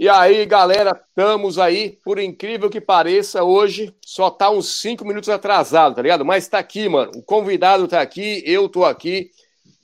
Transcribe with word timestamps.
E 0.00 0.08
aí, 0.08 0.46
galera, 0.46 0.98
estamos 1.08 1.58
aí, 1.58 1.98
por 2.02 2.18
incrível 2.18 2.70
que 2.70 2.80
pareça, 2.80 3.44
hoje 3.44 3.94
só 4.00 4.30
tá 4.30 4.48
uns 4.48 4.80
cinco 4.80 5.04
minutos 5.04 5.28
atrasado, 5.28 5.94
tá 5.94 6.00
ligado? 6.00 6.24
Mas 6.24 6.48
tá 6.48 6.58
aqui, 6.58 6.88
mano. 6.88 7.12
O 7.16 7.22
convidado 7.22 7.86
tá 7.86 8.00
aqui, 8.00 8.42
eu 8.46 8.66
tô 8.66 8.82
aqui 8.86 9.30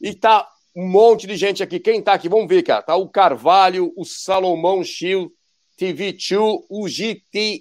e 0.01 0.15
tá 0.15 0.49
um 0.75 0.89
monte 0.89 1.27
de 1.27 1.37
gente 1.37 1.63
aqui. 1.63 1.79
Quem 1.79 2.01
tá 2.01 2.15
aqui? 2.15 2.31
Vamos 2.31 2.49
ver, 2.49 2.63
cara. 2.63 2.81
Tá 2.81 2.97
o 2.97 3.11
Carvalho, 3.11 3.93
o 3.95 4.07
Salomão 4.07 4.83
Chiu, 4.83 5.31
TV2, 5.79 6.65
o 6.71 6.89
GTWSV, 6.89 7.59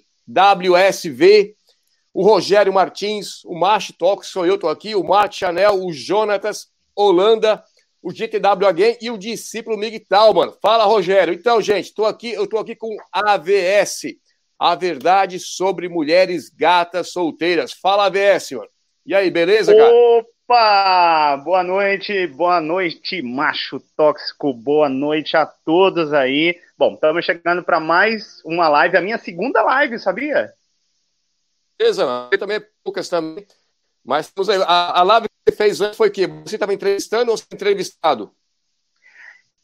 o 2.13 2.23
Rogério 2.23 2.71
Martins, 2.71 3.43
o 3.43 3.53
Macho 3.53 3.91
Tox, 3.91 4.27
sou 4.27 4.45
eu, 4.45 4.57
tô 4.57 4.69
aqui, 4.69 4.95
o 4.95 5.03
Mark 5.03 5.33
Chanel, 5.33 5.83
o 5.83 5.91
Jonatas 5.91 6.69
Holanda, 6.95 7.61
o 8.05 8.11
GTW 8.11 8.67
Again 8.67 8.97
e 9.01 9.09
o 9.09 9.17
discípulo 9.17 9.75
Miguel 9.75 10.31
mano. 10.31 10.55
Fala, 10.61 10.83
Rogério. 10.83 11.33
Então, 11.33 11.59
gente, 11.59 11.91
tô 11.91 12.05
aqui, 12.05 12.33
eu 12.33 12.45
tô 12.45 12.59
aqui 12.59 12.75
com 12.75 12.95
AVS, 13.11 14.15
a 14.59 14.75
verdade 14.75 15.39
sobre 15.39 15.89
mulheres 15.89 16.47
gatas 16.47 17.11
solteiras. 17.11 17.73
Fala, 17.73 18.05
AVS, 18.05 18.51
mano. 18.51 18.69
E 19.07 19.15
aí, 19.15 19.31
beleza, 19.31 19.75
cara? 19.75 19.91
Opa! 19.91 21.41
Boa 21.43 21.63
noite, 21.63 22.27
boa 22.27 22.61
noite, 22.61 23.23
macho 23.23 23.81
tóxico, 23.97 24.53
boa 24.53 24.87
noite 24.87 25.35
a 25.35 25.47
todos 25.47 26.13
aí. 26.13 26.55
Bom, 26.77 26.93
estamos 26.93 27.25
chegando 27.25 27.63
para 27.63 27.79
mais 27.79 28.39
uma 28.45 28.69
live, 28.69 28.97
a 28.97 29.01
minha 29.01 29.17
segunda 29.17 29.63
live, 29.63 29.97
sabia? 29.97 30.53
Beleza. 31.75 32.29
Eu 32.31 32.37
também 32.37 32.57
é 32.57 32.67
poucas 32.83 33.09
também. 33.09 33.47
Mas 34.03 34.31
a, 34.67 34.99
a 34.99 35.01
live 35.01 35.27
fez 35.55 35.81
antes 35.81 35.97
foi 35.97 36.09
o 36.09 36.11
quê? 36.11 36.27
Você 36.27 36.55
estava 36.55 36.73
entrevistando 36.73 37.31
ou 37.31 37.37
entrevistado? 37.51 38.31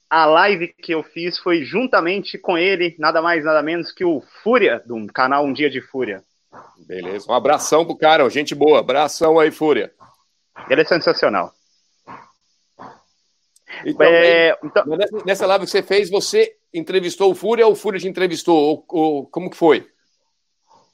A 0.10 0.26
live 0.26 0.68
que 0.68 0.94
eu 0.94 1.04
fiz 1.04 1.38
foi 1.38 1.64
juntamente 1.64 2.38
com 2.38 2.58
ele, 2.58 2.96
nada 3.00 3.22
mais, 3.22 3.46
nada 3.46 3.62
menos 3.62 3.92
que 3.92 4.04
o 4.04 4.22
Fúria, 4.44 4.82
do 4.86 5.08
canal 5.08 5.46
Um 5.46 5.54
Dia 5.54 5.70
de 5.70 5.82
Fúria. 5.82 6.24
Beleza, 6.86 7.32
um 7.32 7.34
abração 7.34 7.86
pro 7.86 7.96
cara, 7.96 8.28
gente 8.30 8.54
boa. 8.54 8.80
Abração 8.80 9.40
aí, 9.40 9.52
Fúria. 9.52 9.94
Ele 10.70 10.82
é 10.82 10.86
sensacional. 10.86 11.54
Então, 13.86 14.06
é, 14.06 14.58
então... 14.64 14.84
Nessa 15.26 15.48
live 15.48 15.66
que 15.66 15.72
você 15.72 15.82
fez, 15.82 16.10
você 16.10 16.56
entrevistou 16.74 17.32
o 17.32 17.36
Fúria 17.36 17.66
ou 17.66 17.74
o 17.74 17.76
Fúria 17.76 18.00
te 18.00 18.08
entrevistou? 18.08 18.58
Ou, 18.58 18.86
ou 18.90 19.28
como 19.28 19.50
que 19.50 19.58
foi? 19.58 19.91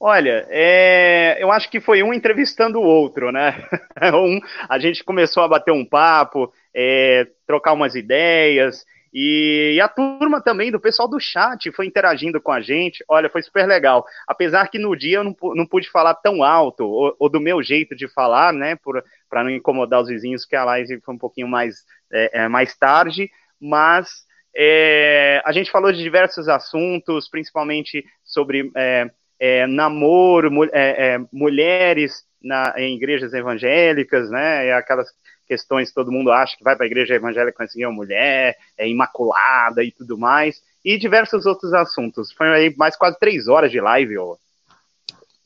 Olha, 0.00 0.46
é, 0.48 1.42
eu 1.42 1.50
acho 1.50 1.68
que 1.68 1.80
foi 1.80 2.04
um 2.04 2.14
entrevistando 2.14 2.78
o 2.78 2.84
outro, 2.84 3.32
né? 3.32 3.64
um, 4.14 4.40
a 4.68 4.78
gente 4.78 5.02
começou 5.02 5.42
a 5.42 5.48
bater 5.48 5.72
um 5.72 5.84
papo, 5.84 6.52
é, 6.72 7.26
trocar 7.44 7.72
umas 7.72 7.96
ideias, 7.96 8.84
e, 9.12 9.72
e, 9.74 9.80
a 9.80 9.88
turma 9.88 10.40
também 10.40 10.70
do 10.70 10.78
pessoal 10.78 11.08
do 11.08 11.18
chat 11.18 11.72
foi 11.72 11.86
interagindo 11.86 12.40
com 12.40 12.52
a 12.52 12.60
gente. 12.60 13.02
Olha, 13.08 13.30
foi 13.30 13.42
super 13.42 13.66
legal. 13.66 14.04
Apesar 14.26 14.68
que 14.68 14.78
no 14.78 14.94
dia 14.94 15.18
eu 15.18 15.24
não, 15.24 15.36
não 15.54 15.66
pude 15.66 15.90
falar 15.90 16.14
tão 16.14 16.42
alto, 16.42 16.84
ou, 16.84 17.16
ou 17.18 17.28
do 17.28 17.40
meu 17.40 17.62
jeito 17.62 17.96
de 17.96 18.06
falar, 18.06 18.52
né? 18.52 18.76
Para 19.28 19.42
não 19.42 19.50
incomodar 19.50 20.02
os 20.02 20.08
vizinhos, 20.08 20.44
que 20.44 20.54
a 20.54 20.64
live 20.64 21.00
foi 21.00 21.14
um 21.14 21.18
pouquinho 21.18 21.48
mais, 21.48 21.84
é, 22.12 22.44
é 22.44 22.48
mais 22.48 22.76
tarde, 22.76 23.30
mas 23.60 24.08
é, 24.54 25.42
a 25.44 25.52
gente 25.52 25.70
falou 25.70 25.90
de 25.90 26.02
diversos 26.02 26.48
assuntos, 26.48 27.28
principalmente 27.28 28.04
sobre 28.22 28.70
é, 28.76 29.10
é, 29.38 29.66
namoro, 29.66 30.64
é, 30.72 31.14
é, 31.14 31.20
mulheres 31.32 32.24
na, 32.42 32.74
em 32.76 32.96
igrejas 32.96 33.32
evangélicas, 33.32 34.30
né? 34.30 34.72
aquelas 34.72 35.08
questões 35.46 35.88
que 35.88 35.94
todo 35.94 36.12
mundo 36.12 36.30
acha 36.30 36.56
que 36.56 36.64
vai 36.64 36.76
para 36.76 36.84
a 36.84 36.86
igreja 36.86 37.14
evangélica 37.14 37.56
conseguir 37.56 37.86
uma 37.86 37.94
mulher, 37.94 38.56
é 38.76 38.88
imaculada 38.88 39.82
e 39.82 39.90
tudo 39.90 40.18
mais, 40.18 40.62
e 40.84 40.98
diversos 40.98 41.46
outros 41.46 41.72
assuntos. 41.72 42.30
Foi 42.32 42.48
aí 42.48 42.74
mais 42.76 42.96
quase 42.96 43.18
três 43.18 43.48
horas 43.48 43.70
de 43.70 43.80
live, 43.80 44.18
ó. 44.18 44.36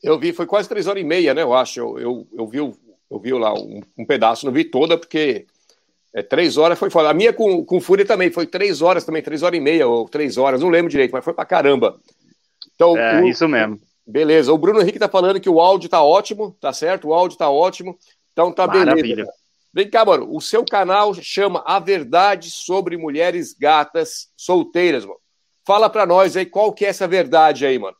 Eu 0.03 0.19
vi, 0.19 0.33
foi 0.33 0.45
quase 0.45 0.67
três 0.67 0.85
horas 0.85 1.01
e 1.01 1.05
meia, 1.05 1.33
né? 1.33 1.41
Eu 1.41 1.53
acho. 1.53 1.79
Eu, 1.79 1.97
eu, 1.97 2.27
eu 2.33 2.47
vi, 2.47 2.57
eu 2.57 3.19
vi 3.19 3.31
lá 3.31 3.53
um, 3.53 3.81
um 3.97 4.05
pedaço, 4.05 4.45
não 4.45 4.51
vi 4.51 4.65
toda, 4.65 4.97
porque 4.97 5.45
é, 6.13 6.21
três 6.21 6.57
horas 6.57 6.77
foi 6.77 6.89
foda. 6.89 7.09
A 7.09 7.13
minha 7.13 7.31
com, 7.31 7.63
com 7.63 7.79
Fúria 7.79 8.05
também 8.05 8.29
foi 8.29 8.45
três 8.45 8.81
horas 8.81 9.05
também, 9.05 9.23
três 9.23 9.41
horas 9.41 9.57
e 9.57 9.61
meia, 9.61 9.87
ou 9.87 10.07
três 10.09 10.37
horas, 10.37 10.59
não 10.59 10.69
lembro 10.69 10.91
direito, 10.91 11.11
mas 11.11 11.23
foi 11.23 11.33
pra 11.33 11.45
caramba. 11.45 11.97
Então, 12.75 12.97
é, 12.97 13.21
o... 13.21 13.27
isso 13.27 13.47
mesmo. 13.47 13.79
Beleza. 14.05 14.51
O 14.51 14.57
Bruno 14.57 14.81
Henrique 14.81 14.99
tá 14.99 15.07
falando 15.07 15.39
que 15.39 15.49
o 15.49 15.61
áudio 15.61 15.89
tá 15.89 16.03
ótimo, 16.03 16.55
tá 16.59 16.73
certo? 16.73 17.07
O 17.07 17.13
áudio 17.13 17.37
tá 17.37 17.49
ótimo. 17.49 17.97
Então 18.33 18.51
tá 18.51 18.67
Maravilha. 18.67 19.15
beleza. 19.15 19.31
Vem 19.73 19.89
cá, 19.89 20.05
mano. 20.05 20.27
O 20.29 20.39
seu 20.39 20.63
canal 20.63 21.13
chama 21.15 21.63
A 21.65 21.79
Verdade 21.79 22.51
sobre 22.51 22.95
Mulheres 22.95 23.53
Gatas 23.53 24.27
Solteiras, 24.37 25.03
mano. 25.03 25.19
Fala 25.65 25.89
para 25.89 26.05
nós 26.05 26.35
aí 26.35 26.45
qual 26.45 26.73
que 26.73 26.85
é 26.85 26.89
essa 26.89 27.07
verdade 27.07 27.65
aí, 27.65 27.79
mano. 27.79 27.95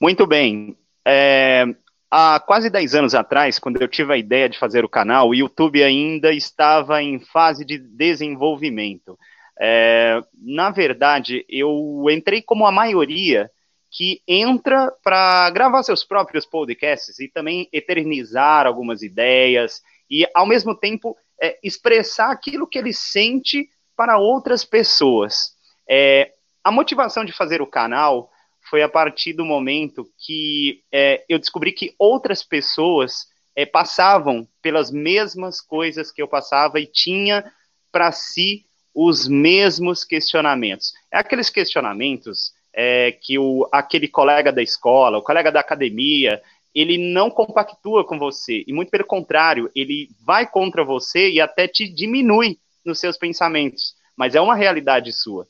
Muito 0.00 0.26
bem. 0.26 0.76
É, 1.04 1.64
há 2.10 2.38
quase 2.38 2.70
10 2.70 2.94
anos 2.94 3.14
atrás, 3.14 3.58
quando 3.58 3.80
eu 3.80 3.88
tive 3.88 4.12
a 4.12 4.16
ideia 4.16 4.48
de 4.48 4.58
fazer 4.58 4.84
o 4.84 4.88
canal, 4.88 5.28
o 5.28 5.34
YouTube 5.34 5.82
ainda 5.82 6.32
estava 6.32 7.02
em 7.02 7.18
fase 7.18 7.64
de 7.64 7.78
desenvolvimento. 7.78 9.18
É, 9.60 10.20
na 10.36 10.70
verdade, 10.70 11.44
eu 11.48 12.04
entrei 12.10 12.42
como 12.42 12.66
a 12.66 12.72
maioria 12.72 13.50
que 13.90 14.20
entra 14.26 14.92
para 15.02 15.48
gravar 15.50 15.82
seus 15.84 16.02
próprios 16.02 16.44
podcasts 16.44 17.20
e 17.20 17.28
também 17.28 17.68
eternizar 17.72 18.66
algumas 18.66 19.02
ideias 19.02 19.80
e, 20.10 20.26
ao 20.34 20.46
mesmo 20.46 20.74
tempo, 20.74 21.16
é, 21.40 21.58
expressar 21.62 22.30
aquilo 22.30 22.66
que 22.66 22.78
ele 22.78 22.92
sente 22.92 23.68
para 23.96 24.18
outras 24.18 24.64
pessoas. 24.64 25.52
É, 25.88 26.32
a 26.62 26.72
motivação 26.72 27.24
de 27.24 27.32
fazer 27.32 27.62
o 27.62 27.66
canal 27.66 28.30
foi 28.68 28.82
a 28.82 28.88
partir 28.88 29.32
do 29.32 29.44
momento 29.44 30.08
que 30.18 30.82
é, 30.92 31.24
eu 31.28 31.38
descobri 31.38 31.70
que 31.70 31.94
outras 31.98 32.42
pessoas 32.42 33.26
é, 33.54 33.64
passavam 33.64 34.48
pelas 34.60 34.90
mesmas 34.90 35.60
coisas 35.60 36.10
que 36.10 36.20
eu 36.20 36.26
passava 36.26 36.80
e 36.80 36.86
tinha 36.86 37.44
para 37.92 38.10
si 38.10 38.66
os 38.94 39.26
mesmos 39.26 40.04
questionamentos. 40.04 40.92
É 41.12 41.18
aqueles 41.18 41.50
questionamentos 41.50 42.52
é, 42.72 43.12
que 43.12 43.38
o, 43.38 43.68
aquele 43.72 44.08
colega 44.08 44.52
da 44.52 44.62
escola, 44.62 45.18
o 45.18 45.22
colega 45.22 45.50
da 45.50 45.60
academia, 45.60 46.40
ele 46.74 46.98
não 46.98 47.30
compactua 47.30 48.04
com 48.04 48.18
você, 48.18 48.64
e 48.66 48.72
muito 48.72 48.90
pelo 48.90 49.04
contrário, 49.04 49.70
ele 49.74 50.08
vai 50.24 50.46
contra 50.46 50.84
você 50.84 51.30
e 51.30 51.40
até 51.40 51.68
te 51.68 51.88
diminui 51.88 52.58
nos 52.84 52.98
seus 52.98 53.16
pensamentos, 53.16 53.94
mas 54.16 54.34
é 54.34 54.40
uma 54.40 54.56
realidade 54.56 55.12
sua. 55.12 55.46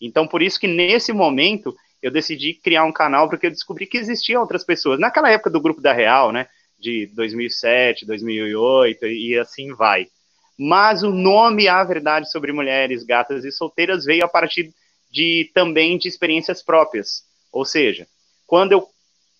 Então, 0.00 0.26
por 0.26 0.40
isso 0.40 0.58
que 0.58 0.68
nesse 0.68 1.12
momento 1.12 1.74
eu 2.00 2.10
decidi 2.10 2.54
criar 2.54 2.84
um 2.84 2.92
canal 2.92 3.28
porque 3.28 3.46
eu 3.46 3.50
descobri 3.50 3.86
que 3.86 3.98
existiam 3.98 4.40
outras 4.40 4.64
pessoas. 4.64 5.00
Naquela 5.00 5.30
época 5.30 5.50
do 5.50 5.60
grupo 5.60 5.80
da 5.80 5.92
Real, 5.92 6.30
né, 6.30 6.46
de 6.78 7.06
2007, 7.14 8.06
2008 8.06 9.06
e 9.06 9.36
assim 9.36 9.74
vai. 9.74 10.06
Mas 10.58 11.02
o 11.04 11.10
nome 11.10 11.68
A 11.68 11.84
Verdade 11.84 12.30
sobre 12.30 12.52
Mulheres, 12.52 13.04
Gatas 13.04 13.44
e 13.44 13.52
Solteiras 13.52 14.04
veio 14.04 14.24
a 14.24 14.28
partir 14.28 14.74
de 15.10 15.50
também 15.54 15.96
de 15.96 16.08
experiências 16.08 16.62
próprias. 16.62 17.24
Ou 17.52 17.64
seja, 17.64 18.06
quando 18.46 18.72
eu 18.72 18.88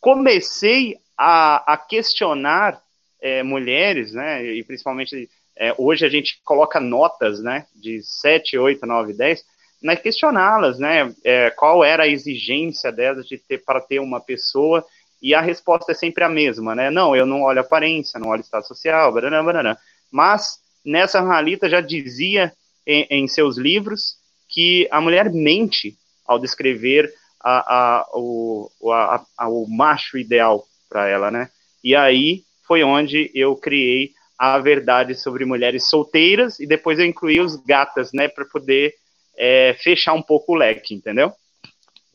comecei 0.00 0.96
a, 1.16 1.72
a 1.72 1.76
questionar 1.76 2.80
é, 3.20 3.42
mulheres, 3.42 4.12
né, 4.12 4.44
e 4.44 4.62
principalmente 4.62 5.28
é, 5.56 5.74
hoje 5.76 6.06
a 6.06 6.08
gente 6.08 6.40
coloca 6.44 6.78
notas, 6.78 7.40
né, 7.42 7.66
de 7.74 8.00
7, 8.02 8.56
8, 8.56 8.86
9, 8.86 9.12
10, 9.12 9.44
né, 9.82 9.96
questioná-las, 9.96 10.78
né, 10.78 11.12
é, 11.24 11.50
qual 11.50 11.82
era 11.84 12.04
a 12.04 12.08
exigência 12.08 12.92
delas 12.92 13.26
de 13.26 13.38
ter 13.38 13.58
para 13.64 13.80
ter 13.80 13.98
uma 13.98 14.20
pessoa, 14.20 14.84
e 15.20 15.34
a 15.34 15.40
resposta 15.40 15.90
é 15.90 15.94
sempre 15.96 16.22
a 16.22 16.28
mesma, 16.28 16.76
né, 16.76 16.90
não, 16.90 17.16
eu 17.16 17.26
não 17.26 17.42
olho 17.42 17.60
aparência, 17.60 18.20
não 18.20 18.28
olho 18.28 18.40
estado 18.40 18.66
social, 18.66 19.12
barará, 19.12 19.42
barará. 19.42 19.78
mas 20.12 20.60
nessa 20.84 21.20
Ralita 21.20 21.68
já 21.68 21.80
dizia 21.80 22.52
em, 22.86 23.06
em 23.10 23.28
seus 23.28 23.56
livros 23.56 24.16
que 24.48 24.88
a 24.90 25.00
mulher 25.00 25.30
mente 25.32 25.96
ao 26.26 26.38
descrever 26.38 27.12
a, 27.40 27.76
a, 27.76 28.06
o, 28.14 28.70
a, 28.90 29.48
o 29.48 29.66
macho 29.69 30.19
ideal 30.19 30.66
para 30.88 31.06
ela, 31.06 31.30
né? 31.30 31.50
E 31.82 31.94
aí 31.94 32.42
foi 32.66 32.82
onde 32.82 33.30
eu 33.34 33.56
criei 33.56 34.12
a 34.38 34.58
verdade 34.58 35.14
sobre 35.14 35.44
mulheres 35.44 35.88
solteiras 35.88 36.60
e 36.60 36.66
depois 36.66 36.98
eu 36.98 37.04
incluí 37.04 37.40
os 37.40 37.56
gatas, 37.56 38.12
né, 38.12 38.28
para 38.28 38.44
poder 38.44 38.94
é, 39.36 39.74
fechar 39.82 40.12
um 40.12 40.22
pouco 40.22 40.52
o 40.52 40.56
leque, 40.56 40.94
entendeu? 40.94 41.32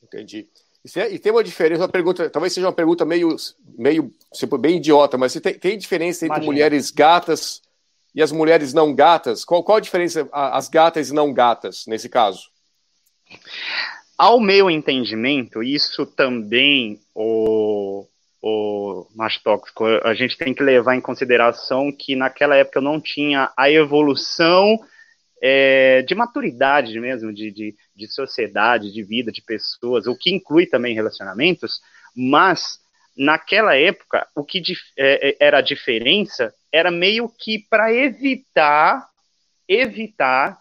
Entendi. 0.01 0.47
E 0.85 1.17
tem 1.17 1.31
uma 1.31 1.43
diferença, 1.43 1.81
uma 1.81 1.89
pergunta, 1.89 2.29
talvez 2.29 2.53
seja 2.53 2.67
uma 2.67 2.73
pergunta 2.73 3.05
meio, 3.05 3.35
meio 3.77 4.11
tipo, 4.33 4.57
bem 4.57 4.77
idiota, 4.77 5.17
mas 5.17 5.33
tem, 5.33 5.53
tem 5.53 5.77
diferença 5.77 6.25
entre 6.25 6.37
Imagina. 6.37 6.51
mulheres 6.51 6.91
gatas 6.91 7.61
e 8.13 8.21
as 8.21 8.31
mulheres 8.31 8.73
não 8.73 8.93
gatas? 8.93 9.43
Qual, 9.43 9.63
qual 9.63 9.77
a 9.77 9.81
diferença, 9.81 10.27
as 10.31 10.67
gatas 10.69 11.09
e 11.09 11.13
não 11.13 11.33
gatas, 11.33 11.85
nesse 11.87 12.09
caso? 12.09 12.49
Ao 14.17 14.39
meu 14.39 14.69
entendimento, 14.69 15.63
isso 15.63 16.05
também, 16.05 16.99
o, 17.15 18.05
o 18.41 19.07
macho 19.15 19.41
tóxico, 19.43 19.85
a 19.85 20.13
gente 20.13 20.37
tem 20.37 20.53
que 20.53 20.61
levar 20.61 20.95
em 20.95 21.01
consideração 21.01 21.91
que 21.91 22.15
naquela 22.15 22.55
época 22.55 22.79
eu 22.79 22.83
não 22.83 23.01
tinha 23.01 23.51
a 23.57 23.71
evolução 23.71 24.79
é, 25.41 26.03
de 26.03 26.15
maturidade 26.15 26.97
mesmo, 26.99 27.33
de, 27.33 27.51
de, 27.51 27.75
de 27.95 28.07
sociedade, 28.07 28.93
de 28.93 29.03
vida, 29.03 29.31
de 29.31 29.41
pessoas, 29.41 30.07
o 30.07 30.15
que 30.15 30.33
inclui 30.33 30.67
também 30.67 30.95
relacionamentos, 30.95 31.81
mas 32.15 32.79
naquela 33.17 33.75
época, 33.75 34.27
o 34.35 34.43
que 34.43 34.61
é, 34.97 35.29
é, 35.29 35.37
era 35.39 35.57
a 35.57 35.61
diferença 35.61 36.53
era 36.73 36.89
meio 36.89 37.29
que 37.29 37.59
para 37.69 37.93
evitar 37.93 39.07
evitar 39.69 40.59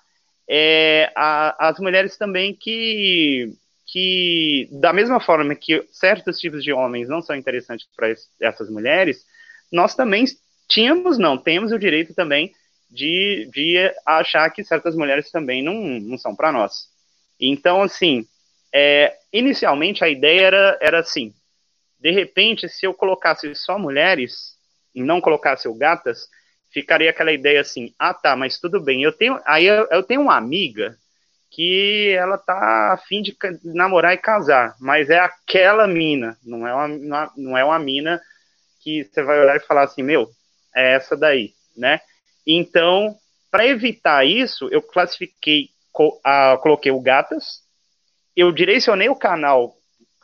é, 0.49 1.11
a, 1.17 1.69
as 1.69 1.81
mulheres 1.81 2.19
também 2.19 2.55
que 2.55 3.51
que 3.87 4.69
da 4.71 4.93
mesma 4.93 5.21
forma 5.21 5.55
que 5.55 5.87
certos 5.91 6.39
tipos 6.39 6.63
de 6.63 6.73
homens 6.73 7.09
não 7.09 7.21
são 7.21 7.37
interessantes 7.37 7.87
para 7.95 8.15
essas 8.41 8.71
mulheres, 8.71 9.27
nós 9.71 9.95
também 9.95 10.25
tínhamos, 10.67 11.19
não, 11.19 11.37
temos 11.37 11.73
o 11.73 11.79
direito 11.79 12.15
também 12.15 12.55
de, 12.91 13.51
de 13.53 13.93
achar 14.07 14.49
que 14.51 14.65
certas 14.65 14.97
mulheres 14.97 15.31
também 15.31 15.63
não, 15.63 15.75
não 15.75 16.17
são 16.17 16.35
para 16.35 16.51
nós. 16.51 16.89
Então, 17.39 17.83
assim, 17.83 18.27
é, 18.73 19.15
inicialmente 19.31 20.03
a 20.03 20.09
ideia 20.09 20.47
era, 20.47 20.79
era 20.81 21.01
assim, 21.01 21.35
de 22.01 22.11
repente, 22.11 22.69
se 22.71 22.87
eu 22.87 22.95
colocasse 22.95 23.55
só 23.55 23.79
mulheres 23.79 24.52
e 24.95 25.03
não 25.03 25.21
colocasse 25.21 25.69
o 25.69 25.75
gatas, 25.75 26.29
ficaria 26.71 27.11
aquela 27.11 27.33
ideia 27.33 27.61
assim, 27.61 27.95
ah 27.99 28.15
tá, 28.15 28.35
mas 28.35 28.59
tudo 28.59 28.81
bem, 28.81 29.03
eu 29.03 29.13
tenho, 29.13 29.41
aí 29.45 29.67
eu, 29.67 29.87
eu 29.91 30.03
tenho 30.03 30.21
uma 30.21 30.37
amiga 30.37 30.97
que 31.51 32.15
ela 32.19 32.39
tá 32.39 32.93
afim 32.93 33.21
de 33.21 33.37
namorar 33.63 34.15
e 34.15 34.19
casar, 34.19 34.75
mas 34.81 35.11
é 35.11 35.19
aquela 35.19 35.87
mina, 35.87 36.39
não 36.43 36.67
é 36.67 36.75
uma, 36.75 37.33
não 37.37 37.59
é 37.59 37.65
uma 37.65 37.79
mina 37.79 38.21
que 38.81 39.05
você 39.05 39.23
vai 39.23 39.39
olhar 39.39 39.57
e 39.57 39.67
falar 39.67 39.83
assim, 39.83 40.03
meu, 40.03 40.31
é 40.75 40.95
essa 40.95 41.17
daí, 41.17 41.53
né? 41.77 42.01
Então, 42.47 43.15
para 43.51 43.67
evitar 43.67 44.27
isso, 44.27 44.69
eu 44.71 44.81
classifiquei, 44.81 45.69
coloquei 46.63 46.91
o 46.91 47.01
Gatas, 47.01 47.63
eu 48.35 48.51
direcionei 48.51 49.11
o 49.11 49.15
canal 49.17 49.77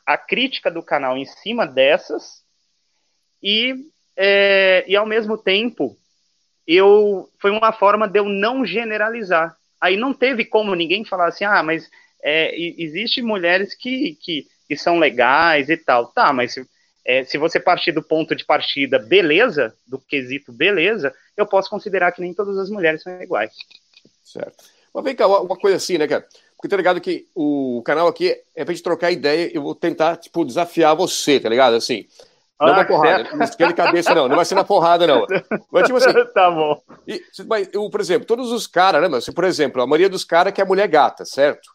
a 0.08 0.16
crítica 0.16 0.70
do 0.70 0.82
canal 0.82 1.18
em 1.18 1.26
cima 1.26 1.66
dessas 1.66 2.42
e, 3.42 3.74
é, 4.20 4.84
e 4.88 4.96
ao 4.96 5.06
mesmo 5.06 5.38
tempo 5.38 5.96
eu 6.66 7.30
foi 7.40 7.52
uma 7.52 7.72
forma 7.72 8.08
de 8.08 8.18
eu 8.18 8.28
não 8.28 8.66
generalizar. 8.66 9.56
Aí 9.80 9.96
não 9.96 10.12
teve 10.12 10.44
como 10.44 10.74
ninguém 10.74 11.04
falar 11.04 11.28
assim, 11.28 11.44
ah, 11.44 11.62
mas 11.62 11.88
é, 12.22 12.52
existe 12.58 13.22
mulheres 13.22 13.74
que, 13.74 14.18
que, 14.20 14.46
que, 14.66 14.76
são 14.76 14.98
legais 14.98 15.70
e 15.70 15.76
tal. 15.76 16.08
Tá, 16.08 16.32
mas 16.32 16.52
se, 16.52 16.66
é, 17.06 17.22
se 17.24 17.38
você 17.38 17.60
partir 17.60 17.92
do 17.92 18.02
ponto 18.02 18.34
de 18.34 18.44
partida 18.44 18.98
beleza, 18.98 19.72
do 19.86 19.98
quesito 19.98 20.52
beleza, 20.52 21.14
eu 21.36 21.46
posso 21.46 21.70
considerar 21.70 22.10
que 22.10 22.20
nem 22.20 22.34
todas 22.34 22.58
as 22.58 22.68
mulheres 22.68 23.02
são 23.02 23.22
iguais. 23.22 23.52
Certo. 24.24 24.64
Mas 24.92 25.04
vem 25.04 25.14
cá, 25.14 25.28
uma 25.28 25.56
coisa 25.56 25.76
assim, 25.76 25.96
né, 25.96 26.08
cara? 26.08 26.26
Porque 26.56 26.68
tá 26.68 26.76
ligado 26.76 27.00
que 27.00 27.28
o 27.36 27.80
canal 27.84 28.08
aqui 28.08 28.36
é 28.54 28.64
pra 28.64 28.74
gente 28.74 28.82
trocar 28.82 29.12
ideia, 29.12 29.48
eu 29.54 29.62
vou 29.62 29.76
tentar, 29.76 30.16
tipo, 30.16 30.44
desafiar 30.44 30.96
você, 30.96 31.38
tá 31.38 31.48
ligado? 31.48 31.76
Assim. 31.76 32.04
Não 32.60 32.74
ah, 32.74 32.84
porrada, 32.84 33.24
certo. 33.24 33.60
não 33.60 33.72
cabeça, 33.72 34.14
não. 34.14 34.26
Não 34.28 34.34
vai 34.34 34.44
ser 34.44 34.56
na 34.56 34.64
porrada, 34.64 35.06
não. 35.06 35.26
Mas, 35.70 35.86
tipo 35.86 35.96
assim. 35.96 36.12
tá 36.34 36.50
bom. 36.50 36.82
E, 37.06 37.22
mas, 37.46 37.68
eu, 37.72 37.88
por 37.88 38.00
exemplo, 38.00 38.26
todos 38.26 38.50
os 38.50 38.66
caras, 38.66 39.00
né, 39.00 39.06
mas, 39.06 39.28
por 39.28 39.44
exemplo, 39.44 39.80
a 39.80 39.86
maioria 39.86 40.08
dos 40.08 40.24
caras 40.24 40.52
quer 40.52 40.66
mulher 40.66 40.88
gata, 40.88 41.24
certo? 41.24 41.70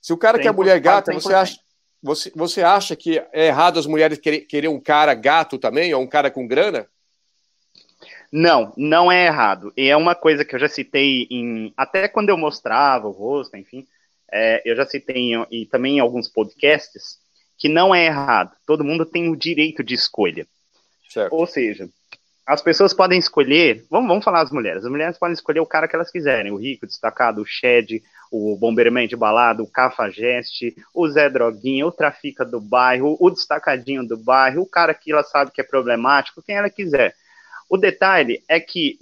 Se 0.00 0.12
o 0.12 0.18
cara 0.18 0.38
quer 0.38 0.52
mulher 0.52 0.78
gata, 0.78 1.12
você 1.12 1.32
acha, 1.32 1.58
você, 2.02 2.30
você 2.34 2.62
acha 2.62 2.94
que 2.94 3.18
é 3.32 3.46
errado 3.46 3.78
as 3.78 3.86
mulheres 3.86 4.18
querer, 4.18 4.40
querer 4.40 4.68
um 4.68 4.80
cara 4.80 5.14
gato 5.14 5.58
também, 5.58 5.94
ou 5.94 6.02
um 6.02 6.06
cara 6.06 6.30
com 6.30 6.46
grana? 6.46 6.86
Não, 8.30 8.72
não 8.76 9.10
é 9.10 9.26
errado. 9.26 9.72
E 9.76 9.88
é 9.88 9.96
uma 9.96 10.14
coisa 10.14 10.44
que 10.44 10.54
eu 10.54 10.60
já 10.60 10.68
citei 10.68 11.26
em. 11.30 11.72
Até 11.76 12.08
quando 12.08 12.28
eu 12.28 12.36
mostrava 12.36 13.08
o 13.08 13.12
rosto, 13.12 13.56
enfim 13.56 13.86
é, 14.32 14.62
eu 14.64 14.76
já 14.76 14.86
citei 14.86 15.16
em, 15.16 15.46
e 15.50 15.66
também 15.66 15.96
em 15.96 16.00
alguns 16.00 16.28
podcasts, 16.28 17.18
que 17.60 17.68
não 17.68 17.94
é 17.94 18.06
errado. 18.06 18.52
Todo 18.66 18.82
mundo 18.82 19.04
tem 19.04 19.28
o 19.28 19.36
direito 19.36 19.84
de 19.84 19.94
escolha. 19.94 20.46
Certo. 21.08 21.32
Ou 21.34 21.46
seja, 21.46 21.88
as 22.46 22.62
pessoas 22.62 22.94
podem 22.94 23.18
escolher, 23.18 23.84
vamos, 23.90 24.08
vamos 24.08 24.24
falar 24.24 24.40
as 24.40 24.50
mulheres, 24.50 24.84
as 24.84 24.90
mulheres 24.90 25.18
podem 25.18 25.34
escolher 25.34 25.60
o 25.60 25.66
cara 25.66 25.86
que 25.86 25.94
elas 25.94 26.10
quiserem, 26.10 26.50
o 26.50 26.56
rico, 26.56 26.84
o 26.84 26.88
destacado, 26.88 27.42
o 27.42 27.46
shed, 27.46 28.02
o 28.32 28.56
bomberman 28.56 29.06
de 29.06 29.14
balada, 29.14 29.62
o 29.62 29.70
cafajeste, 29.70 30.74
o 30.94 31.08
Zé 31.08 31.28
Droguinha, 31.28 31.86
o 31.86 31.92
trafica 31.92 32.44
do 32.44 32.60
bairro, 32.60 33.16
o 33.20 33.30
destacadinho 33.30 34.06
do 34.06 34.16
bairro, 34.16 34.62
o 34.62 34.66
cara 34.66 34.94
que 34.94 35.12
ela 35.12 35.22
sabe 35.22 35.50
que 35.50 35.60
é 35.60 35.64
problemático, 35.64 36.42
quem 36.42 36.56
ela 36.56 36.70
quiser. 36.70 37.14
O 37.68 37.76
detalhe 37.76 38.42
é 38.48 38.58
que 38.58 38.98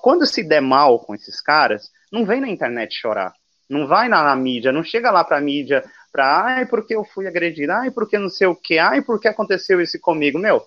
quando 0.00 0.26
se 0.26 0.42
der 0.42 0.60
mal 0.60 0.98
com 1.00 1.14
esses 1.14 1.40
caras, 1.40 1.90
não 2.12 2.24
vem 2.24 2.40
na 2.40 2.48
internet 2.48 2.94
chorar. 2.94 3.34
Não 3.68 3.86
vai 3.86 4.08
na, 4.08 4.22
na 4.22 4.36
mídia, 4.36 4.70
não 4.70 4.84
chega 4.84 5.10
lá 5.10 5.24
para 5.24 5.38
a 5.38 5.40
mídia 5.40 5.82
para, 6.12 6.44
ai, 6.44 6.66
porque 6.66 6.94
eu 6.94 7.04
fui 7.04 7.26
agredido, 7.26 7.72
ai, 7.72 7.90
porque 7.90 8.18
não 8.18 8.28
sei 8.28 8.46
o 8.46 8.54
que, 8.54 8.78
ai, 8.78 9.00
porque 9.00 9.26
aconteceu 9.26 9.80
isso 9.80 9.98
comigo. 9.98 10.38
Meu, 10.38 10.64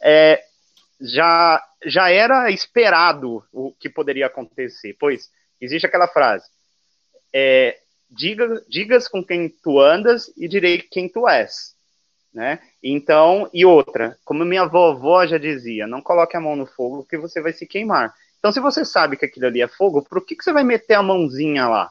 é, 0.00 0.42
já, 1.00 1.62
já 1.84 2.10
era 2.10 2.50
esperado 2.50 3.44
o 3.52 3.72
que 3.72 3.90
poderia 3.90 4.26
acontecer, 4.26 4.96
pois 4.98 5.28
existe 5.60 5.86
aquela 5.86 6.06
frase, 6.06 6.48
é, 7.34 7.78
diga, 8.08 8.64
digas 8.68 9.08
com 9.08 9.24
quem 9.24 9.48
tu 9.48 9.80
andas 9.80 10.32
e 10.36 10.48
direi 10.48 10.78
quem 10.78 11.08
tu 11.08 11.28
és. 11.28 11.74
Né? 12.32 12.60
Então, 12.80 13.50
e 13.52 13.66
outra, 13.66 14.16
como 14.24 14.44
minha 14.44 14.64
vovó 14.64 15.26
já 15.26 15.36
dizia, 15.36 15.86
não 15.86 16.00
coloque 16.00 16.36
a 16.36 16.40
mão 16.40 16.54
no 16.54 16.64
fogo 16.64 17.04
que 17.04 17.18
você 17.18 17.40
vai 17.40 17.52
se 17.52 17.66
queimar. 17.66 18.14
Então, 18.38 18.52
se 18.52 18.60
você 18.60 18.84
sabe 18.84 19.16
que 19.16 19.24
aquilo 19.24 19.46
ali 19.46 19.60
é 19.60 19.68
fogo, 19.68 20.02
por 20.02 20.24
que, 20.24 20.36
que 20.36 20.44
você 20.44 20.52
vai 20.52 20.62
meter 20.62 20.94
a 20.94 21.02
mãozinha 21.02 21.66
lá? 21.66 21.90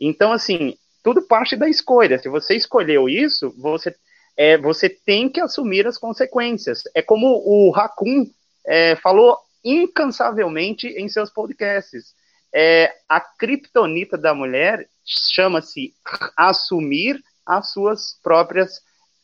Então, 0.00 0.32
assim, 0.32 0.76
tudo 1.02 1.22
parte 1.22 1.56
da 1.56 1.68
escolha. 1.68 2.18
Se 2.18 2.28
você 2.28 2.54
escolheu 2.54 3.08
isso, 3.08 3.54
você, 3.56 3.94
é, 4.36 4.58
você 4.58 4.88
tem 4.88 5.28
que 5.28 5.40
assumir 5.40 5.86
as 5.86 5.98
consequências. 5.98 6.82
É 6.94 7.02
como 7.02 7.26
o 7.26 7.70
Raccoon 7.70 8.26
é, 8.66 8.96
falou 8.96 9.38
incansavelmente 9.64 10.88
em 10.88 11.08
seus 11.08 11.30
podcasts. 11.30 12.14
É, 12.54 12.94
a 13.08 13.20
criptonita 13.20 14.16
da 14.16 14.34
mulher 14.34 14.88
chama-se 15.04 15.94
assumir 16.36 17.22
as 17.44 17.72
suas 17.72 18.18
próprias 18.22 18.80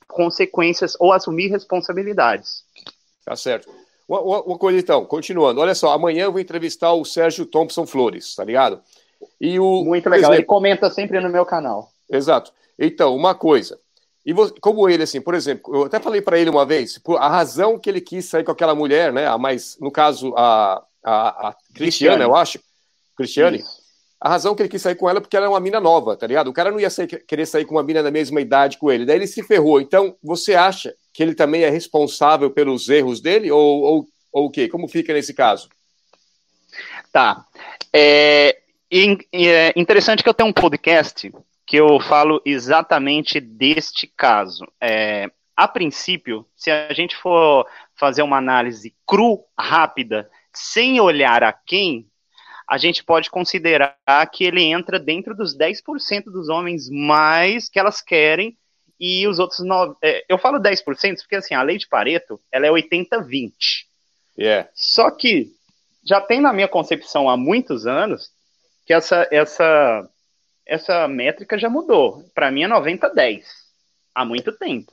consequências 0.09 0.97
ou 0.99 1.13
assumir 1.13 1.49
responsabilidades. 1.49 2.65
Tá 3.25 3.37
certo. 3.37 3.71
Uma, 4.09 4.21
uma, 4.21 4.59
coisa 4.59 4.79
então, 4.79 5.05
continuando. 5.07 5.61
Olha 5.61 5.75
só, 5.75 5.93
amanhã 5.93 6.25
eu 6.25 6.33
vou 6.33 6.41
entrevistar 6.41 6.93
o 6.93 7.05
Sérgio 7.05 7.47
Thompson 7.47 7.87
Flores, 7.87 8.35
tá 8.35 8.45
ligado? 8.45 8.83
E 9.41 9.59
o, 9.59 9.85
Muito 9.85 10.09
legal, 10.09 10.31
exemplo, 10.31 10.35
ele 10.37 10.45
comenta 10.45 10.91
sempre 10.91 11.21
no 11.21 11.29
meu 11.29 11.45
canal. 11.45 11.91
Exato. 12.11 12.53
Então, 12.79 13.15
uma 13.15 13.35
coisa. 13.35 13.79
E 14.25 14.33
você, 14.33 14.55
como 14.61 14.89
ele, 14.89 15.03
assim, 15.03 15.21
por 15.21 15.35
exemplo, 15.35 15.75
eu 15.75 15.85
até 15.85 16.01
falei 16.01 16.23
para 16.23 16.39
ele 16.39 16.49
uma 16.49 16.65
vez, 16.65 16.99
a 17.19 17.29
razão 17.29 17.79
que 17.79 17.91
ele 17.91 18.01
quis 18.01 18.25
sair 18.25 18.43
com 18.43 18.53
aquela 18.53 18.75
mulher, 18.75 19.13
né? 19.13 19.27
A 19.27 19.37
mais, 19.37 19.77
no 19.79 19.91
caso, 19.91 20.35
a, 20.37 20.83
a, 21.05 21.49
a 21.49 21.57
Cristiana, 21.75 22.25
eu 22.25 22.35
acho. 22.35 22.59
Cristiane. 23.17 23.59
Isso. 23.59 23.85
A 24.19 24.31
razão 24.31 24.55
que 24.55 24.63
ele 24.63 24.71
quis 24.71 24.81
sair 24.81 24.95
com 24.95 25.09
ela 25.09 25.19
é 25.19 25.21
porque 25.21 25.37
ela 25.37 25.45
é 25.45 25.49
uma 25.49 25.61
mina 25.61 25.79
nova, 25.79 26.17
tá 26.17 26.27
ligado? 26.27 26.49
O 26.49 26.53
cara 26.53 26.71
não 26.71 26.81
ia 26.81 26.89
sair, 26.89 27.07
querer 27.27 27.45
sair 27.45 27.67
com 27.67 27.75
uma 27.75 27.83
mina 27.83 28.03
da 28.03 28.11
mesma 28.11 28.41
idade 28.41 28.79
com 28.79 28.91
ele. 28.91 29.05
Daí 29.05 29.17
ele 29.17 29.27
se 29.27 29.43
ferrou. 29.43 29.79
Então, 29.79 30.17
você 30.23 30.55
acha 30.55 30.95
que 31.13 31.23
ele 31.23 31.35
também 31.35 31.63
é 31.63 31.69
responsável 31.69 32.51
pelos 32.51 32.89
erros 32.89 33.21
dele? 33.21 33.51
Ou, 33.51 33.83
ou, 33.83 34.09
ou 34.33 34.47
o 34.47 34.51
quê? 34.51 34.67
Como 34.67 34.89
fica 34.89 35.13
nesse 35.13 35.35
caso? 35.35 35.69
Tá. 37.13 37.45
É, 37.93 38.61
e, 38.97 39.19
e 39.33 39.49
é 39.49 39.73
interessante 39.75 40.23
que 40.23 40.29
eu 40.29 40.35
tenho 40.35 40.51
um 40.51 40.53
podcast 40.53 41.33
que 41.67 41.77
eu 41.77 41.99
falo 41.99 42.41
exatamente 42.45 43.41
deste 43.41 44.07
caso. 44.07 44.65
É, 44.81 45.29
a 45.57 45.67
princípio, 45.67 46.47
se 46.55 46.71
a 46.71 46.93
gente 46.93 47.17
for 47.17 47.67
fazer 47.97 48.23
uma 48.23 48.37
análise 48.37 48.95
cru, 49.05 49.45
rápida, 49.59 50.31
sem 50.53 51.01
olhar 51.01 51.43
a 51.43 51.53
quem, 51.53 52.07
a 52.69 52.79
gente 52.79 53.03
pode 53.03 53.31
considerar 53.31 53.97
que 54.33 54.45
ele 54.45 54.63
entra 54.63 55.01
dentro 55.01 55.35
dos 55.35 55.59
10% 55.59 56.27
dos 56.27 56.49
homens 56.49 56.89
mais 56.89 57.69
que 57.69 57.81
elas 57.81 58.01
querem 58.01 58.57
e 59.01 59.27
os 59.27 59.41
outros 59.41 59.59
9%. 59.59 59.97
É, 60.03 60.25
eu 60.29 60.39
falo 60.39 60.61
10% 60.61 60.85
porque 61.17 61.35
assim, 61.35 61.55
a 61.55 61.63
lei 61.63 61.79
de 61.79 61.89
Pareto 61.89 62.41
ela 62.53 62.69
é 62.69 62.71
80-20. 62.71 63.53
Yeah. 64.39 64.69
Só 64.73 65.11
que 65.11 65.51
já 66.07 66.21
tem 66.21 66.41
na 66.41 66.53
minha 66.53 66.69
concepção 66.69 67.29
há 67.29 67.37
muitos 67.37 67.89
anos 67.89 68.34
que 68.85 68.93
essa, 68.93 69.27
essa, 69.31 70.09
essa 70.67 71.09
métrica 71.09 71.59
já 71.59 71.69
mudou. 71.69 72.25
Para 72.35 72.51
mim 72.51 72.65
é 72.65 72.69
90-10, 72.69 73.43
há 74.15 74.25
muito 74.25 74.53
tempo. 74.53 74.93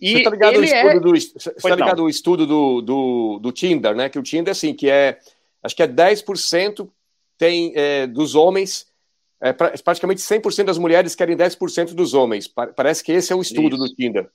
E 0.00 0.12
você 0.12 0.18
está 0.18 0.30
ligado, 0.30 0.56
ao 0.56 0.64
estudo, 0.64 0.88
é... 0.88 1.00
do, 1.00 1.10
você 1.10 1.50
tá 1.68 1.74
ligado 1.74 2.02
ao 2.02 2.08
estudo 2.08 2.46
do, 2.46 2.80
do, 2.80 3.38
do, 3.40 3.52
Tinder, 3.52 3.94
né? 3.94 4.08
Que 4.08 4.18
o 4.18 4.22
Tinder, 4.22 4.52
assim, 4.52 4.72
que 4.72 4.88
é, 4.88 5.18
acho 5.62 5.76
que 5.76 5.82
é 5.82 5.86
10% 5.86 6.88
tem, 7.36 7.72
é, 7.76 8.06
dos 8.06 8.34
homens, 8.34 8.86
é, 9.40 9.52
praticamente 9.52 10.20
100% 10.20 10.64
das 10.64 10.78
mulheres 10.78 11.14
querem 11.14 11.36
10% 11.36 11.94
dos 11.94 12.14
homens. 12.14 12.48
Parece 12.48 13.04
que 13.04 13.12
esse 13.12 13.32
é 13.32 13.36
o 13.36 13.42
estudo 13.42 13.76
Isso. 13.76 13.78
do 13.78 13.94
Tinder. 13.94 14.28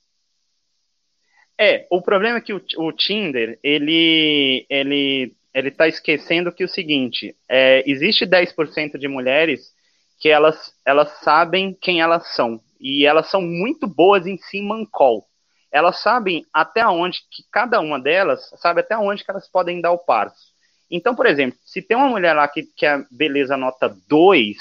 É, 1.58 1.86
o 1.90 2.00
problema 2.00 2.38
é 2.38 2.40
que 2.40 2.52
o, 2.52 2.62
o 2.78 2.92
Tinder, 2.92 3.58
ele, 3.62 4.66
ele 4.68 5.32
ele 5.54 5.68
está 5.68 5.86
esquecendo 5.86 6.52
que 6.52 6.64
o 6.64 6.68
seguinte, 6.68 7.36
é, 7.48 7.82
existe 7.86 8.26
10% 8.26 8.98
de 8.98 9.06
mulheres 9.06 9.72
que 10.18 10.28
elas, 10.28 10.74
elas 10.84 11.08
sabem 11.20 11.76
quem 11.80 12.00
elas 12.00 12.34
são, 12.34 12.60
e 12.80 13.06
elas 13.06 13.30
são 13.30 13.40
muito 13.40 13.86
boas 13.86 14.26
em 14.26 14.36
si 14.36 14.60
mancol. 14.60 15.24
Elas 15.70 16.00
sabem 16.00 16.44
até 16.52 16.86
onde 16.86 17.20
que 17.30 17.44
cada 17.50 17.80
uma 17.80 18.00
delas 18.00 18.50
sabe 18.56 18.80
até 18.80 18.96
onde 18.96 19.24
que 19.24 19.30
elas 19.30 19.48
podem 19.48 19.80
dar 19.80 19.92
o 19.92 19.98
passo. 19.98 20.52
Então, 20.90 21.14
por 21.14 21.26
exemplo, 21.26 21.58
se 21.64 21.80
tem 21.80 21.96
uma 21.96 22.08
mulher 22.08 22.34
lá 22.34 22.46
que, 22.46 22.62
que 22.76 22.86
a 22.86 23.04
beleza 23.10 23.56
nota 23.56 23.96
2, 24.08 24.56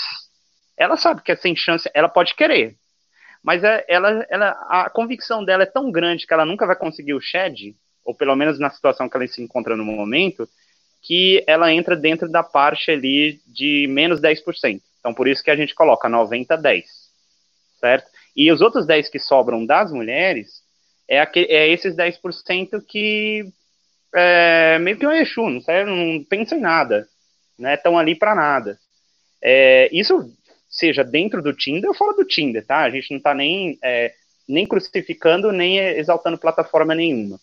ela 0.78 0.96
sabe 0.96 1.22
que 1.22 1.32
é 1.32 1.36
sem 1.36 1.56
chance, 1.56 1.90
ela 1.94 2.10
pode 2.10 2.36
querer. 2.36 2.76
Mas 3.44 3.64
é, 3.64 3.84
ela, 3.88 4.26
ela, 4.30 4.50
a 4.70 4.90
convicção 4.90 5.44
dela 5.44 5.64
é 5.64 5.68
tão 5.68 5.92
grande 5.92 6.26
que 6.26 6.34
ela 6.34 6.46
nunca 6.46 6.66
vai 6.66 6.76
conseguir 6.76 7.14
o 7.14 7.22
shed, 7.22 7.76
ou 8.04 8.16
pelo 8.16 8.36
menos 8.36 8.60
na 8.60 8.70
situação 8.70 9.10
que 9.10 9.18
ela 9.18 9.28
se 9.28 9.42
encontra 9.42 9.76
no 9.76 9.84
momento, 9.84 10.48
que 11.04 11.44
ela 11.46 11.72
entra 11.72 11.96
dentro 11.96 12.30
da 12.30 12.42
parte 12.42 12.90
ali 12.90 13.42
de 13.46 13.86
menos 13.90 14.22
10%. 14.22 14.82
Então, 15.00 15.14
por 15.14 15.28
isso 15.28 15.44
que 15.44 15.52
a 15.52 15.56
gente 15.56 15.76
coloca 15.76 16.10
90-10, 16.10 16.86
certo? 17.80 18.10
E 18.36 18.50
os 18.52 18.62
outros 18.62 18.88
10 18.88 19.10
que 19.10 19.20
sobram 19.20 19.66
das 19.66 19.92
mulheres 19.92 20.64
é, 21.08 21.20
aquele, 21.20 21.48
é 21.48 21.68
esses 21.70 21.94
10% 21.94 22.82
que 22.88 23.46
é 24.16 24.80
meio 24.80 24.98
que 24.98 25.06
um 25.06 25.12
Exu, 25.12 25.50
não, 25.50 25.60
serve, 25.60 25.92
não 25.92 26.24
pensa 26.24 26.56
em 26.56 26.62
nada, 26.62 27.08
né? 27.60 27.74
Estão 27.74 28.00
ali 28.00 28.16
para 28.16 28.34
nada. 28.34 28.80
É, 29.42 29.90
isso 29.92 30.32
seja 30.70 31.04
dentro 31.04 31.42
do 31.42 31.54
Tinder 31.54 31.90
ou 31.90 31.96
fora 31.96 32.16
do 32.16 32.26
Tinder, 32.26 32.66
tá? 32.66 32.84
A 32.84 32.90
gente 32.90 33.12
não 33.12 33.18
está 33.18 33.34
nem, 33.34 33.78
é, 33.84 34.14
nem 34.48 34.66
crucificando, 34.66 35.52
nem 35.52 35.78
exaltando 35.78 36.38
plataforma 36.38 36.96
nenhuma. 36.96 37.40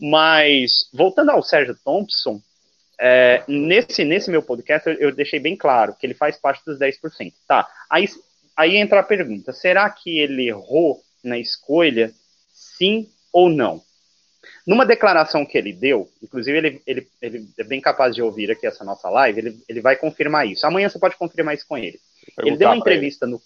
Mas, 0.00 0.88
voltando 0.92 1.30
ao 1.30 1.42
Sérgio 1.42 1.76
Thompson, 1.84 2.40
é, 2.98 3.42
nesse, 3.46 4.04
nesse 4.04 4.30
meu 4.30 4.42
podcast 4.42 4.88
eu, 4.88 4.94
eu, 4.94 5.14
deixei 5.14 5.38
bem 5.38 5.56
claro 5.56 5.94
que 5.94 6.06
ele 6.06 6.14
faz 6.14 6.36
parte 6.36 6.64
dos 6.64 6.78
10%. 6.78 7.32
Tá, 7.46 7.68
aí, 7.90 8.06
aí 8.56 8.76
entra 8.76 9.00
a 9.00 9.04
pergunta, 9.04 9.52
será 9.52 9.88
que 9.90 10.18
ele 10.18 10.48
errou 10.48 11.00
na 11.22 11.38
escolha, 11.38 12.12
sim 12.48 13.08
ou 13.32 13.48
não? 13.48 13.82
Numa 14.66 14.86
declaração 14.86 15.44
que 15.44 15.58
ele 15.58 15.72
deu, 15.72 16.08
inclusive 16.22 16.56
ele, 16.56 16.82
ele, 16.86 17.08
ele 17.20 17.48
é 17.58 17.64
bem 17.64 17.80
capaz 17.80 18.14
de 18.14 18.22
ouvir 18.22 18.50
aqui 18.50 18.66
essa 18.66 18.84
nossa 18.84 19.08
live, 19.10 19.38
ele, 19.38 19.64
ele 19.68 19.80
vai 19.80 19.96
confirmar 19.96 20.46
isso. 20.46 20.66
Amanhã 20.66 20.88
você 20.88 20.98
pode 20.98 21.16
confirmar 21.16 21.54
isso 21.54 21.66
com 21.68 21.76
ele. 21.76 21.98
Ele 22.38 22.56
deu 22.56 22.68
uma 22.68 22.76
entrevista 22.76 23.26
no. 23.26 23.40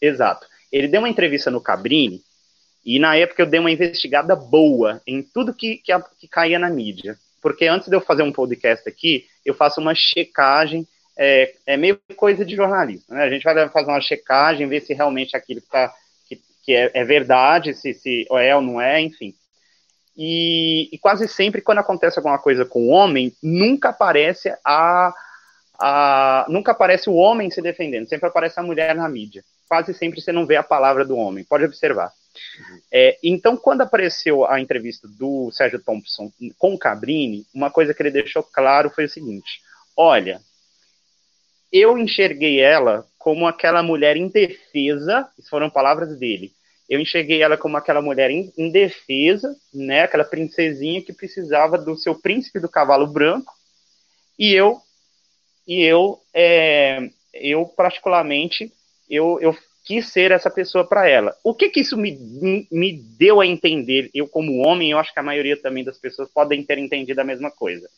Exato. 0.00 0.46
Ele 0.70 0.88
deu 0.88 1.00
uma 1.00 1.08
entrevista 1.08 1.50
no 1.50 1.60
Cabrini, 1.60 2.22
e 2.84 2.98
na 2.98 3.16
época 3.16 3.42
eu 3.42 3.46
dei 3.46 3.60
uma 3.60 3.70
investigada 3.70 4.34
boa 4.34 5.00
em 5.06 5.22
tudo 5.22 5.54
que, 5.54 5.76
que, 5.76 5.92
que 6.18 6.28
caía 6.28 6.58
na 6.58 6.68
mídia. 6.68 7.16
Porque 7.42 7.66
antes 7.66 7.88
de 7.88 7.96
eu 7.96 8.00
fazer 8.00 8.22
um 8.22 8.32
podcast 8.32 8.88
aqui, 8.88 9.26
eu 9.44 9.52
faço 9.52 9.80
uma 9.80 9.94
checagem, 9.94 10.86
é, 11.18 11.52
é 11.66 11.76
meio 11.76 12.00
coisa 12.16 12.44
de 12.44 12.54
jornalismo. 12.54 13.14
Né? 13.14 13.24
A 13.24 13.28
gente 13.28 13.42
vai 13.42 13.68
fazer 13.68 13.90
uma 13.90 14.00
checagem, 14.00 14.68
ver 14.68 14.80
se 14.80 14.94
realmente 14.94 15.36
aquilo 15.36 15.60
que, 15.60 15.68
tá, 15.68 15.92
que, 16.28 16.40
que 16.64 16.72
é, 16.72 16.90
é 16.94 17.04
verdade, 17.04 17.74
se, 17.74 17.92
se 17.92 18.26
é 18.30 18.54
ou 18.54 18.62
não 18.62 18.80
é, 18.80 19.00
enfim. 19.00 19.34
E, 20.16 20.88
e, 20.92 20.98
quase 20.98 21.26
sempre, 21.26 21.60
quando 21.60 21.78
acontece 21.78 22.18
alguma 22.18 22.38
coisa 22.38 22.64
com 22.64 22.86
o 22.86 22.90
homem, 22.90 23.34
nunca 23.42 23.88
aparece 23.88 24.54
a, 24.64 25.12
a, 25.80 26.46
nunca 26.48 26.72
aparece 26.72 27.08
o 27.08 27.14
homem 27.14 27.50
se 27.50 27.62
defendendo, 27.62 28.08
sempre 28.08 28.28
aparece 28.28 28.60
a 28.60 28.62
mulher 28.62 28.94
na 28.94 29.08
mídia. 29.08 29.42
Quase 29.68 29.94
sempre 29.94 30.20
você 30.20 30.30
não 30.30 30.46
vê 30.46 30.56
a 30.56 30.62
palavra 30.62 31.04
do 31.04 31.16
homem, 31.16 31.44
pode 31.44 31.64
observar. 31.64 32.12
Uhum. 32.58 32.80
É, 32.90 33.18
então, 33.22 33.56
quando 33.56 33.82
apareceu 33.82 34.46
a 34.46 34.60
entrevista 34.60 35.06
do 35.06 35.50
Sérgio 35.52 35.82
Thompson 35.82 36.32
com 36.58 36.74
o 36.74 36.78
Cabrini, 36.78 37.46
uma 37.54 37.70
coisa 37.70 37.92
que 37.92 38.02
ele 38.02 38.10
deixou 38.10 38.42
claro 38.42 38.90
foi 38.90 39.04
o 39.04 39.08
seguinte: 39.08 39.60
olha, 39.96 40.40
eu 41.72 41.96
enxerguei 41.96 42.60
ela 42.60 43.06
como 43.18 43.46
aquela 43.46 43.82
mulher 43.82 44.16
indefesa, 44.16 45.28
isso 45.38 45.48
foram 45.48 45.70
palavras 45.70 46.18
dele. 46.18 46.52
Eu 46.88 47.00
enxerguei 47.00 47.42
ela 47.42 47.56
como 47.56 47.76
aquela 47.76 48.02
mulher 48.02 48.30
indefesa, 48.30 49.56
né, 49.72 50.02
aquela 50.02 50.24
princesinha 50.24 51.00
que 51.00 51.12
precisava 51.12 51.78
do 51.78 51.96
seu 51.96 52.14
príncipe 52.14 52.60
do 52.60 52.68
cavalo 52.68 53.06
branco, 53.06 53.52
e 54.38 54.52
eu 54.52 54.82
e 55.66 55.82
eu, 55.82 56.20
é, 56.34 57.08
eu 57.32 57.66
particularmente, 57.66 58.72
eu, 59.08 59.38
eu 59.40 59.56
quis 59.84 60.08
ser 60.08 60.30
essa 60.30 60.50
pessoa 60.50 60.84
para 60.86 61.08
ela. 61.08 61.36
O 61.42 61.54
que 61.54 61.68
que 61.68 61.80
isso 61.80 61.96
me, 61.96 62.66
me 62.70 62.92
deu 62.92 63.40
a 63.40 63.46
entender? 63.46 64.10
Eu, 64.14 64.28
como 64.28 64.66
homem, 64.66 64.90
eu 64.90 64.98
acho 64.98 65.12
que 65.12 65.20
a 65.20 65.24
maioria 65.24 65.60
também 65.60 65.84
das 65.84 65.98
pessoas 65.98 66.28
podem 66.28 66.64
ter 66.64 66.78
entendido 66.78 67.20
a 67.20 67.24
mesma 67.24 67.50
coisa. 67.50 67.88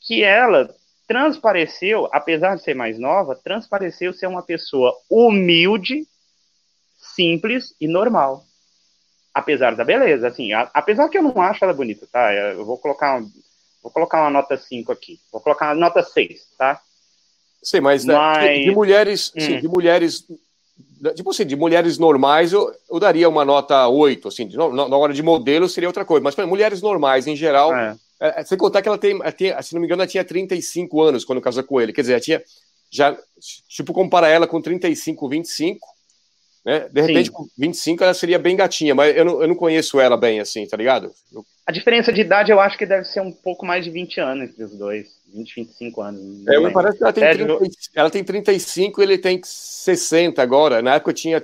Que 0.00 0.22
ela 0.22 0.74
transpareceu, 1.06 2.08
apesar 2.12 2.56
de 2.56 2.62
ser 2.62 2.74
mais 2.74 2.98
nova, 2.98 3.36
transpareceu 3.36 4.12
ser 4.12 4.26
uma 4.26 4.42
pessoa 4.42 4.92
humilde, 5.08 6.06
simples 6.96 7.74
e 7.80 7.86
normal. 7.86 8.44
Apesar 9.32 9.76
da 9.76 9.84
beleza, 9.84 10.26
assim, 10.28 10.52
a, 10.52 10.70
apesar 10.74 11.08
que 11.08 11.18
eu 11.18 11.22
não 11.22 11.40
acho 11.40 11.64
ela 11.64 11.74
bonita, 11.74 12.06
tá? 12.10 12.32
Eu 12.32 12.64
vou 12.64 12.78
colocar 12.78 13.22
Vou 13.86 13.92
colocar 13.92 14.20
uma 14.20 14.30
nota 14.30 14.56
5 14.56 14.90
aqui. 14.90 15.20
Vou 15.30 15.40
colocar 15.40 15.66
uma 15.66 15.76
nota 15.76 16.02
6, 16.02 16.54
tá? 16.58 16.80
Sim, 17.62 17.78
mas, 17.78 18.04
mas... 18.04 18.38
Né, 18.38 18.64
de, 18.64 18.70
mulheres, 18.72 19.32
hum. 19.36 19.40
sim, 19.40 19.60
de 19.60 19.68
mulheres, 19.68 20.26
tipo 21.14 21.30
assim, 21.30 21.44
de 21.44 21.56
mulheres 21.56 21.98
normais, 21.98 22.52
eu, 22.52 22.72
eu 22.90 22.98
daria 22.98 23.28
uma 23.28 23.44
nota 23.44 23.86
8, 23.88 24.28
assim, 24.28 24.46
de, 24.46 24.56
na, 24.56 24.68
na, 24.68 24.96
hora 24.96 25.12
de 25.12 25.22
modelo 25.22 25.68
seria 25.68 25.88
outra 25.88 26.04
coisa, 26.04 26.22
mas 26.22 26.34
para 26.34 26.46
mulheres 26.46 26.80
normais, 26.82 27.26
em 27.26 27.36
geral, 27.36 27.74
é. 27.74 27.96
É, 28.18 28.42
sem 28.44 28.56
contar 28.56 28.80
que 28.80 28.88
ela 28.88 28.96
tem, 28.96 29.12
ela 29.12 29.32
tem, 29.32 29.62
se 29.62 29.74
não 29.74 29.80
me 29.80 29.86
engano, 29.86 30.02
ela 30.02 30.08
tinha 30.08 30.24
35 30.24 31.02
anos 31.02 31.24
quando 31.24 31.40
casou 31.40 31.62
com 31.64 31.80
ele, 31.80 31.92
quer 31.92 32.00
dizer, 32.00 32.14
ela 32.14 32.20
tinha, 32.20 32.42
já, 32.90 33.16
tipo, 33.68 33.92
compara 33.92 34.28
ela 34.28 34.46
com 34.46 34.60
35, 34.60 35.28
25, 35.28 35.86
né, 36.66 36.88
de 36.90 37.00
repente, 37.00 37.26
Sim. 37.26 37.32
com 37.32 37.46
25 37.56 38.02
ela 38.02 38.12
seria 38.12 38.40
bem 38.40 38.56
gatinha, 38.56 38.92
mas 38.92 39.16
eu 39.16 39.24
não, 39.24 39.40
eu 39.40 39.46
não 39.46 39.54
conheço 39.54 40.00
ela 40.00 40.16
bem, 40.16 40.40
assim, 40.40 40.66
tá 40.66 40.76
ligado? 40.76 41.12
Eu, 41.32 41.44
a 41.64 41.70
diferença 41.70 42.12
de 42.12 42.20
idade 42.20 42.50
eu 42.50 42.58
acho 42.58 42.76
que 42.76 42.84
deve 42.84 43.04
ser 43.04 43.20
um 43.20 43.30
pouco 43.30 43.64
mais 43.64 43.84
de 43.84 43.90
20 43.90 44.20
anos 44.20 44.50
entre 44.50 44.64
os 44.64 44.76
dois. 44.76 45.06
20, 45.32 45.54
25 45.54 46.00
anos. 46.02 46.46
É, 46.46 46.58
me 46.58 46.72
parece 46.72 46.98
que 46.98 47.04
ela 47.04 47.12
tem, 47.12 47.30
30, 47.30 47.68
ela 47.94 48.10
tem 48.10 48.24
35 48.24 49.02
ele 49.02 49.18
tem 49.18 49.40
60 49.44 50.42
agora. 50.42 50.82
Na 50.82 50.94
época 50.94 51.12
tinha. 51.12 51.42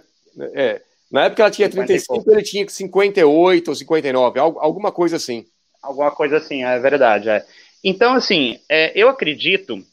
É, 0.55 0.81
na 1.11 1.27
época 1.27 1.43
ela 1.43 1.51
tinha 1.51 1.69
35, 1.69 2.33
ele 2.33 2.43
tinha 2.43 2.69
58 2.69 3.69
ou 3.69 3.75
59, 3.75 4.41
alguma 4.41 4.91
coisa 4.91 5.17
assim. 5.17 5.45
Alguma 5.83 6.11
coisa 6.11 6.39
assim, 6.39 6.65
é 6.65 6.79
verdade. 6.79 7.29
É. 7.29 7.45
Então, 7.85 8.15
assim, 8.15 8.59
é, 8.69 8.93
eu 8.95 9.09
acredito 9.09 9.85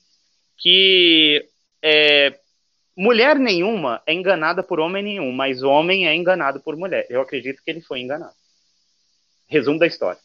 que 0.57 1.45
é, 1.83 2.38
mulher 2.99 3.39
nenhuma 3.39 4.03
é 4.05 4.13
enganada 4.13 4.61
por 4.61 4.77
homem 4.77 5.01
nenhum, 5.01 5.31
mas 5.31 5.63
homem 5.63 6.05
é 6.05 6.13
enganado 6.13 6.59
por 6.59 6.75
mulher. 6.75 7.05
Eu 7.09 7.21
acredito 7.21 7.63
que 7.63 7.71
ele 7.71 7.79
foi 7.79 8.01
enganado. 8.01 8.35
Resumo 9.47 9.79
da 9.79 9.87
história. 9.87 10.19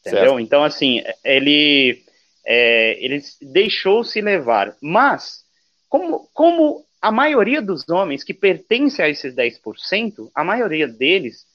Entendeu? 0.00 0.32
Certo. 0.32 0.40
Então, 0.40 0.62
assim, 0.62 1.02
ele, 1.24 2.04
é, 2.44 3.02
ele 3.02 3.22
deixou 3.40 4.04
se 4.04 4.20
levar. 4.20 4.76
Mas, 4.82 5.44
como, 5.88 6.28
como 6.34 6.84
a 7.00 7.10
maioria 7.10 7.62
dos 7.62 7.88
homens 7.88 8.22
que 8.22 8.34
pertencem 8.34 9.02
a 9.02 9.08
esses 9.08 9.34
10%, 9.34 10.30
a 10.34 10.44
maioria 10.44 10.86
deles. 10.86 11.46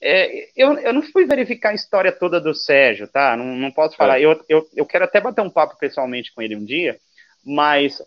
É, 0.00 0.48
eu, 0.54 0.78
eu 0.78 0.92
não 0.92 1.02
fui 1.02 1.24
verificar 1.24 1.70
a 1.70 1.74
história 1.74 2.12
toda 2.12 2.40
do 2.40 2.54
Sérgio, 2.54 3.08
tá? 3.08 3.36
Não, 3.36 3.56
não 3.56 3.70
posso 3.70 3.96
falar. 3.96 4.18
É. 4.18 4.24
Eu, 4.24 4.44
eu, 4.48 4.68
eu 4.74 4.84
quero 4.84 5.04
até 5.04 5.20
bater 5.20 5.40
um 5.40 5.50
papo 5.50 5.78
pessoalmente 5.78 6.32
com 6.34 6.42
ele 6.42 6.56
um 6.56 6.64
dia, 6.64 6.98
mas 7.44 8.00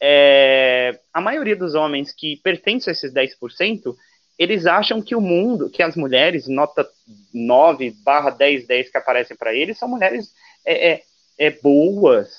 é, 0.00 0.98
a 1.12 1.20
maioria 1.20 1.54
dos 1.54 1.74
homens 1.74 2.12
que 2.12 2.36
pertencem 2.42 2.90
a 2.90 2.92
esses 2.92 3.12
10%, 3.12 3.94
eles 4.38 4.66
acham 4.66 5.00
que 5.00 5.14
o 5.14 5.20
mundo, 5.20 5.70
que 5.70 5.82
as 5.82 5.94
mulheres, 5.94 6.48
nota 6.48 6.84
9 7.32 7.94
barra 8.04 8.30
10, 8.30 8.66
10 8.66 8.90
que 8.90 8.98
aparecem 8.98 9.36
para 9.36 9.54
eles, 9.54 9.78
são 9.78 9.88
mulheres 9.88 10.32
é, 10.66 10.92
é, 10.92 11.02
é, 11.38 11.50
boas, 11.50 12.30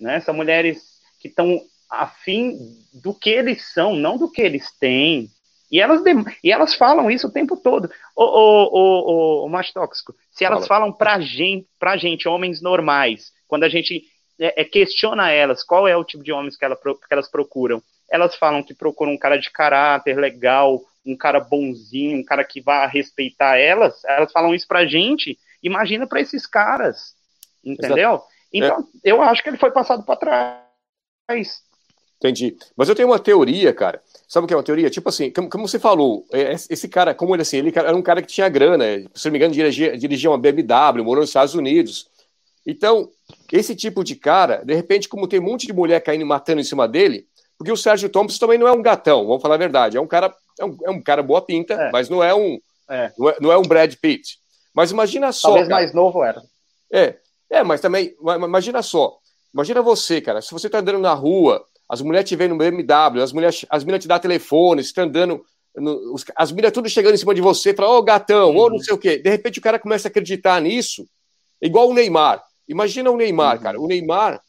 né? 0.00 0.20
São 0.20 0.32
mulheres 0.32 0.82
que 1.20 1.28
estão 1.28 1.60
afim 1.90 2.56
do 2.94 3.12
que 3.12 3.28
eles 3.28 3.70
são, 3.72 3.94
não 3.94 4.16
do 4.16 4.30
que 4.30 4.40
eles 4.40 4.70
têm. 4.78 5.28
E 5.70 5.80
elas, 5.80 6.02
e 6.42 6.50
elas 6.50 6.74
falam 6.74 7.10
isso 7.10 7.28
o 7.28 7.32
tempo 7.32 7.56
todo. 7.56 7.90
O, 8.16 8.24
o, 8.24 9.42
o, 9.42 9.46
o, 9.46 9.48
macho 9.48 9.72
tóxico, 9.72 10.14
se 10.30 10.44
elas 10.44 10.66
Fala. 10.66 10.80
falam 10.80 10.92
pra 10.92 11.20
gente, 11.20 11.68
pra 11.78 11.96
gente, 11.96 12.26
homens 12.26 12.62
normais, 12.62 13.32
quando 13.46 13.64
a 13.64 13.68
gente 13.68 14.02
é, 14.40 14.62
é, 14.62 14.64
questiona 14.64 15.30
elas 15.30 15.62
qual 15.62 15.86
é 15.86 15.94
o 15.96 16.04
tipo 16.04 16.24
de 16.24 16.32
homens 16.32 16.56
que, 16.56 16.64
ela, 16.64 16.76
que 16.76 16.96
elas 17.10 17.30
procuram, 17.30 17.82
elas 18.10 18.34
falam 18.34 18.62
que 18.62 18.74
procuram 18.74 19.12
um 19.12 19.18
cara 19.18 19.36
de 19.36 19.50
caráter 19.50 20.16
legal, 20.16 20.82
um 21.04 21.16
cara 21.16 21.38
bonzinho, 21.38 22.18
um 22.18 22.24
cara 22.24 22.42
que 22.42 22.60
vá 22.60 22.86
respeitar 22.86 23.58
elas, 23.58 24.02
elas 24.04 24.32
falam 24.32 24.54
isso 24.54 24.66
pra 24.66 24.86
gente, 24.86 25.38
imagina 25.62 26.06
para 26.06 26.20
esses 26.20 26.46
caras, 26.46 27.14
entendeu? 27.64 28.14
Exato. 28.14 28.24
Então, 28.52 28.88
é. 29.04 29.12
eu 29.12 29.22
acho 29.22 29.42
que 29.42 29.50
ele 29.50 29.58
foi 29.58 29.70
passado 29.70 30.02
para 30.04 30.16
trás. 30.16 31.62
Entendi. 32.16 32.56
Mas 32.76 32.88
eu 32.88 32.94
tenho 32.94 33.08
uma 33.08 33.18
teoria, 33.18 33.72
cara. 33.72 34.02
Sabe 34.28 34.44
o 34.44 34.48
que 34.48 34.52
é 34.52 34.56
uma 34.56 34.62
teoria? 34.62 34.90
Tipo 34.90 35.08
assim, 35.08 35.30
como, 35.30 35.48
como 35.48 35.66
você 35.66 35.78
falou, 35.78 36.26
é, 36.32 36.52
esse 36.52 36.88
cara, 36.88 37.14
como 37.14 37.34
ele 37.34 37.42
assim, 37.42 37.58
ele 37.58 37.72
era 37.74 37.96
um 37.96 38.02
cara 38.02 38.20
que 38.20 38.28
tinha 38.28 38.48
grana, 38.48 38.84
se 39.14 39.24
não 39.24 39.32
me 39.32 39.38
engano, 39.38 39.54
dirigia, 39.54 39.96
dirigia 39.96 40.30
uma 40.30 40.38
BMW, 40.38 41.02
morou 41.02 41.22
nos 41.22 41.30
Estados 41.30 41.54
Unidos. 41.54 42.10
Então, 42.66 43.10
esse 43.52 43.74
tipo 43.74 44.04
de 44.04 44.16
cara, 44.16 44.62
de 44.64 44.74
repente, 44.74 45.08
como 45.08 45.28
tem 45.28 45.40
um 45.40 45.44
monte 45.44 45.66
de 45.66 45.72
mulher 45.72 46.00
caindo 46.00 46.22
e 46.22 46.24
matando 46.24 46.60
em 46.60 46.64
cima 46.64 46.86
dele, 46.86 47.26
porque 47.58 47.72
o 47.72 47.76
Sérgio 47.76 48.08
Thompson 48.08 48.38
também 48.38 48.58
não 48.58 48.66
é 48.66 48.72
um 48.72 48.82
gatão, 48.82 49.26
vamos 49.26 49.42
falar 49.42 49.56
a 49.56 49.58
verdade. 49.58 49.96
É 49.96 50.00
um 50.00 50.06
cara, 50.06 50.34
é 50.58 50.64
um, 50.64 50.76
é 50.84 50.90
um 50.90 51.02
cara 51.02 51.22
boa 51.22 51.42
pinta, 51.42 51.74
é. 51.74 51.90
mas 51.90 52.08
não 52.08 52.24
é 52.24 52.34
um. 52.34 52.58
É. 52.88 53.12
Não, 53.18 53.28
é, 53.28 53.36
não 53.40 53.52
é 53.52 53.58
um 53.58 53.62
Brad 53.62 53.94
Pitt. 54.00 54.38
Mas 54.74 54.90
imagina 54.90 55.30
só. 55.32 55.48
Talvez 55.48 55.68
cara, 55.68 55.80
mais 55.80 55.92
novo 55.92 56.24
era. 56.24 56.40
É, 56.92 57.16
é, 57.50 57.62
mas 57.62 57.80
também, 57.80 58.14
imagina 58.20 58.82
só. 58.82 59.18
Imagina 59.52 59.82
você, 59.82 60.20
cara, 60.20 60.40
se 60.40 60.52
você 60.52 60.68
está 60.68 60.78
andando 60.78 61.00
na 61.00 61.12
rua, 61.12 61.64
as 61.88 62.00
mulheres 62.00 62.28
te 62.28 62.36
veem 62.36 62.50
no 62.50 62.56
BMW, 62.56 63.20
as 63.20 63.32
mulheres, 63.32 63.66
as 63.68 63.82
meninas 63.82 64.02
te 64.04 64.08
dão 64.08 64.18
telefone, 64.18 64.82
você 64.82 64.90
está 64.90 65.02
andando, 65.02 65.44
no, 65.76 66.14
os, 66.14 66.24
as 66.36 66.52
meninas 66.52 66.72
tudo 66.72 66.88
chegando 66.88 67.14
em 67.14 67.18
cima 67.18 67.34
de 67.34 67.40
você, 67.40 67.74
falam, 67.74 67.92
ô 67.92 67.98
oh, 67.98 68.02
gatão, 68.02 68.54
ou 68.54 68.64
uhum. 68.64 68.70
não 68.70 68.78
sei 68.78 68.94
o 68.94 68.98
quê. 68.98 69.18
De 69.18 69.28
repente 69.28 69.58
o 69.58 69.62
cara 69.62 69.78
começa 69.78 70.06
a 70.06 70.10
acreditar 70.10 70.60
nisso, 70.60 71.04
igual 71.60 71.88
o 71.90 71.94
Neymar. 71.94 72.42
Imagina 72.70 73.10
o 73.10 73.16
Neymar, 73.16 73.56
uhum. 73.56 73.62
cara. 73.62 73.80
O 73.80 73.86
Neymar, 73.86 74.40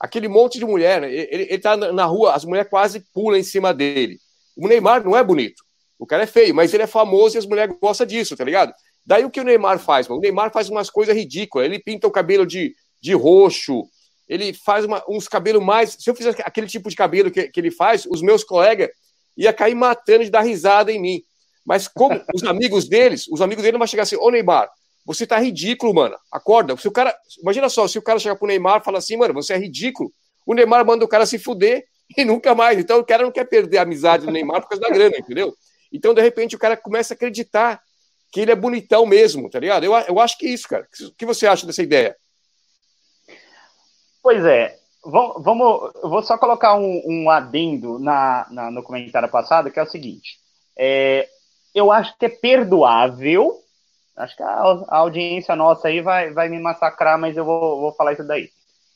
aquele 0.00 0.28
monte 0.28 0.58
de 0.58 0.64
mulher, 0.64 1.02
né? 1.02 1.12
ele, 1.12 1.42
ele 1.42 1.58
tá 1.58 1.76
na 1.76 2.04
rua, 2.04 2.34
as 2.34 2.44
mulheres 2.44 2.70
quase 2.70 3.00
pulam 3.12 3.38
em 3.38 3.42
cima 3.42 3.74
dele. 3.74 4.18
O 4.56 4.66
Neymar 4.66 5.04
não 5.04 5.16
é 5.16 5.22
bonito. 5.22 5.62
O 5.98 6.06
cara 6.06 6.22
é 6.22 6.26
feio, 6.26 6.54
mas 6.54 6.72
ele 6.72 6.82
é 6.82 6.86
famoso 6.86 7.36
e 7.36 7.38
as 7.38 7.46
mulheres 7.46 7.74
gostam 7.80 8.06
disso, 8.06 8.36
tá 8.36 8.44
ligado? 8.44 8.72
Daí 9.04 9.24
o 9.24 9.30
que 9.30 9.40
o 9.40 9.44
Neymar 9.44 9.78
faz, 9.78 10.08
mano? 10.08 10.18
O 10.18 10.22
Neymar 10.22 10.50
faz 10.50 10.68
umas 10.68 10.90
coisas 10.90 11.14
ridículas. 11.14 11.66
Ele 11.66 11.78
pinta 11.78 12.06
o 12.06 12.10
cabelo 12.10 12.46
de, 12.46 12.74
de 13.00 13.14
roxo, 13.14 13.86
ele 14.28 14.52
faz 14.52 14.84
uma, 14.84 15.02
uns 15.08 15.28
cabelos 15.28 15.62
mais. 15.62 15.96
Se 15.98 16.10
eu 16.10 16.14
fizesse 16.14 16.42
aquele 16.42 16.66
tipo 16.66 16.88
de 16.88 16.96
cabelo 16.96 17.30
que, 17.30 17.48
que 17.48 17.60
ele 17.60 17.70
faz, 17.70 18.06
os 18.06 18.20
meus 18.20 18.42
colegas 18.42 18.90
ia 19.36 19.52
cair 19.52 19.74
matando 19.74 20.24
de 20.24 20.30
dar 20.30 20.42
risada 20.42 20.90
em 20.90 21.00
mim. 21.00 21.22
Mas 21.64 21.86
como 21.86 22.20
os 22.34 22.42
amigos 22.44 22.88
deles, 22.88 23.28
os 23.28 23.40
amigos 23.40 23.62
dele 23.62 23.72
não 23.72 23.78
vão 23.78 23.86
chegar 23.86 24.02
assim, 24.02 24.16
ô 24.16 24.30
Neymar, 24.30 24.68
você 25.06 25.24
tá 25.24 25.38
ridículo, 25.38 25.94
mano. 25.94 26.16
Acorda. 26.32 26.76
Se 26.76 26.88
o 26.88 26.90
cara. 26.90 27.16
Imagina 27.40 27.68
só, 27.68 27.86
se 27.86 27.96
o 27.96 28.02
cara 28.02 28.18
chegar 28.18 28.34
pro 28.34 28.48
Neymar 28.48 28.80
e 28.80 28.84
falar 28.84 28.98
assim, 28.98 29.16
mano, 29.16 29.32
você 29.32 29.54
é 29.54 29.56
ridículo. 29.56 30.12
O 30.44 30.52
Neymar 30.52 30.84
manda 30.84 31.04
o 31.04 31.08
cara 31.08 31.24
se 31.24 31.38
fuder 31.38 31.86
e 32.16 32.24
nunca 32.24 32.56
mais. 32.56 32.76
Então 32.76 32.98
o 32.98 33.04
cara 33.04 33.22
não 33.22 33.30
quer 33.30 33.44
perder 33.44 33.78
a 33.78 33.82
amizade 33.82 34.26
do 34.26 34.32
Neymar 34.32 34.62
por 34.62 34.70
causa 34.70 34.82
da 34.82 34.90
grana, 34.90 35.16
entendeu? 35.16 35.54
Então, 35.92 36.12
de 36.12 36.20
repente, 36.20 36.56
o 36.56 36.58
cara 36.58 36.76
começa 36.76 37.14
a 37.14 37.16
acreditar 37.16 37.80
que 38.32 38.40
ele 38.40 38.50
é 38.50 38.56
bonitão 38.56 39.06
mesmo, 39.06 39.48
tá 39.48 39.60
ligado? 39.60 39.84
Eu, 39.84 39.92
eu 39.92 40.18
acho 40.18 40.36
que 40.36 40.46
é 40.46 40.50
isso, 40.50 40.68
cara. 40.68 40.86
O 41.08 41.14
que 41.14 41.24
você 41.24 41.46
acha 41.46 41.64
dessa 41.64 41.82
ideia? 41.82 42.16
Pois 44.20 44.44
é. 44.44 44.76
Vamos 45.04 45.94
eu 46.02 46.10
vou 46.10 46.20
só 46.20 46.36
colocar 46.36 46.74
um, 46.74 47.00
um 47.06 47.30
adendo 47.30 47.96
na, 48.00 48.44
na, 48.50 48.70
no 48.72 48.82
comentário 48.82 49.28
passado, 49.28 49.70
que 49.70 49.78
é 49.78 49.82
o 49.84 49.88
seguinte. 49.88 50.40
É, 50.76 51.28
eu 51.72 51.92
acho 51.92 52.18
que 52.18 52.26
é 52.26 52.28
perdoável 52.28 53.62
Acho 54.16 54.36
que 54.36 54.42
a, 54.42 54.62
audiência 54.88 55.54
nossa 55.54 55.88
aí 55.88 56.00
vai, 56.00 56.30
vai 56.30 56.48
me 56.48 56.58
massacrar, 56.58 57.18
mas 57.18 57.36
eu 57.36 57.44
vou, 57.44 57.80
vou 57.80 57.92
falar 57.92 58.14
isso 58.14 58.24
daí. 58.24 58.50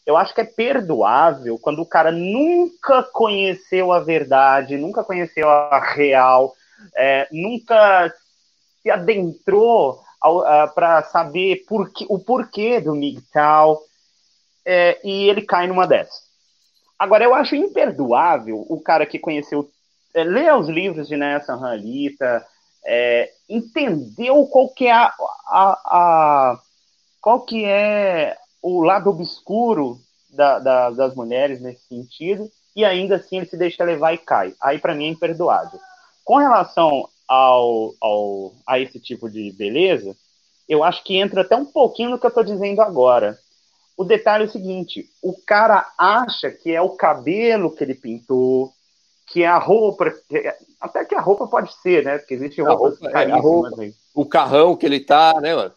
Eu 0.06 0.16
acho 0.16 0.34
que 0.34 0.40
é 0.40 0.44
perdoável 0.44 1.58
quando 1.58 1.82
o 1.82 1.86
cara 1.86 2.10
nunca 2.10 3.02
conheceu 3.02 3.92
a 3.92 4.00
verdade, 4.00 4.78
nunca 4.78 5.04
conheceu 5.04 5.48
a 5.48 5.78
real, 5.78 6.54
é, 6.96 7.28
nunca 7.30 8.12
se 8.82 8.90
adentrou 8.90 10.00
para 10.74 11.02
saber 11.04 11.64
por 11.68 11.90
que, 11.92 12.06
o 12.08 12.18
porquê 12.18 12.80
do 12.80 12.94
MGTOW, 12.94 13.80
é, 14.64 14.98
e 15.04 15.28
ele 15.28 15.42
cai 15.42 15.66
numa 15.66 15.86
dessas. 15.86 16.30
Agora, 16.98 17.24
eu 17.24 17.34
acho 17.34 17.54
imperdoável 17.54 18.64
o 18.68 18.80
cara 18.80 19.06
que 19.06 19.18
conheceu, 19.18 19.70
é, 20.14 20.22
lê 20.22 20.52
os 20.52 20.68
livros 20.68 21.08
de 21.08 21.16
Nelson 21.16 21.64
Halita, 21.64 22.44
é, 22.84 23.30
entendeu 23.48 24.46
qual 24.46 24.68
que 24.68 24.86
é 24.86 24.92
a, 24.92 25.12
a, 25.46 25.80
a, 25.84 26.60
qual 27.20 27.40
que 27.42 27.64
é 27.64 28.36
o 28.62 28.82
lado 28.82 29.10
obscuro 29.10 30.00
da, 30.30 30.58
da, 30.58 30.90
das 30.90 31.14
mulheres 31.14 31.60
nesse 31.60 31.86
sentido 31.86 32.50
e 32.74 32.84
ainda 32.84 33.16
assim 33.16 33.38
ele 33.38 33.46
se 33.46 33.56
deixa 33.56 33.84
levar 33.84 34.14
e 34.14 34.18
cai. 34.18 34.54
Aí 34.60 34.78
para 34.78 34.94
mim 34.94 35.06
é 35.06 35.08
imperdoável. 35.08 35.78
Com 36.24 36.36
relação 36.36 37.08
ao, 37.26 37.94
ao, 38.00 38.52
a 38.66 38.78
esse 38.78 39.00
tipo 39.00 39.28
de 39.28 39.50
beleza, 39.52 40.16
eu 40.68 40.84
acho 40.84 41.02
que 41.02 41.16
entra 41.16 41.42
até 41.42 41.56
um 41.56 41.64
pouquinho 41.64 42.10
no 42.10 42.18
que 42.18 42.26
eu 42.26 42.28
estou 42.28 42.44
dizendo 42.44 42.80
agora. 42.80 43.38
O 43.96 44.04
detalhe 44.04 44.44
é 44.44 44.46
o 44.46 44.50
seguinte: 44.50 45.10
o 45.22 45.34
cara 45.34 45.86
acha 45.98 46.50
que 46.50 46.70
é 46.70 46.80
o 46.80 46.90
cabelo 46.90 47.74
que 47.74 47.84
ele 47.84 47.94
pintou, 47.94 48.72
que 49.30 49.44
é 49.44 49.46
a 49.46 49.58
roupa, 49.58 50.12
até 50.80 51.04
que 51.04 51.14
a 51.14 51.20
roupa 51.20 51.46
pode 51.46 51.72
ser, 51.80 52.04
né? 52.04 52.18
Porque 52.18 52.34
existe 52.34 52.60
roupa, 52.60 52.96
caríssimas 53.10 53.38
é, 53.38 53.40
roupa, 53.40 53.82
aí. 53.82 53.94
O 54.12 54.26
carrão 54.26 54.76
que 54.76 54.84
ele 54.84 55.00
tá, 55.00 55.40
né, 55.40 55.54
mano? 55.54 55.72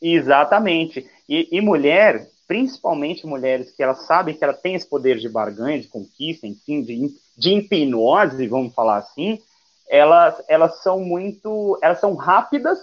Exatamente. 0.00 1.08
E, 1.28 1.48
e, 1.50 1.60
mulher, 1.60 2.28
principalmente 2.46 3.26
mulheres 3.26 3.72
que 3.72 3.82
elas 3.82 4.06
sabem 4.06 4.36
que 4.36 4.44
ela 4.44 4.54
tem 4.54 4.74
esse 4.74 4.88
poder 4.88 5.18
de 5.18 5.28
barganha, 5.28 5.80
de 5.80 5.88
conquista, 5.88 6.46
enfim, 6.46 6.82
de, 6.82 7.12
de 7.36 8.48
vamos 8.48 8.72
falar 8.72 8.98
assim, 8.98 9.40
elas, 9.88 10.40
elas 10.48 10.80
são 10.80 11.00
muito, 11.00 11.76
elas 11.82 11.98
são 11.98 12.14
rápidas 12.14 12.78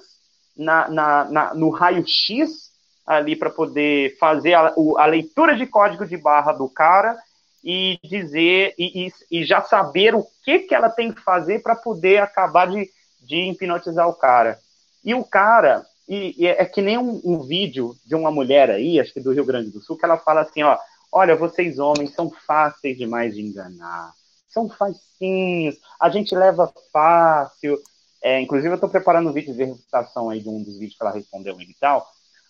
na, 0.55 0.89
na, 0.89 1.25
na 1.25 1.53
no 1.53 1.69
raio-x 1.69 2.71
ali 3.05 3.37
para 3.37 3.49
poder 3.49 4.17
fazer 4.17 4.53
a, 4.53 4.73
a 4.97 5.05
leitura 5.05 5.55
de 5.55 5.65
código 5.65 6.05
de 6.05 6.17
barra 6.17 6.51
do 6.51 6.67
cara 6.67 7.17
e 7.63 7.99
dizer 8.03 8.73
e, 8.77 9.07
e, 9.07 9.13
e, 9.31 9.45
já 9.45 9.61
saber 9.61 10.15
o 10.15 10.25
que, 10.43 10.59
que 10.59 10.75
ela 10.75 10.89
tem 10.89 11.11
que 11.11 11.21
fazer 11.21 11.61
para 11.61 11.75
poder 11.75 12.21
acabar 12.21 12.69
de, 12.69 12.89
de 13.21 13.49
hipnotizar 13.49 14.07
o 14.07 14.13
cara. 14.13 14.59
E 15.03 15.13
o 15.13 15.23
cara, 15.23 15.85
e, 16.07 16.35
e 16.37 16.47
é 16.47 16.65
que 16.65 16.81
nem 16.81 16.97
um, 16.97 17.21
um, 17.23 17.39
vídeo 17.43 17.95
de 18.05 18.15
uma 18.15 18.31
mulher 18.31 18.69
aí, 18.69 18.99
acho 18.99 19.13
que 19.13 19.19
do 19.19 19.33
Rio 19.33 19.45
Grande 19.45 19.71
do 19.71 19.81
Sul, 19.81 19.97
que 19.97 20.05
ela 20.05 20.17
fala 20.17 20.41
assim, 20.41 20.63
ó, 20.63 20.77
olha, 21.11 21.35
vocês 21.35 21.79
homens 21.79 22.13
são 22.13 22.29
fáceis 22.29 22.97
demais 22.97 23.35
de 23.35 23.41
enganar, 23.41 24.13
são 24.47 24.69
facinhos, 24.69 25.75
a 25.99 26.09
gente 26.09 26.35
leva 26.35 26.71
fácil. 26.91 27.79
É, 28.21 28.41
inclusive 28.41 28.69
eu 28.69 28.75
estou 28.75 28.89
preparando 28.89 29.29
um 29.29 29.33
vídeo 29.33 29.53
de 29.53 29.63
reputação 29.63 30.29
aí 30.29 30.41
de 30.41 30.49
um 30.49 30.63
dos 30.63 30.79
vídeos 30.79 30.97
que 30.97 31.03
ela 31.03 31.13
respondeu 31.13 31.59
e 31.61 31.75
tal, 31.79 32.07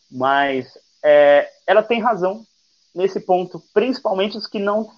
mas 0.09 0.77
é, 1.03 1.49
ela 1.65 1.83
tem 1.83 2.01
razão 2.01 2.45
nesse 2.93 3.19
ponto, 3.19 3.61
principalmente 3.73 4.37
os 4.37 4.47
que 4.47 4.59
não 4.59 4.89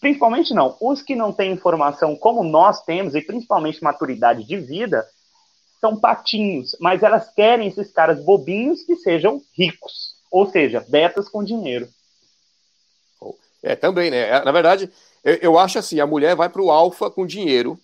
principalmente 0.00 0.54
não, 0.54 0.76
os 0.80 1.02
que 1.02 1.16
não 1.16 1.32
têm 1.32 1.52
informação 1.52 2.14
como 2.14 2.44
nós 2.44 2.82
temos, 2.84 3.14
e 3.14 3.20
principalmente 3.20 3.82
maturidade 3.82 4.44
de 4.44 4.56
vida, 4.56 5.06
são 5.80 5.98
patinhos, 5.98 6.76
mas 6.78 7.02
elas 7.02 7.32
querem 7.32 7.68
esses 7.68 7.90
caras 7.90 8.22
bobinhos 8.22 8.82
que 8.82 8.96
sejam 8.96 9.42
ricos, 9.56 10.16
ou 10.30 10.48
seja, 10.50 10.84
betas 10.88 11.28
com 11.28 11.42
dinheiro. 11.42 11.88
É, 13.62 13.74
também, 13.74 14.10
né? 14.10 14.28
É, 14.28 14.44
na 14.44 14.52
verdade, 14.52 14.90
eu, 15.24 15.34
eu 15.36 15.58
acho 15.58 15.78
assim, 15.78 16.00
a 16.00 16.06
mulher 16.06 16.36
vai 16.36 16.48
para 16.48 16.62
o 16.62 16.70
alfa 16.70 17.10
com 17.10 17.26
dinheiro, 17.26 17.78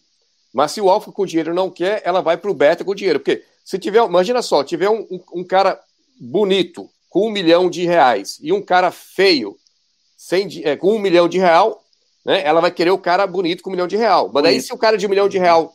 mas 0.52 0.72
se 0.72 0.80
o 0.80 0.88
alfa 0.88 1.12
com 1.12 1.26
dinheiro 1.26 1.54
não 1.54 1.70
quer, 1.70 2.02
ela 2.04 2.20
vai 2.20 2.36
para 2.36 2.50
o 2.50 2.54
beta 2.54 2.84
com 2.84 2.94
dinheiro, 2.94 3.20
porque 3.20 3.44
se 3.64 3.78
tiver, 3.78 4.04
imagina 4.04 4.40
só, 4.42 4.62
tiver 4.62 4.88
um, 4.88 5.06
um, 5.10 5.20
um 5.40 5.44
cara 5.44 5.80
bonito, 6.18 6.88
com 7.08 7.28
um 7.28 7.30
milhão 7.30 7.70
de 7.70 7.84
reais, 7.84 8.38
e 8.42 8.52
um 8.52 8.62
cara 8.62 8.90
feio, 8.90 9.56
sem, 10.16 10.48
é, 10.64 10.76
com 10.76 10.94
um 10.94 10.98
milhão 10.98 11.28
de 11.28 11.38
real, 11.38 11.82
né, 12.24 12.42
ela 12.44 12.60
vai 12.60 12.70
querer 12.70 12.90
o 12.90 12.98
cara 12.98 13.26
bonito 13.26 13.62
com 13.62 13.70
um 13.70 13.72
milhão 13.72 13.86
de 13.86 13.96
real. 13.96 14.30
Mas 14.32 14.42
daí, 14.42 14.60
se 14.60 14.72
o 14.72 14.78
cara 14.78 14.98
de 14.98 15.06
um 15.06 15.08
milhão 15.08 15.28
de 15.28 15.38
real 15.38 15.72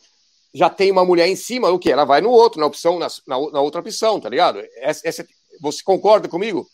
já 0.54 0.70
tem 0.70 0.92
uma 0.92 1.06
mulher 1.06 1.28
em 1.28 1.36
cima, 1.36 1.70
o 1.70 1.80
que? 1.80 1.92
Ela 1.92 2.04
vai 2.04 2.20
no 2.22 2.30
outro, 2.30 2.60
na 2.60 2.66
opção, 2.66 3.00
na, 3.00 3.08
na, 3.26 3.52
na 3.52 3.62
outra 3.62 3.80
opção, 3.80 4.20
tá 4.20 4.28
ligado? 4.28 4.62
Essa, 4.78 5.08
essa, 5.08 5.28
você 5.62 5.82
concorda 5.84 6.28
comigo? 6.28 6.68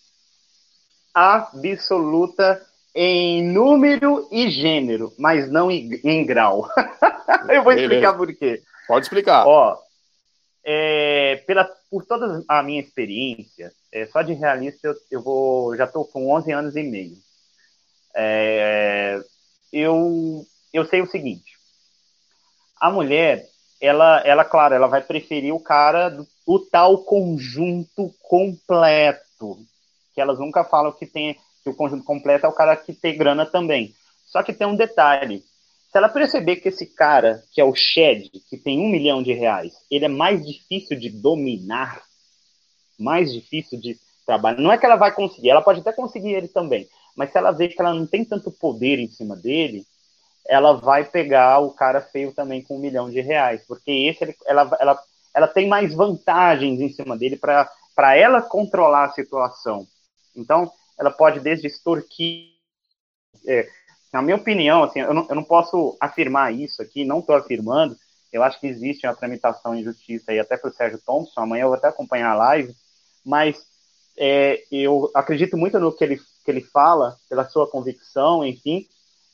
Absoluta 1.14 2.62
em 2.96 3.44
número 3.44 4.28
e 4.32 4.50
gênero, 4.50 5.14
mas 5.20 5.50
não 5.52 5.70
em, 5.70 6.02
em 6.04 6.26
grau. 6.26 6.68
Eu 7.48 7.64
vou 7.64 7.74
explicar 7.74 8.14
por 8.14 8.34
quê. 8.34 8.64
Pode 8.88 9.06
explicar. 9.06 9.46
Ó, 9.46 9.78
é, 10.66 11.44
pela, 11.46 11.70
por 11.90 12.06
toda 12.06 12.44
a 12.48 12.64
minha 12.64 12.82
experiência, 12.82 13.72
é, 13.92 14.06
só 14.08 14.22
de 14.22 14.34
realista 14.34 14.88
eu, 14.88 14.96
eu 15.12 15.22
vou, 15.22 15.76
já 15.76 15.86
estou 15.86 16.06
com 16.06 16.32
11 16.32 16.52
anos 16.52 16.76
e 16.76 16.84
meio. 16.84 17.18
É, 18.16 19.22
eu, 19.72 20.46
eu 20.74 20.86
sei 20.86 21.02
o 21.02 21.08
seguinte: 21.08 21.58
a 22.80 22.90
mulher, 22.90 23.48
ela, 23.80 24.22
ela, 24.26 24.44
claro, 24.44 24.76
ela 24.76 24.88
vai 24.88 25.02
preferir 25.02 25.54
o 25.54 25.60
cara 25.60 26.10
do 26.10 26.28
o 26.46 26.60
tal 26.60 27.00
conjunto 27.04 28.14
completo, 28.22 29.60
que 30.14 30.22
elas 30.22 30.40
nunca 30.40 30.64
falam 30.64 30.94
que 30.94 31.06
tem 31.06 31.38
que 31.62 31.70
o 31.70 31.76
conjunto 31.76 32.06
completo 32.06 32.46
é 32.46 32.50
o 32.50 32.54
cara 32.54 32.78
que 32.78 32.94
tem 32.94 33.18
grana 33.18 33.46
também. 33.46 33.94
Só 34.26 34.42
que 34.42 34.54
tem 34.54 34.66
um 34.66 34.76
detalhe: 34.76 35.44
se 35.90 35.98
ela 35.98 36.10
perceber 36.10 36.58
que 36.58 36.70
esse 36.70 36.86
cara, 36.86 37.44
que 37.52 37.62
é 37.62 37.64
o 37.64 37.74
Shed, 37.74 38.30
que 38.50 38.58
tem 38.58 38.80
um 38.80 38.90
milhão 38.90 39.24
de 39.24 39.34
reais, 39.34 39.74
ele 39.90 40.06
é 40.06 40.10
mais 40.10 40.46
difícil 40.46 41.00
de 41.00 41.10
dominar, 41.10 42.02
mais 43.00 43.32
difícil 43.32 43.80
de 43.80 43.98
trabalhar. 44.26 44.60
Não 44.60 44.72
é 44.72 44.78
que 44.78 44.86
ela 44.86 44.98
vai 44.98 45.14
conseguir, 45.14 45.50
ela 45.50 45.62
pode 45.62 45.80
até 45.80 45.94
conseguir 45.94 46.34
ele 46.34 46.48
também, 46.48 46.88
mas 47.16 47.32
se 47.32 47.38
ela 47.38 47.52
vê 47.52 47.68
que 47.68 47.82
ela 47.82 47.94
não 47.94 48.06
tem 48.06 48.26
tanto 48.26 48.52
poder 48.52 49.00
em 49.00 49.10
cima 49.10 49.36
dele, 49.36 49.86
ela 50.48 50.74
vai 50.74 51.04
pegar 51.04 51.60
o 51.60 51.72
cara 51.72 52.02
feio 52.02 52.34
também 52.34 52.62
com 52.62 52.78
um 52.78 52.80
milhão 52.80 53.10
de 53.10 53.20
reais, 53.22 53.64
porque 53.68 53.92
esse 53.92 54.36
ela, 54.46 54.78
ela, 54.80 55.04
ela 55.34 55.48
tem 55.48 55.68
mais 55.68 55.94
vantagens 55.94 56.80
em 56.80 56.90
cima 56.90 57.18
dele 57.18 57.38
para 57.38 58.16
ela 58.16 58.42
controlar 58.42 59.06
a 59.06 59.14
situação. 59.14 59.88
Então, 60.36 60.72
ela 60.98 61.12
pode 61.12 61.40
desde 61.40 61.68
extorquir. 61.68 62.56
É, 63.48 63.68
na 64.12 64.22
minha 64.22 64.38
opinião, 64.38 64.84
assim, 64.84 65.00
eu 65.00 65.14
não, 65.14 65.26
eu 65.30 65.36
não 65.36 65.44
posso 65.44 65.98
afirmar 66.00 66.54
isso 66.54 66.82
aqui, 66.82 67.06
não 67.06 67.20
estou 67.20 67.36
afirmando. 67.36 67.96
Eu 68.32 68.44
acho 68.44 68.60
que 68.60 68.68
existe 68.68 69.06
uma 69.06 69.16
tramitação 69.16 69.76
em 69.76 69.84
justiça 69.84 70.32
aí 70.32 70.40
até 70.40 70.58
para 70.58 70.70
o 70.70 70.74
Sérgio 70.74 71.00
Thompson. 71.06 71.40
Amanhã 71.40 71.64
eu 71.64 71.68
vou 71.68 71.78
até 71.78 71.88
acompanhar 71.88 72.32
a 72.32 72.36
live, 72.36 72.74
mas 73.26 73.58
é, 74.18 74.64
eu 74.72 75.12
acredito 75.14 75.58
muito 75.58 75.80
no 75.80 75.92
que 75.92 76.04
ele, 76.04 76.18
que 76.18 76.52
ele 76.52 76.62
fala, 76.62 77.18
pela 77.30 77.48
sua 77.48 77.70
convicção, 77.70 78.46
enfim, 78.46 78.86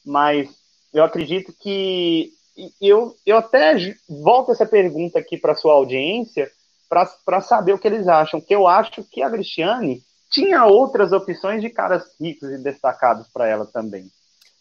mas 0.05 0.49
eu 0.93 1.03
acredito 1.03 1.53
que 1.53 2.31
eu, 2.81 3.15
eu 3.25 3.37
até 3.37 3.75
volto 4.07 4.51
essa 4.51 4.65
pergunta 4.65 5.17
aqui 5.17 5.37
para 5.37 5.55
sua 5.55 5.73
audiência 5.73 6.51
para 7.25 7.41
saber 7.41 7.73
o 7.73 7.79
que 7.79 7.87
eles 7.87 8.07
acham, 8.07 8.39
que 8.39 8.53
eu 8.53 8.67
acho 8.67 9.03
que 9.05 9.23
a 9.23 9.29
Cristiane 9.29 10.03
tinha 10.29 10.65
outras 10.65 11.11
opções 11.11 11.61
de 11.61 11.69
caras 11.69 12.03
ricos 12.19 12.49
e 12.51 12.57
destacados 12.57 13.27
para 13.33 13.47
ela 13.47 13.65
também. 13.65 14.11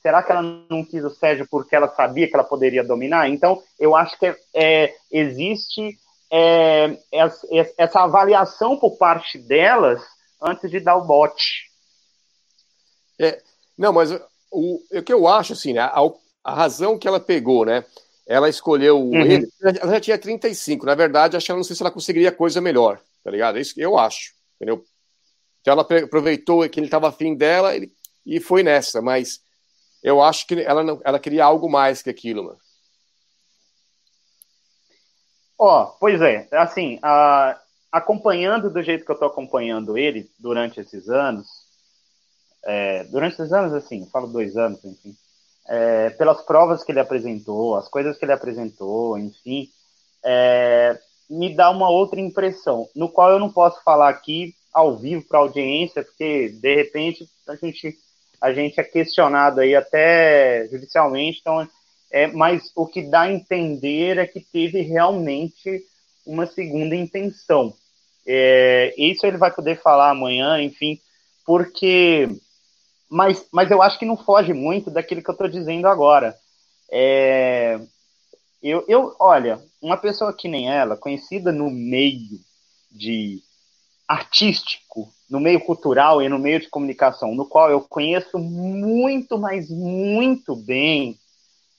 Será 0.03 0.23
que 0.23 0.33
ela 0.33 0.43
não 0.43 0.85
quis 0.85 1.05
o 1.05 1.11
Sérgio 1.11 1.47
porque 1.49 1.77
ela 1.77 1.89
sabia 1.95 2.29
que 2.29 2.35
ela 2.35 2.43
poderia 2.43 2.83
dominar? 2.83 3.29
Então, 3.29 3.63
eu 3.79 3.95
acho 3.95 4.19
que 4.19 4.35
é, 4.53 4.93
existe 5.11 5.97
é, 6.31 6.99
essa 7.79 8.01
avaliação 8.01 8.77
por 8.77 8.97
parte 8.99 9.39
delas 9.39 10.03
antes 10.43 10.69
de 10.69 10.81
dar 10.81 10.97
o 10.97 11.07
bote. 11.07 11.71
É, 13.21 13.41
não, 13.79 13.93
mas 13.93 14.11
o, 14.51 14.81
o 14.93 15.03
que 15.03 15.13
eu 15.13 15.29
acho, 15.29 15.53
assim, 15.53 15.73
né, 15.73 15.81
a, 15.81 16.01
a 16.43 16.55
razão 16.55 16.99
que 16.99 17.07
ela 17.07 17.21
pegou, 17.21 17.65
né? 17.65 17.85
Ela 18.27 18.49
escolheu 18.49 18.99
uhum. 18.99 19.21
ele, 19.21 19.49
ela 19.61 19.93
já 19.93 20.01
tinha 20.01 20.19
35. 20.19 20.85
Na 20.85 20.95
verdade, 20.95 21.37
acho 21.37 21.47
que 21.47 21.53
não 21.53 21.65
sei 21.65 21.77
se 21.77 21.83
ela 21.83 21.91
conseguiria 21.91 22.33
coisa 22.33 22.61
melhor, 22.61 23.01
tá 23.23 23.31
ligado? 23.31 23.59
É 23.59 23.61
isso 23.61 23.75
eu 23.77 23.99
acho, 23.99 24.33
entendeu? 24.57 24.85
Então 25.61 25.73
ela 25.73 25.83
aproveitou 25.83 26.69
que 26.69 26.81
ele 26.81 26.87
estava 26.87 27.09
afim 27.09 27.37
dela 27.37 27.75
ele, 27.75 27.93
e 28.27 28.41
foi 28.41 28.63
nessa, 28.63 29.01
mas 29.01 29.41
eu 30.03 30.23
acho 30.23 30.47
que 30.47 30.61
ela, 30.61 30.83
não, 30.83 31.01
ela 31.05 31.19
queria 31.19 31.45
algo 31.45 31.71
mais 31.71 32.03
que 32.03 32.11
aquilo, 32.11 32.45
mano. 32.45 32.59
Ó, 35.59 35.83
oh, 35.83 35.87
pois 36.01 36.21
é, 36.21 36.49
assim, 36.53 36.99
acompanhando 37.91 38.69
do 38.69 38.83
jeito 38.83 39.05
que 39.05 39.11
eu 39.11 39.15
estou 39.15 39.29
acompanhando 39.29 39.97
ele 39.97 40.29
durante 40.39 40.81
esses 40.81 41.09
anos, 41.09 41.47
é, 42.65 43.05
durante 43.05 43.35
esses 43.35 43.53
anos, 43.53 43.73
assim, 43.73 44.09
falo 44.11 44.27
dois 44.27 44.57
anos, 44.57 44.85
enfim, 44.85 45.17
é, 45.69 46.11
pelas 46.11 46.43
provas 46.43 46.83
que 46.83 46.91
ele 46.91 47.01
apresentou, 47.01 47.77
as 47.77 47.89
coisas 47.89 48.19
que 48.19 48.25
ele 48.25 48.33
apresentou, 48.33 49.17
enfim, 49.17 49.69
é, 50.25 50.99
me 51.31 51.55
dá 51.55 51.71
uma 51.71 51.89
outra 51.89 52.21
impressão, 52.21 52.89
no 52.95 53.09
qual 53.09 53.31
eu 53.31 53.39
não 53.39 53.53
posso 53.53 53.83
falar 53.85 54.09
aqui 54.09 54.55
ao 54.73 54.97
vivo 54.97 55.25
para 55.29 55.39
a 55.39 55.43
audiência, 55.43 56.03
porque 56.03 56.49
de 56.61 56.75
repente 56.75 57.29
a 57.47 57.57
gente, 57.57 57.97
a 58.43 58.53
gente 58.53 58.81
é 58.81 58.85
questionado 58.85 59.61
aí 59.61 59.75
até 59.75 60.69
judicialmente, 60.69 61.39
então 61.41 61.67
é, 62.11 62.27
mas 62.27 62.71
o 62.77 62.87
que 62.87 63.01
dá 63.01 63.23
a 63.23 63.33
entender 63.33 64.19
é 64.19 64.27
que 64.27 64.41
teve 64.41 64.83
realmente 64.83 65.83
uma 66.27 66.47
segunda 66.47 66.95
intenção. 66.95 67.75
É, 68.27 68.95
isso 68.99 69.25
ele 69.27 69.39
vai 69.39 69.51
poder 69.51 69.81
falar 69.81 70.11
amanhã, 70.11 70.61
enfim, 70.61 71.01
porque. 71.47 72.29
Mas, 73.09 73.47
mas 73.53 73.71
eu 73.71 73.83
acho 73.83 73.99
que 73.99 74.07
não 74.07 74.17
foge 74.17 74.53
muito 74.53 74.91
daquilo 74.91 75.23
que 75.23 75.31
eu 75.31 75.35
estou 75.35 75.49
dizendo 75.49 75.87
agora. 75.87 76.37
É, 76.91 77.81
eu, 78.63 78.85
eu, 78.89 79.17
olha, 79.19 79.61
uma 79.81 79.97
pessoa 79.97 80.33
que 80.33 80.49
nem 80.49 80.71
ela, 80.71 80.97
conhecida 80.97 81.51
no 81.51 81.71
meio 81.71 82.41
de 82.91 83.43
artístico, 84.07 85.13
no 85.33 85.41
meio 85.41 85.61
cultural 85.61 86.21
e 86.21 86.29
no 86.29 86.39
meio 86.39 86.61
de 86.61 86.69
comunicação, 86.69 87.35
no 87.35 87.47
qual 87.47 87.71
eu 87.71 87.81
conheço 87.81 88.39
muito, 88.39 89.39
mas 89.39 89.71
muito 89.71 90.55
bem, 90.55 91.19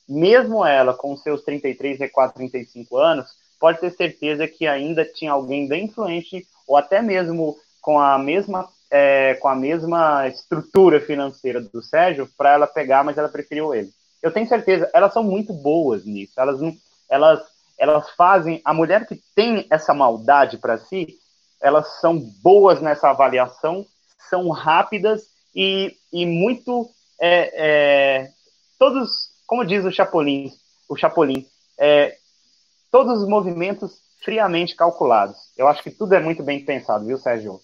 mesmo 0.09 0.65
ela 0.65 0.91
com 0.91 1.15
seus 1.15 1.43
33, 1.43 1.97
34, 1.97 2.35
35 2.35 2.97
anos, 2.97 3.27
pode 3.59 3.79
ter 3.79 3.91
certeza 3.91 4.47
que 4.47 4.65
ainda 4.65 5.05
tinha 5.05 5.31
alguém 5.31 5.67
bem 5.67 5.85
influente, 5.85 6.47
ou 6.67 6.75
até 6.75 6.99
mesmo 6.99 7.55
com 7.79 7.99
a 7.99 8.17
mesma, 8.17 8.67
é, 8.89 9.35
com 9.35 9.47
a 9.47 9.55
mesma 9.55 10.27
estrutura 10.27 10.99
financeira 10.99 11.61
do 11.61 11.79
Sérgio, 11.79 12.27
para 12.35 12.53
ela 12.53 12.65
pegar, 12.65 13.03
mas 13.03 13.19
ela 13.19 13.29
preferiu 13.29 13.75
ele. 13.75 13.91
Eu 14.19 14.31
tenho 14.31 14.47
certeza, 14.47 14.89
elas 14.95 15.13
são 15.13 15.23
muito 15.23 15.53
boas 15.53 16.03
nisso. 16.05 16.33
Elas, 16.39 16.59
elas, 17.07 17.39
elas 17.77 18.09
fazem. 18.17 18.61
A 18.65 18.73
mulher 18.73 19.05
que 19.05 19.21
tem 19.35 19.67
essa 19.69 19.93
maldade 19.93 20.57
para 20.57 20.79
si, 20.79 21.19
elas 21.63 22.01
são 22.01 22.19
boas 22.19 22.81
nessa 22.81 23.09
avaliação, 23.09 23.85
são 24.29 24.49
rápidas 24.49 25.23
e, 25.55 25.95
e 26.11 26.25
muito. 26.25 26.89
É, 27.19 27.53
é, 27.55 28.29
todos, 28.77 29.29
como 29.47 29.65
diz 29.65 29.85
o 29.85 29.91
Chapolin, 29.91 30.51
o 30.89 30.97
Chapolin, 30.97 31.47
é, 31.79 32.17
todos 32.91 33.21
os 33.21 33.29
movimentos 33.29 34.01
friamente 34.23 34.75
calculados. 34.75 35.37
Eu 35.57 35.67
acho 35.67 35.81
que 35.81 35.89
tudo 35.89 36.13
é 36.13 36.19
muito 36.19 36.43
bem 36.43 36.63
pensado, 36.65 37.05
viu, 37.05 37.17
Sérgio? 37.17 37.61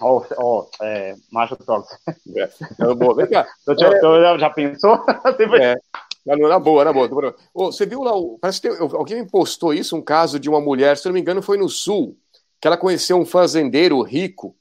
Ó, 0.00 0.18
oh, 0.18 0.34
oh, 0.42 0.84
é, 0.84 1.14
Macho 1.30 1.56
Talks. 1.56 1.96
É, 2.36 2.94
boa, 2.94 3.14
vem 3.14 3.28
cá. 3.28 3.46
É, 3.68 4.38
já 4.38 4.50
pensou? 4.50 5.04
é. 5.60 5.76
Na 6.24 6.58
boa, 6.58 6.84
na 6.84 6.92
boa. 6.92 7.36
Você 7.54 7.84
viu 7.84 8.02
lá, 8.02 8.12
parece 8.40 8.60
que 8.60 8.68
tem, 8.70 8.78
alguém 8.78 9.26
postou 9.26 9.74
isso, 9.74 9.94
um 9.94 10.02
caso 10.02 10.40
de 10.40 10.48
uma 10.48 10.60
mulher, 10.60 10.96
se 10.96 11.04
não 11.04 11.12
me 11.12 11.20
engano, 11.20 11.42
foi 11.42 11.58
no 11.58 11.68
Sul, 11.68 12.16
que 12.60 12.66
ela 12.66 12.76
conheceu 12.76 13.18
um 13.18 13.26
fazendeiro 13.26 14.00
rico, 14.02 14.56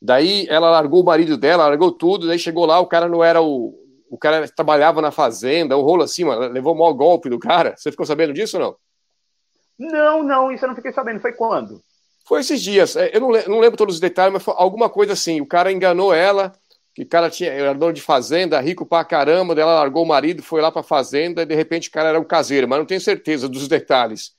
daí 0.00 0.46
ela 0.48 0.70
largou 0.70 1.02
o 1.02 1.04
marido 1.04 1.36
dela, 1.36 1.66
largou 1.66 1.90
tudo, 1.92 2.26
daí 2.26 2.38
chegou 2.38 2.66
lá, 2.66 2.78
o 2.78 2.86
cara 2.86 3.08
não 3.08 3.22
era 3.22 3.42
o. 3.42 3.74
O 4.10 4.16
cara 4.16 4.48
trabalhava 4.48 5.02
na 5.02 5.10
fazenda, 5.10 5.76
um 5.76 5.82
rolo 5.82 6.02
assim, 6.02 6.24
mano, 6.24 6.50
levou 6.50 6.74
o 6.74 6.78
maior 6.78 6.94
golpe 6.94 7.28
do 7.28 7.38
cara. 7.38 7.74
Você 7.76 7.90
ficou 7.90 8.06
sabendo 8.06 8.32
disso 8.32 8.56
ou 8.56 8.62
não? 8.62 9.90
Não, 9.90 10.22
não, 10.22 10.50
isso 10.50 10.64
eu 10.64 10.68
não 10.68 10.74
fiquei 10.74 10.92
sabendo. 10.92 11.20
Foi 11.20 11.32
quando? 11.34 11.82
Foi 12.26 12.40
esses 12.40 12.62
dias. 12.62 12.96
É, 12.96 13.14
eu 13.14 13.20
não, 13.20 13.28
não 13.28 13.60
lembro 13.60 13.76
todos 13.76 13.96
os 13.96 14.00
detalhes, 14.00 14.32
mas 14.32 14.42
foi 14.42 14.54
alguma 14.56 14.88
coisa 14.88 15.12
assim. 15.12 15.42
O 15.42 15.46
cara 15.46 15.70
enganou 15.70 16.14
ela, 16.14 16.54
que 16.94 17.02
o 17.02 17.08
cara 17.08 17.30
tinha, 17.30 17.50
era 17.50 17.72
dono 17.72 17.92
de 17.92 18.02
fazenda, 18.02 18.60
rico 18.60 18.84
pra 18.84 19.04
caramba, 19.04 19.54
dela 19.54 19.74
largou 19.74 20.02
o 20.02 20.08
marido, 20.08 20.42
foi 20.42 20.60
lá 20.60 20.72
pra 20.72 20.82
fazenda, 20.82 21.42
e 21.42 21.46
de 21.46 21.54
repente 21.54 21.88
o 21.88 21.92
cara 21.92 22.08
era 22.08 22.18
um 22.18 22.24
caseiro, 22.24 22.66
mas 22.66 22.78
não 22.78 22.86
tenho 22.86 23.00
certeza 23.00 23.48
dos 23.48 23.68
detalhes. 23.68 24.32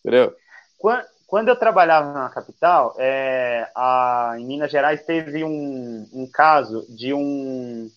Entendeu? 0.00 0.34
Quando, 0.78 1.04
quando 1.32 1.48
eu 1.48 1.56
trabalhava 1.56 2.12
na 2.12 2.28
capital, 2.28 2.94
é, 2.98 3.66
a, 3.74 4.34
em 4.36 4.44
Minas 4.44 4.70
Gerais 4.70 5.02
teve 5.02 5.42
um, 5.42 6.06
um 6.12 6.26
caso 6.30 6.84
de 6.90 7.14
um 7.14 7.90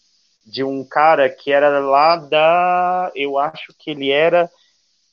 de 0.45 0.63
um 0.63 0.85
cara 0.85 1.29
que 1.29 1.51
era 1.51 1.79
lá 1.79 2.15
da, 2.15 3.11
eu 3.13 3.37
acho 3.37 3.73
que 3.77 3.91
ele 3.91 4.09
era, 4.09 4.49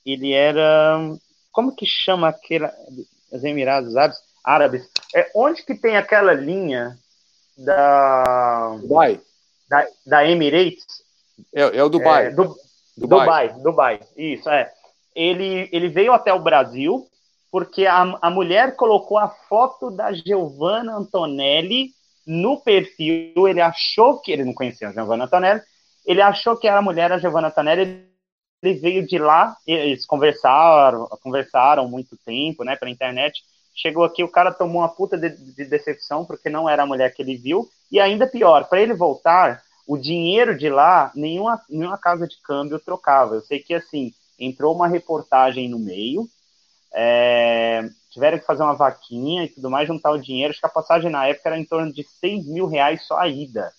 ele 0.07 0.33
era 0.33 1.01
como 1.51 1.75
que 1.75 1.85
chama 1.85 2.29
aquela 2.29 2.73
os 3.33 3.43
Emirados 3.43 3.97
Árabes, 3.97 4.19
Árabes? 4.45 4.89
É 5.17 5.29
onde 5.35 5.65
que 5.65 5.75
tem 5.75 5.97
aquela 5.97 6.33
linha 6.33 6.97
da 7.59 8.77
Dubai. 8.83 9.21
da, 9.69 9.87
da 10.07 10.29
Emirates? 10.29 10.87
É, 11.53 11.63
é 11.77 11.83
o 11.83 11.89
Dubai. 11.89 12.27
É, 12.27 12.31
du, 12.31 12.57
Dubai. 12.97 13.49
Dubai 13.49 13.63
Dubai. 13.65 14.01
Isso 14.17 14.49
é. 14.49 14.73
Ele 15.13 15.69
ele 15.73 15.89
veio 15.89 16.13
até 16.13 16.33
o 16.33 16.39
Brasil 16.39 17.09
porque 17.53 17.87
a, 17.87 18.19
a 18.21 18.31
mulher 18.31 18.75
colocou 18.75 19.19
a 19.19 19.29
foto 19.29 19.91
da 19.91 20.13
Giovanna 20.13 20.97
Antonelli 20.97 21.91
no 22.27 22.61
perfil 22.61 23.47
ele 23.47 23.61
achou 23.61 24.19
que 24.21 24.33
ele 24.33 24.45
não 24.45 24.55
conhecia 24.55 24.89
a 24.89 24.93
Giovanna 24.93 25.25
Antonelli 25.25 25.61
ele 26.05 26.21
achou 26.21 26.57
que 26.57 26.67
era 26.67 26.79
a 26.79 26.83
mulher 26.83 27.13
a 27.13 27.19
Giovanna 27.19 27.49
Antonelli 27.49 28.11
ele 28.63 28.79
veio 28.79 29.07
de 29.07 29.19
lá, 29.19 29.57
eles 29.67 30.07
conversaram, 30.07 31.09
conversaram 31.21 31.89
muito 31.89 32.17
tempo, 32.25 32.63
né, 32.63 32.77
pela 32.77 32.91
internet. 32.91 33.43
Chegou 33.75 34.05
aqui, 34.05 34.23
o 34.23 34.31
cara 34.31 34.53
tomou 34.53 34.83
uma 34.83 34.89
puta 34.89 35.19
de, 35.19 35.31
de 35.31 35.65
decepção 35.65 36.25
porque 36.25 36.49
não 36.49 36.69
era 36.69 36.85
a 36.85 36.87
mulher 36.87 37.13
que 37.13 37.23
ele 37.23 37.37
viu. 37.37 37.69
E 37.91 37.99
ainda 37.99 38.27
pior, 38.27 38.69
para 38.69 38.81
ele 38.81 38.95
voltar, 38.95 39.63
o 39.87 39.99
dinheiro 39.99 40.57
de 40.57 40.69
lá, 40.69 41.11
nenhuma, 41.15 41.61
nenhuma 41.69 41.99
casa 41.99 42.27
de 42.29 42.41
câmbio 42.43 42.79
trocava. 42.79 43.35
Eu 43.35 43.41
sei 43.41 43.59
que, 43.59 43.75
assim, 43.75 44.13
entrou 44.39 44.75
uma 44.75 44.87
reportagem 44.87 45.69
no 45.69 45.79
meio, 45.79 46.29
é, 46.95 47.89
tiveram 48.11 48.39
que 48.39 48.45
fazer 48.45 48.63
uma 48.63 48.75
vaquinha 48.75 49.45
e 49.45 49.49
tudo 49.49 49.71
mais, 49.71 49.89
juntar 49.89 50.11
o 50.11 50.21
dinheiro. 50.21 50.51
Acho 50.51 50.61
que 50.61 50.67
a 50.67 50.71
passagem 50.71 51.11
na 51.11 51.27
época 51.27 51.49
era 51.49 51.59
em 51.59 51.65
torno 51.65 51.93
de 51.93 52.05
6 52.21 52.47
mil 52.47 52.67
reais 52.67 53.07
só 53.07 53.19
a 53.19 53.29
ida. 53.29 53.73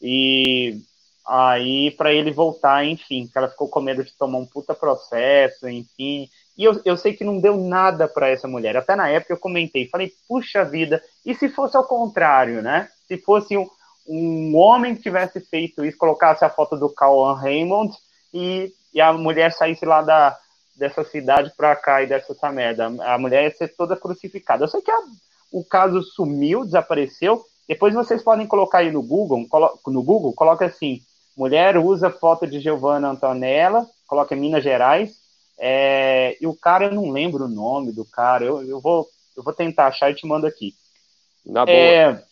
E 0.00 0.80
aí 1.26 1.90
para 1.92 2.12
ele 2.12 2.32
voltar, 2.32 2.84
enfim, 2.84 3.26
que 3.26 3.36
ela 3.38 3.48
ficou 3.48 3.68
com 3.68 3.80
medo 3.80 4.04
de 4.04 4.12
tomar 4.16 4.38
um 4.38 4.46
puta 4.46 4.74
processo, 4.74 5.68
enfim. 5.68 6.28
E 6.56 6.64
eu, 6.64 6.80
eu 6.84 6.96
sei 6.96 7.14
que 7.14 7.24
não 7.24 7.40
deu 7.40 7.56
nada 7.56 8.06
para 8.06 8.28
essa 8.28 8.46
mulher. 8.46 8.76
Até 8.76 8.94
na 8.94 9.08
época 9.08 9.32
eu 9.32 9.38
comentei, 9.38 9.88
falei, 9.88 10.12
puxa 10.28 10.64
vida, 10.64 11.02
e 11.24 11.34
se 11.34 11.48
fosse 11.48 11.76
ao 11.76 11.84
contrário, 11.84 12.62
né? 12.62 12.88
Se 13.06 13.16
fosse 13.18 13.56
um, 13.56 13.68
um 14.06 14.56
homem 14.56 14.94
que 14.94 15.02
tivesse 15.02 15.40
feito 15.40 15.84
isso, 15.84 15.96
colocasse 15.96 16.44
a 16.44 16.50
foto 16.50 16.76
do 16.76 16.92
Cauan 16.92 17.34
Raymond 17.34 17.94
e, 18.34 18.72
e 18.92 19.00
a 19.00 19.12
mulher 19.12 19.52
saísse 19.52 19.84
lá 19.84 20.02
da, 20.02 20.36
dessa 20.76 21.04
cidade 21.04 21.52
para 21.56 21.74
cá 21.76 22.02
e 22.02 22.06
dessa 22.06 22.32
essa 22.32 22.50
merda. 22.50 22.86
A 22.86 23.18
mulher 23.18 23.44
ia 23.44 23.50
ser 23.50 23.68
toda 23.76 23.96
crucificada. 23.96 24.64
Eu 24.64 24.68
sei 24.68 24.80
que 24.80 24.90
a, 24.90 24.98
o 25.50 25.64
caso 25.64 26.02
sumiu, 26.02 26.64
desapareceu, 26.64 27.44
Depois 27.68 27.94
vocês 27.94 28.22
podem 28.22 28.46
colocar 28.46 28.78
aí 28.78 28.90
no 28.90 29.02
Google, 29.02 29.46
no 29.86 30.02
Google, 30.02 30.32
coloca 30.32 30.66
assim, 30.66 31.00
mulher 31.36 31.78
usa 31.78 32.10
foto 32.10 32.46
de 32.46 32.60
Giovanna 32.60 33.10
Antonella, 33.10 33.86
coloca 34.06 34.34
Minas 34.34 34.64
Gerais, 34.64 35.22
é, 35.58 36.36
e 36.40 36.46
o 36.46 36.54
cara, 36.56 36.86
eu 36.86 36.94
não 36.94 37.10
lembro 37.10 37.44
o 37.44 37.48
nome 37.48 37.92
do 37.92 38.04
cara, 38.04 38.44
eu, 38.44 38.62
eu, 38.66 38.80
vou, 38.80 39.06
eu 39.36 39.42
vou 39.42 39.52
tentar 39.52 39.86
achar 39.86 40.10
e 40.10 40.14
te 40.14 40.26
mando 40.26 40.46
aqui. 40.46 40.74
Na 41.46 41.64
boa. 41.64 41.76
É, 41.76 42.22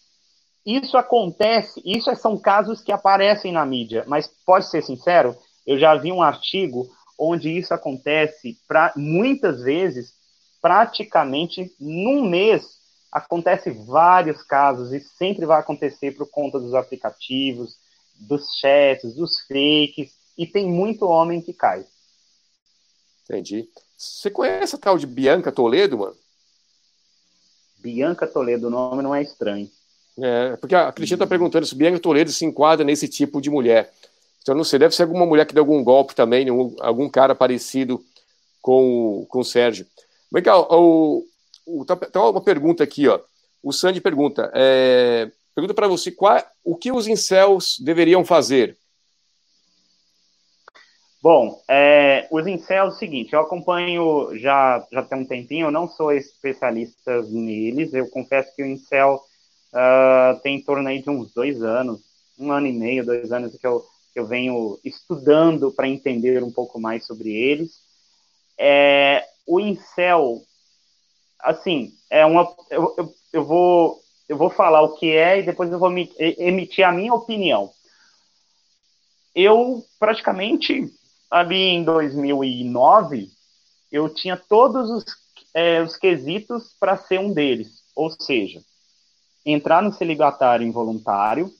isso 0.64 0.96
acontece, 0.96 1.80
isso 1.84 2.14
são 2.16 2.36
casos 2.36 2.82
que 2.82 2.92
aparecem 2.92 3.52
na 3.52 3.64
mídia, 3.64 4.04
mas 4.06 4.26
pode 4.44 4.68
ser 4.68 4.82
sincero, 4.82 5.36
eu 5.66 5.78
já 5.78 5.94
vi 5.94 6.10
um 6.10 6.22
artigo 6.22 6.88
onde 7.20 7.50
isso 7.50 7.74
acontece 7.74 8.58
pra, 8.66 8.94
muitas 8.96 9.62
vezes, 9.62 10.14
praticamente 10.62 11.70
num 11.78 12.26
mês, 12.26 12.78
acontece 13.12 13.70
vários 13.70 14.42
casos 14.42 14.92
e 14.92 15.00
sempre 15.00 15.44
vai 15.44 15.60
acontecer 15.60 16.12
por 16.12 16.26
conta 16.30 16.58
dos 16.58 16.72
aplicativos, 16.74 17.76
dos 18.18 18.56
chats, 18.58 19.14
dos 19.14 19.40
fakes, 19.42 20.12
e 20.36 20.46
tem 20.46 20.66
muito 20.66 21.06
homem 21.06 21.42
que 21.42 21.52
cai. 21.52 21.84
Entendi. 23.24 23.68
Você 23.96 24.30
conhece 24.30 24.76
a 24.76 24.78
tal 24.78 24.96
de 24.96 25.06
Bianca 25.06 25.52
Toledo, 25.52 25.98
mano? 25.98 26.16
Bianca 27.78 28.26
Toledo, 28.26 28.68
o 28.68 28.70
nome 28.70 29.02
não 29.02 29.14
é 29.14 29.22
estranho. 29.22 29.70
É, 30.18 30.56
porque 30.56 30.74
a 30.74 30.90
Cristina 30.92 31.16
está 31.16 31.26
perguntando 31.26 31.66
se 31.66 31.74
Bianca 31.74 32.00
Toledo 32.00 32.30
se 32.30 32.44
enquadra 32.44 32.84
nesse 32.84 33.08
tipo 33.08 33.40
de 33.40 33.50
mulher. 33.50 33.92
Então, 34.42 34.54
não 34.54 34.64
sei, 34.64 34.78
deve 34.78 34.94
ser 34.94 35.02
alguma 35.02 35.26
mulher 35.26 35.46
que 35.46 35.54
deu 35.54 35.62
algum 35.62 35.82
golpe 35.84 36.14
também, 36.14 36.46
algum 36.80 37.08
cara 37.08 37.34
parecido 37.34 38.02
com, 38.62 39.26
com 39.28 39.40
o 39.40 39.44
Sérgio. 39.44 39.86
Vem 40.32 40.42
cá, 40.42 40.58
o, 40.58 41.24
o, 41.66 41.84
tá, 41.84 41.96
tá 41.96 42.28
uma 42.28 42.40
pergunta 42.40 42.82
aqui, 42.82 43.08
ó. 43.08 43.20
O 43.62 43.72
Sandy 43.72 44.00
pergunta, 44.00 44.50
é, 44.54 45.30
pergunta 45.54 45.74
para 45.74 45.88
você, 45.88 46.10
qual, 46.10 46.42
o 46.64 46.76
que 46.76 46.90
os 46.90 47.06
incels 47.06 47.78
deveriam 47.78 48.24
fazer? 48.24 48.76
Bom, 51.22 51.62
é, 51.68 52.26
os 52.30 52.46
incels 52.46 52.70
é 52.70 52.82
o 52.82 52.98
seguinte, 52.98 53.34
eu 53.34 53.40
acompanho 53.40 54.30
já, 54.38 54.86
já 54.90 55.02
tem 55.02 55.18
um 55.18 55.26
tempinho, 55.26 55.66
eu 55.66 55.70
não 55.70 55.86
sou 55.86 56.12
especialista 56.12 57.20
neles, 57.28 57.92
eu 57.92 58.08
confesso 58.08 58.56
que 58.56 58.62
o 58.62 58.66
incel 58.66 59.20
uh, 59.74 60.40
tem 60.40 60.56
em 60.56 60.62
torno 60.62 60.88
aí 60.88 61.02
de 61.02 61.10
uns 61.10 61.30
dois 61.34 61.62
anos, 61.62 62.00
um 62.38 62.50
ano 62.50 62.68
e 62.68 62.72
meio, 62.72 63.04
dois 63.04 63.30
anos 63.30 63.54
que 63.54 63.66
eu, 63.66 63.84
eu 64.14 64.26
venho 64.26 64.78
estudando 64.84 65.70
para 65.72 65.88
entender 65.88 66.42
um 66.42 66.50
pouco 66.50 66.80
mais 66.80 67.06
sobre 67.06 67.30
eles. 67.30 67.80
É, 68.58 69.24
o 69.46 69.60
incel, 69.60 70.42
assim, 71.40 71.94
é 72.10 72.24
uma, 72.26 72.54
eu, 72.70 72.94
eu, 72.98 73.14
eu, 73.32 73.44
vou, 73.44 74.00
eu 74.28 74.36
vou 74.36 74.50
falar 74.50 74.82
o 74.82 74.96
que 74.96 75.10
é 75.10 75.38
e 75.38 75.42
depois 75.42 75.70
eu 75.70 75.78
vou 75.78 75.92
emitir 76.18 76.86
a 76.86 76.92
minha 76.92 77.14
opinião. 77.14 77.70
Eu 79.34 79.84
praticamente 79.98 80.92
ali 81.30 81.56
em 81.56 81.84
2009 81.84 83.30
eu 83.90 84.08
tinha 84.12 84.36
todos 84.36 84.90
os, 84.90 85.04
é, 85.54 85.82
os 85.82 85.96
quesitos 85.96 86.74
para 86.78 86.96
ser 86.96 87.18
um 87.20 87.32
deles, 87.32 87.82
ou 87.94 88.10
seja, 88.10 88.62
entrar 89.44 89.82
no 89.82 89.92
celibatário 89.92 90.66
involuntário, 90.66 91.52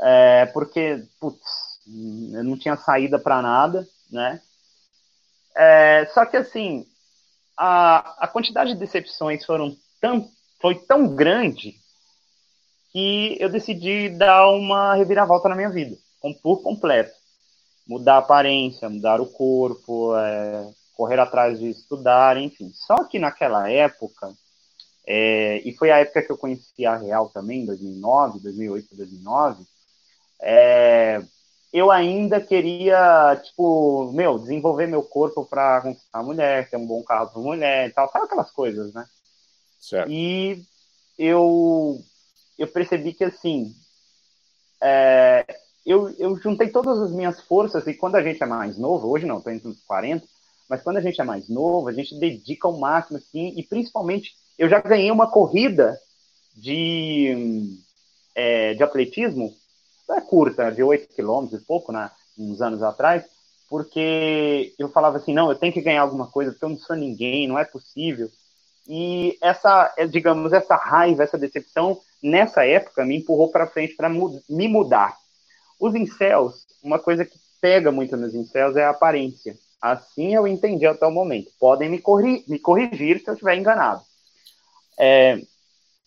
é, 0.00 0.46
porque, 0.46 1.04
putz, 1.20 1.78
eu 2.32 2.44
não 2.44 2.58
tinha 2.58 2.76
saída 2.76 3.18
para 3.18 3.42
nada, 3.42 3.86
né? 4.10 4.40
É, 5.56 6.06
só 6.14 6.24
que, 6.24 6.36
assim, 6.36 6.86
a, 7.56 8.24
a 8.24 8.28
quantidade 8.28 8.72
de 8.72 8.78
decepções 8.78 9.44
foram 9.44 9.76
tão, 10.00 10.30
foi 10.60 10.76
tão 10.76 11.14
grande 11.14 11.74
que 12.92 13.36
eu 13.40 13.48
decidi 13.48 14.08
dar 14.08 14.48
uma 14.50 14.94
reviravolta 14.94 15.48
na 15.48 15.56
minha 15.56 15.70
vida, 15.70 15.96
por 16.42 16.62
completo. 16.62 17.16
Mudar 17.86 18.16
a 18.16 18.18
aparência, 18.18 18.88
mudar 18.88 19.20
o 19.20 19.26
corpo, 19.26 20.16
é, 20.16 20.70
correr 20.94 21.18
atrás 21.18 21.58
de 21.58 21.70
estudar, 21.70 22.36
enfim. 22.36 22.70
Só 22.74 23.04
que 23.04 23.18
naquela 23.18 23.70
época, 23.70 24.32
é, 25.06 25.58
e 25.66 25.72
foi 25.74 25.90
a 25.90 25.98
época 25.98 26.22
que 26.22 26.30
eu 26.30 26.36
conheci 26.36 26.84
a 26.84 26.96
Real 26.96 27.30
também, 27.30 27.64
2009, 27.64 28.40
2008, 28.40 28.96
2009, 28.96 29.64
é, 30.40 31.22
eu 31.72 31.90
ainda 31.90 32.40
queria, 32.40 33.40
tipo, 33.44 34.10
meu, 34.12 34.38
desenvolver 34.38 34.86
meu 34.86 35.02
corpo 35.02 35.44
para 35.44 35.82
conquistar 35.82 36.18
a 36.18 36.22
mulher, 36.22 36.68
ter 36.70 36.76
um 36.76 36.86
bom 36.86 37.02
carro 37.02 37.30
para 37.30 37.42
mulher 37.42 37.88
e 37.88 37.92
tal, 37.92 38.10
sabe 38.10 38.24
aquelas 38.24 38.50
coisas, 38.50 38.92
né? 38.92 39.04
Certo. 39.78 40.10
E 40.10 40.62
eu, 41.18 42.00
eu 42.58 42.68
percebi 42.68 43.12
que, 43.12 43.24
assim, 43.24 43.74
é, 44.80 45.44
eu, 45.84 46.10
eu 46.18 46.36
juntei 46.36 46.68
todas 46.68 46.98
as 47.00 47.12
minhas 47.12 47.40
forças 47.42 47.86
e 47.86 47.94
quando 47.94 48.16
a 48.16 48.22
gente 48.22 48.42
é 48.42 48.46
mais 48.46 48.78
novo, 48.78 49.08
hoje 49.08 49.26
não, 49.26 49.38
estou 49.38 49.52
entre 49.52 49.68
os 49.68 49.80
40, 49.84 50.26
mas 50.68 50.82
quando 50.82 50.98
a 50.98 51.00
gente 51.00 51.20
é 51.20 51.24
mais 51.24 51.48
novo, 51.48 51.88
a 51.88 51.92
gente 51.92 52.18
dedica 52.18 52.68
o 52.68 52.78
máximo, 52.78 53.18
assim, 53.18 53.54
e 53.56 53.62
principalmente 53.62 54.34
eu 54.58 54.68
já 54.68 54.80
ganhei 54.80 55.10
uma 55.10 55.30
corrida 55.30 55.98
de, 56.54 57.78
é, 58.34 58.74
de 58.74 58.82
atletismo, 58.82 59.54
é 60.14 60.20
curta, 60.20 60.70
de 60.70 60.82
8 60.82 61.14
quilômetros 61.14 61.60
e 61.60 61.64
pouco, 61.64 61.92
né, 61.92 62.10
uns 62.38 62.60
anos 62.60 62.82
atrás, 62.82 63.24
porque 63.68 64.74
eu 64.78 64.88
falava 64.88 65.18
assim, 65.18 65.34
não, 65.34 65.50
eu 65.50 65.56
tenho 65.56 65.72
que 65.72 65.82
ganhar 65.82 66.02
alguma 66.02 66.26
coisa, 66.26 66.52
porque 66.52 66.64
eu 66.64 66.70
não 66.70 66.78
sou 66.78 66.96
ninguém, 66.96 67.46
não 67.46 67.58
é 67.58 67.64
possível. 67.64 68.30
E 68.88 69.36
essa, 69.42 69.92
é, 69.98 70.06
digamos, 70.06 70.52
essa 70.52 70.74
raiva, 70.74 71.22
essa 71.22 71.36
decepção, 71.36 72.00
nessa 72.22 72.64
época, 72.64 73.04
me 73.04 73.18
empurrou 73.18 73.50
para 73.50 73.66
frente 73.66 73.94
para 73.94 74.08
me 74.08 74.68
mudar. 74.68 75.14
Os 75.78 75.94
incels, 75.94 76.66
uma 76.82 76.98
coisa 76.98 77.24
que 77.24 77.38
pega 77.60 77.92
muito 77.92 78.16
nos 78.16 78.34
incels 78.34 78.76
é 78.76 78.84
a 78.84 78.90
aparência. 78.90 79.56
Assim 79.80 80.34
eu 80.34 80.46
entendi 80.46 80.86
até 80.86 81.06
o 81.06 81.10
momento. 81.10 81.50
Podem 81.60 81.90
me, 81.90 81.98
corri 82.00 82.44
me 82.48 82.58
corrigir 82.58 83.20
se 83.20 83.28
eu 83.28 83.34
estiver 83.34 83.56
enganado. 83.56 84.02
É, 84.98 85.40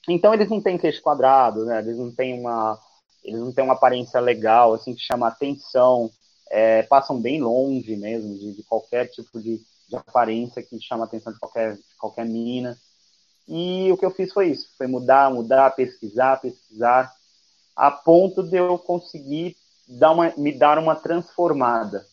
então 0.10 0.34
eles 0.34 0.50
não 0.50 0.60
têm 0.60 0.78
queixo 0.78 1.02
quadrado, 1.02 1.66
né? 1.66 1.80
Eles 1.80 1.98
não 1.98 2.12
têm 2.12 2.38
uma, 2.38 2.78
eles 3.24 3.40
não 3.40 3.52
têm 3.52 3.64
uma 3.64 3.74
aparência 3.74 4.20
legal, 4.20 4.74
assim, 4.74 4.94
que 4.94 5.02
chama 5.02 5.28
atenção. 5.28 6.10
É, 6.50 6.84
passam 6.84 7.20
bem 7.20 7.42
longe 7.42 7.96
mesmo 7.96 8.38
de, 8.38 8.54
de 8.54 8.64
qualquer 8.64 9.08
tipo 9.10 9.40
de, 9.40 9.62
de, 9.88 9.96
aparência 9.96 10.62
que 10.62 10.82
chama 10.82 11.06
atenção 11.06 11.32
de 11.32 11.40
qualquer, 11.40 11.76
de 11.76 11.96
qualquer 11.98 12.26
menina. 12.26 12.78
E 13.48 13.92
o 13.92 13.98
que 13.98 14.06
eu 14.06 14.12
fiz 14.12 14.34
foi 14.34 14.50
isso, 14.50 14.68
foi 14.78 14.88
mudar, 14.88 15.32
mudar, 15.32 15.72
pesquisar, 15.72 16.42
pesquisar, 16.42 17.12
a 17.76 17.90
ponto 17.90 18.44
de 18.44 18.58
eu 18.58 18.78
conseguir 18.78 19.56
dar 19.88 20.12
uma, 20.12 20.34
me 20.38 20.52
dar 20.52 20.78
uma 20.78 20.96
transformada. 20.96 22.06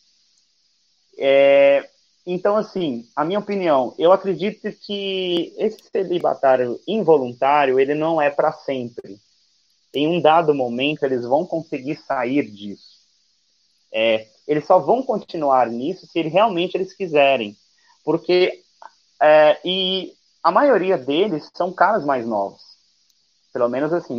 É, 1.18 1.88
então, 2.24 2.56
assim, 2.56 3.08
a 3.16 3.24
minha 3.24 3.38
opinião, 3.38 3.94
eu 3.98 4.12
acredito 4.12 4.70
que 4.72 5.52
esse 5.56 5.78
celibatário 5.90 6.78
involuntário, 6.86 7.80
ele 7.80 7.94
não 7.94 8.20
é 8.20 8.30
para 8.30 8.52
sempre. 8.52 9.18
Em 9.98 10.06
um 10.06 10.20
dado 10.20 10.54
momento, 10.54 11.02
eles 11.02 11.24
vão 11.24 11.44
conseguir 11.44 11.96
sair 11.96 12.48
disso. 12.48 12.98
É, 13.92 14.28
eles 14.46 14.64
só 14.64 14.78
vão 14.78 15.02
continuar 15.02 15.66
nisso 15.68 16.06
se 16.06 16.22
realmente 16.22 16.76
eles 16.76 16.92
quiserem. 16.94 17.56
Porque, 18.04 18.62
é, 19.20 19.58
e 19.64 20.14
a 20.40 20.52
maioria 20.52 20.96
deles 20.96 21.50
são 21.52 21.72
caras 21.72 22.04
mais 22.04 22.24
novos. 22.24 22.62
Pelo 23.52 23.68
menos 23.68 23.92
assim, 23.92 24.16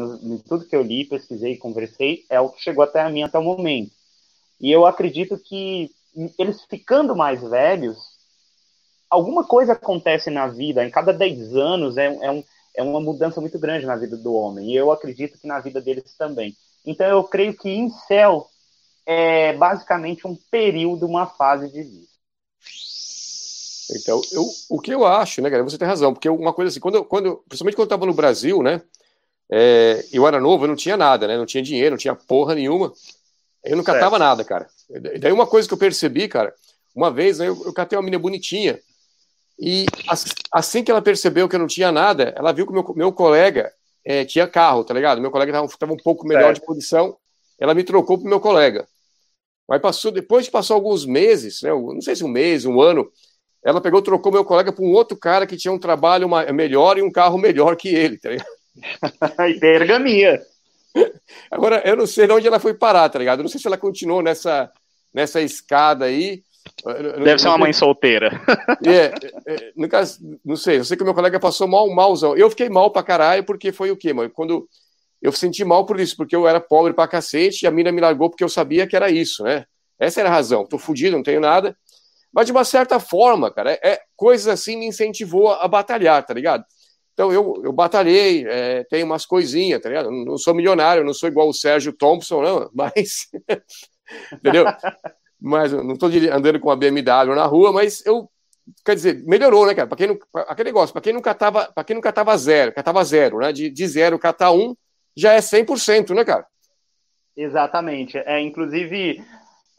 tudo 0.50 0.66
que 0.66 0.76
eu 0.76 0.82
li, 0.82 1.06
pesquisei, 1.06 1.56
conversei, 1.56 2.26
é 2.30 2.42
o 2.42 2.50
que 2.50 2.62
chegou 2.62 2.84
até 2.84 3.00
a 3.00 3.10
mim 3.10 3.24
até 3.24 3.40
o 3.40 3.44
momento. 3.44 3.94
E 4.60 4.70
eu 4.70 4.86
acredito 4.86 5.38
que 5.38 5.90
eles 6.38 6.62
ficando 6.66 7.16
mais 7.16 7.42
velhos, 7.42 7.98
alguma 9.10 9.46
coisa 9.46 9.72
acontece 9.72 10.30
na 10.30 10.48
vida, 10.48 10.86
em 10.86 10.92
cada 10.92 11.14
10 11.14 11.56
anos 11.56 11.96
é, 11.96 12.08
é, 12.08 12.32
um, 12.32 12.44
é 12.80 12.84
uma 12.84 13.02
mudança 13.02 13.42
muito 13.42 13.60
grande 13.60 13.86
na 13.86 13.98
vida 13.98 14.16
do 14.16 14.34
homem, 14.34 14.72
e 14.72 14.76
eu 14.76 14.90
acredito 14.90 15.38
que 15.38 15.46
na 15.46 15.60
vida 15.60 15.82
deles 15.82 16.16
também. 16.18 16.56
Então 16.86 17.06
eu 17.06 17.26
creio 17.26 17.54
que 17.54 17.90
céu 18.08 18.48
é 19.06 19.52
basicamente 19.54 20.26
um 20.26 20.38
período, 20.50 21.06
uma 21.06 21.26
fase 21.26 21.70
de 21.70 21.84
vida. 21.84 22.08
Então, 23.92 24.22
eu, 24.32 24.46
o 24.70 24.80
que 24.80 24.94
eu 24.94 25.06
acho, 25.06 25.42
né, 25.42 25.50
cara, 25.50 25.64
você 25.64 25.78
tem 25.78 25.88
razão, 25.88 26.14
porque 26.14 26.30
uma 26.30 26.54
coisa 26.54 26.70
assim, 26.70 26.80
quando, 26.80 27.04
quando 27.04 27.44
principalmente 27.50 27.76
quando 27.76 27.88
eu 27.88 27.96
estava 27.96 28.06
no 28.06 28.14
Brasil, 28.14 28.64
né, 28.64 28.82
é, 29.52 30.06
eu 30.14 30.26
era 30.26 30.40
novo, 30.40 30.64
eu 30.64 30.68
não 30.70 30.76
tinha 30.76 30.96
nada, 30.96 31.28
né, 31.28 31.38
não 31.38 31.46
tinha 31.46 31.64
dinheiro, 31.64 31.92
não 31.92 31.98
tinha 31.98 32.16
porra 32.16 32.56
nenhuma, 32.56 32.94
eu 33.66 33.76
não 33.76 33.84
catava 33.84 34.12
certo. 34.12 34.20
nada, 34.20 34.44
cara. 34.46 34.70
E 34.90 35.20
daí 35.20 35.34
uma 35.34 35.48
coisa 35.48 35.68
que 35.68 35.74
eu 35.74 35.78
percebi, 35.78 36.30
cara, 36.30 36.54
uma 36.96 37.12
vez 37.12 37.40
né, 37.40 37.48
eu, 37.50 37.62
eu 37.66 37.74
catei 37.74 37.98
uma 37.98 38.04
menina 38.04 38.22
bonitinha 38.22 38.80
e 39.60 39.86
assim 40.52 40.84
que 40.84 40.90
ela 40.90 41.02
percebeu 41.02 41.50
que 41.50 41.56
eu 41.56 41.60
não 41.60 41.68
tinha 41.68 41.92
nada, 41.92 42.34
ela 42.38 42.52
viu 42.52 42.66
que 42.66 42.72
meu, 42.72 42.94
meu 42.96 43.12
colega 43.12 43.72
é, 44.06 44.24
tinha 44.24 44.48
carro, 44.48 44.84
tá 44.84 44.94
ligado? 44.94 45.20
Meu 45.20 45.32
colega 45.32 45.66
estava 45.66 45.94
um 45.94 45.98
pouco 45.98 46.26
melhor 46.26 46.46
certo. 46.46 46.62
de 46.62 46.66
posição, 46.66 47.18
ela 47.60 47.74
me 47.74 47.84
trocou 47.84 48.18
pro 48.18 48.30
meu 48.30 48.40
colega. 48.40 48.88
Mas 49.68 49.82
passou, 49.82 50.12
depois 50.12 50.46
que 50.46 50.52
passou 50.52 50.76
alguns 50.76 51.06
meses, 51.06 51.62
né, 51.62 51.70
não 51.70 52.02
sei 52.02 52.16
se 52.16 52.24
um 52.24 52.30
mês, 52.30 52.66
um 52.66 52.82
ano, 52.82 53.12
ela 53.64 53.82
pegou, 53.82 54.02
trocou 54.02 54.32
meu 54.32 54.46
colega 54.46 54.72
para 54.72 54.84
um 54.84 54.92
outro 54.92 55.18
cara 55.18 55.46
que 55.46 55.58
tinha 55.58 55.72
um 55.72 55.78
trabalho 55.78 56.28
melhor 56.54 56.98
e 56.98 57.02
um 57.02 57.12
carro 57.12 57.38
melhor 57.38 57.76
que 57.76 57.90
ele, 57.90 58.18
tá 58.18 58.30
ligado? 58.30 58.48
Hipergamia. 59.56 60.42
Agora, 61.52 61.82
eu 61.86 61.96
não 61.96 62.08
sei 62.08 62.26
de 62.26 62.34
onde 62.34 62.48
ela 62.48 62.60
foi 62.60 62.74
parar, 62.74 63.10
tá 63.10 63.20
ligado? 63.20 63.40
Eu 63.40 63.44
não 63.44 63.50
sei 63.50 63.60
se 63.60 63.68
ela 63.68 63.78
continuou 63.78 64.22
nessa, 64.22 64.72
nessa 65.14 65.42
escada 65.42 66.06
aí. 66.06 66.44
Deve 67.24 67.40
ser 67.40 67.48
uma 67.48 67.58
mãe 67.58 67.74
solteira. 67.74 68.42
É, 68.86 69.52
é, 69.52 69.72
no 69.76 69.88
caso, 69.88 70.20
não 70.44 70.56
sei, 70.56 70.80
eu 70.80 70.86
sei 70.86 70.96
que 70.96 71.04
o 71.04 71.06
meu 71.06 71.14
colega 71.14 71.40
passou 71.40 71.68
mal, 71.68 71.90
malzão. 71.90 72.36
Eu 72.36 72.50
fiquei 72.50 72.70
mal 72.70 72.92
pra 72.92 73.04
caralho, 73.04 73.44
porque 73.44 73.72
foi 73.72 73.92
o 73.92 73.98
quê, 73.98 74.14
mano? 74.14 74.30
Quando 74.30 74.68
eu 75.22 75.32
senti 75.32 75.66
mal 75.66 75.86
por 75.86 76.00
isso, 76.00 76.16
porque 76.16 76.36
eu 76.36 76.48
era 76.48 76.60
pobre 76.60 76.94
pra 76.94 77.08
cacete 77.08 77.64
e 77.64 77.68
a 77.68 77.72
mina 77.72 77.92
me 77.92 78.02
largou 78.02 78.30
porque 78.30 78.44
eu 78.44 78.50
sabia 78.50 78.88
que 78.88 78.96
era 78.96 79.12
isso, 79.12 79.44
né? 79.44 79.66
Essa 80.00 80.22
era 80.22 80.30
a 80.30 80.32
razão. 80.32 80.66
Tô 80.66 80.78
fudido, 80.78 81.18
não 81.18 81.24
tenho 81.24 81.42
nada. 81.42 81.76
Mas 82.32 82.46
de 82.46 82.52
uma 82.52 82.64
certa 82.64 83.00
forma, 83.00 83.52
cara, 83.52 83.74
é, 83.74 83.80
é 83.84 84.00
coisas 84.16 84.48
assim 84.48 84.78
me 84.78 84.86
incentivou 84.86 85.50
a 85.52 85.68
batalhar, 85.68 86.26
tá 86.26 86.34
ligado? 86.34 86.64
Então 87.14 87.34
eu, 87.34 87.62
eu 87.66 87.74
batalhei, 87.74 88.46
é, 88.48 88.86
tenho 88.86 89.06
umas 89.06 89.26
coisinhas, 89.26 89.82
tá 89.82 89.90
ligado? 89.90 90.10
Não 90.10 90.38
sou 90.38 90.54
milionário, 90.54 91.04
não 91.04 91.14
sou 91.14 91.28
igual 91.28 91.50
o 91.50 91.54
Sérgio 91.54 91.92
Thompson, 91.92 92.42
não, 92.42 92.70
mas. 92.74 93.28
entendeu? 94.32 94.66
Mas 95.42 95.72
não 95.72 95.94
estou 95.94 96.10
andando 96.10 96.60
com 96.60 96.70
a 96.70 96.76
BMW 96.76 97.36
na 97.36 97.46
rua, 97.46 97.72
mas 97.72 98.06
eu. 98.06 98.30
Quer 98.86 98.94
dizer, 98.94 99.24
melhorou, 99.26 99.66
né, 99.66 99.74
cara? 99.74 99.88
Para 99.88 99.98
quem 99.98 100.08
não, 100.08 100.20
aquele 100.48 100.70
negócio, 100.70 100.94
para 100.94 101.02
quem 101.02 101.14
nunca 101.14 101.34
tava, 101.34 101.72
para 101.74 101.84
quem 101.84 101.96
nunca 101.96 102.14
tava 102.14 102.38
zero, 102.38 102.72
catava 102.72 103.04
zero, 103.04 103.40
né? 103.40 103.52
De, 103.52 103.70
de 103.70 103.88
zero 103.88 104.20
catar 104.20 104.52
um, 104.52 104.76
já 105.16 105.34
é 105.34 105.40
100%, 105.40 106.14
né, 106.14 106.24
cara? 106.24 106.46
Exatamente. 107.36 108.18
É, 108.18 108.40
inclusive, 108.42 109.24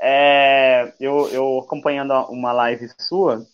é, 0.01 0.93
eu, 0.99 1.29
eu 1.29 1.59
acompanhando 1.61 2.13
uma 2.31 2.53
live 2.53 2.89
sua, 2.99 3.47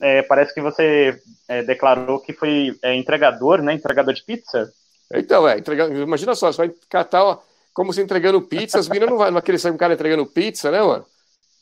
é, 0.00 0.22
parece 0.22 0.54
que 0.54 0.60
você 0.60 1.18
é, 1.48 1.62
declarou 1.62 2.20
que 2.20 2.32
foi 2.32 2.76
é, 2.82 2.94
entregador, 2.94 3.62
né? 3.62 3.72
Entregador 3.72 4.14
de 4.14 4.22
pizza. 4.22 4.70
Então, 5.12 5.48
é, 5.48 5.58
imagina 6.02 6.34
só, 6.34 6.52
você 6.52 6.58
vai 6.58 6.74
catar 6.88 7.38
como 7.72 7.92
se 7.92 8.00
entregando 8.00 8.42
pizza, 8.42 8.78
as 8.78 8.88
meninas 8.88 9.10
não 9.10 9.18
vai, 9.18 9.30
não 9.30 9.40
saber 9.58 9.74
um 9.74 9.78
cara 9.78 9.94
entregando 9.94 10.26
pizza, 10.26 10.70
né, 10.70 10.80
mano? 10.80 11.04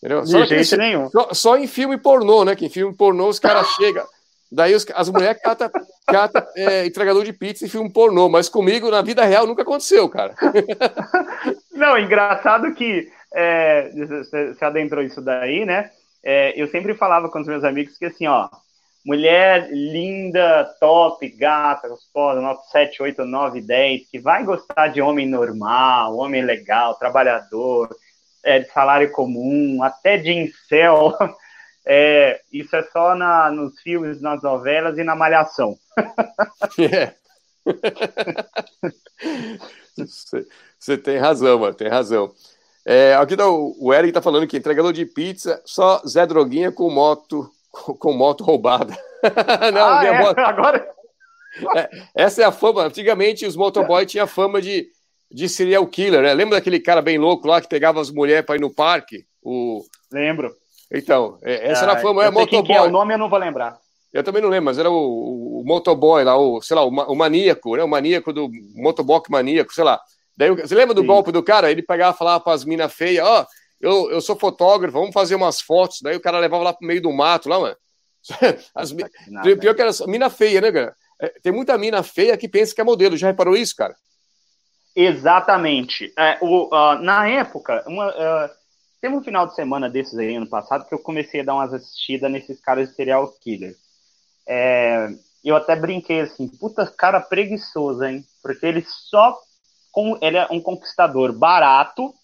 Entendeu? 0.05 0.27
Só 0.27 0.41
de 0.41 0.49
jeito 0.49 0.77
nenhum. 0.77 1.09
Só, 1.09 1.33
só, 1.33 1.57
em 1.57 1.67
filme 1.67 1.97
pornô, 1.97 2.45
né? 2.45 2.55
Que 2.55 2.67
em 2.67 2.71
filme 2.71 2.95
pornô 2.95 3.27
os 3.29 3.39
caras 3.39 3.67
chegam. 3.73 4.05
Daí 4.53 4.75
os, 4.75 4.87
as 4.95 5.09
mulheres 5.09 5.41
catam 5.43 5.71
cata, 6.07 6.47
é, 6.55 6.85
entregador 6.85 7.25
de 7.25 7.33
pizza 7.33 7.65
em 7.65 7.69
filme 7.69 7.91
pornô, 7.91 8.29
mas 8.29 8.47
comigo, 8.51 8.91
na 8.91 9.01
vida 9.01 9.25
real, 9.25 9.47
nunca 9.47 9.63
aconteceu, 9.63 10.07
cara. 10.11 10.35
Não, 11.73 11.99
engraçado 11.99 12.75
que 12.75 13.09
é, 13.35 13.91
você 13.91 14.63
adentrou 14.63 15.03
isso 15.03 15.23
daí, 15.23 15.65
né? 15.65 15.91
É, 16.23 16.53
eu 16.61 16.69
sempre 16.69 16.95
falava 16.95 17.31
com 17.31 17.41
os 17.41 17.47
meus 17.47 17.65
amigos 17.65 17.97
que 17.97 18.05
assim, 18.05 18.27
ó, 18.27 18.49
mulher 19.05 19.71
linda, 19.73 20.65
top, 20.79 21.27
gata, 21.31 21.89
gostosa, 21.89 22.43
nota 22.43 22.63
7, 22.71 23.03
8, 23.03 23.25
9, 23.25 23.63
10, 23.63 24.11
que 24.11 24.19
vai 24.19 24.45
gostar 24.45 24.89
de 24.89 25.01
homem 25.01 25.27
normal, 25.27 26.17
homem 26.17 26.43
legal, 26.43 26.95
trabalhador, 26.95 27.89
é, 28.45 28.61
de 28.61 28.71
salário 28.71 29.11
comum, 29.11 29.83
até 29.83 30.17
de 30.17 30.33
incel. 30.33 31.13
É, 31.87 32.41
isso 32.51 32.75
é 32.75 32.83
só 32.85 33.15
na, 33.15 33.51
nos 33.51 33.79
filmes, 33.83 34.19
nas 34.19 34.43
novelas 34.43 34.97
e 34.97 35.05
na 35.05 35.15
malhação. 35.15 35.77
É. 36.81 37.13
Você 40.79 40.97
tem 40.97 41.19
razão, 41.19 41.59
mano, 41.59 41.75
tem 41.75 41.89
razão. 41.89 42.33
É, 42.87 43.15
aqui 43.15 43.37
tá, 43.37 43.49
o 43.49 43.93
Eric 43.95 44.13
tá 44.13 44.21
falando 44.21 44.47
que 44.47 44.57
entregador 44.57 44.93
de 44.93 45.07
pizza, 45.07 45.63
só 45.65 46.03
Zé 46.07 46.27
Droguinha 46.27 46.71
com 46.71 46.91
moto, 46.91 47.51
com, 47.71 47.95
com 47.97 48.13
moto 48.13 48.45
roubada. 48.45 48.97
Não, 49.73 49.89
ah, 49.89 50.05
é? 50.05 50.19
moto... 50.21 50.39
agora. 50.39 50.95
É, 51.77 51.89
essa 52.15 52.43
é 52.43 52.45
a 52.45 52.53
fama. 52.53 52.85
Antigamente 52.85 53.47
os 53.47 53.57
motoboys 53.57 54.11
tinham 54.11 54.27
fama 54.27 54.61
de, 54.61 54.89
de 55.35 55.49
serial 55.49 55.85
killer, 55.89 56.23
né? 56.23 56.33
Lembra 56.33 56.59
daquele 56.59 56.79
cara 56.79 57.03
bem 57.03 57.19
louco 57.19 57.49
lá 57.49 57.61
que 57.61 57.69
pegava 57.69 58.01
as 58.01 58.09
mulheres 58.09 58.47
para 58.47 58.55
ir 58.55 58.61
no 58.61 58.73
parque? 58.73 59.27
O... 59.43 59.85
Lembro. 60.13 60.55
Então, 60.93 61.39
é, 61.43 61.73
essa 61.73 61.81
ah, 61.81 61.91
era 61.91 61.99
a 61.99 62.01
fama, 62.01 62.25
é 62.25 62.31
motoboy. 62.31 62.77
é, 62.77 62.83
o 62.83 62.91
nome 62.91 63.15
eu 63.15 63.19
não 63.19 63.29
vou 63.29 63.39
lembrar. 63.39 63.77
Eu 64.13 64.23
também 64.23 64.41
não 64.41 64.49
lembro, 64.49 64.67
mas 64.67 64.79
era 64.79 64.89
o, 64.89 65.61
o 65.61 65.65
motoboy 65.67 66.23
lá, 66.23 66.39
o, 66.39 66.63
sei 66.63 66.77
lá, 66.77 66.85
o, 66.85 66.89
o, 66.89 67.17
maníaco, 67.17 67.75
né? 67.75 67.83
O 67.83 67.89
maníaco 67.89 68.33
do 68.33 68.49
motoboy 68.77 69.21
maníaco, 69.29 69.75
sei 69.75 69.83
lá. 69.83 70.01
Daí, 70.37 70.55
você 70.55 70.73
lembra 70.73 70.95
do 70.95 71.01
Sim. 71.01 71.09
golpe 71.09 71.33
do 71.33 71.43
cara? 71.43 71.69
Ele 71.69 71.83
pegava 71.83 72.15
e 72.15 72.19
falava 72.19 72.39
para 72.39 72.53
as 72.53 72.65
minas 72.65 72.93
feias, 72.95 73.27
ó, 73.27 73.43
oh, 73.43 73.47
eu, 73.81 74.11
eu 74.13 74.21
sou 74.21 74.37
fotógrafo, 74.37 74.97
vamos 74.97 75.13
fazer 75.13 75.35
umas 75.35 75.61
fotos. 75.61 75.99
Daí 76.01 76.15
o 76.15 76.21
cara 76.21 76.39
levava 76.39 76.63
lá 76.63 76.73
pro 76.73 76.87
meio 76.87 77.03
do 77.03 77.13
mato, 77.13 77.49
lá, 77.49 77.59
mano. 77.59 77.77
As, 78.73 78.93
pior 78.93 79.75
que 79.75 79.83
era 79.83 79.91
mina 80.07 80.31
feia, 80.31 80.61
né, 80.61 80.71
cara? 80.71 80.95
É, 81.21 81.29
tem 81.43 81.53
muita 81.53 81.77
mina 81.77 82.05
feia 82.05 82.37
que 82.37 82.49
pensa 82.49 82.73
que 82.73 82.81
é 82.81 82.85
modelo. 82.85 83.17
Já 83.17 83.27
reparou 83.27 83.57
isso, 83.57 83.75
cara? 83.75 83.97
Exatamente. 84.95 86.13
É, 86.17 86.39
o, 86.41 86.67
uh, 86.67 86.99
na 87.01 87.29
época, 87.29 87.83
uma, 87.87 88.09
uh, 88.09 88.51
teve 89.01 89.15
um 89.15 89.23
final 89.23 89.47
de 89.47 89.55
semana 89.55 89.91
desses 89.91 90.17
aí, 90.17 90.37
ano 90.37 90.47
passado, 90.47 90.87
que 90.87 90.95
eu 90.95 90.99
comecei 90.99 91.41
a 91.41 91.45
dar 91.45 91.55
umas 91.55 91.75
assistidas 91.75 92.31
nesses 92.31 92.61
caras 92.61 92.89
de 92.89 92.95
serial 92.95 93.29
killer. 93.41 93.77
É, 94.47 95.09
eu 95.45 95.57
até 95.57 95.75
brinquei 95.75 96.21
assim, 96.21 96.49
puta 96.49 96.87
cara 96.87 97.21
preguiçoso, 97.21 98.05
hein? 98.05 98.25
Porque 98.43 98.65
ele 98.65 98.85
só 98.87 99.39
com, 99.91 100.19
ele 100.21 100.37
é 100.37 100.47
um 100.51 100.61
conquistador 100.61 101.33
barato 101.33 102.15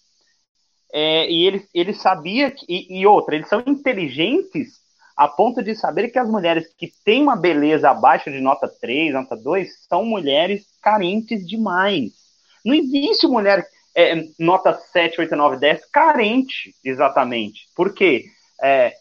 é, 0.93 1.29
e 1.29 1.45
ele, 1.45 1.67
ele 1.73 1.93
sabia 1.93 2.51
que, 2.51 2.65
e, 2.67 2.99
e 2.99 3.07
outra, 3.07 3.35
eles 3.35 3.47
são 3.47 3.63
inteligentes 3.65 4.81
a 5.15 5.27
ponto 5.27 5.61
de 5.61 5.75
saber 5.75 6.09
que 6.09 6.17
as 6.17 6.29
mulheres 6.29 6.73
que 6.77 6.91
têm 7.05 7.21
uma 7.21 7.35
beleza 7.35 7.89
abaixo 7.89 8.31
de 8.31 8.41
nota 8.41 8.67
3, 8.67 9.13
nota 9.13 9.35
2, 9.35 9.85
são 9.87 10.03
mulheres 10.03 10.65
carentes 10.81 11.47
demais. 11.47 12.20
Não 12.63 12.73
existe 12.73 13.27
mulher 13.27 13.65
é, 13.95 14.15
nota 14.39 14.73
7, 14.73 15.19
8, 15.21 15.35
9, 15.35 15.57
10 15.57 15.85
carente, 15.91 16.75
exatamente. 16.83 17.67
Por 17.75 17.93
quê? 17.93 18.25
É, 18.61 18.93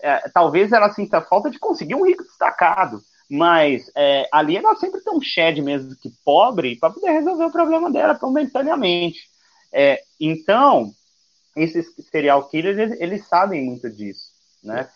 é, 0.00 0.28
talvez 0.30 0.72
ela 0.72 0.92
sinta 0.92 1.20
falta 1.20 1.50
de 1.50 1.58
conseguir 1.58 1.94
um 1.94 2.06
rico 2.06 2.22
destacado. 2.22 3.02
Mas 3.30 3.88
é, 3.96 4.28
ali 4.32 4.56
ela 4.56 4.74
sempre 4.74 5.00
tem 5.02 5.14
um 5.14 5.20
shed 5.20 5.62
mesmo 5.62 5.94
que 5.94 6.10
pobre 6.24 6.76
para 6.76 6.92
poder 6.92 7.12
resolver 7.12 7.44
o 7.44 7.52
problema 7.52 7.90
dela 7.90 8.18
momentaneamente. 8.20 9.20
É, 9.72 10.02
então, 10.18 10.92
esses 11.56 11.94
serial 12.10 12.48
killers, 12.48 12.76
eles, 12.76 13.00
eles 13.00 13.28
sabem 13.28 13.64
muito 13.64 13.88
disso, 13.88 14.32
né? 14.64 14.88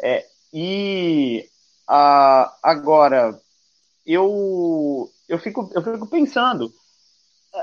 É, 0.00 0.24
e 0.52 1.46
a, 1.86 2.56
agora, 2.62 3.38
eu, 4.06 5.10
eu, 5.28 5.38
fico, 5.38 5.70
eu 5.74 5.82
fico 5.82 6.06
pensando, 6.06 6.72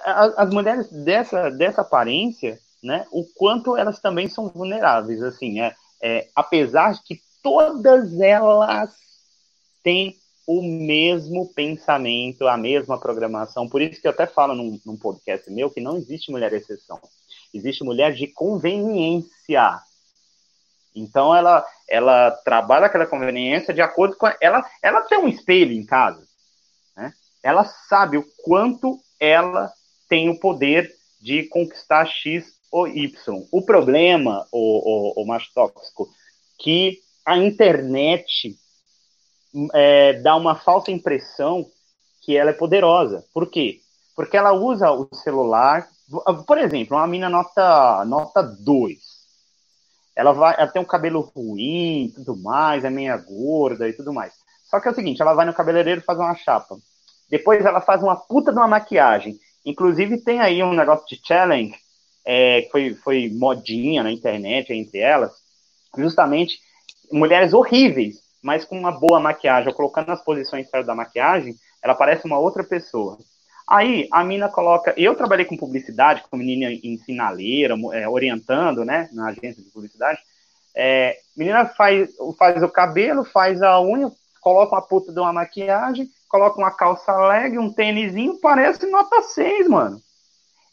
as, 0.03 0.37
as 0.37 0.49
mulheres 0.49 0.89
dessa, 0.91 1.49
dessa 1.49 1.81
aparência, 1.81 2.59
né, 2.83 3.05
o 3.11 3.25
quanto 3.35 3.77
elas 3.77 3.99
também 3.99 4.27
são 4.27 4.49
vulneráveis, 4.49 5.21
assim, 5.21 5.61
é, 5.61 5.75
é, 6.01 6.27
apesar 6.35 6.93
de 6.93 7.03
que 7.03 7.21
todas 7.41 8.19
elas 8.19 8.93
tem 9.81 10.17
o 10.45 10.61
mesmo 10.61 11.53
pensamento, 11.53 12.47
a 12.47 12.57
mesma 12.57 12.99
programação. 12.99 13.67
Por 13.67 13.81
isso 13.81 14.01
que 14.01 14.07
eu 14.07 14.11
até 14.11 14.25
falo 14.27 14.53
num, 14.53 14.79
num 14.85 14.97
podcast 14.97 15.49
meu 15.49 15.69
que 15.69 15.79
não 15.79 15.97
existe 15.97 16.31
mulher 16.31 16.51
exceção. 16.53 16.99
Existe 17.53 17.83
mulher 17.83 18.13
de 18.13 18.27
conveniência. 18.27 19.79
Então 20.95 21.35
ela 21.35 21.65
ela 21.87 22.31
trabalha 22.43 22.85
aquela 22.85 23.05
conveniência 23.05 23.73
de 23.73 23.81
acordo 23.81 24.15
com 24.17 24.25
a, 24.25 24.35
ela 24.41 24.63
ela 24.81 25.01
tem 25.01 25.17
um 25.17 25.27
espelho 25.27 25.71
em 25.71 25.85
casa, 25.85 26.25
né? 26.95 27.13
Ela 27.41 27.63
sabe 27.65 28.17
o 28.17 28.25
quanto 28.43 28.99
ela 29.19 29.71
tem 30.13 30.29
o 30.29 30.39
poder 30.39 30.93
de 31.19 31.41
conquistar 31.45 32.05
X 32.05 32.45
ou 32.71 32.87
Y. 32.87 33.11
O 33.51 33.65
problema, 33.65 34.47
o, 34.51 35.17
o, 35.17 35.23
o 35.23 35.25
macho 35.25 35.49
tóxico, 35.55 36.07
que 36.59 36.99
a 37.25 37.35
internet 37.35 38.55
é, 39.73 40.13
dá 40.21 40.35
uma 40.35 40.53
falsa 40.53 40.91
impressão 40.91 41.65
que 42.21 42.37
ela 42.37 42.51
é 42.51 42.53
poderosa. 42.53 43.25
Por 43.33 43.49
quê? 43.49 43.79
Porque 44.15 44.37
ela 44.37 44.53
usa 44.53 44.91
o 44.91 45.09
celular. 45.15 45.89
Por 46.45 46.59
exemplo, 46.59 46.95
uma 46.95 47.07
mina 47.07 47.27
nota, 47.27 48.05
nota 48.05 48.43
2. 48.43 48.99
Ela, 50.15 50.31
vai, 50.31 50.53
ela 50.59 50.67
tem 50.67 50.79
um 50.79 50.85
cabelo 50.85 51.21
ruim 51.21 52.13
tudo 52.13 52.37
mais, 52.37 52.85
é 52.85 52.89
meia 52.91 53.17
gorda 53.17 53.89
e 53.89 53.93
tudo 53.93 54.13
mais. 54.13 54.31
Só 54.69 54.79
que 54.79 54.87
é 54.87 54.91
o 54.91 54.95
seguinte, 54.95 55.23
ela 55.23 55.33
vai 55.33 55.47
no 55.47 55.55
cabeleireiro 55.55 56.01
fazer 56.01 56.21
uma 56.21 56.35
chapa. 56.35 56.77
Depois 57.31 57.65
ela 57.65 57.81
faz 57.81 58.03
uma 58.03 58.15
puta 58.15 58.51
de 58.51 58.59
uma 58.59 58.67
maquiagem. 58.67 59.39
Inclusive 59.65 60.21
tem 60.21 60.39
aí 60.39 60.61
um 60.63 60.73
negócio 60.73 61.05
de 61.07 61.21
challenge, 61.25 61.75
é, 62.25 62.63
que 62.63 62.71
foi, 62.71 62.93
foi 62.95 63.29
modinha 63.29 64.03
na 64.03 64.11
internet 64.11 64.71
entre 64.71 64.99
elas, 64.99 65.31
justamente 65.95 66.59
mulheres 67.11 67.53
horríveis 67.53 68.23
mas 68.43 68.65
com 68.65 68.77
uma 68.77 68.91
boa 68.91 69.21
maquiagem, 69.21 69.69
ou 69.69 69.73
colocando 69.73 70.07
nas 70.07 70.21
posições 70.21 70.69
certas 70.69 70.85
da 70.85 70.93
maquiagem, 70.93 71.55
ela 71.81 71.95
parece 71.95 72.25
uma 72.25 72.37
outra 72.37 72.61
pessoa. 72.61 73.17
Aí 73.65 74.09
a 74.11 74.21
mina 74.25 74.49
coloca. 74.49 74.93
Eu 74.97 75.15
trabalhei 75.15 75.45
com 75.45 75.55
publicidade, 75.55 76.23
com 76.29 76.35
menina 76.35 76.69
em 76.69 76.97
sinaleira, 76.97 77.75
é, 77.93 78.07
orientando, 78.07 78.83
né, 78.83 79.09
na 79.13 79.29
agência 79.29 79.63
de 79.63 79.69
publicidade. 79.69 80.19
É, 80.75 81.17
menina 81.37 81.65
faz, 81.65 82.09
faz 82.37 82.61
o 82.61 82.67
cabelo, 82.67 83.23
faz 83.23 83.61
a 83.61 83.79
unha, 83.79 84.11
coloca 84.41 84.75
uma 84.75 84.81
puta 84.81 85.13
de 85.13 85.19
uma 85.19 85.31
maquiagem, 85.31 86.09
coloca 86.33 86.57
uma 86.57 86.71
calça 86.71 87.15
leg, 87.27 87.59
um 87.59 87.71
tênisinho, 87.71 88.39
parece 88.41 88.89
nota 88.89 89.21
6, 89.21 89.67
mano. 89.67 90.01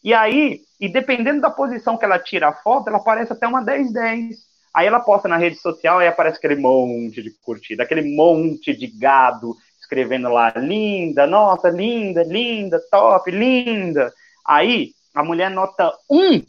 E 0.03 0.15
aí, 0.15 0.63
e 0.81 0.89
dependendo 0.89 1.43
da 1.43 1.51
posição 1.51 1.99
que 1.99 2.05
ela 2.07 2.19
tira 2.19 2.49
a 2.49 2.55
foto, 2.55 2.89
ela 2.89 2.99
parece 2.99 3.35
até 3.35 3.47
uma 3.47 3.63
10-10. 3.63 4.37
Aí 4.73 4.87
ela 4.87 5.01
posta 5.01 5.29
na 5.29 5.37
rede 5.37 5.57
social 5.57 6.01
e 6.01 6.07
aparece 6.07 6.39
aquele 6.39 6.57
monte 6.57 7.23
de 7.23 7.31
curtida, 7.45 7.83
aquele 7.83 8.17
monte 8.17 8.75
de 8.75 8.87
gado 8.87 9.55
escrevendo 9.79 10.31
lá, 10.31 10.51
linda, 10.57 11.27
nossa, 11.27 11.69
linda, 11.69 12.23
linda, 12.23 12.81
top, 12.91 13.31
linda. 13.31 14.11
Aí, 14.47 14.95
a 15.15 15.23
mulher 15.23 15.51
nota 15.51 15.93
1, 16.11 16.43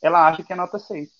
ela 0.00 0.28
acha 0.28 0.42
que 0.42 0.54
é 0.54 0.56
nota 0.56 0.78
6. 0.78 1.10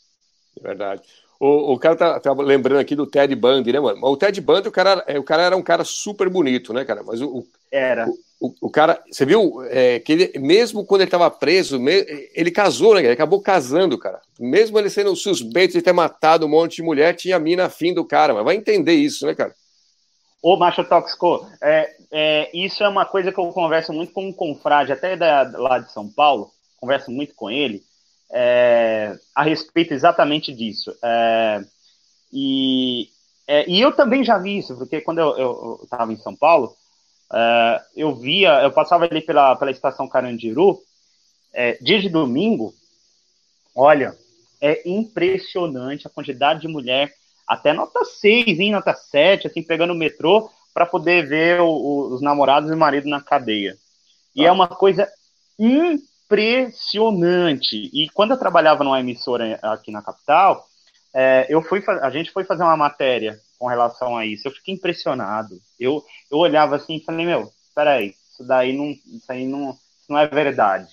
É 0.58 0.62
verdade. 0.62 1.06
O, 1.38 1.74
o 1.74 1.78
cara 1.78 1.96
tá, 1.96 2.20
tá, 2.20 2.32
lembrando 2.32 2.80
aqui 2.80 2.96
do 2.96 3.06
Ted 3.06 3.34
Bundy, 3.34 3.72
né, 3.72 3.80
mano? 3.80 3.98
O 4.02 4.16
Ted 4.16 4.40
Bundy, 4.40 4.68
o 4.68 4.72
cara, 4.72 5.04
é, 5.06 5.18
o 5.18 5.22
cara 5.22 5.42
era 5.42 5.56
um 5.56 5.62
cara 5.62 5.84
super 5.84 6.28
bonito, 6.30 6.72
né, 6.72 6.84
cara? 6.84 7.02
Mas 7.04 7.20
o, 7.20 7.44
era. 7.70 8.08
O, 8.40 8.52
o, 8.62 8.70
cara, 8.70 9.02
você 9.10 9.24
viu 9.24 9.62
é, 9.70 9.98
que 10.00 10.12
ele, 10.12 10.38
mesmo 10.38 10.84
quando 10.84 11.02
ele 11.02 11.08
estava 11.08 11.30
preso, 11.30 11.78
ele 12.34 12.50
casou, 12.50 12.94
né? 12.94 13.00
Ele 13.00 13.12
acabou 13.12 13.40
casando, 13.40 13.98
cara. 13.98 14.20
Mesmo 14.38 14.78
ele 14.78 14.90
sendo 14.90 15.14
suspeito 15.14 15.74
de 15.74 15.82
ter 15.82 15.92
matado 15.92 16.46
um 16.46 16.48
monte 16.48 16.76
de 16.76 16.82
mulher, 16.82 17.14
tinha 17.14 17.38
mina 17.38 17.66
afim 17.66 17.92
do 17.92 18.04
cara, 18.04 18.34
mas 18.34 18.44
vai 18.44 18.56
entender 18.56 18.94
isso, 18.94 19.26
né, 19.26 19.34
cara? 19.34 19.54
Ô, 20.42 20.56
macho 20.56 20.84
tóxico, 20.84 21.46
é, 21.62 21.90
é, 22.10 22.50
isso 22.56 22.82
é 22.84 22.88
uma 22.88 23.04
coisa 23.04 23.32
que 23.32 23.40
eu 23.40 23.48
converso 23.48 23.92
muito 23.92 24.12
com 24.12 24.28
um 24.28 24.32
confrade, 24.32 24.92
até 24.92 25.16
da, 25.16 25.50
lá 25.54 25.78
de 25.78 25.90
São 25.90 26.08
Paulo, 26.08 26.50
converso 26.78 27.10
muito 27.10 27.34
com 27.34 27.50
ele 27.50 27.82
é, 28.30 29.16
a 29.34 29.42
respeito 29.42 29.94
exatamente 29.94 30.52
disso. 30.52 30.94
É, 31.02 31.64
e, 32.32 33.08
é, 33.46 33.68
e 33.68 33.80
eu 33.80 33.92
também 33.92 34.24
já 34.24 34.38
vi 34.38 34.58
isso, 34.58 34.76
porque 34.76 35.00
quando 35.00 35.18
eu 35.18 35.80
estava 35.82 36.12
em 36.12 36.18
São 36.18 36.34
Paulo, 36.34 36.76
é, 37.32 37.82
eu 37.96 38.14
via, 38.14 38.62
eu 38.62 38.72
passava 38.72 39.04
ali 39.04 39.20
pela, 39.20 39.56
pela 39.56 39.70
estação 39.70 40.08
Carandiru, 40.08 40.80
é, 41.52 41.78
dia 41.80 42.00
de 42.00 42.08
domingo, 42.08 42.74
olha, 43.74 44.16
é 44.60 44.88
impressionante 44.88 46.06
a 46.06 46.10
quantidade 46.10 46.60
de 46.60 46.68
mulher, 46.68 47.12
até 47.46 47.72
nota 47.72 48.04
6, 48.04 48.58
hein, 48.58 48.72
nota 48.72 48.94
7, 48.94 49.46
assim, 49.46 49.62
pegando 49.62 49.92
o 49.92 49.96
metrô 49.96 50.50
para 50.74 50.84
poder 50.84 51.26
ver 51.26 51.60
o, 51.60 51.68
o, 51.68 52.14
os 52.14 52.20
namorados 52.20 52.70
e 52.70 52.74
o 52.74 52.76
marido 52.76 53.08
na 53.08 53.22
cadeia. 53.22 53.78
E 54.34 54.44
ah. 54.44 54.48
é 54.48 54.52
uma 54.52 54.68
coisa 54.68 55.08
impressionante. 55.58 56.15
E 57.94 58.08
quando 58.10 58.32
eu 58.32 58.38
trabalhava 58.38 58.82
numa 58.82 59.00
emissora 59.00 59.58
aqui 59.62 59.90
na 59.90 60.02
capital, 60.02 60.66
é, 61.14 61.46
eu 61.48 61.62
fui, 61.62 61.82
a 62.02 62.10
gente 62.10 62.30
foi 62.30 62.44
fazer 62.44 62.62
uma 62.62 62.76
matéria 62.76 63.40
com 63.58 63.66
relação 63.66 64.16
a 64.16 64.26
isso. 64.26 64.46
Eu 64.46 64.52
fiquei 64.52 64.74
impressionado. 64.74 65.60
Eu, 65.78 66.04
eu 66.30 66.38
olhava 66.38 66.76
assim 66.76 66.96
e 66.96 67.04
falei, 67.04 67.26
meu, 67.26 67.50
peraí, 67.74 68.14
isso 68.30 68.46
daí 68.46 68.76
não, 68.76 68.90
isso 68.90 69.30
aí 69.30 69.46
não, 69.46 69.70
isso 69.70 70.10
não 70.10 70.18
é 70.18 70.26
verdade. 70.26 70.88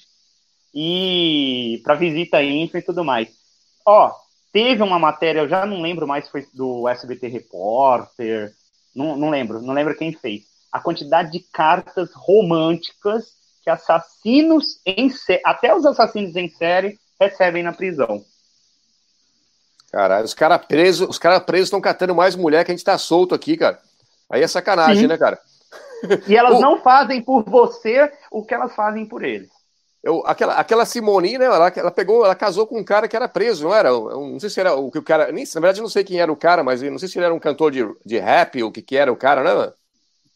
E 0.73 1.81
para 1.83 1.95
visita 1.95 2.41
íntima 2.41 2.79
e 2.79 2.83
tudo 2.83 3.03
mais. 3.03 3.29
Ó, 3.85 4.11
teve 4.51 4.81
uma 4.81 4.97
matéria, 4.97 5.41
eu 5.41 5.49
já 5.49 5.65
não 5.65 5.81
lembro 5.81 6.07
mais, 6.07 6.29
foi 6.29 6.47
do 6.53 6.87
SBT 6.87 7.27
Repórter, 7.27 8.53
não, 8.95 9.15
não 9.15 9.29
lembro, 9.29 9.61
não 9.61 9.73
lembro 9.73 9.97
quem 9.97 10.13
fez. 10.13 10.43
A 10.71 10.79
quantidade 10.79 11.31
de 11.31 11.39
cartas 11.39 12.11
românticas 12.13 13.42
que 13.63 13.69
assassinos 13.69 14.81
em 14.85 15.09
série, 15.09 15.41
até 15.45 15.73
os 15.73 15.85
assassinos 15.85 16.35
em 16.35 16.49
série 16.49 16.99
recebem 17.19 17.63
na 17.63 17.71
prisão. 17.71 18.23
Caralho, 19.91 20.25
os 20.25 20.33
caras 20.33 20.65
presos, 20.65 21.07
os 21.07 21.19
caras 21.19 21.43
presos 21.43 21.67
estão 21.67 21.79
catando 21.79 22.15
mais 22.15 22.35
mulher 22.35 22.65
que 22.65 22.71
a 22.71 22.75
gente 22.75 22.83
tá 22.83 22.97
solto 22.97 23.33
aqui, 23.33 23.55
cara. 23.55 23.79
Aí 24.29 24.41
é 24.41 24.47
sacanagem, 24.47 25.03
Sim. 25.03 25.07
né, 25.07 25.17
cara? 25.17 25.39
E 26.27 26.35
elas 26.35 26.59
não 26.59 26.81
fazem 26.81 27.21
por 27.21 27.45
você 27.45 28.11
o 28.29 28.43
que 28.43 28.53
elas 28.53 28.75
fazem 28.75 29.05
por 29.05 29.23
eles. 29.23 29.49
Eu, 30.03 30.21
aquela, 30.25 30.55
aquela 30.55 30.85
Simone, 30.85 31.37
né? 31.37 31.45
Ela, 31.45 31.71
ela 31.73 31.91
pegou, 31.91 32.25
ela 32.25 32.35
casou 32.35 32.67
com 32.67 32.77
um 32.77 32.83
cara 32.83 33.07
que 33.07 33.15
era 33.15 33.29
preso, 33.29 33.63
não 33.63 33.73
era? 33.73 33.87
Eu, 33.87 34.09
não 34.19 34.37
sei 34.37 34.49
se 34.49 34.59
era 34.59 34.75
o 34.75 34.91
que 34.91 34.99
o 34.99 35.03
cara. 35.03 35.31
Nem, 35.31 35.45
na 35.45 35.61
verdade, 35.61 35.79
não 35.79 35.87
sei 35.87 36.03
quem 36.03 36.19
era 36.19 36.29
o 36.29 36.35
cara, 36.35 36.61
mas 36.61 36.81
não 36.81 36.99
sei 36.99 37.07
se 37.07 37.17
ele 37.17 37.23
era 37.23 37.33
um 37.33 37.39
cantor 37.39 37.71
de, 37.71 37.87
de 38.05 38.19
rap 38.19 38.61
ou 38.61 38.67
o 38.67 38.71
que, 38.71 38.81
que 38.81 38.97
era 38.97 39.13
o 39.13 39.15
cara, 39.15 39.41
né, 39.41 39.53
mano? 39.53 39.73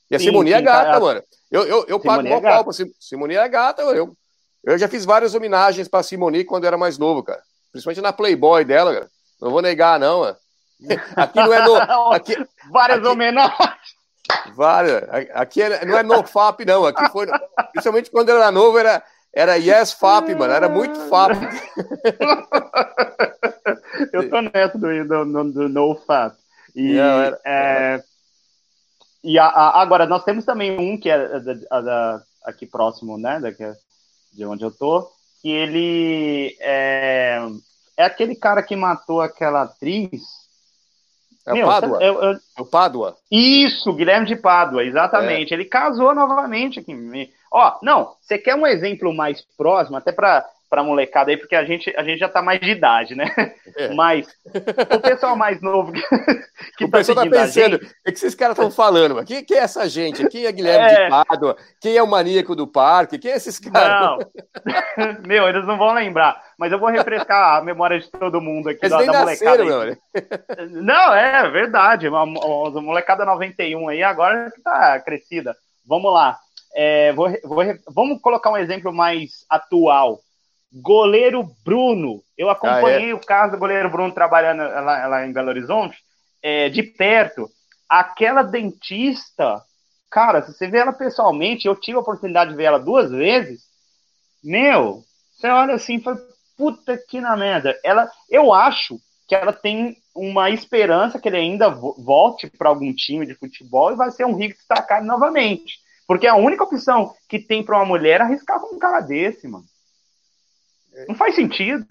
E 0.10 0.16
a 0.16 0.20
sim, 0.20 0.26
Simone 0.26 0.53
é 0.53 0.62
gata, 0.62 0.86
cara, 0.86 0.99
mano. 0.99 1.24
Eu, 1.51 1.66
eu, 1.66 1.86
eu 1.88 1.99
pago 1.99 2.22
uma 2.22 2.36
é 2.36 2.41
pau 2.41 2.64
pra 2.64 2.74
Simone 2.99 3.36
é 3.36 3.47
gata, 3.47 3.82
eu, 3.82 4.16
eu 4.64 4.78
já 4.78 4.88
fiz 4.88 5.05
várias 5.05 5.34
homenagens 5.34 5.88
pra 5.88 6.03
Simone 6.03 6.43
quando 6.43 6.64
eu 6.64 6.70
era 6.70 6.78
mais 6.78 6.97
novo, 6.97 7.24
cara. 7.24 7.41
Principalmente 7.72 8.01
na 8.01 8.14
Playboy 8.14 8.66
dela, 8.66 8.93
cara. 8.93 9.10
Não 9.41 9.51
vou 9.51 9.62
negar, 9.62 9.99
não, 9.99 10.22
mano. 10.22 10.38
Aqui 11.16 11.38
não 11.38 11.53
é 11.53 11.66
no. 11.66 11.76
Aqui, 12.14 12.47
várias 12.72 12.99
aqui, 12.99 13.08
homenagens. 13.08 13.58
Várias. 14.53 15.03
Aqui 15.34 15.62
é, 15.62 15.86
não 15.86 15.97
é 15.97 16.03
no 16.03 16.24
FAP, 16.24 16.66
não. 16.66 16.86
Aqui 16.86 17.10
foi. 17.12 17.28
Principalmente 17.72 18.12
quando 18.12 18.30
eu 18.30 18.38
era 18.38 18.51
novo, 18.51 18.78
era, 18.78 19.03
era 19.34 19.55
Yes 19.55 19.93
FAP, 19.93 20.36
mano. 20.36 20.53
Era 20.53 20.70
muito 20.70 20.99
FAP. 21.08 21.34
eu 24.14 24.30
tô 24.30 24.41
nessa 24.41 24.78
do, 24.78 25.08
do, 25.08 25.26
do, 25.26 25.51
do 25.51 25.70
No 25.70 25.95
FAP. 25.95 26.36
E 26.76 26.93
não, 26.93 27.22
era, 27.22 27.39
é, 27.43 28.03
e 29.28 29.38
a, 29.38 29.45
a, 29.45 29.82
agora, 29.82 30.05
nós 30.05 30.23
temos 30.23 30.45
também 30.45 30.80
um 30.80 30.97
que 30.97 31.09
é 31.09 31.39
da, 31.39 31.82
da, 31.82 32.23
aqui 32.45 32.65
próximo, 32.65 33.17
né, 33.17 33.41
daqui, 33.41 33.63
de 34.32 34.45
onde 34.45 34.63
eu 34.63 34.71
tô, 34.71 35.05
que 35.41 35.51
ele 35.51 36.55
é, 36.61 37.45
é 37.97 38.05
aquele 38.05 38.36
cara 38.36 38.63
que 38.63 38.73
matou 38.73 39.19
aquela 39.19 39.63
atriz. 39.63 40.21
É 41.45 41.53
o 41.53 41.65
Pádua? 41.65 42.01
Eu, 42.01 42.23
eu... 42.23 42.32
É 42.32 42.61
o 42.61 42.65
Pádua. 42.65 43.17
Isso, 43.30 43.93
Guilherme 43.93 44.28
de 44.28 44.38
Pádua, 44.38 44.86
exatamente. 44.86 45.53
É. 45.53 45.57
Ele 45.57 45.65
casou 45.65 46.15
novamente 46.15 46.80
aqui. 46.80 46.95
Ó, 47.51 47.80
não, 47.82 48.13
você 48.21 48.38
quer 48.38 48.55
um 48.55 48.65
exemplo 48.65 49.13
mais 49.13 49.41
próximo, 49.57 49.97
até 49.97 50.13
para 50.13 50.45
para 50.70 50.84
molecada 50.84 51.32
aí, 51.32 51.38
porque 51.38 51.55
a 51.55 51.63
gente, 51.63 51.93
a 51.97 52.03
gente 52.03 52.20
já 52.20 52.28
tá 52.28 52.41
mais 52.41 52.59
de 52.59 52.72
idade, 52.72 53.15
né? 53.15 53.34
É. 53.76 53.93
Mas 53.93 54.28
o 54.95 54.99
pessoal 54.99 55.36
mais 55.36 55.61
novo 55.61 55.91
que, 55.91 56.01
que 56.78 56.86
o 56.86 56.89
tá 56.89 56.97
pessoal 56.97 57.18
tá 57.18 57.30
pensando, 57.30 57.78
o 57.78 57.80
é 58.05 58.11
que 58.11 58.18
esses 58.18 58.36
caras 58.36 58.57
estão 58.57 58.70
falando? 58.70 59.24
Quem, 59.24 59.43
quem 59.43 59.57
é 59.57 59.61
essa 59.61 59.88
gente? 59.88 60.28
Quem 60.28 60.45
é 60.45 60.51
Guilherme 60.51 60.91
é. 60.91 61.03
de 61.05 61.09
Pádua? 61.09 61.57
Quem 61.80 61.95
é 61.95 62.03
o 62.03 62.07
maníaco 62.07 62.55
do 62.55 62.68
parque? 62.68 63.18
Quem 63.18 63.32
é 63.32 63.36
esses 63.36 63.59
caras? 63.59 64.26
Não, 64.26 65.22
meu, 65.26 65.47
eles 65.47 65.65
não 65.65 65.78
vão 65.78 65.93
lembrar, 65.93 66.41
mas 66.57 66.72
eu 66.72 66.80
vou 66.80 66.89
refrescar 66.89 67.57
a 67.57 67.61
memória 67.63 67.99
de 67.99 68.09
todo 68.11 68.41
mundo 68.41 68.70
aqui, 68.70 68.88
da, 68.89 69.01
da 69.01 69.20
molecada. 69.20 69.63
Nasceram, 69.63 69.97
não, 70.84 71.13
é 71.13 71.49
verdade, 71.49 72.07
a 72.07 72.26
molecada 72.26 73.26
91 73.26 73.89
aí 73.89 74.03
agora 74.03 74.51
que 74.51 74.61
tá 74.61 74.99
crescida. 74.99 75.55
Vamos 75.86 76.11
lá. 76.11 76.38
É, 76.76 77.11
vou, 77.13 77.28
vou, 77.43 77.63
vamos 77.88 78.22
colocar 78.22 78.51
um 78.51 78.57
exemplo 78.57 78.93
mais 78.93 79.45
atual. 79.49 80.20
Goleiro 80.72 81.43
Bruno. 81.63 82.22
Eu 82.38 82.49
acompanhei 82.49 83.07
ah, 83.07 83.09
é? 83.09 83.13
o 83.13 83.20
caso 83.20 83.53
do 83.53 83.57
goleiro 83.57 83.89
Bruno 83.89 84.13
trabalhando 84.13 84.59
lá, 84.59 85.07
lá 85.07 85.26
em 85.26 85.32
Belo 85.32 85.49
Horizonte, 85.49 85.97
é, 86.41 86.70
de 86.70 86.84
perto. 86.84 87.49
Aquela 87.89 88.43
dentista, 88.43 89.61
cara, 90.09 90.41
se 90.41 90.53
você 90.53 90.68
vê 90.68 90.80
ela 90.80 90.93
pessoalmente, 90.93 91.68
eu 91.68 91.76
tive 91.76 91.97
a 91.97 92.01
oportunidade 92.01 92.51
de 92.51 92.57
ver 92.57 92.65
ela 92.65 92.80
duas 92.80 93.09
vezes. 93.09 93.61
Meu, 94.43 95.03
você 95.32 95.47
olha 95.47 95.76
assim 95.76 95.95
e 95.95 96.01
fala, 96.01 96.20
puta 96.57 96.97
que 96.97 97.22
na 97.22 97.38
merda. 97.38 97.80
Ela, 97.84 98.09
eu 98.30 98.53
acho 98.53 98.99
que 99.28 99.36
ela 99.36 99.53
tem 99.53 99.97
uma 100.15 100.49
esperança 100.49 101.20
que 101.20 101.28
ele 101.28 101.38
ainda 101.38 101.70
volte 101.70 102.49
para 102.49 102.70
algum 102.70 102.93
time 102.93 103.26
de 103.26 103.36
futebol 103.36 103.91
e 103.91 103.95
vai 103.95 104.09
ser 104.09 104.26
um 104.26 104.36
rico 104.36 104.57
destacado 104.57 105.05
novamente. 105.05 105.80
Porque 106.07 106.26
é 106.26 106.30
a 106.30 106.36
única 106.36 106.63
opção 106.63 107.13
que 107.28 107.38
tem 107.38 107.63
para 107.63 107.78
uma 107.78 107.86
mulher 107.86 108.22
arriscar 108.22 108.59
com 108.59 108.76
um 108.76 108.80
cara 108.80 109.01
desse, 109.01 109.47
mano. 109.47 109.65
Não 111.07 111.15
faz 111.15 111.35
sentido. 111.35 111.85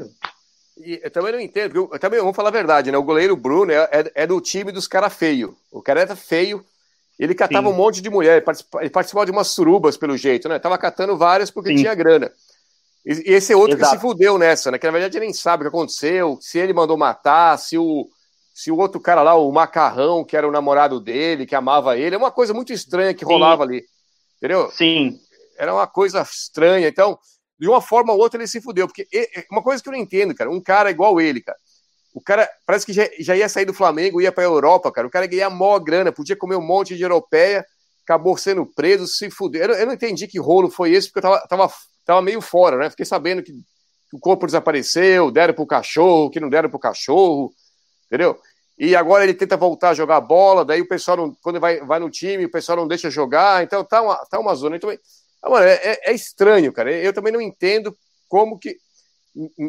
E 0.78 1.00
eu 1.02 1.10
também 1.10 1.32
não 1.32 1.40
entendo, 1.40 1.74
eu, 1.74 1.90
eu 1.92 1.98
também 1.98 2.20
vamos 2.20 2.36
falar 2.36 2.50
a 2.50 2.52
verdade, 2.52 2.92
né? 2.92 2.98
O 2.98 3.02
goleiro 3.02 3.34
Bruno 3.36 3.72
é, 3.72 3.88
é, 3.90 4.12
é 4.14 4.26
do 4.26 4.40
time 4.40 4.70
dos 4.70 4.86
caras 4.86 5.14
feios. 5.14 5.54
O 5.70 5.80
cara 5.80 6.00
era 6.00 6.14
feio, 6.14 6.64
ele 7.18 7.34
catava 7.34 7.68
Sim. 7.68 7.72
um 7.72 7.76
monte 7.76 8.02
de 8.02 8.10
mulher, 8.10 8.44
ele 8.80 8.90
participava 8.90 9.24
de 9.24 9.32
umas 9.32 9.48
surubas, 9.48 9.96
pelo 9.96 10.16
jeito, 10.16 10.48
né? 10.48 10.58
Tava 10.58 10.76
catando 10.76 11.16
várias 11.16 11.50
porque 11.50 11.70
Sim. 11.70 11.76
tinha 11.76 11.94
grana. 11.94 12.30
E, 13.06 13.30
e 13.30 13.34
esse 13.34 13.52
é 13.52 13.56
outro 13.56 13.78
Exato. 13.78 13.92
que 13.92 13.96
se 13.96 14.02
fudeu 14.02 14.36
nessa, 14.36 14.70
né? 14.70 14.78
Que 14.78 14.86
na 14.86 14.92
verdade 14.92 15.16
ele 15.16 15.24
nem 15.24 15.32
sabe 15.32 15.62
o 15.62 15.64
que 15.64 15.74
aconteceu, 15.74 16.38
se 16.42 16.58
ele 16.58 16.74
mandou 16.74 16.98
matar, 16.98 17.58
se 17.58 17.78
o, 17.78 18.06
se 18.52 18.70
o 18.70 18.76
outro 18.76 19.00
cara 19.00 19.22
lá, 19.22 19.34
o 19.34 19.50
Macarrão, 19.50 20.24
que 20.24 20.36
era 20.36 20.46
o 20.46 20.52
namorado 20.52 21.00
dele, 21.00 21.46
que 21.46 21.54
amava 21.54 21.96
ele, 21.96 22.14
é 22.14 22.18
uma 22.18 22.30
coisa 22.30 22.52
muito 22.52 22.72
estranha 22.72 23.14
que 23.14 23.24
rolava 23.24 23.64
Sim. 23.64 23.70
ali. 23.70 23.84
Entendeu? 24.36 24.70
Sim. 24.70 25.18
Era 25.56 25.72
uma 25.72 25.86
coisa 25.86 26.20
estranha. 26.20 26.86
Então, 26.86 27.18
de 27.58 27.68
uma 27.68 27.80
forma 27.80 28.12
ou 28.12 28.18
outra 28.18 28.40
ele 28.40 28.46
se 28.46 28.60
fudeu. 28.60 28.86
Porque 28.86 29.08
uma 29.50 29.62
coisa 29.62 29.82
que 29.82 29.88
eu 29.88 29.92
não 29.92 29.98
entendo, 29.98 30.34
cara, 30.34 30.50
um 30.50 30.60
cara 30.60 30.90
igual 30.90 31.20
ele, 31.20 31.40
cara. 31.40 31.58
O 32.14 32.20
cara 32.20 32.48
parece 32.64 32.86
que 32.86 32.92
já, 32.92 33.06
já 33.18 33.36
ia 33.36 33.48
sair 33.48 33.66
do 33.66 33.74
Flamengo, 33.74 34.20
ia 34.20 34.32
pra 34.32 34.44
Europa, 34.44 34.90
cara. 34.90 35.06
O 35.06 35.10
cara 35.10 35.26
ia 35.26 35.30
ganhar 35.30 35.50
mó 35.50 35.78
grana, 35.78 36.12
podia 36.12 36.36
comer 36.36 36.56
um 36.56 36.66
monte 36.66 36.96
de 36.96 37.02
europeia, 37.02 37.64
acabou 38.02 38.36
sendo 38.36 38.64
preso, 38.64 39.06
se 39.06 39.30
fudeu. 39.30 39.62
Eu, 39.62 39.74
eu 39.74 39.86
não 39.86 39.92
entendi 39.92 40.26
que 40.26 40.38
rolo 40.38 40.70
foi 40.70 40.92
esse, 40.92 41.08
porque 41.08 41.18
eu 41.26 41.30
tava, 41.30 41.46
tava, 41.48 41.72
tava 42.04 42.22
meio 42.22 42.40
fora, 42.40 42.78
né? 42.78 42.90
Fiquei 42.90 43.04
sabendo 43.04 43.42
que, 43.42 43.52
que 43.52 44.16
o 44.16 44.18
corpo 44.18 44.46
desapareceu, 44.46 45.30
deram 45.30 45.52
pro 45.52 45.66
cachorro, 45.66 46.30
que 46.30 46.40
não 46.40 46.48
deram 46.48 46.70
pro 46.70 46.78
cachorro, 46.78 47.52
entendeu? 48.06 48.40
e 48.78 48.94
agora 48.94 49.24
ele 49.24 49.32
tenta 49.32 49.56
voltar 49.56 49.90
a 49.90 49.94
jogar 49.94 50.20
bola, 50.20 50.64
daí 50.64 50.82
o 50.82 50.88
pessoal, 50.88 51.16
não, 51.16 51.34
quando 51.42 51.58
vai, 51.58 51.80
vai 51.80 51.98
no 51.98 52.10
time, 52.10 52.44
o 52.44 52.50
pessoal 52.50 52.76
não 52.76 52.86
deixa 52.86 53.10
jogar, 53.10 53.62
então 53.62 53.82
tá 53.82 54.02
uma, 54.02 54.16
tá 54.26 54.38
uma 54.38 54.54
zona. 54.54 54.76
Então, 54.76 54.90
ah, 55.42 55.50
mano, 55.50 55.66
é, 55.66 55.74
é, 55.74 56.10
é 56.10 56.12
estranho, 56.12 56.72
cara. 56.72 56.92
Eu 56.92 57.12
também 57.12 57.32
não 57.32 57.40
entendo 57.40 57.96
como 58.28 58.58
que. 58.58 58.76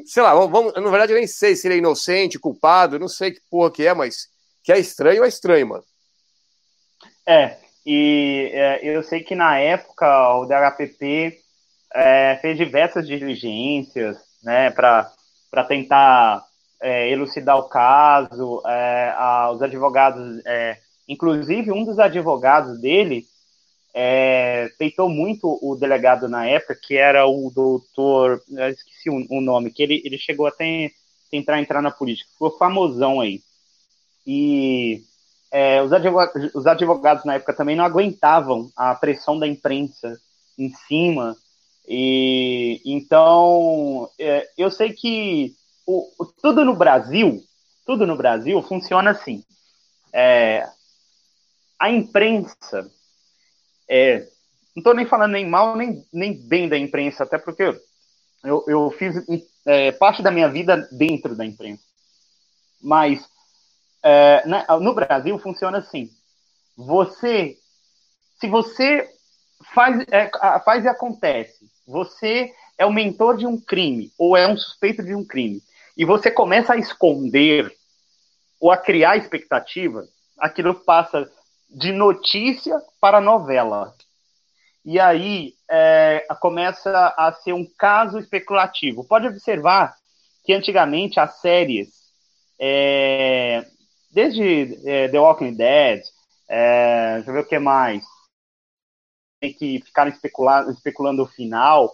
Sei 0.06 0.24
lá, 0.24 0.34
vamos, 0.34 0.74
na 0.74 0.90
verdade 0.90 1.12
eu 1.12 1.18
nem 1.18 1.28
sei 1.28 1.56
se 1.56 1.68
ele 1.68 1.76
é 1.76 1.78
inocente, 1.80 2.40
culpado, 2.40 2.98
não 2.98 3.10
sei 3.10 3.32
que 3.32 3.42
porra 3.50 3.72
que 3.72 3.86
é, 3.86 3.94
mas 3.94 4.30
que 4.64 4.72
é 4.72 4.80
estranho, 4.80 5.24
é 5.24 5.28
estranho, 5.28 5.68
mano. 5.68 5.84
É, 7.28 7.58
e 7.86 8.50
é, 8.54 8.80
eu 8.84 9.04
sei 9.04 9.22
que 9.22 9.36
na 9.36 9.60
época 9.60 10.38
o 10.38 10.46
DHPP 10.46 11.38
é, 11.94 12.38
fez 12.42 12.58
diversas 12.58 13.06
diligências, 13.06 14.18
né, 14.44 14.72
para 14.72 15.12
tentar 15.68 16.44
é, 16.82 17.10
elucidar 17.10 17.58
o 17.58 17.70
caso, 17.70 18.62
é, 18.66 19.14
a, 19.16 19.52
os 19.52 19.62
advogados, 19.62 20.42
é, 20.46 20.78
inclusive 21.08 21.72
um 21.72 21.84
dos 21.84 22.00
advogados 22.00 22.80
dele 22.80 23.26
é, 24.00 24.70
peitou 24.78 25.10
muito 25.10 25.58
o 25.60 25.76
delegado 25.76 26.30
na 26.30 26.46
época, 26.46 26.76
que 26.76 26.96
era 26.96 27.26
o 27.26 27.50
doutor, 27.50 28.40
esqueci 28.70 29.10
o, 29.10 29.26
o, 29.28 29.42
nome, 29.42 29.72
que 29.72 29.82
ele, 29.82 30.04
ele 30.06 30.20
chegou 30.20 30.46
até 30.46 30.92
tentar 31.32 31.60
entrar 31.60 31.82
na 31.82 31.90
política, 31.90 32.30
ficou 32.32 32.56
famosão 32.60 33.20
aí. 33.20 33.42
E 34.24 35.02
é, 35.50 35.82
os, 35.82 35.92
advogados, 35.92 36.54
os 36.54 36.68
advogados 36.68 37.26
na 37.26 37.34
época 37.34 37.56
também 37.56 37.76
não 37.76 37.84
aguentavam 37.84 38.70
a 38.76 38.94
pressão 38.94 39.40
da 39.40 39.48
imprensa 39.48 40.22
em 40.60 40.70
cima, 40.70 41.36
e 41.88 42.80
então 42.86 44.08
é, 44.20 44.48
eu 44.56 44.70
sei 44.70 44.94
que 44.94 45.56
o, 45.88 46.08
o, 46.20 46.26
tudo 46.40 46.64
no 46.64 46.76
Brasil, 46.76 47.44
tudo 47.84 48.06
no 48.06 48.16
Brasil 48.16 48.62
funciona 48.62 49.10
assim. 49.10 49.44
É, 50.14 50.70
a 51.80 51.90
imprensa, 51.90 52.92
é, 53.90 54.20
não 54.76 54.82
estou 54.82 54.94
nem 54.94 55.06
falando 55.06 55.32
nem 55.32 55.48
mal 55.48 55.76
nem, 55.76 56.06
nem 56.14 56.34
bem 56.34 56.70
da 56.70 56.78
imprensa, 56.78 57.24
até 57.24 57.38
porque 57.38 57.64
eu, 58.44 58.64
eu 58.68 58.92
fiz 58.92 59.16
é, 59.66 59.92
parte 59.92 60.22
da 60.22 60.32
minha 60.32 60.50
vida 60.50 60.88
dentro 60.92 61.36
da 61.36 61.46
imprensa. 61.46 61.84
Mas 62.82 63.28
é, 64.04 64.44
no 64.80 64.94
Brasil 64.94 65.38
funciona 65.40 65.80
assim. 65.80 66.10
Você, 66.76 67.58
se 68.40 68.48
você 68.48 69.10
faz, 69.74 70.06
é, 70.12 70.30
faz 70.64 70.86
e 70.86 70.88
acontece, 70.88 71.68
você 71.86 72.54
é 72.78 72.86
o 72.86 72.94
mentor 72.94 73.38
de 73.38 73.48
um 73.48 73.60
crime 73.60 74.12
ou 74.18 74.38
é 74.38 74.48
um 74.48 74.56
suspeito 74.56 75.04
de 75.04 75.16
um 75.16 75.26
crime 75.26 75.62
e 75.98 76.06
você 76.06 76.30
começa 76.30 76.74
a 76.74 76.78
esconder 76.78 77.76
ou 78.60 78.72
a 78.72 78.78
criar 78.78 79.18
expectativa, 79.18 80.08
aquilo 80.38 80.76
passa 80.76 81.30
de 81.70 81.92
notícia 81.92 82.80
para 83.00 83.22
novela. 83.22 83.94
E 84.86 85.00
aí 85.00 85.54
é, 85.70 86.26
começa 86.40 87.14
a 87.18 87.34
ser 87.34 87.54
um 87.54 87.66
caso 87.78 88.18
especulativo. 88.18 89.06
Pode 89.06 89.28
observar 89.28 89.96
que 90.44 90.54
antigamente 90.54 91.20
as 91.20 91.42
séries, 91.42 91.90
é, 92.60 93.66
desde 94.10 94.80
é, 94.90 95.10
The 95.10 95.20
Walking 95.20 95.56
Dead, 95.56 96.02
é, 96.48 97.16
deixa 97.16 97.30
eu 97.30 97.34
ver 97.34 97.42
o 97.42 97.48
que 97.48 97.60
mais, 97.60 98.06
que 99.42 99.82
ficaram 99.86 100.12
especulando 100.70 101.24
o 101.24 101.28
final, 101.28 101.92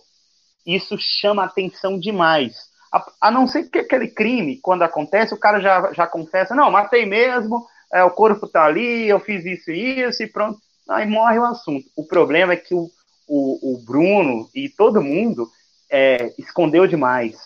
isso 0.66 0.96
chama 1.00 1.44
atenção 1.44 2.00
demais. 2.00 2.72
A, 2.92 3.06
a, 3.22 3.32
não 3.32 3.48
ser 3.48 3.70
que 3.70 3.80
aquele 3.80 4.08
crime, 4.08 4.60
quando 4.62 4.84
acontece, 4.84 5.34
o 5.34 5.40
cara 5.40 5.60
já, 5.60 5.92
já 5.94 6.08
confessa, 6.08 6.56
não, 6.56 6.70
matei 6.70 7.06
mesmo, 7.06 7.68
é, 7.94 8.04
o 8.04 8.12
corpo 8.12 8.48
tá 8.48 8.66
ali, 8.66 9.08
eu 9.08 9.20
fiz 9.20 9.46
isso 9.46 9.72
e 9.72 10.02
isso, 10.02 10.24
e 10.24 10.28
pronto. 10.28 10.60
Aí 10.90 11.06
morre 11.06 11.40
o 11.40 11.46
assunto. 11.46 11.86
O 11.96 12.06
problema 12.06 12.54
é 12.54 12.58
que 12.58 12.74
o, 12.74 12.90
o, 13.28 13.74
o 13.74 13.78
Bruno 13.86 14.50
e 14.54 14.68
todo 14.68 15.02
mundo 15.02 15.50
é, 15.90 16.34
escondeu 16.38 16.88
demais. 16.88 17.38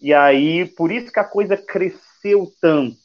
E 0.00 0.14
aí, 0.14 0.66
por 0.66 0.90
isso 0.90 1.12
que 1.12 1.20
a 1.20 1.24
coisa 1.24 1.56
cresceu 1.56 2.50
tanto. 2.60 2.96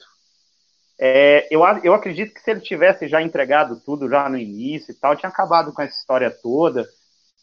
É, 1.00 1.48
eu, 1.52 1.62
eu 1.84 1.94
acredito 1.94 2.34
que 2.34 2.42
se 2.42 2.52
ele 2.52 2.62
tivesse 2.62 3.08
já 3.08 3.22
entregado 3.22 3.82
tudo 3.84 4.10
já 4.10 4.30
no 4.30 4.38
início 4.38 4.92
e 4.92 4.96
tal, 4.96 5.16
tinha 5.16 5.30
acabado 5.30 5.74
com 5.74 5.82
essa 5.82 5.98
história 5.98 6.32
toda. 6.32 6.88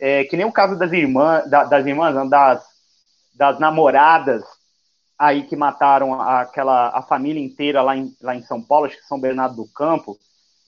É, 0.00 0.24
que 0.24 0.36
nem 0.36 0.46
o 0.46 0.52
caso 0.52 0.78
das 0.78 0.92
irmãs, 0.92 1.48
da, 1.50 1.64
das 1.64 1.84
irmãs, 1.86 2.14
não, 2.14 2.28
das 2.28 2.64
das 3.40 3.58
namoradas 3.58 4.44
aí 5.20 5.42
que 5.42 5.54
mataram 5.54 6.18
aquela 6.18 6.88
a 6.88 7.02
família 7.02 7.44
inteira 7.44 7.82
lá 7.82 7.94
em, 7.94 8.16
lá 8.22 8.34
em 8.34 8.40
São 8.40 8.62
Paulo, 8.62 8.86
acho 8.86 8.96
que 8.96 9.06
São 9.06 9.20
Bernardo 9.20 9.54
do 9.54 9.66
Campo. 9.66 10.18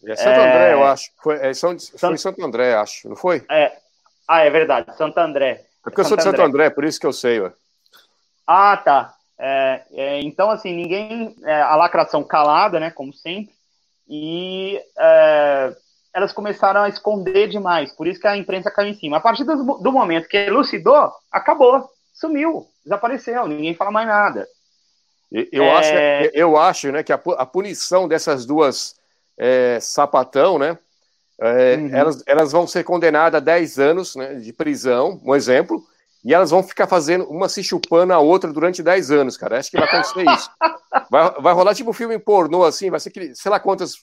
É 0.05 0.15
Santo 0.15 0.29
é... 0.29 0.49
André, 0.51 0.73
eu 0.75 0.85
acho. 0.85 1.11
Foi, 1.23 1.37
é, 1.37 1.55
São, 1.55 1.75
foi 1.97 2.19
Santo 2.19 2.45
André, 2.45 2.75
acho, 2.75 3.09
não 3.09 3.17
foi? 3.17 3.43
É. 3.51 3.73
Ah, 4.29 4.41
é 4.41 4.51
verdade, 4.51 4.95
Santo 4.95 5.17
André. 5.19 5.53
É 5.53 5.65
porque 5.85 6.03
eu 6.03 6.05
sou 6.05 6.19
de 6.19 6.23
Santo 6.23 6.43
André. 6.43 6.67
André, 6.67 6.71
por 6.71 6.85
isso 6.85 7.01
que 7.01 7.07
eu 7.07 7.15
sei, 7.15 7.41
ué. 7.41 7.51
Ah, 8.47 8.77
tá. 8.77 9.15
É, 9.39 9.83
é, 9.93 10.21
então, 10.21 10.51
assim, 10.51 10.75
ninguém. 10.75 11.35
É, 11.45 11.63
a 11.63 11.75
lacração 11.75 12.23
calada, 12.23 12.79
né? 12.79 12.91
Como 12.91 13.13
sempre. 13.15 13.55
E 14.07 14.79
é, 14.99 15.75
elas 16.13 16.33
começaram 16.33 16.83
a 16.83 16.89
esconder 16.91 17.49
demais. 17.49 17.91
Por 17.93 18.07
isso 18.07 18.21
que 18.21 18.27
a 18.27 18.37
imprensa 18.37 18.71
caiu 18.71 18.91
em 18.91 18.95
cima. 18.95 19.17
A 19.17 19.21
partir 19.21 19.45
do, 19.45 19.79
do 19.79 19.93
momento 19.93 20.29
que 20.29 20.37
elucidou, 20.37 21.11
acabou 21.31 21.89
sumiu, 22.13 22.67
desapareceu, 22.85 23.47
ninguém 23.47 23.75
fala 23.75 23.91
mais 23.91 24.07
nada. 24.07 24.47
Eu, 25.31 25.65
é... 25.65 25.77
acho, 25.77 26.31
eu 26.35 26.57
acho 26.59 26.93
né, 26.93 27.03
que 27.03 27.13
a, 27.13 27.21
a 27.39 27.47
punição 27.47 28.07
dessas 28.07 28.45
duas 28.45 28.97
é, 29.39 29.79
sapatão, 29.81 30.59
né? 30.59 30.79
É, 31.41 31.77
uhum. 31.77 31.97
elas, 31.97 32.23
elas 32.27 32.53
vão 32.53 32.67
ser 32.67 32.85
condenadas 32.85 33.39
a 33.39 33.41
10 33.41 33.79
anos 33.79 34.15
né, 34.15 34.35
de 34.35 34.53
prisão, 34.53 35.21
um 35.25 35.35
exemplo, 35.35 35.83
e 36.25 36.33
elas 36.33 36.51
vão 36.51 36.63
ficar 36.63 36.87
fazendo 36.87 37.25
uma 37.25 37.49
se 37.49 37.65
chupando 37.65 38.13
a 38.13 38.19
outra 38.19 38.53
durante 38.53 38.83
10 38.83 39.11
anos, 39.11 39.37
cara. 39.37 39.59
Acho 39.59 39.71
que 39.71 39.77
vai 39.77 39.89
acontecer 39.89 40.25
isso. 40.31 40.51
Vai, 41.11 41.31
vai 41.41 41.53
rolar 41.53 41.75
tipo 41.75 41.91
um 41.91 41.95
filme 41.95 42.19
pornô, 42.19 42.65
assim, 42.65 42.91
vai 42.91 43.01
ser 43.01 43.11
que, 43.11 43.35
sei 43.35 43.51
lá 43.51 43.59
quantas. 43.59 43.95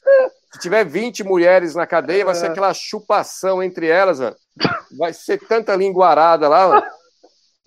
Se 0.51 0.60
tiver 0.60 0.84
20 0.84 1.24
mulheres 1.24 1.76
na 1.76 1.86
cadeia, 1.86 2.26
vai 2.26 2.36
ser 2.36 2.47
é. 2.47 2.49
aquela 2.49 2.74
chupação 2.74 3.64
entre 3.64 3.88
elas, 3.88 4.20
mano. 4.20 4.36
Vai 4.97 5.14
ser 5.14 5.39
tanta 5.47 5.76
linguarada 5.76 6.49
lá, 6.49 6.68
mano. 6.68 6.84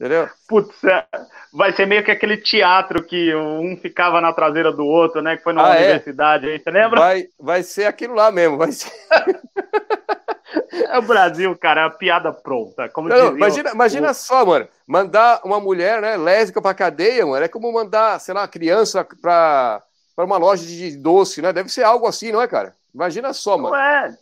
Entendeu? 0.02 0.28
Putz, 0.48 0.82
é, 0.82 1.06
vai 1.52 1.72
ser 1.72 1.86
meio 1.86 2.02
que 2.02 2.10
aquele 2.10 2.36
teatro 2.36 3.04
que 3.04 3.32
um 3.36 3.76
ficava 3.76 4.20
na 4.20 4.32
traseira 4.32 4.72
do 4.72 4.84
outro, 4.84 5.22
né? 5.22 5.36
Que 5.36 5.44
foi 5.44 5.52
numa 5.52 5.70
ah, 5.70 5.76
é? 5.76 5.84
universidade 5.84 6.48
aí, 6.48 6.58
você 6.58 6.70
lembra? 6.72 6.98
Vai, 6.98 7.26
vai 7.38 7.62
ser 7.62 7.84
aquilo 7.84 8.12
lá 8.12 8.32
mesmo, 8.32 8.58
vai 8.58 8.72
ser. 8.72 8.90
é 10.90 10.98
o 10.98 11.02
Brasil, 11.02 11.56
cara, 11.56 11.82
é 11.82 11.84
a 11.84 11.90
piada 11.90 12.32
pronta. 12.32 12.88
Como 12.88 13.08
não, 13.08 13.16
não, 13.16 13.36
imagina, 13.36 13.70
imagina 13.70 14.10
o... 14.10 14.14
só, 14.14 14.44
mano, 14.44 14.66
mandar 14.88 15.40
uma 15.44 15.60
mulher, 15.60 16.02
né, 16.02 16.16
lésbica 16.16 16.60
pra 16.60 16.74
cadeia, 16.74 17.24
mano, 17.24 17.44
é 17.44 17.46
como 17.46 17.72
mandar, 17.72 18.18
sei 18.18 18.34
lá, 18.34 18.48
criança 18.48 19.06
pra, 19.20 19.80
pra 20.16 20.24
uma 20.24 20.36
loja 20.36 20.66
de 20.66 20.96
doce, 20.96 21.40
né? 21.40 21.52
Deve 21.52 21.68
ser 21.68 21.84
algo 21.84 22.08
assim, 22.08 22.32
não 22.32 22.42
é, 22.42 22.48
cara? 22.48 22.74
Imagina 22.92 23.32
só, 23.32 23.56
mano. 23.56 23.70
Não 23.70 23.76
é. 23.76 24.18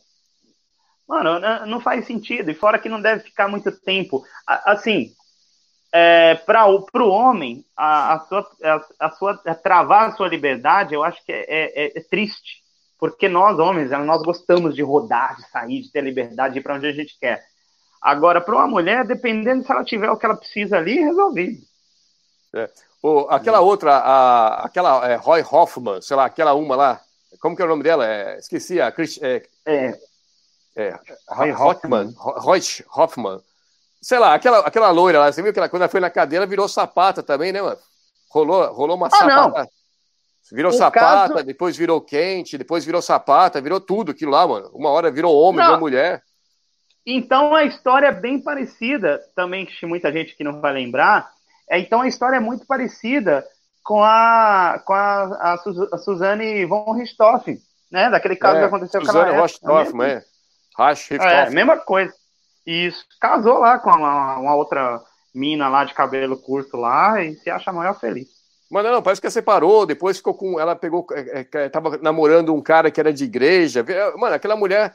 Mano, 1.09 1.41
não 1.66 1.81
faz 1.81 2.07
sentido. 2.07 2.51
E 2.51 2.55
fora 2.55 2.78
que 2.78 2.89
não 2.89 3.01
deve 3.01 3.24
ficar 3.24 3.49
muito 3.49 3.72
tempo. 3.72 4.22
Assim, 4.47 5.12
é, 5.93 6.34
para 6.36 6.66
o 6.66 7.09
homem, 7.09 7.64
a, 7.76 8.14
a, 8.14 8.20
sua, 8.20 8.51
a, 8.62 9.07
a 9.07 9.11
sua 9.11 9.41
a 9.45 9.55
travar 9.55 10.09
a 10.09 10.12
sua 10.12 10.28
liberdade, 10.28 10.95
eu 10.95 11.03
acho 11.03 11.24
que 11.24 11.32
é, 11.32 11.45
é, 11.49 11.99
é 11.99 12.01
triste, 12.03 12.62
porque 12.99 13.28
nós 13.28 13.59
homens, 13.59 13.91
nós 13.91 14.22
gostamos 14.22 14.74
de 14.74 14.82
rodar, 14.82 15.36
de 15.36 15.49
sair, 15.51 15.80
de 15.80 15.91
ter 15.91 16.03
liberdade, 16.03 16.55
de 16.55 16.61
ir 16.61 16.62
para 16.62 16.76
onde 16.76 16.86
a 16.86 16.93
gente 16.93 17.18
quer. 17.18 17.45
Agora, 18.01 18.41
para 18.41 18.55
uma 18.55 18.68
mulher, 18.68 19.05
dependendo 19.07 19.64
se 19.64 19.72
ela 19.72 19.84
tiver 19.84 20.11
o 20.11 20.16
que 20.16 20.24
ela 20.24 20.36
precisa 20.36 20.76
ali, 20.76 21.01
resolvido. 21.01 21.61
É. 22.55 22.70
Aquela 23.30 23.61
outra, 23.61 23.97
a, 23.97 24.66
aquela 24.66 25.09
é, 25.09 25.16
Roy 25.16 25.43
Hoffman, 25.43 26.03
sei 26.03 26.16
lá, 26.16 26.26
aquela 26.26 26.55
uma 26.55 26.76
lá, 26.76 27.01
como 27.41 27.57
que 27.57 27.62
é 27.62 27.64
o 27.64 27.68
nome 27.68 27.82
dela? 27.82 28.07
É, 28.07 28.38
esqueci, 28.38 28.80
a 28.80 28.93
Chris, 28.93 29.18
é, 29.22 29.43
é, 29.64 29.99
é, 30.76 30.99
Roy 31.28 31.53
Hoffman, 31.53 32.12
Roy 32.16 32.61
Hoffman 32.95 33.41
sei 34.01 34.18
lá, 34.18 34.34
aquela, 34.34 34.61
aquela 34.61 34.90
loira 34.90 35.18
lá, 35.18 35.32
você 35.32 35.42
viu 35.42 35.53
que 35.53 35.59
ela, 35.59 35.68
quando 35.68 35.82
ela 35.82 35.90
foi 35.90 36.01
na 36.01 36.11
cadeira, 36.11 36.46
virou 36.46 36.68
sapata 36.68 37.22
também, 37.22 37.53
né, 37.53 37.61
mano? 37.61 37.78
Rolou, 38.30 38.72
rolou 38.72 38.96
uma 38.96 39.09
ah, 39.09 39.11
sapata. 39.11 39.59
Não. 39.61 39.68
Virou 40.53 40.70
o 40.72 40.74
sapata, 40.74 41.34
caso... 41.34 41.44
depois 41.44 41.76
virou 41.76 42.01
quente, 42.01 42.59
depois 42.59 42.84
virou 42.84 43.03
sapata, 43.03 43.61
virou 43.61 43.80
tudo 43.80 44.11
aquilo 44.12 44.32
lá, 44.32 44.46
mano. 44.46 44.70
Uma 44.72 44.90
hora 44.90 45.11
virou 45.11 45.36
homem, 45.36 45.59
não. 45.59 45.66
virou 45.66 45.80
mulher. 45.80 46.22
Então 47.07 47.55
a 47.55 47.64
história 47.64 48.09
é 48.09 48.12
bem 48.12 48.42
parecida, 48.42 49.20
também 49.34 49.66
que 49.66 49.86
muita 49.86 50.12
gente 50.12 50.36
que 50.36 50.44
não 50.44 50.61
vai 50.61 50.72
lembrar. 50.72 51.30
É, 51.68 51.78
então 51.78 52.01
a 52.01 52.09
história 52.09 52.36
é 52.36 52.40
muito 52.40 52.66
parecida 52.66 53.44
com 53.82 54.03
a 54.03 54.82
com 54.84 54.92
a, 54.92 55.22
a, 55.22 55.55
a 55.92 55.98
Suzane 55.98 56.64
von 56.66 56.92
Richthofen, 56.92 57.59
né? 57.90 58.11
Daquele 58.11 58.36
caso 58.36 58.57
é, 58.57 58.61
que 58.61 58.66
aconteceu 58.66 59.05
Suzane 59.05 59.30
com 59.30 59.38
a 59.38 59.42
Richthofen, 59.42 60.03
é. 60.03 60.22
Richthofen. 60.78 61.18
É, 61.20 61.51
mesma 61.51 61.78
coisa. 61.78 62.12
Isso. 62.66 63.04
Casou 63.20 63.58
lá 63.58 63.78
com 63.78 63.90
uma, 63.90 64.38
uma, 64.38 64.54
outra 64.54 65.00
mina 65.34 65.68
lá 65.68 65.84
de 65.84 65.94
cabelo 65.94 66.36
curto 66.36 66.76
lá 66.76 67.22
e 67.22 67.34
se 67.36 67.50
acha 67.50 67.72
maior 67.72 67.98
feliz. 67.98 68.28
Mas 68.70 68.84
não, 68.84 69.02
parece 69.02 69.20
que 69.20 69.26
ela 69.26 69.32
separou, 69.32 69.84
depois 69.86 70.18
ficou 70.18 70.34
com. 70.34 70.61
Ela 70.61 70.76
pegou. 70.76 71.06
É, 71.12 71.46
é, 71.52 71.68
tava 71.68 71.98
namorando 71.98 72.54
um 72.54 72.62
cara 72.62 72.90
que 72.90 73.00
era 73.00 73.12
de 73.12 73.24
igreja. 73.24 73.84
Mano, 74.16 74.34
aquela 74.34 74.56
mulher. 74.56 74.94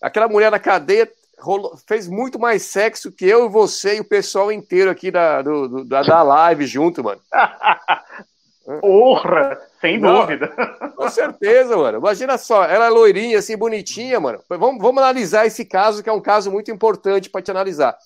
Aquela 0.00 0.28
mulher 0.28 0.50
na 0.50 0.58
cadeia 0.58 1.10
rolou, 1.38 1.76
fez 1.86 2.08
muito 2.08 2.38
mais 2.38 2.62
sexo 2.62 3.12
que 3.12 3.26
eu 3.26 3.46
e 3.46 3.48
você 3.48 3.96
e 3.96 4.00
o 4.00 4.04
pessoal 4.04 4.52
inteiro 4.52 4.90
aqui 4.90 5.10
da, 5.10 5.42
do, 5.42 5.84
da, 5.84 6.02
da 6.02 6.22
live 6.22 6.66
junto, 6.66 7.02
mano. 7.02 7.20
Porra! 8.80 9.58
Sem 9.86 10.00
dúvida. 10.00 10.48
Com 10.96 11.08
certeza, 11.08 11.76
mano. 11.76 11.98
Imagina 11.98 12.36
só, 12.36 12.64
ela 12.64 12.86
é 12.86 12.90
loirinha, 12.90 13.38
assim, 13.38 13.56
bonitinha, 13.56 14.18
mano. 14.18 14.42
Vamos, 14.48 14.82
vamos 14.82 15.02
analisar 15.02 15.46
esse 15.46 15.64
caso, 15.64 16.02
que 16.02 16.08
é 16.08 16.12
um 16.12 16.20
caso 16.20 16.50
muito 16.50 16.70
importante 16.70 17.30
para 17.30 17.40
te 17.40 17.50
analisar. 17.50 17.96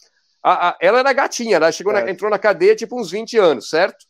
A, 0.42 0.68
a, 0.68 0.76
ela 0.80 1.00
era 1.00 1.12
gatinha, 1.12 1.56
ela 1.56 1.72
chegou 1.72 1.92
na, 1.92 2.10
entrou 2.10 2.30
na 2.30 2.38
cadeia 2.38 2.76
tipo 2.76 2.98
uns 2.98 3.10
20 3.10 3.38
anos, 3.38 3.70
certo? 3.70 4.06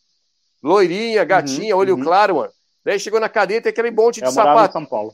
Loirinha, 0.63 1.25
gatinha, 1.25 1.75
uhum, 1.75 1.81
olho 1.81 1.95
uhum. 1.95 2.03
claro, 2.03 2.37
mano. 2.37 2.53
Daí 2.85 2.99
chegou 2.99 3.21
na 3.21 3.29
cadeia, 3.29 3.61
tem 3.61 3.71
aquele 3.71 3.91
monte 3.91 4.21
de 4.21 4.27
eu 4.27 4.33
sapato. 4.33 4.71
Em 4.71 4.81
São 4.81 4.87
Paulo. 4.87 5.13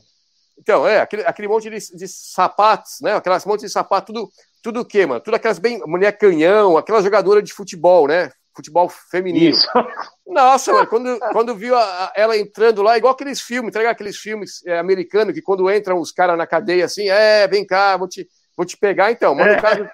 Então, 0.57 0.87
é, 0.87 1.01
aquele, 1.01 1.23
aquele 1.23 1.47
monte 1.47 1.69
de, 1.69 1.95
de 1.95 2.07
sapatos, 2.07 2.99
né? 3.01 3.13
Aquelas 3.13 3.45
monte 3.45 3.61
de 3.61 3.69
sapato, 3.69 4.11
tudo, 4.11 4.29
tudo 4.63 4.79
o 4.81 4.85
quê, 4.85 5.05
mano? 5.05 5.21
Tudo 5.21 5.35
aquelas 5.35 5.59
bem. 5.59 5.79
Mulher 5.85 6.17
canhão, 6.17 6.77
aquela 6.77 7.01
jogadora 7.01 7.41
de 7.41 7.53
futebol, 7.53 8.07
né? 8.07 8.31
Futebol 8.57 8.89
feminino. 8.89 9.51
Isso. 9.51 9.67
Nossa, 10.25 10.73
mano, 10.73 10.87
quando, 10.87 11.19
quando 11.31 11.55
viu 11.55 11.75
a, 11.75 12.05
a, 12.05 12.13
ela 12.15 12.35
entrando 12.35 12.81
lá, 12.81 12.97
igual 12.97 13.13
aqueles 13.13 13.39
filmes, 13.39 13.71
tá 13.71 13.87
Aqueles 13.87 14.17
filmes 14.17 14.65
é, 14.65 14.79
americanos 14.79 15.31
que 15.31 15.43
quando 15.43 15.71
entram 15.71 15.99
os 15.99 16.11
caras 16.11 16.35
na 16.35 16.47
cadeia 16.47 16.85
assim, 16.85 17.07
é, 17.07 17.47
vem 17.47 17.65
cá, 17.65 17.95
vou 17.95 18.07
te, 18.07 18.27
vou 18.57 18.65
te 18.65 18.75
pegar 18.75 19.11
então. 19.11 19.35
Mano, 19.35 19.51
é. 19.51 19.61
caso, 19.61 19.87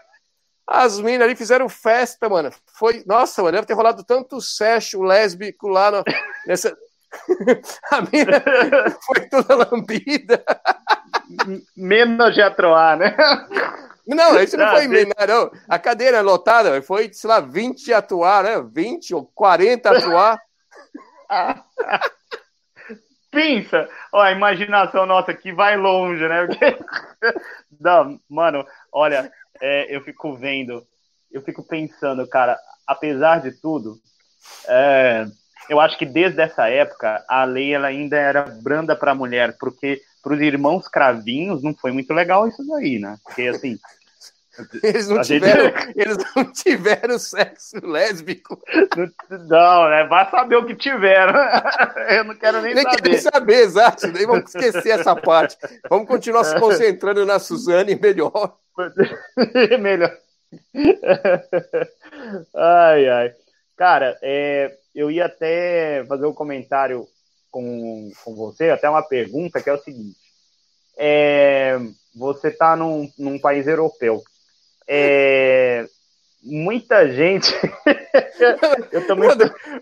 as 0.66 0.98
minas 1.02 1.28
ali 1.28 1.36
fizeram 1.36 1.68
festa, 1.68 2.30
mano. 2.30 2.52
Foi, 2.80 3.04
nossa, 3.06 3.44
mano, 3.44 3.56
deve 3.56 3.68
ter 3.68 3.74
rolado 3.74 4.02
tanto 4.06 4.40
sexo 4.40 5.04
lésbico 5.04 5.68
lá 5.68 5.92
no, 5.92 6.04
nessa, 6.48 6.74
a 7.92 8.02
mina 8.02 8.42
foi 9.06 9.28
toda 9.30 9.70
lambida. 9.70 10.44
Menos 11.76 12.34
de 12.34 12.42
atroar, 12.42 12.98
né? 12.98 13.16
Não, 14.06 14.40
isso 14.42 14.58
não, 14.58 14.70
foi 14.70 14.88
menos, 14.88 15.14
não. 15.28 15.52
A 15.68 15.80
cadeira 15.80 16.18
é 16.18 16.22
lotada, 16.22 16.82
foi, 16.82 17.12
sei 17.14 17.30
lá, 17.30 17.40
20 17.40 17.94
atuar, 17.94 18.44
né? 18.44 18.62
20 18.62 19.16
ou 19.16 19.26
40 19.34 19.90
atuar. 19.90 20.40
Pensa, 23.32 23.90
ó, 24.12 24.22
a 24.22 24.32
imaginação 24.32 25.06
nossa 25.08 25.32
aqui 25.32 25.52
vai 25.52 25.76
longe, 25.76 26.22
né? 26.28 26.48
Não, 27.82 28.20
mano, 28.30 28.64
olha, 28.92 29.32
é, 29.60 29.96
eu 29.96 30.02
fico 30.02 30.36
vendo, 30.36 30.86
eu 31.32 31.42
fico 31.42 31.64
pensando, 31.64 32.28
cara, 32.28 32.58
apesar 32.86 33.42
de 33.42 33.52
tudo, 33.60 33.98
é, 34.68 35.26
eu 35.68 35.80
acho 35.80 35.98
que 35.98 36.06
desde 36.06 36.42
essa 36.42 36.70
época 36.70 37.26
a 37.28 37.44
lei 37.44 37.74
ela 37.74 37.88
ainda 37.88 38.18
era 38.18 38.44
branda 38.44 38.96
para 38.96 39.14
a 39.14 39.16
mulher, 39.16 39.58
porque 39.58 40.00
para 40.24 40.34
os 40.34 40.42
irmãos 40.42 40.88
cravinhos 40.88 41.62
não 41.62 41.76
foi 41.76 41.92
muito 41.92 42.14
legal 42.14 42.48
isso 42.48 42.66
daí, 42.66 42.98
né? 42.98 43.18
Porque 43.24 43.44
assim. 43.44 43.78
Eles 44.84 45.10
não, 45.10 45.20
tiveram, 45.24 45.64
gente... 45.64 46.00
eles 46.00 46.18
não 46.36 46.52
tiveram 46.52 47.18
sexo 47.18 47.84
lésbico. 47.84 48.62
Não, 49.50 49.90
né? 49.90 50.04
Vai 50.04 50.30
saber 50.30 50.58
o 50.58 50.66
que 50.68 50.76
tiveram. 50.76 51.34
Eu 52.08 52.24
não 52.24 52.36
quero 52.36 52.62
nem, 52.62 52.76
nem 52.76 52.84
saber. 52.84 53.10
Nem 53.10 53.18
saber, 53.18 53.56
exato. 53.56 54.08
Nem 54.10 54.28
vamos 54.28 54.54
esquecer 54.54 55.00
essa 55.00 55.16
parte. 55.16 55.58
Vamos 55.90 56.08
continuar 56.08 56.44
se 56.44 56.60
concentrando 56.60 57.26
na 57.26 57.40
Suzane 57.40 57.96
melhor. 57.96 58.56
melhor. 59.82 60.16
Ai, 62.56 63.10
ai. 63.10 63.34
Cara, 63.76 64.20
é, 64.22 64.72
eu 64.94 65.10
ia 65.10 65.26
até 65.26 66.06
fazer 66.06 66.28
um 66.28 66.34
comentário 66.34 67.08
com, 67.54 68.12
com 68.26 68.36
você, 68.36 68.72
até 68.72 68.90
uma 68.90 69.04
pergunta, 69.04 69.62
que 69.62 69.70
é 69.70 69.74
o 69.74 69.78
seguinte. 69.78 70.18
É, 70.98 71.80
você 72.16 72.48
está 72.48 72.76
num, 72.76 73.08
num 73.18 73.40
país 73.40 73.68
europeu. 73.68 74.24
É, 74.88 75.86
muita 76.42 77.08
gente. 77.12 77.54
eu 78.92 79.06
também. 79.06 79.30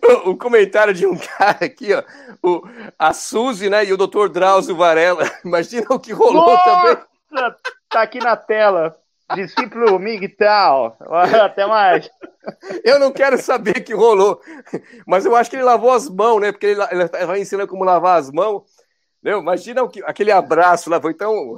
O, 0.04 0.32
o, 0.32 0.38
comentário 0.38 0.94
de 0.94 1.08
um 1.08 1.18
cara 1.18 1.66
aqui, 1.66 1.94
ó. 1.94 2.04
O, 2.44 2.62
a 3.00 3.14
Suzy, 3.14 3.70
né? 3.70 3.86
E 3.86 3.94
o 3.94 3.98
Dr. 3.98 4.28
Drauzio 4.28 4.76
Varela. 4.76 5.24
Imagina 5.46 5.88
o 5.90 6.00
que 6.00 6.12
rolou 6.12 6.48
Nossa! 6.48 7.08
também. 7.30 7.56
Tá 7.90 8.02
aqui 8.02 8.20
na 8.20 8.36
tela. 8.36 9.01
Discípulo 9.36 10.00
Miguel. 10.00 10.98
Até 11.44 11.66
mais. 11.66 12.10
Eu 12.84 13.00
não 13.00 13.12
quero 13.12 13.38
saber 13.38 13.82
que 13.82 13.94
rolou, 13.94 14.42
mas 15.06 15.26
eu 15.26 15.36
acho 15.36 15.50
que 15.50 15.56
ele 15.56 15.64
lavou 15.64 15.92
as 15.92 16.10
mãos, 16.10 16.40
né? 16.40 16.52
Porque 16.52 16.68
ele, 16.68 16.82
ele 16.92 17.26
vai 17.26 17.40
ensinando 17.40 17.68
como 17.68 17.84
lavar 17.84 18.20
as 18.20 18.32
mãos. 18.32 18.64
Entendeu? 19.20 19.40
Imagina 19.40 19.88
aquele 20.06 20.32
abraço 20.32 20.90
lá, 20.90 21.00
foi 21.00 21.14
tão. 21.14 21.56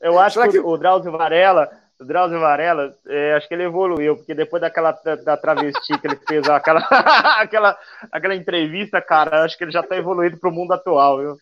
Eu 0.00 0.18
acho 0.18 0.40
que, 0.42 0.48
que 0.48 0.58
o 0.58 0.76
Drauzio 0.76 1.12
Varela, 1.12 1.70
o 2.02 2.06
Drauzio 2.06 2.40
Varela, 2.40 2.94
é, 3.06 3.34
acho 3.34 3.48
que 3.48 3.54
ele 3.54 3.64
evoluiu, 3.64 4.16
porque 4.16 4.34
depois 4.34 4.60
daquela 4.60 4.92
da, 4.92 5.16
da 5.16 5.36
travesti 5.36 5.98
que 5.98 6.06
ele 6.06 6.18
fez, 6.28 6.48
aquela, 6.48 6.80
aquela, 7.40 7.78
aquela 8.10 8.34
entrevista, 8.34 9.00
cara, 9.00 9.44
acho 9.44 9.56
que 9.56 9.64
ele 9.64 9.72
já 9.72 9.82
tá 9.82 9.96
evoluído 9.96 10.38
pro 10.38 10.52
mundo 10.52 10.72
atual, 10.72 11.18
viu? 11.18 11.38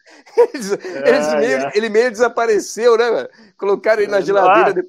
Eles, 0.54 0.72
é, 0.72 1.36
meio, 1.36 1.58
é. 1.58 1.72
Ele 1.74 1.88
meio 1.88 2.10
desapareceu, 2.10 2.96
né, 2.96 3.10
mano? 3.10 3.28
Colocaram 3.56 4.02
ele 4.02 4.10
na 4.10 4.20
geladeira, 4.20 4.84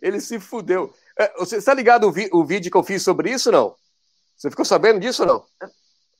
ele 0.00 0.20
se 0.20 0.38
fudeu. 0.38 0.92
É, 1.18 1.32
você 1.38 1.56
está 1.56 1.72
ligado 1.72 2.06
o, 2.06 2.12
vi, 2.12 2.28
o 2.32 2.44
vídeo 2.44 2.70
que 2.70 2.76
eu 2.76 2.82
fiz 2.82 3.02
sobre 3.02 3.30
isso, 3.30 3.50
não? 3.50 3.74
Você 4.36 4.50
ficou 4.50 4.64
sabendo 4.64 5.00
disso 5.00 5.22
ou 5.22 5.28
não? 5.28 5.70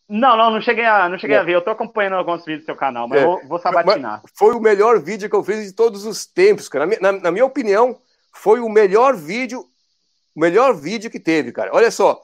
Não, 0.09 0.37
não, 0.37 0.51
não 0.51 0.61
cheguei 0.61 0.85
a, 0.85 1.09
não 1.09 1.19
cheguei 1.19 1.37
é. 1.37 1.41
a 1.41 1.43
ver. 1.43 1.55
Eu 1.55 1.63
tô 1.63 1.71
acompanhando 1.71 2.17
alguns 2.17 2.45
vídeos 2.45 2.63
do 2.63 2.67
seu 2.67 2.77
canal, 2.77 3.09
mas 3.09 3.23
é. 3.23 3.25
vou, 3.25 3.41
vou 3.47 3.59
sabatinar. 3.59 4.21
Mas 4.23 4.33
foi 4.35 4.55
o 4.55 4.61
melhor 4.61 5.01
vídeo 5.01 5.31
que 5.31 5.37
eu 5.37 5.43
fiz 5.43 5.65
de 5.65 5.73
todos 5.73 6.05
os 6.05 6.27
tempos, 6.27 6.69
cara. 6.69 6.87
Na, 6.87 6.97
na, 7.01 7.13
na, 7.21 7.33
minha 7.33 7.45
opinião, 7.45 7.97
foi 8.35 8.61
o 8.61 8.69
melhor 8.69 9.17
vídeo, 9.17 9.61
o 10.35 10.41
melhor 10.41 10.75
vídeo 10.75 11.11
que 11.11 11.21
teve, 11.21 11.53
cara. 11.53 11.71
Olha 11.73 11.91
só, 11.91 12.21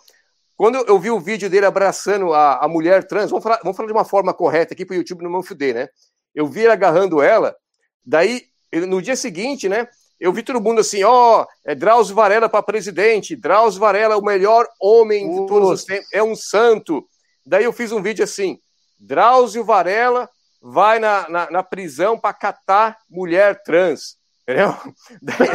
quando 0.56 0.76
eu 0.76 0.98
vi 0.98 1.10
o 1.10 1.20
vídeo 1.20 1.48
dele 1.48 1.66
abraçando 1.66 2.34
a, 2.34 2.64
a 2.64 2.68
mulher 2.68 3.06
trans, 3.06 3.30
vamos 3.30 3.42
falar, 3.42 3.60
vamos 3.62 3.76
falar 3.76 3.86
de 3.86 3.92
uma 3.92 4.04
forma 4.04 4.34
correta 4.34 4.74
aqui 4.74 4.84
pro 4.84 4.96
YouTube 4.96 5.22
não 5.22 5.30
me 5.30 5.42
fuder, 5.42 5.74
né? 5.74 5.88
Eu 6.34 6.46
vi 6.46 6.60
ele 6.60 6.72
agarrando 6.72 7.22
ela, 7.22 7.56
daí, 8.04 8.44
no 8.72 9.00
dia 9.00 9.16
seguinte, 9.16 9.68
né? 9.68 9.88
eu 10.20 10.32
vi 10.34 10.42
todo 10.42 10.60
mundo 10.60 10.80
assim, 10.80 11.02
ó, 11.02 11.40
oh, 11.40 11.46
é 11.64 11.74
Drauzio 11.74 12.14
Varela 12.14 12.46
para 12.46 12.62
presidente, 12.62 13.34
Drauzio 13.34 13.80
Varela 13.80 14.14
é 14.14 14.16
o 14.16 14.22
melhor 14.22 14.68
homem 14.78 15.26
de 15.30 15.46
todos 15.46 15.70
os 15.70 15.84
tempos, 15.84 16.06
é 16.12 16.22
um 16.22 16.36
santo. 16.36 17.08
Daí 17.44 17.64
eu 17.64 17.72
fiz 17.72 17.90
um 17.90 18.02
vídeo 18.02 18.22
assim, 18.22 18.58
Drauzio 18.98 19.64
Varela 19.64 20.28
vai 20.60 20.98
na, 20.98 21.26
na, 21.30 21.50
na 21.50 21.62
prisão 21.62 22.18
para 22.18 22.34
catar 22.34 22.98
mulher 23.08 23.62
trans. 23.62 24.19
Entendeu? 24.50 24.74
Daí... 25.22 25.48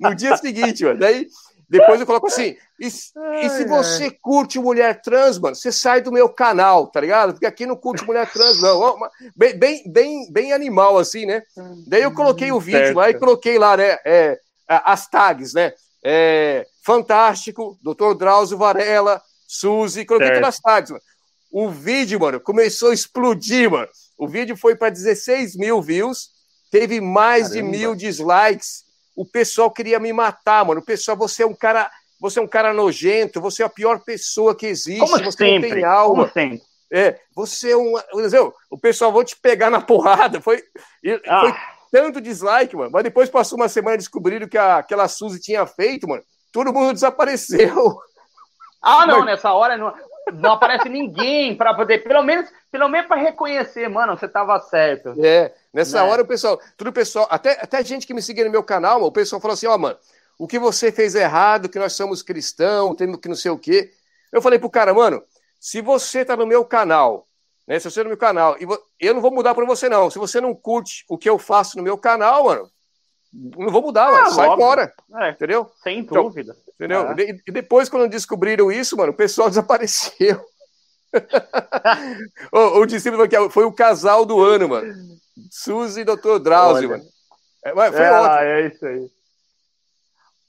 no 0.00 0.14
dia 0.14 0.36
seguinte, 0.36 0.84
mano, 0.84 0.98
daí 0.98 1.28
depois 1.72 1.98
eu 1.98 2.06
coloco 2.06 2.26
assim, 2.26 2.54
e, 2.78 2.86
e 2.86 2.90
se 2.90 3.64
você 3.64 4.10
curte 4.10 4.58
mulher 4.58 5.00
trans, 5.00 5.38
mano, 5.38 5.56
você 5.56 5.72
sai 5.72 6.02
do 6.02 6.12
meu 6.12 6.28
canal, 6.28 6.88
tá 6.88 7.00
ligado? 7.00 7.32
Porque 7.32 7.46
aqui 7.46 7.64
não 7.64 7.76
curte 7.76 8.04
mulher 8.04 8.30
trans, 8.30 8.60
não. 8.60 8.98
Bem, 9.34 9.58
bem, 9.58 9.82
bem, 9.90 10.30
bem 10.30 10.52
animal, 10.52 10.98
assim, 10.98 11.24
né? 11.24 11.42
Daí 11.86 12.02
eu 12.02 12.12
coloquei 12.12 12.52
o 12.52 12.60
vídeo 12.60 12.84
certo. 12.84 12.96
lá 12.96 13.08
e 13.08 13.14
coloquei 13.14 13.58
lá, 13.58 13.74
né? 13.74 13.96
É, 14.04 14.38
as 14.68 15.08
tags, 15.08 15.54
né? 15.54 15.72
É, 16.04 16.66
Fantástico, 16.84 17.78
Dr. 17.80 18.18
Drauzio 18.18 18.58
Varela, 18.58 19.22
Suzy, 19.48 20.04
coloquei 20.04 20.28
certo. 20.28 20.40
todas 20.40 20.56
as 20.56 20.60
tags, 20.60 20.90
mano. 20.90 21.02
O 21.50 21.70
vídeo, 21.70 22.20
mano, 22.20 22.38
começou 22.38 22.90
a 22.90 22.94
explodir, 22.94 23.70
mano. 23.70 23.88
O 24.18 24.28
vídeo 24.28 24.56
foi 24.58 24.76
para 24.76 24.90
16 24.90 25.56
mil 25.56 25.80
views, 25.80 26.31
teve 26.72 27.00
mais 27.00 27.50
Caramba. 27.50 27.70
de 27.70 27.78
mil 27.78 27.94
dislikes 27.94 28.90
o 29.14 29.24
pessoal 29.24 29.70
queria 29.70 30.00
me 30.00 30.12
matar, 30.12 30.64
mano. 30.64 30.80
O 30.80 30.84
pessoal, 30.84 31.16
você 31.16 31.42
é 31.42 31.46
um 31.46 31.54
cara, 31.54 31.90
você 32.18 32.38
é 32.38 32.42
um 32.42 32.48
cara 32.48 32.72
nojento, 32.72 33.40
você 33.40 33.62
é 33.62 33.66
a 33.66 33.70
pior 33.70 34.00
pessoa 34.00 34.54
que 34.54 34.66
existe, 34.66 35.00
Como 35.00 35.18
você 35.18 35.32
sempre? 35.32 35.68
não 35.68 35.76
tem 35.76 35.84
alma. 35.84 36.24
Como 36.24 36.32
sempre? 36.32 36.62
É, 36.90 37.18
você 37.34 37.72
é 37.72 37.76
um. 37.76 37.98
Entendeu? 38.12 38.54
O 38.70 38.78
pessoal 38.78 39.12
vai 39.12 39.24
te 39.24 39.36
pegar 39.36 39.70
na 39.70 39.80
porrada. 39.80 40.40
Foi, 40.40 40.62
ah. 41.26 41.40
foi 41.40 41.54
tanto 41.90 42.20
dislike, 42.20 42.76
mano. 42.76 42.90
Mas 42.90 43.04
depois 43.04 43.30
passou 43.30 43.56
uma 43.58 43.68
semana 43.68 43.94
e 43.94 43.98
descobriram 43.98 44.48
que 44.48 44.58
a, 44.58 44.78
aquela 44.78 45.08
Suzy 45.08 45.40
tinha 45.40 45.66
feito, 45.66 46.08
mano. 46.08 46.22
Todo 46.50 46.72
mundo 46.72 46.92
desapareceu. 46.92 47.98
Ah, 48.82 49.04
não, 49.08 49.18
mas... 49.18 49.26
nessa 49.26 49.52
hora 49.52 49.76
não, 49.78 49.92
não 50.32 50.52
aparece 50.52 50.88
ninguém 50.88 51.56
para 51.56 51.74
poder, 51.74 51.98
pelo 52.04 52.22
menos, 52.22 52.50
pelo 52.70 52.88
menos 52.88 53.08
para 53.08 53.20
reconhecer, 53.20 53.88
mano, 53.88 54.16
você 54.16 54.28
tava 54.28 54.58
certo. 54.60 55.14
É, 55.18 55.52
nessa 55.72 56.02
né? 56.02 56.10
hora 56.10 56.22
o 56.22 56.26
pessoal, 56.26 56.60
tudo 56.76 56.90
o 56.90 56.92
pessoal, 56.92 57.26
até, 57.30 57.58
até 57.60 57.82
gente 57.84 58.06
que 58.06 58.14
me 58.14 58.22
seguia 58.22 58.44
no 58.44 58.50
meu 58.50 58.62
canal, 58.62 59.02
o 59.02 59.12
pessoal 59.12 59.40
falou 59.40 59.54
assim, 59.54 59.66
ó, 59.66 59.74
oh, 59.74 59.78
mano, 59.78 59.98
o 60.38 60.46
que 60.46 60.58
você 60.58 60.90
fez 60.90 61.14
errado, 61.14 61.68
que 61.68 61.78
nós 61.78 61.92
somos 61.92 62.22
cristãos, 62.22 62.96
temos 62.96 63.18
que 63.18 63.28
não 63.28 63.36
sei 63.36 63.50
o 63.50 63.58
quê. 63.58 63.92
Eu 64.30 64.40
falei 64.40 64.58
pro 64.58 64.70
cara, 64.70 64.94
mano, 64.94 65.22
se 65.60 65.80
você 65.80 66.24
tá 66.24 66.36
no 66.36 66.46
meu 66.46 66.64
canal, 66.64 67.26
né, 67.66 67.78
se 67.78 67.90
você 67.90 68.00
tá 68.00 68.04
no 68.04 68.10
meu 68.10 68.18
canal, 68.18 68.56
e 68.58 68.66
eu 69.00 69.14
não 69.14 69.20
vou 69.20 69.30
mudar 69.30 69.54
para 69.54 69.64
você 69.64 69.88
não. 69.88 70.10
Se 70.10 70.18
você 70.18 70.40
não 70.40 70.54
curte 70.54 71.04
o 71.08 71.18
que 71.18 71.28
eu 71.28 71.38
faço 71.38 71.76
no 71.76 71.82
meu 71.82 71.96
canal, 71.98 72.44
mano, 72.44 72.70
não 73.32 73.70
vou 73.70 73.82
mudar, 73.82 74.08
ah, 74.08 74.12
mano. 74.12 74.30
Sai 74.30 74.56
fora. 74.56 74.92
É, 75.14 75.30
entendeu? 75.30 75.70
Sem 75.82 76.00
então, 76.00 76.24
dúvida. 76.24 76.56
Entendeu? 76.82 77.02
Ah. 77.02 77.14
E 77.46 77.52
depois, 77.52 77.88
quando 77.88 78.10
descobriram 78.10 78.72
isso, 78.72 78.96
mano, 78.96 79.12
o 79.12 79.16
pessoal 79.16 79.46
desapareceu. 79.48 80.44
o, 82.52 82.80
o 82.80 82.86
discípulo 82.86 83.28
que 83.28 83.48
foi 83.50 83.64
o 83.64 83.72
casal 83.72 84.26
do 84.26 84.42
ano, 84.42 84.68
mano. 84.68 84.92
Suzy 85.48 86.00
e 86.00 86.04
Dr. 86.04 86.40
Drauzio, 86.42 86.88
mano. 86.88 87.04
É, 87.64 87.70
foi 87.70 88.02
é, 88.02 88.10
ótimo. 88.10 88.36
É 88.36 88.66
isso 88.66 88.86
aí. 88.86 89.10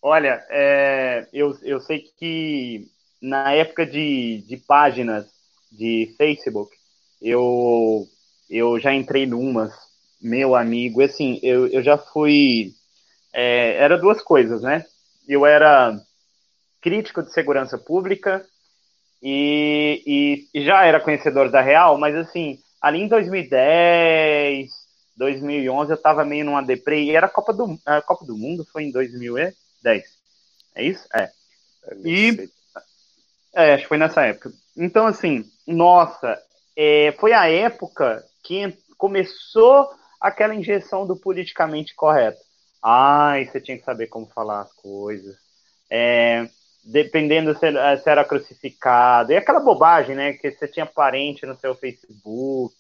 Olha, 0.02 0.44
é, 0.50 1.28
eu, 1.32 1.56
eu 1.62 1.80
sei 1.80 2.00
que 2.18 2.88
na 3.22 3.54
época 3.54 3.86
de, 3.86 4.44
de 4.48 4.58
páginas 4.58 5.28
de 5.72 6.16
Facebook, 6.18 6.76
eu, 7.22 8.08
eu 8.50 8.80
já 8.80 8.92
entrei 8.92 9.28
numas, 9.28 9.72
meu 10.20 10.56
amigo, 10.56 11.02
assim, 11.04 11.40
eu, 11.44 11.68
eu 11.68 11.84
já 11.84 11.96
fui. 11.96 12.74
É, 13.32 13.76
era 13.76 14.00
duas 14.00 14.22
coisas, 14.22 14.64
né? 14.64 14.84
Eu 15.28 15.46
era 15.46 15.96
crítico 16.84 17.24
de 17.24 17.32
segurança 17.32 17.78
pública 17.78 18.46
e, 19.22 20.50
e, 20.54 20.66
já 20.66 20.86
era 20.86 21.00
conhecedor 21.00 21.50
da 21.50 21.62
Real, 21.62 21.98
mas 21.98 22.14
assim, 22.14 22.60
ali 22.82 23.00
em 23.00 23.08
2010, 23.08 24.70
2011 25.16 25.92
eu 25.92 26.02
tava 26.02 26.26
meio 26.26 26.44
numa 26.44 26.62
deprê 26.62 27.04
e 27.04 27.16
era 27.16 27.28
a 27.28 27.30
Copa 27.30 27.54
do, 27.54 27.80
a 27.86 28.02
Copa 28.02 28.26
do 28.26 28.38
Mundo, 28.38 28.68
foi 28.70 28.84
em 28.84 28.92
2010. 28.92 30.04
É 30.76 30.84
isso? 30.84 31.08
É. 31.16 31.32
E. 32.04 32.50
É, 33.56 33.74
acho 33.76 33.84
que 33.84 33.90
foi 33.90 33.98
nessa 33.98 34.26
época. 34.26 34.52
Então, 34.76 35.06
assim, 35.06 35.46
nossa, 35.66 36.38
é, 36.76 37.14
foi 37.14 37.32
a 37.32 37.48
época 37.48 38.26
que 38.44 38.76
começou 38.98 39.90
aquela 40.20 40.56
injeção 40.56 41.06
do 41.06 41.16
politicamente 41.16 41.96
correto. 41.96 42.40
Ai, 42.84 43.46
você 43.46 43.62
tinha 43.62 43.78
que 43.78 43.86
saber 43.86 44.08
como 44.08 44.28
falar 44.28 44.62
as 44.62 44.74
coisas. 44.74 45.36
É, 45.90 46.50
dependendo 46.84 47.54
se, 47.54 47.72
se, 48.02 48.10
era 48.10 48.26
crucificado. 48.26 49.32
E 49.32 49.38
aquela 49.38 49.60
bobagem, 49.60 50.16
né? 50.16 50.34
Que 50.34 50.52
você 50.52 50.68
tinha 50.68 50.86
parente 50.86 51.46
no 51.46 51.56
seu 51.56 51.76
Facebook. 51.76 52.76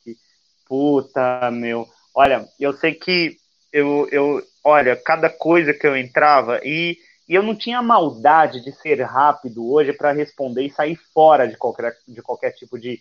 Puta, 0.67 1.49
meu. 1.51 1.87
Olha, 2.13 2.47
eu 2.59 2.73
sei 2.73 2.93
que 2.93 3.37
eu, 3.71 4.07
eu 4.11 4.41
olha, 4.63 4.95
cada 4.95 5.29
coisa 5.29 5.73
que 5.73 5.85
eu 5.85 5.97
entrava 5.97 6.59
e, 6.63 6.97
e 7.27 7.33
eu 7.33 7.41
não 7.41 7.55
tinha 7.55 7.81
maldade 7.81 8.61
de 8.63 8.71
ser 8.71 9.01
rápido 9.01 9.69
hoje 9.71 9.93
para 9.93 10.11
responder 10.11 10.63
e 10.63 10.69
sair 10.69 10.95
fora 11.13 11.47
de 11.47 11.57
qualquer, 11.57 11.93
de 12.07 12.21
qualquer 12.21 12.51
tipo 12.51 12.77
de, 12.79 12.99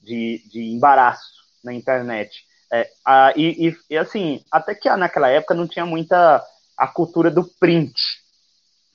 de, 0.00 0.42
de 0.50 0.72
embaraço 0.72 1.44
na 1.62 1.74
internet. 1.74 2.44
É, 2.72 2.88
a, 3.04 3.32
e, 3.36 3.76
e, 3.90 3.96
assim, 3.96 4.42
até 4.50 4.74
que 4.74 4.88
naquela 4.96 5.28
época 5.28 5.54
não 5.54 5.68
tinha 5.68 5.86
muita 5.86 6.42
a 6.76 6.86
cultura 6.88 7.30
do 7.30 7.44
print 7.58 7.94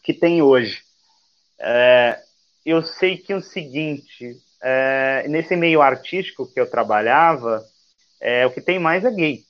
que 0.04 0.14
tem 0.14 0.42
hoje. 0.42 0.84
É, 1.62 2.20
eu 2.66 2.84
sei 2.84 3.18
que 3.18 3.34
o 3.34 3.42
seguinte, 3.42 4.38
é, 4.62 5.26
nesse 5.28 5.56
meio 5.56 5.82
artístico 5.82 6.52
que 6.52 6.60
eu 6.60 6.70
trabalhava, 6.70 7.64
é, 8.20 8.46
o 8.46 8.52
que 8.52 8.62
tem 8.62 8.80
mais 8.80 9.06
é 9.06 9.12
gay 9.12 9.44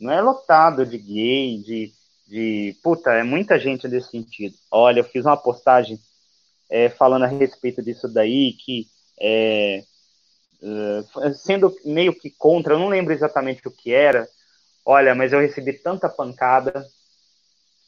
não 0.00 0.12
é 0.12 0.20
lotado 0.20 0.84
de 0.84 0.98
gay, 0.98 1.58
de, 1.58 1.92
de. 2.26 2.76
Puta, 2.82 3.12
é 3.12 3.22
muita 3.22 3.58
gente 3.58 3.88
nesse 3.88 4.10
sentido. 4.10 4.54
Olha, 4.70 5.00
eu 5.00 5.04
fiz 5.04 5.24
uma 5.24 5.36
postagem 5.36 5.98
é, 6.70 6.88
falando 6.88 7.24
a 7.24 7.28
respeito 7.28 7.82
disso 7.82 8.08
daí, 8.08 8.52
que 8.52 8.86
é, 9.18 9.82
uh, 10.62 11.34
sendo 11.34 11.74
meio 11.84 12.14
que 12.14 12.30
contra, 12.30 12.74
eu 12.74 12.78
não 12.78 12.88
lembro 12.88 13.12
exatamente 13.12 13.66
o 13.66 13.70
que 13.70 13.92
era. 13.92 14.28
Olha, 14.84 15.14
mas 15.14 15.32
eu 15.32 15.40
recebi 15.40 15.72
tanta 15.72 16.08
pancada 16.08 16.86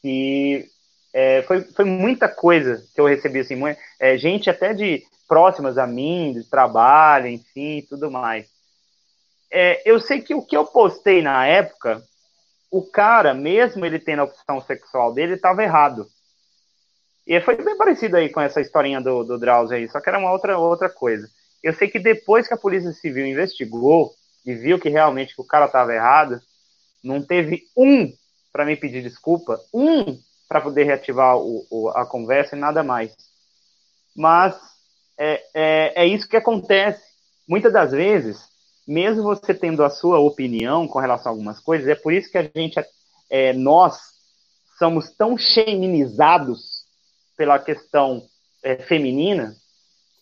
que 0.02 0.68
é, 1.12 1.42
foi, 1.42 1.62
foi 1.62 1.84
muita 1.84 2.28
coisa 2.28 2.84
que 2.94 3.00
eu 3.00 3.06
recebi, 3.06 3.40
assim, 3.40 3.56
é, 3.98 4.16
gente 4.16 4.50
até 4.50 4.74
de 4.74 5.02
próximas 5.26 5.78
a 5.78 5.86
mim, 5.86 6.32
de 6.32 6.48
trabalho, 6.48 7.26
enfim, 7.26 7.86
tudo 7.88 8.11
mais 8.11 8.46
é, 9.50 9.82
eu 9.88 10.00
sei 10.00 10.20
que 10.20 10.34
o 10.34 10.42
que 10.42 10.56
eu 10.56 10.66
postei 10.66 11.22
na 11.22 11.46
época, 11.46 12.02
o 12.70 12.82
cara, 12.82 13.32
mesmo 13.32 13.84
ele 13.84 13.98
tendo 13.98 14.20
a 14.20 14.24
opção 14.24 14.61
sexual 14.61 15.12
dele, 15.12 15.34
estava 15.34 15.62
errado. 15.62 16.06
E 17.26 17.40
foi 17.40 17.56
bem 17.56 17.76
parecido 17.76 18.16
aí 18.16 18.30
com 18.30 18.40
essa 18.40 18.61
historinha 18.61 19.00
do, 19.00 19.24
do 19.24 19.38
Drauzio 19.38 19.76
aí, 19.76 19.88
só 19.88 20.00
que 20.00 20.09
era 20.09 20.18
uma 20.18 20.32
outra, 20.32 20.59
outra 20.59 20.88
coisa. 20.88 21.28
Eu 21.62 21.72
sei 21.74 21.88
que 21.88 21.98
depois 21.98 22.46
que 22.46 22.54
a 22.54 22.59
Polícia 22.59 22.92
Civil 22.92 23.26
investigou 23.26 24.12
e 24.44 24.54
viu 24.54 24.78
que 24.78 24.88
realmente 24.88 25.34
o 25.36 25.44
cara 25.44 25.66
estava 25.66 25.94
errado, 25.94 26.40
não 27.02 27.22
teve 27.24 27.64
um 27.76 28.12
para 28.52 28.64
me 28.64 28.76
pedir 28.76 29.02
desculpa, 29.02 29.61
um 29.72 30.18
para 30.49 30.61
poder 30.61 30.84
reativar 30.84 31.36
o, 31.36 31.66
o, 31.70 31.88
a 31.90 32.07
conversa 32.07 32.57
e 32.57 32.59
nada 32.59 32.82
mais. 32.82 33.14
Mas 34.16 34.57
é, 35.18 35.42
é, 35.55 36.05
é 36.05 36.07
isso 36.07 36.28
que 36.28 36.36
acontece. 36.36 37.03
Muitas 37.46 37.72
das 37.72 37.92
vezes, 37.92 38.49
mesmo 38.86 39.22
você 39.22 39.53
tendo 39.53 39.84
a 39.84 39.90
sua 39.90 40.18
opinião 40.18 40.88
com 40.88 40.99
relação 40.99 41.30
a 41.30 41.34
algumas 41.34 41.61
coisas, 41.61 41.86
é 41.88 41.94
por 41.94 42.12
isso 42.12 42.30
que 42.30 42.38
a 42.38 42.42
gente, 42.42 42.80
é, 43.28 43.53
nós, 43.53 43.99
somos 44.78 45.11
tão 45.11 45.36
feminizados 45.36 46.84
pela 47.36 47.59
questão 47.59 48.22
é, 48.62 48.76
feminina. 48.76 49.55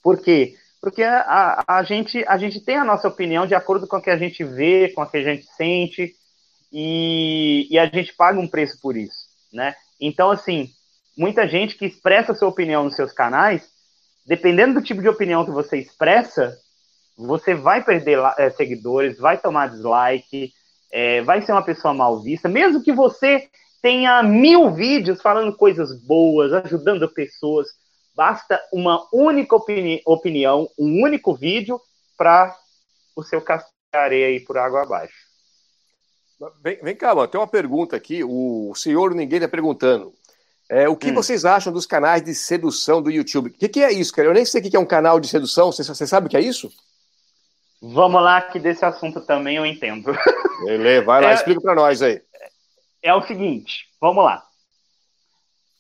Porque 0.02 0.56
a, 1.02 1.62
a, 1.66 1.78
a, 1.78 1.82
gente, 1.82 2.24
a 2.26 2.38
gente 2.38 2.60
tem 2.60 2.76
a 2.76 2.84
nossa 2.84 3.08
opinião 3.08 3.46
de 3.46 3.54
acordo 3.54 3.86
com 3.86 3.96
o 3.96 4.02
que 4.02 4.10
a 4.10 4.16
gente 4.16 4.42
vê, 4.44 4.90
com 4.90 5.02
o 5.02 5.06
que 5.06 5.18
a 5.18 5.22
gente 5.22 5.46
sente, 5.56 6.14
e, 6.72 7.66
e 7.70 7.78
a 7.78 7.86
gente 7.86 8.14
paga 8.14 8.38
um 8.38 8.48
preço 8.48 8.80
por 8.80 8.96
isso, 8.96 9.26
né? 9.52 9.74
Então, 10.00 10.30
assim, 10.30 10.68
muita 11.16 11.48
gente 11.48 11.76
que 11.76 11.86
expressa 11.86 12.34
sua 12.34 12.48
opinião 12.48 12.84
nos 12.84 12.96
seus 12.96 13.12
canais, 13.12 13.68
dependendo 14.26 14.74
do 14.74 14.84
tipo 14.84 15.00
de 15.00 15.08
opinião 15.08 15.44
que 15.44 15.50
você 15.50 15.78
expressa, 15.78 16.56
você 17.16 17.54
vai 17.54 17.82
perder 17.82 18.18
é, 18.38 18.50
seguidores, 18.50 19.18
vai 19.18 19.38
tomar 19.38 19.70
dislike, 19.70 20.52
é, 20.92 21.22
vai 21.22 21.40
ser 21.40 21.52
uma 21.52 21.64
pessoa 21.64 21.94
mal 21.94 22.22
vista, 22.22 22.48
mesmo 22.48 22.82
que 22.82 22.92
você 22.92 23.48
tenha 23.80 24.22
mil 24.22 24.72
vídeos 24.72 25.22
falando 25.22 25.56
coisas 25.56 25.98
boas, 26.04 26.52
ajudando 26.52 27.08
pessoas, 27.12 27.68
basta 28.14 28.60
uma 28.72 29.06
única 29.12 29.54
opini 29.56 30.02
opinião, 30.04 30.68
um 30.78 31.02
único 31.02 31.34
vídeo 31.34 31.80
para 32.16 32.54
o 33.14 33.22
seu 33.22 33.42
areia 33.92 34.30
ir 34.30 34.44
por 34.44 34.58
água 34.58 34.82
abaixo. 34.82 35.25
Vem, 36.62 36.78
vem 36.82 36.96
cá, 36.96 37.14
mano, 37.14 37.28
tem 37.28 37.40
uma 37.40 37.46
pergunta 37.46 37.96
aqui, 37.96 38.22
o 38.22 38.74
senhor 38.74 39.14
ninguém 39.14 39.38
está 39.38 39.48
perguntando. 39.48 40.12
É, 40.68 40.88
o 40.88 40.96
que 40.96 41.10
hum. 41.10 41.14
vocês 41.14 41.44
acham 41.44 41.72
dos 41.72 41.86
canais 41.86 42.22
de 42.22 42.34
sedução 42.34 43.00
do 43.00 43.10
YouTube? 43.10 43.48
O 43.48 43.52
que, 43.52 43.68
que, 43.68 43.82
é 43.82 43.92
isso, 43.92 44.12
cara? 44.12 44.28
Eu 44.28 44.34
nem 44.34 44.44
sei 44.44 44.60
o 44.60 44.64
que 44.64 44.76
é 44.76 44.80
um 44.80 44.86
canal 44.86 45.20
de 45.20 45.28
sedução. 45.28 45.70
Você, 45.70 45.84
você 45.84 46.06
sabe 46.06 46.26
o 46.26 46.30
que 46.30 46.36
é 46.36 46.40
isso? 46.40 46.70
Vamos 47.80 48.20
lá, 48.20 48.42
que 48.42 48.58
desse 48.58 48.84
assunto 48.84 49.20
também 49.20 49.56
eu 49.56 49.64
entendo. 49.64 50.12
Beleza, 50.64 51.04
vai 51.04 51.22
lá, 51.22 51.30
é, 51.30 51.34
explica 51.34 51.60
para 51.60 51.74
nós 51.74 52.02
aí. 52.02 52.20
É 53.02 53.14
o 53.14 53.22
seguinte, 53.22 53.86
vamos 54.00 54.24
lá. 54.24 54.42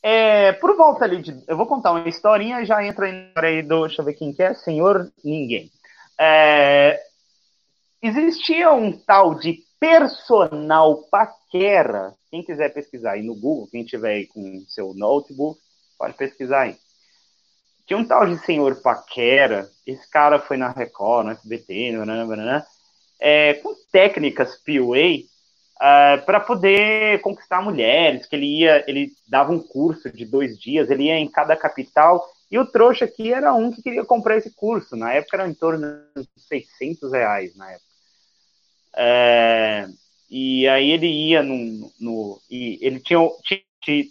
É, 0.02 0.52
por 0.52 0.76
volta 0.76 1.04
ali 1.04 1.20
de. 1.20 1.42
Eu 1.48 1.56
vou 1.56 1.66
contar 1.66 1.90
uma 1.90 2.08
historinha 2.08 2.62
e 2.62 2.64
já 2.64 2.84
entra 2.84 3.08
aí 3.42 3.60
do. 3.62 3.88
Deixa 3.88 4.02
eu 4.02 4.06
ver 4.06 4.14
quem 4.14 4.32
que 4.32 4.42
é. 4.42 4.54
Senhor 4.54 5.10
Ninguém. 5.24 5.68
É, 6.18 7.00
existia 8.00 8.72
um 8.72 8.92
tal 8.92 9.34
de 9.34 9.65
personal 9.78 11.02
paquera. 11.10 12.14
Quem 12.30 12.42
quiser 12.42 12.72
pesquisar 12.72 13.12
aí 13.12 13.22
no 13.22 13.34
Google, 13.34 13.68
quem 13.70 13.84
tiver 13.84 14.14
aí 14.14 14.26
com 14.26 14.64
seu 14.68 14.94
notebook, 14.94 15.60
pode 15.98 16.14
pesquisar 16.14 16.62
aí. 16.62 16.76
Tinha 17.86 17.98
um 17.98 18.04
tal 18.04 18.26
de 18.26 18.36
senhor 18.44 18.74
Paquera, 18.82 19.70
esse 19.86 20.10
cara 20.10 20.40
foi 20.40 20.56
na 20.56 20.70
Record, 20.70 21.26
no 21.26 21.32
SBT, 21.32 21.92
é, 23.20 23.54
com 23.54 23.74
técnicas 23.92 24.56
PUA 24.56 25.22
uh, 25.76 26.24
para 26.26 26.40
poder 26.40 27.20
conquistar 27.20 27.62
mulheres, 27.62 28.26
que 28.26 28.34
ele 28.34 28.60
ia, 28.60 28.84
ele 28.88 29.12
dava 29.28 29.52
um 29.52 29.60
curso 29.60 30.10
de 30.10 30.26
dois 30.26 30.58
dias, 30.58 30.90
ele 30.90 31.04
ia 31.04 31.16
em 31.16 31.30
cada 31.30 31.56
capital, 31.56 32.28
e 32.50 32.58
o 32.58 32.66
trouxa 32.66 33.04
aqui 33.04 33.32
era 33.32 33.54
um 33.54 33.70
que 33.70 33.82
queria 33.82 34.04
comprar 34.04 34.36
esse 34.36 34.50
curso, 34.50 34.96
na 34.96 35.12
época 35.12 35.36
era 35.36 35.48
em 35.48 35.54
torno 35.54 35.86
de 36.16 36.42
600 36.42 37.12
reais, 37.12 37.54
na 37.54 37.70
época. 37.70 37.85
É, 38.96 39.86
e 40.30 40.66
aí 40.66 40.90
ele 40.90 41.06
ia 41.06 41.42
no, 41.42 41.92
no 42.00 42.40
ele 42.50 42.98
tinha, 43.00 43.20
tinha 43.42 43.62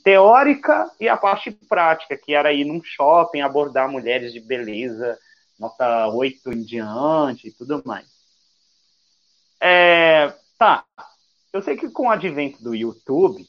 teórica 0.03 0.89
e 0.99 1.09
a 1.09 1.17
parte 1.17 1.51
prática, 1.51 2.17
que 2.17 2.33
era 2.33 2.53
ir 2.53 2.65
num 2.65 2.81
shopping, 2.83 3.41
abordar 3.41 3.89
mulheres 3.89 4.31
de 4.31 4.39
beleza, 4.39 5.17
nota 5.59 6.07
8 6.07 6.53
em 6.53 6.61
diante 6.61 7.47
e 7.47 7.51
tudo 7.51 7.81
mais. 7.85 8.05
É, 9.59 10.33
tá, 10.57 10.85
eu 11.51 11.61
sei 11.61 11.75
que 11.75 11.89
com 11.89 12.07
o 12.07 12.11
advento 12.11 12.61
do 12.63 12.75
YouTube, 12.75 13.45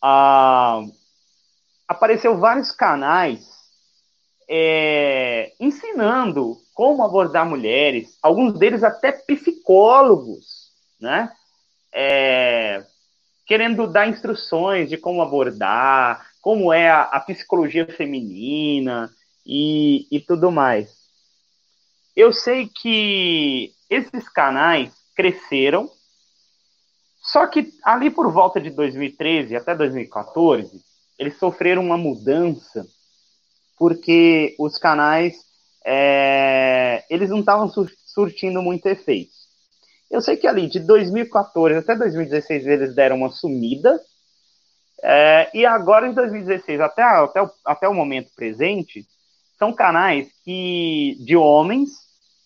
ah, 0.00 0.80
apareceu 1.86 2.38
vários 2.38 2.72
canais 2.72 3.48
é, 4.48 5.52
ensinando 5.60 6.60
como 6.74 7.04
abordar 7.04 7.48
mulheres, 7.48 8.18
alguns 8.22 8.58
deles 8.58 8.82
até 8.82 9.12
psicólogos, 9.62 10.72
né? 11.00 11.32
É, 11.94 12.84
querendo 13.46 13.86
dar 13.86 14.08
instruções 14.08 14.88
de 14.88 14.96
como 14.96 15.22
abordar, 15.22 16.26
como 16.40 16.72
é 16.72 16.90
a, 16.90 17.02
a 17.02 17.20
psicologia 17.20 17.86
feminina 17.86 19.10
e, 19.46 20.06
e 20.10 20.20
tudo 20.20 20.50
mais. 20.50 20.90
Eu 22.14 22.32
sei 22.32 22.68
que 22.68 23.72
esses 23.88 24.28
canais 24.28 24.92
cresceram, 25.14 25.90
só 27.22 27.46
que 27.46 27.72
ali 27.84 28.10
por 28.10 28.30
volta 28.32 28.60
de 28.60 28.70
2013 28.70 29.56
até 29.56 29.74
2014, 29.74 30.82
eles 31.18 31.38
sofreram 31.38 31.82
uma 31.82 31.96
mudança 31.96 32.86
porque 33.78 34.54
os 34.58 34.78
canais 34.78 35.44
é, 35.84 37.04
eles 37.10 37.30
não 37.30 37.40
estavam 37.40 37.70
surtindo 38.06 38.62
muito 38.62 38.86
efeito. 38.86 39.41
Eu 40.12 40.20
sei 40.20 40.36
que 40.36 40.46
ali 40.46 40.68
de 40.68 40.78
2014 40.78 41.78
até 41.78 41.96
2016 41.96 42.66
eles 42.66 42.94
deram 42.94 43.16
uma 43.16 43.30
sumida, 43.30 43.98
é, 45.02 45.50
e 45.54 45.64
agora 45.64 46.06
em 46.06 46.12
2016 46.12 46.80
até, 46.80 47.02
até, 47.02 47.42
o, 47.42 47.50
até 47.64 47.88
o 47.88 47.94
momento 47.94 48.30
presente, 48.36 49.06
são 49.58 49.72
canais 49.72 50.28
que 50.44 51.16
de 51.24 51.34
homens 51.34 51.90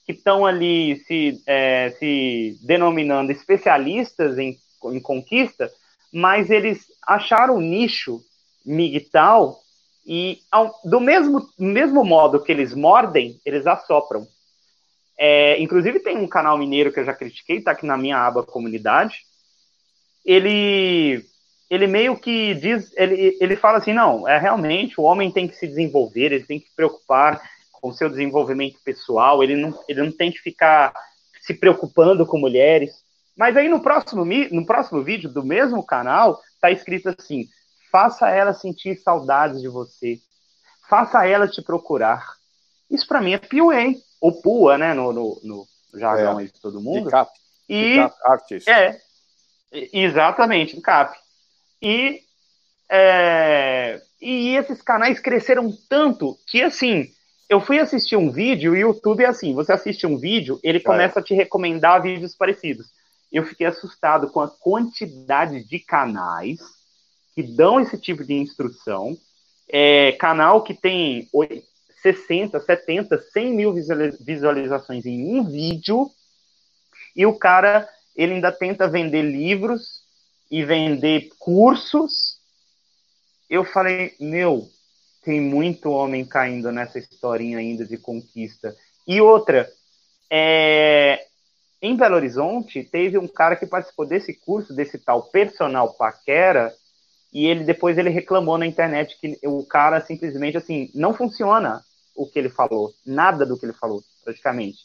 que 0.07 0.13
estão 0.13 0.47
ali 0.47 0.97
se, 1.07 1.43
é, 1.45 1.91
se 1.99 2.57
denominando 2.63 3.33
especialistas 3.33 4.39
em, 4.39 4.57
em 4.85 5.01
conquista, 5.01 5.69
mas 6.13 6.51
eles 6.51 6.87
acharam 7.05 7.57
o 7.57 7.61
nicho 7.61 8.21
migtal 8.65 9.59
e 10.07 10.39
ao, 10.53 10.73
do 10.85 11.01
mesmo, 11.01 11.45
mesmo 11.59 12.05
modo 12.05 12.41
que 12.41 12.53
eles 12.53 12.73
mordem, 12.73 13.41
eles 13.45 13.67
assopram. 13.67 14.25
É, 15.19 15.61
inclusive 15.61 16.01
tem 16.01 16.17
um 16.17 16.29
canal 16.29 16.59
mineiro 16.59 16.93
que 16.93 17.01
eu 17.01 17.05
já 17.05 17.15
critiquei, 17.15 17.61
tá 17.61 17.73
aqui 17.73 17.87
na 17.87 17.97
minha 17.97 18.19
aba 18.19 18.43
comunidade. 18.43 19.21
Ele 20.25 21.25
ele 21.69 21.89
meio 21.89 22.17
que 22.17 22.55
diz, 22.55 22.93
ele, 22.97 23.37
ele 23.41 23.57
fala 23.57 23.79
assim, 23.79 23.93
não, 23.93 24.29
é 24.29 24.39
realmente 24.39 25.01
o 25.01 25.05
homem 25.05 25.33
tem 25.33 25.49
que 25.49 25.57
se 25.57 25.67
desenvolver, 25.67 26.33
ele 26.33 26.45
tem 26.45 26.61
que 26.61 26.69
se 26.69 26.77
preocupar 26.77 27.43
com 27.73 27.89
o 27.89 27.93
seu 27.93 28.09
desenvolvimento 28.09 28.79
pessoal, 28.85 29.43
ele 29.43 29.57
não, 29.57 29.77
ele 29.89 30.01
não 30.01 30.13
tem 30.13 30.31
que 30.31 30.39
ficar 30.39 30.95
se 31.41 31.55
preocupando 31.55 32.25
com 32.25 32.39
mulheres. 32.39 32.93
Mas 33.37 33.57
aí 33.57 33.69
no 33.69 33.81
próximo, 33.81 34.25
no 34.25 34.65
próximo 34.65 35.03
vídeo 35.03 35.29
do 35.29 35.45
mesmo 35.45 35.85
canal, 35.85 36.41
tá 36.61 36.71
escrito 36.71 37.09
assim, 37.09 37.49
Faça 37.97 38.29
ela 38.29 38.53
sentir 38.53 38.97
saudades 38.99 39.61
de 39.63 39.69
você. 39.69 40.19
Faça 40.89 41.27
ela 41.27 41.49
te 41.49 41.63
procurar. 41.63 42.35
Isso 42.91 43.07
para 43.07 43.23
mim 43.23 43.33
é 43.33 43.39
PUA, 43.39 43.95
ou 44.21 44.41
PUA, 44.41 44.79
né, 44.79 44.95
no, 44.95 45.13
no, 45.13 45.41
no 45.43 45.67
jargão 45.99 46.39
é. 46.39 46.43
aí 46.43 46.49
de 46.49 46.61
todo 46.61 46.81
mundo. 46.81 47.11
Cap. 47.11 47.31
E 47.69 47.99
artist. 48.25 48.69
É, 48.69 49.01
exatamente, 49.73 50.81
cap. 50.81 51.17
E 51.83 52.23
é, 52.89 54.01
e 54.21 54.57
esses 54.57 54.81
canais 54.81 55.21
cresceram 55.21 55.73
tanto 55.89 56.39
que 56.47 56.63
assim, 56.63 57.09
eu 57.49 57.61
fui 57.61 57.79
assistir 57.79 58.17
um 58.17 58.31
vídeo 58.31 58.75
e 58.75 58.85
o 58.85 58.89
YouTube 58.89 59.25
é 59.25 59.27
assim, 59.27 59.55
você 59.55 59.73
assiste 59.73 60.07
um 60.07 60.19
vídeo, 60.19 60.59
ele 60.63 60.81
começa 60.81 61.19
é. 61.19 61.23
a 61.23 61.25
te 61.25 61.35
recomendar 61.35 62.03
vídeos 62.03 62.35
parecidos. 62.35 62.87
Eu 63.31 63.45
fiquei 63.45 63.67
assustado 63.67 64.31
com 64.31 64.41
a 64.41 64.49
quantidade 64.49 65.65
de 65.65 65.79
canais 65.81 66.61
que 67.35 67.43
dão 67.43 67.79
esse 67.79 67.99
tipo 67.99 68.25
de 68.25 68.35
instrução, 68.35 69.17
é, 69.69 70.13
canal 70.13 70.63
que 70.63 70.73
tem 70.73 71.29
60, 72.03 72.61
70, 72.61 73.21
100 73.33 73.53
mil 73.55 73.73
visualizações 73.73 75.05
em 75.07 75.39
um 75.39 75.45
vídeo, 75.45 76.11
e 77.15 77.25
o 77.27 77.39
cara 77.39 77.89
ele 78.15 78.35
ainda 78.35 78.51
tenta 78.51 78.89
vender 78.89 79.23
livros 79.23 80.03
e 80.51 80.65
vender 80.65 81.31
cursos. 81.39 82.39
Eu 83.49 83.65
falei, 83.65 84.15
meu, 84.19 84.69
tem 85.23 85.41
muito 85.41 85.91
homem 85.91 86.25
caindo 86.25 86.71
nessa 86.73 86.99
historinha 86.99 87.59
ainda 87.59 87.85
de 87.85 87.99
conquista. 87.99 88.75
E 89.07 89.21
outra, 89.21 89.71
é, 90.31 91.27
em 91.83 91.97
Belo 91.97 92.17
Horizonte, 92.17 92.85
teve 92.85 93.19
um 93.19 93.29
cara 93.29 93.57
que 93.57 93.67
participou 93.67 94.07
desse 94.07 94.35
curso, 94.35 94.75
desse 94.75 94.99
tal 94.99 95.25
personal 95.25 95.95
paquera, 95.95 96.75
e 97.37 97.47
ele 97.47 97.65
depois 97.65 97.99
ele 97.99 98.09
reclamou 98.09 98.57
na 98.57 98.67
internet 98.67 99.19
que 99.21 99.39
o 99.47 99.63
cara 99.63 100.01
simplesmente 100.01 100.57
assim 100.57 100.91
não 100.95 101.13
funciona 101.13 101.85
o 102.15 102.27
que 102.27 102.39
ele 102.39 102.49
falou, 102.49 102.95
nada 103.05 103.45
do 103.45 103.59
que 103.59 103.67
ele 103.67 103.75
falou 103.75 104.03
praticamente. 104.25 104.79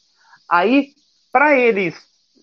Aí 0.49 0.89
para 1.31 1.57
eles 1.57 1.95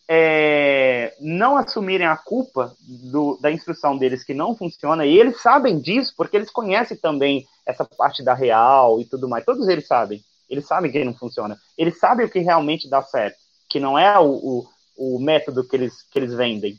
é, 0.09 1.15
não 1.21 1.59
assumirem 1.59 2.07
a 2.07 2.17
culpa 2.17 2.75
do, 2.81 3.37
da 3.43 3.51
instrução 3.51 3.99
deles 3.99 4.25
que 4.25 4.33
não 4.33 4.57
funciona, 4.57 5.05
e 5.05 5.19
eles 5.19 5.43
sabem 5.43 5.79
disso 5.79 6.15
porque 6.17 6.39
eles 6.39 6.51
conhecem 6.51 6.97
também 6.97 7.47
essa 7.67 7.85
parte 7.85 8.25
da 8.25 8.33
real 8.33 9.03
e 9.03 9.05
tudo 9.05 9.29
mais. 9.29 9.45
Todos 9.45 9.69
eles 9.69 9.87
sabem. 9.87 10.25
Eles 10.49 10.67
sabem 10.67 10.91
que 10.91 11.05
não 11.05 11.13
funciona. 11.13 11.59
Eles 11.77 11.99
sabem 11.99 12.25
o 12.25 12.31
que 12.31 12.39
realmente 12.39 12.89
dá 12.89 13.03
certo, 13.03 13.37
que 13.69 13.79
não 13.79 13.99
é 13.99 14.19
o, 14.19 14.31
o, 14.31 14.67
o 14.97 15.21
método 15.21 15.69
que 15.69 15.77
eles, 15.77 16.03
que 16.11 16.19
eles 16.19 16.33
vendem. 16.33 16.79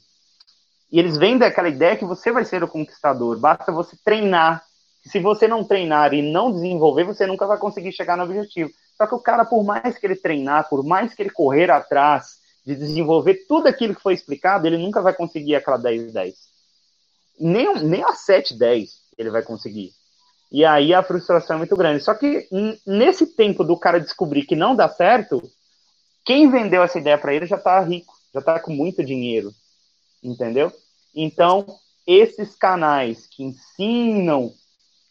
E 0.91 0.99
eles 0.99 1.17
vendem 1.17 1.47
aquela 1.47 1.69
ideia 1.69 1.95
que 1.95 2.05
você 2.05 2.31
vai 2.31 2.43
ser 2.43 2.63
o 2.63 2.67
conquistador, 2.67 3.39
basta 3.39 3.71
você 3.71 3.95
treinar. 4.03 4.63
Se 5.03 5.19
você 5.19 5.47
não 5.47 5.63
treinar 5.63 6.13
e 6.13 6.21
não 6.21 6.51
desenvolver, 6.51 7.03
você 7.03 7.25
nunca 7.25 7.45
vai 7.45 7.57
conseguir 7.57 7.91
chegar 7.91 8.17
no 8.17 8.23
objetivo. 8.23 8.71
Só 8.97 9.07
que 9.07 9.15
o 9.15 9.19
cara, 9.19 9.45
por 9.45 9.63
mais 9.63 9.97
que 9.97 10.05
ele 10.05 10.15
treinar, 10.15 10.67
por 10.67 10.83
mais 10.83 11.13
que 11.13 11.21
ele 11.21 11.29
correr 11.29 11.71
atrás 11.71 12.39
de 12.65 12.75
desenvolver 12.75 13.45
tudo 13.47 13.67
aquilo 13.67 13.95
que 13.95 14.01
foi 14.01 14.13
explicado, 14.13 14.67
ele 14.67 14.77
nunca 14.77 15.01
vai 15.01 15.13
conseguir 15.13 15.55
aquela 15.55 15.79
10-10. 15.79 16.33
Nem, 17.39 17.83
nem 17.83 18.03
a 18.03 18.13
7-10 18.13 18.89
ele 19.17 19.29
vai 19.29 19.43
conseguir. 19.43 19.91
E 20.51 20.65
aí 20.65 20.93
a 20.93 21.03
frustração 21.03 21.55
é 21.55 21.59
muito 21.59 21.75
grande. 21.75 22.03
Só 22.03 22.13
que 22.13 22.49
nesse 22.85 23.27
tempo 23.35 23.63
do 23.63 23.77
cara 23.77 24.01
descobrir 24.01 24.45
que 24.45 24.55
não 24.55 24.75
dá 24.75 24.89
certo, 24.89 25.41
quem 26.25 26.49
vendeu 26.49 26.83
essa 26.83 26.97
ideia 26.97 27.17
para 27.17 27.33
ele 27.33 27.45
já 27.45 27.55
está 27.55 27.79
rico, 27.79 28.13
já 28.33 28.39
está 28.39 28.59
com 28.59 28.73
muito 28.73 29.03
dinheiro 29.03 29.53
entendeu? 30.23 30.71
Então, 31.15 31.65
esses 32.05 32.55
canais 32.55 33.27
que 33.27 33.43
ensinam, 33.43 34.51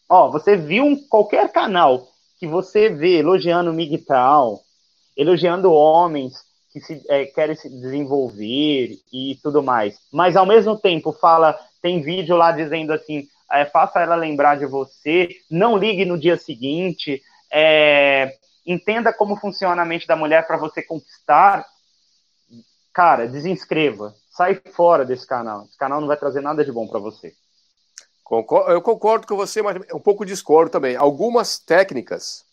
ó, 0.07 0.29
você 0.29 0.55
viu 0.55 0.85
um, 0.85 0.95
qualquer 1.07 1.51
canal 1.51 2.07
que 2.37 2.47
você 2.47 2.89
vê 2.89 3.19
elogiando 3.19 3.73
Migtal, 3.73 4.61
elogiando 5.15 5.71
homens 5.71 6.43
que 6.71 6.79
se, 6.79 7.03
é, 7.09 7.25
querem 7.25 7.55
se 7.55 7.69
desenvolver 7.69 8.97
e 9.11 9.37
tudo 9.41 9.63
mais, 9.63 9.99
mas 10.11 10.35
ao 10.35 10.45
mesmo 10.45 10.77
tempo 10.77 11.11
fala, 11.11 11.59
tem 11.81 12.01
vídeo 12.01 12.35
lá 12.37 12.51
dizendo 12.51 12.93
assim, 12.93 13.27
é, 13.51 13.65
faça 13.65 13.99
ela 13.99 14.15
lembrar 14.15 14.57
de 14.57 14.65
você, 14.65 15.29
não 15.49 15.77
ligue 15.77 16.05
no 16.05 16.17
dia 16.17 16.37
seguinte, 16.37 17.21
é, 17.51 18.35
entenda 18.65 19.11
como 19.11 19.35
funciona 19.35 19.81
a 19.81 19.85
mente 19.85 20.05
da 20.05 20.15
mulher 20.15 20.45
para 20.45 20.57
você 20.57 20.81
conquistar, 20.83 21.65
cara, 22.93 23.27
desinscreva, 23.27 24.13
sai 24.39 24.61
fora 24.71 25.03
desse 25.03 25.27
canal. 25.27 25.65
Esse 25.65 25.77
canal 25.77 25.99
não 25.99 26.07
vai 26.07 26.15
trazer 26.15 26.39
nada 26.39 26.63
de 26.63 26.71
bom 26.71 26.87
para 26.87 26.97
você. 26.97 27.33
Eu 28.31 28.81
concordo 28.81 29.27
com 29.27 29.35
você, 29.35 29.61
mas 29.61 29.81
um 29.93 29.99
pouco 29.99 30.25
discordo 30.25 30.71
também. 30.71 30.95
Algumas 30.95 31.59
técnicas, 31.59 32.45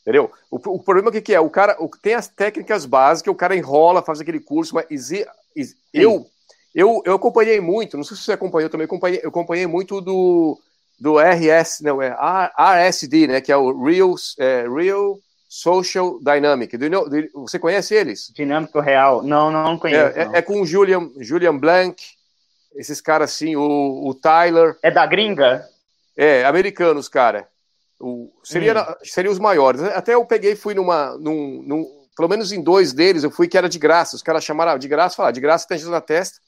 entendeu? 0.00 0.32
O, 0.50 0.56
o 0.56 0.82
problema 0.82 1.10
é 1.16 1.20
que 1.20 1.32
é? 1.32 1.38
O 1.38 1.48
cara 1.48 1.76
o, 1.78 1.88
tem 1.88 2.14
as 2.14 2.26
técnicas 2.26 2.84
básicas, 2.84 3.32
o 3.32 3.36
cara 3.36 3.54
enrola, 3.54 4.02
faz 4.02 4.20
aquele 4.20 4.40
curso, 4.40 4.74
mas 4.74 4.86
eu, 5.94 6.26
eu, 6.74 7.00
eu 7.04 7.14
acompanhei 7.14 7.60
muito, 7.60 7.96
não 7.96 8.02
sei 8.02 8.16
se 8.16 8.24
você 8.24 8.32
acompanhou 8.32 8.70
também, 8.70 8.84
eu 8.84 8.88
acompanhei, 8.88 9.20
eu 9.22 9.28
acompanhei 9.28 9.66
muito 9.66 10.00
do, 10.00 10.58
do 10.98 11.18
RS, 11.18 11.82
não, 11.82 12.00
é 12.02 12.16
RSD, 12.58 13.26
né, 13.26 13.40
que 13.40 13.52
é 13.52 13.56
o 13.56 13.84
Real, 13.84 14.14
é, 14.38 14.66
Real 14.68 15.18
Social 15.52 16.20
Dynamic. 16.20 16.76
Do, 16.76 16.88
do, 16.88 17.28
você 17.34 17.58
conhece 17.58 17.92
eles? 17.92 18.32
Dinâmico 18.32 18.78
Real. 18.78 19.20
Não, 19.24 19.50
não, 19.50 19.76
conheço. 19.76 20.16
É, 20.16 20.24
não. 20.24 20.34
É, 20.36 20.38
é, 20.38 20.42
com 20.42 20.60
o 20.60 20.64
Julian, 20.64 21.10
Julian 21.18 21.58
Blank, 21.58 22.00
esses 22.76 23.00
caras 23.00 23.32
assim, 23.32 23.56
o, 23.56 24.08
o 24.08 24.14
Tyler. 24.14 24.78
É 24.80 24.92
da 24.92 25.04
gringa? 25.04 25.66
É, 26.16 26.44
americanos, 26.44 27.08
cara. 27.08 27.48
O, 27.98 28.32
seria, 28.44 28.80
hum. 28.80 28.94
seria 29.02 29.30
os 29.30 29.40
maiores. 29.40 29.82
Até 29.82 30.14
eu 30.14 30.24
peguei 30.24 30.54
fui 30.54 30.72
numa. 30.72 31.18
Num, 31.18 31.64
num, 31.66 32.06
pelo 32.16 32.28
menos 32.28 32.52
em 32.52 32.62
dois 32.62 32.92
deles 32.92 33.24
eu 33.24 33.30
fui 33.30 33.48
que 33.48 33.58
era 33.58 33.68
de 33.68 33.78
graça. 33.78 34.14
Os 34.14 34.22
caras 34.22 34.44
chamaram 34.44 34.78
de 34.78 34.86
graça, 34.86 35.16
falaram, 35.16 35.34
de 35.34 35.40
graça 35.40 35.66
tem 35.66 35.78
gente 35.78 35.90
na 35.90 36.00
testa. 36.00 36.38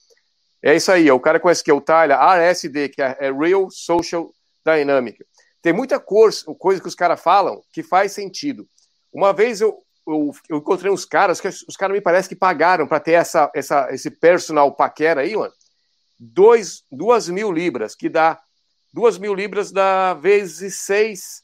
É 0.62 0.76
isso 0.76 0.92
aí, 0.92 1.10
o 1.10 1.18
cara 1.18 1.40
conhece 1.40 1.64
que 1.64 1.72
é 1.72 1.74
o 1.74 1.80
Tyler, 1.80 2.16
RSD, 2.16 2.90
que 2.90 3.02
é, 3.02 3.16
é 3.18 3.32
Real 3.32 3.68
Social 3.68 4.32
Dynamic. 4.64 5.18
Tem 5.60 5.72
muita 5.72 5.98
coisa, 5.98 6.44
coisa 6.56 6.80
que 6.80 6.86
os 6.86 6.94
caras 6.94 7.20
falam 7.20 7.60
que 7.72 7.82
faz 7.82 8.12
sentido. 8.12 8.68
Uma 9.12 9.32
vez 9.32 9.60
eu, 9.60 9.78
eu, 10.06 10.32
eu, 10.48 10.58
encontrei 10.58 10.90
uns 10.90 11.04
caras 11.04 11.40
que 11.40 11.48
os 11.48 11.76
caras 11.76 11.94
me 11.94 12.00
parece 12.00 12.28
que 12.28 12.36
pagaram 12.36 12.86
para 12.86 13.00
ter 13.00 13.12
essa, 13.12 13.50
essa, 13.54 13.88
esse 13.92 14.10
personal 14.10 14.72
paquera 14.72 15.20
aí, 15.20 15.36
mano. 15.36 15.52
Dois, 16.18 16.84
duas 16.90 17.28
mil 17.28 17.50
libras, 17.50 17.94
que 17.94 18.08
dá 18.08 18.40
duas 18.92 19.18
mil 19.18 19.34
libras 19.34 19.72
dá 19.72 20.14
vezes 20.14 20.76
seis, 20.76 21.42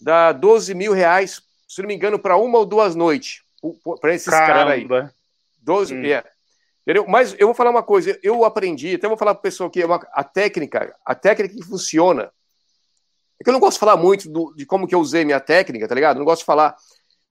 dá 0.00 0.32
12 0.32 0.74
mil 0.74 0.92
reais, 0.92 1.40
se 1.68 1.80
não 1.80 1.88
me 1.88 1.94
engano, 1.94 2.18
para 2.18 2.36
uma 2.36 2.58
ou 2.58 2.66
duas 2.66 2.94
noites, 2.94 3.42
para 4.00 4.14
esses 4.14 4.28
caras 4.28 4.72
aí. 4.72 4.86
12, 5.62 5.94
hum. 5.94 6.04
é. 6.04 6.24
Entendeu? 6.82 7.06
Mas 7.06 7.34
eu 7.38 7.46
vou 7.46 7.54
falar 7.54 7.70
uma 7.70 7.82
coisa, 7.82 8.18
eu 8.22 8.44
aprendi, 8.44 8.96
até 8.96 9.06
vou 9.06 9.16
falar 9.16 9.34
para 9.34 9.38
o 9.38 9.42
pessoal 9.42 9.70
que 9.70 9.80
é 9.80 9.86
a 10.12 10.24
técnica, 10.24 10.94
a 11.06 11.14
técnica 11.14 11.54
que 11.54 11.62
funciona 11.62 12.32
É 13.40 13.44
que 13.44 13.48
eu 13.48 13.52
não 13.52 13.60
gosto 13.60 13.74
de 13.74 13.80
falar 13.80 13.96
muito 13.96 14.28
do, 14.28 14.52
de 14.54 14.66
como 14.66 14.86
que 14.86 14.94
eu 14.94 14.98
usei 14.98 15.24
minha 15.24 15.38
técnica, 15.38 15.86
tá 15.86 15.94
ligado? 15.94 16.18
Não 16.18 16.24
gosto 16.24 16.40
de 16.40 16.46
falar, 16.46 16.76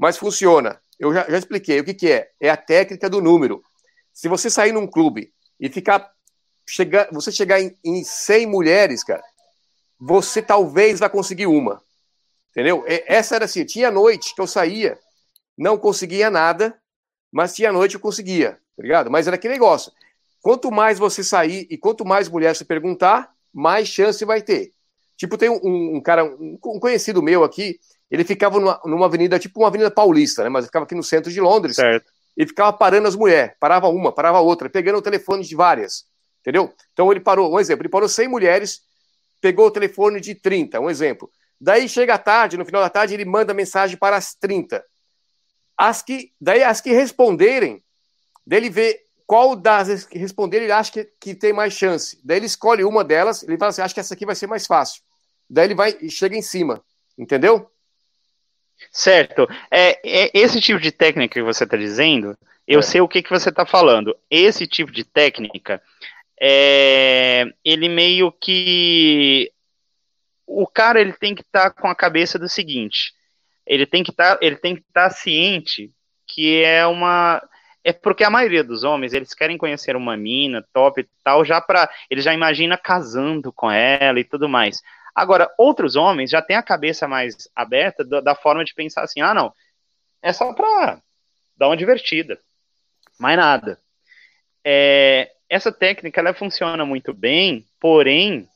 mas 0.01 0.17
funciona. 0.17 0.81
Eu 0.99 1.13
já, 1.13 1.29
já 1.29 1.37
expliquei. 1.37 1.79
O 1.79 1.83
que, 1.83 1.93
que 1.93 2.11
é? 2.11 2.31
É 2.39 2.49
a 2.49 2.57
técnica 2.57 3.07
do 3.07 3.21
número. 3.21 3.63
Se 4.11 4.27
você 4.27 4.49
sair 4.49 4.71
num 4.71 4.87
clube 4.87 5.31
e 5.59 5.69
ficar. 5.69 6.11
Chegar, 6.67 7.09
você 7.11 7.31
chegar 7.31 7.59
em, 7.59 7.75
em 7.83 8.03
100 8.03 8.47
mulheres, 8.47 9.03
cara, 9.03 9.23
você 9.99 10.41
talvez 10.41 10.99
vai 10.99 11.09
conseguir 11.09 11.45
uma. 11.45 11.83
Entendeu? 12.49 12.83
Essa 12.87 13.35
era 13.35 13.45
assim. 13.45 13.63
Tinha 13.63 13.91
noite 13.91 14.33
que 14.33 14.41
eu 14.41 14.47
saía, 14.47 14.97
não 15.57 15.77
conseguia 15.77 16.29
nada, 16.29 16.79
mas 17.31 17.53
tinha 17.53 17.71
noite 17.71 17.95
eu 17.95 18.01
conseguia, 18.01 18.53
tá 18.75 18.83
ligado? 18.83 19.11
Mas 19.11 19.27
era 19.27 19.35
aquele 19.35 19.53
negócio. 19.53 19.91
Quanto 20.41 20.71
mais 20.71 20.97
você 20.97 21.23
sair 21.23 21.67
e 21.69 21.77
quanto 21.77 22.05
mais 22.05 22.29
mulher 22.29 22.55
você 22.55 22.65
perguntar, 22.65 23.33
mais 23.53 23.87
chance 23.87 24.23
vai 24.25 24.41
ter. 24.41 24.71
Tipo, 25.17 25.37
tem 25.37 25.49
um, 25.49 25.97
um 25.97 26.01
cara, 26.01 26.23
um, 26.25 26.57
um, 26.65 26.79
conhecido 26.79 27.21
meu 27.21 27.43
aqui, 27.43 27.79
ele 28.11 28.25
ficava 28.25 28.59
numa, 28.59 28.79
numa, 28.85 29.05
avenida, 29.05 29.39
tipo 29.39 29.61
uma 29.61 29.69
avenida 29.69 29.89
paulista, 29.89 30.43
né? 30.43 30.49
Mas 30.49 30.65
ficava 30.65 30.83
aqui 30.83 30.93
no 30.93 31.01
centro 31.01 31.31
de 31.31 31.39
Londres. 31.39 31.77
Certo. 31.77 32.11
E 32.35 32.45
ficava 32.45 32.73
parando 32.73 33.07
as 33.07 33.15
mulheres. 33.15 33.53
Parava 33.59 33.87
uma, 33.87 34.11
parava 34.11 34.39
outra, 34.41 34.69
pegando 34.69 34.97
o 34.97 35.01
telefone 35.01 35.43
de 35.43 35.55
várias. 35.55 36.05
Entendeu? 36.41 36.73
Então 36.91 37.09
ele 37.09 37.21
parou, 37.21 37.53
um 37.53 37.59
exemplo, 37.59 37.83
ele 37.83 37.89
parou 37.89 38.09
100 38.09 38.27
mulheres, 38.27 38.81
pegou 39.39 39.67
o 39.67 39.71
telefone 39.71 40.19
de 40.19 40.35
30, 40.35 40.79
um 40.79 40.89
exemplo. 40.89 41.31
Daí 41.59 41.87
chega 41.87 42.15
à 42.15 42.17
tarde, 42.17 42.57
no 42.57 42.65
final 42.65 42.81
da 42.81 42.89
tarde, 42.89 43.13
ele 43.13 43.23
manda 43.23 43.53
mensagem 43.53 43.95
para 43.95 44.17
as 44.17 44.33
30. 44.33 44.83
As 45.77 46.01
que, 46.01 46.33
daí 46.41 46.63
as 46.63 46.81
que 46.81 46.91
responderem, 46.91 47.83
dele 48.45 48.69
vê 48.69 48.99
qual 49.25 49.55
das 49.55 50.05
que 50.05 50.17
responderem 50.17 50.65
ele 50.65 50.73
acha 50.73 50.91
que, 50.91 51.05
que 51.19 51.35
tem 51.35 51.53
mais 51.53 51.73
chance. 51.73 52.19
Daí 52.23 52.37
ele 52.37 52.47
escolhe 52.47 52.83
uma 52.83 53.03
delas, 53.03 53.43
ele 53.43 53.57
fala 53.57 53.69
assim, 53.69 53.81
acho 53.81 53.93
que 53.93 53.99
essa 53.99 54.13
aqui 54.13 54.25
vai 54.25 54.35
ser 54.35 54.47
mais 54.47 54.67
fácil. 54.67 55.01
Daí 55.49 55.67
ele 55.67 55.75
vai 55.75 55.95
e 56.01 56.09
chega 56.09 56.35
em 56.35 56.41
cima. 56.41 56.83
Entendeu? 57.17 57.69
Certo. 58.91 59.47
É, 59.69 59.99
é 60.03 60.31
esse 60.33 60.61
tipo 60.61 60.79
de 60.79 60.91
técnica 60.91 61.33
que 61.33 61.43
você 61.43 61.63
está 61.63 61.75
dizendo, 61.75 62.37
eu 62.67 62.79
é. 62.79 62.81
sei 62.81 63.01
o 63.01 63.07
que, 63.07 63.21
que 63.21 63.29
você 63.29 63.49
está 63.49 63.65
falando. 63.65 64.15
Esse 64.29 64.65
tipo 64.65 64.91
de 64.91 65.03
técnica, 65.03 65.81
é, 66.39 67.45
ele 67.63 67.89
meio 67.89 68.31
que 68.31 69.51
o 70.47 70.67
cara 70.67 70.99
ele 70.99 71.13
tem 71.13 71.33
que 71.35 71.41
estar 71.41 71.69
tá 71.69 71.81
com 71.81 71.87
a 71.87 71.95
cabeça 71.95 72.37
do 72.37 72.49
seguinte, 72.49 73.13
ele 73.65 73.85
tem 73.85 74.03
que 74.03 74.11
tá, 74.11 74.37
ele 74.41 74.57
tem 74.57 74.75
que 74.75 74.81
estar 74.81 75.09
tá 75.09 75.15
ciente 75.15 75.91
que 76.27 76.63
é 76.63 76.85
uma 76.85 77.41
é 77.83 77.91
porque 77.91 78.23
a 78.23 78.29
maioria 78.29 78.63
dos 78.63 78.83
homens 78.83 79.13
eles 79.13 79.33
querem 79.33 79.57
conhecer 79.57 79.95
uma 79.95 80.15
mina 80.15 80.65
top 80.73 81.01
e 81.01 81.07
tal 81.23 81.43
já 81.43 81.59
para 81.59 81.89
ele 82.09 82.21
já 82.21 82.33
imagina 82.33 82.77
casando 82.77 83.51
com 83.51 83.69
ela 83.71 84.19
e 84.19 84.23
tudo 84.23 84.47
mais. 84.49 84.81
Agora 85.13 85.53
outros 85.57 85.95
homens 85.95 86.29
já 86.29 86.41
têm 86.41 86.55
a 86.55 86.63
cabeça 86.63 87.07
mais 87.07 87.49
aberta 87.55 88.03
da, 88.03 88.21
da 88.21 88.35
forma 88.35 88.63
de 88.63 88.73
pensar 88.73 89.03
assim, 89.03 89.21
ah 89.21 89.33
não, 89.33 89.53
é 90.21 90.31
só 90.31 90.53
para 90.53 91.01
dar 91.57 91.67
uma 91.67 91.77
divertida, 91.77 92.39
mais 93.19 93.37
nada. 93.37 93.79
É, 94.63 95.31
essa 95.49 95.71
técnica 95.71 96.21
ela 96.21 96.33
funciona 96.33 96.85
muito 96.85 97.13
bem, 97.13 97.65
porém 97.79 98.47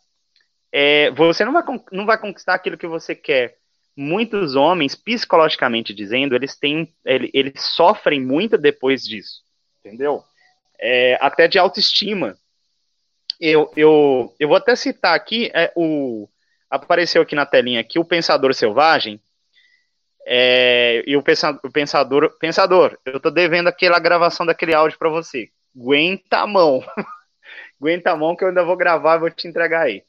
é, 0.71 1.09
você 1.11 1.43
não 1.45 1.53
vai, 1.53 1.63
não 1.91 2.05
vai 2.05 2.17
conquistar 2.17 2.53
aquilo 2.53 2.77
que 2.77 2.87
você 2.87 3.15
quer. 3.15 3.57
Muitos 3.97 4.55
homens, 4.55 4.93
psicologicamente 4.93 5.93
dizendo, 5.93 6.35
eles 6.35 6.57
têm, 6.57 6.93
eles, 7.05 7.31
eles 7.33 7.61
sofrem 7.61 8.19
muito 8.19 8.57
depois 8.57 9.03
disso, 9.03 9.41
entendeu? 9.79 10.23
É, 10.77 11.17
até 11.21 11.47
de 11.47 11.57
autoestima. 11.57 12.37
Eu, 13.39 13.71
eu, 13.75 14.35
eu 14.39 14.47
vou 14.47 14.57
até 14.57 14.75
citar 14.75 15.15
aqui 15.15 15.49
é, 15.53 15.71
o 15.75 16.27
apareceu 16.69 17.21
aqui 17.21 17.35
na 17.35 17.45
telinha 17.45 17.81
aqui 17.81 17.99
o 17.99 18.05
pensador 18.05 18.53
selvagem 18.53 19.19
é, 20.27 21.03
e 21.05 21.15
o 21.15 21.23
pensador, 21.71 22.37
pensador 22.39 22.97
eu 23.05 23.19
tô 23.19 23.29
devendo 23.29 23.67
aquela 23.67 23.99
gravação 23.99 24.45
daquele 24.45 24.73
áudio 24.73 24.97
para 24.97 25.09
você 25.09 25.49
aguenta 25.75 26.39
a 26.39 26.47
mão 26.47 26.83
aguenta 27.79 28.11
a 28.11 28.15
mão 28.15 28.35
que 28.35 28.43
eu 28.43 28.49
ainda 28.49 28.63
vou 28.63 28.75
gravar 28.75 29.15
e 29.15 29.19
vou 29.19 29.29
te 29.29 29.47
entregar 29.47 29.83
aí 29.83 30.03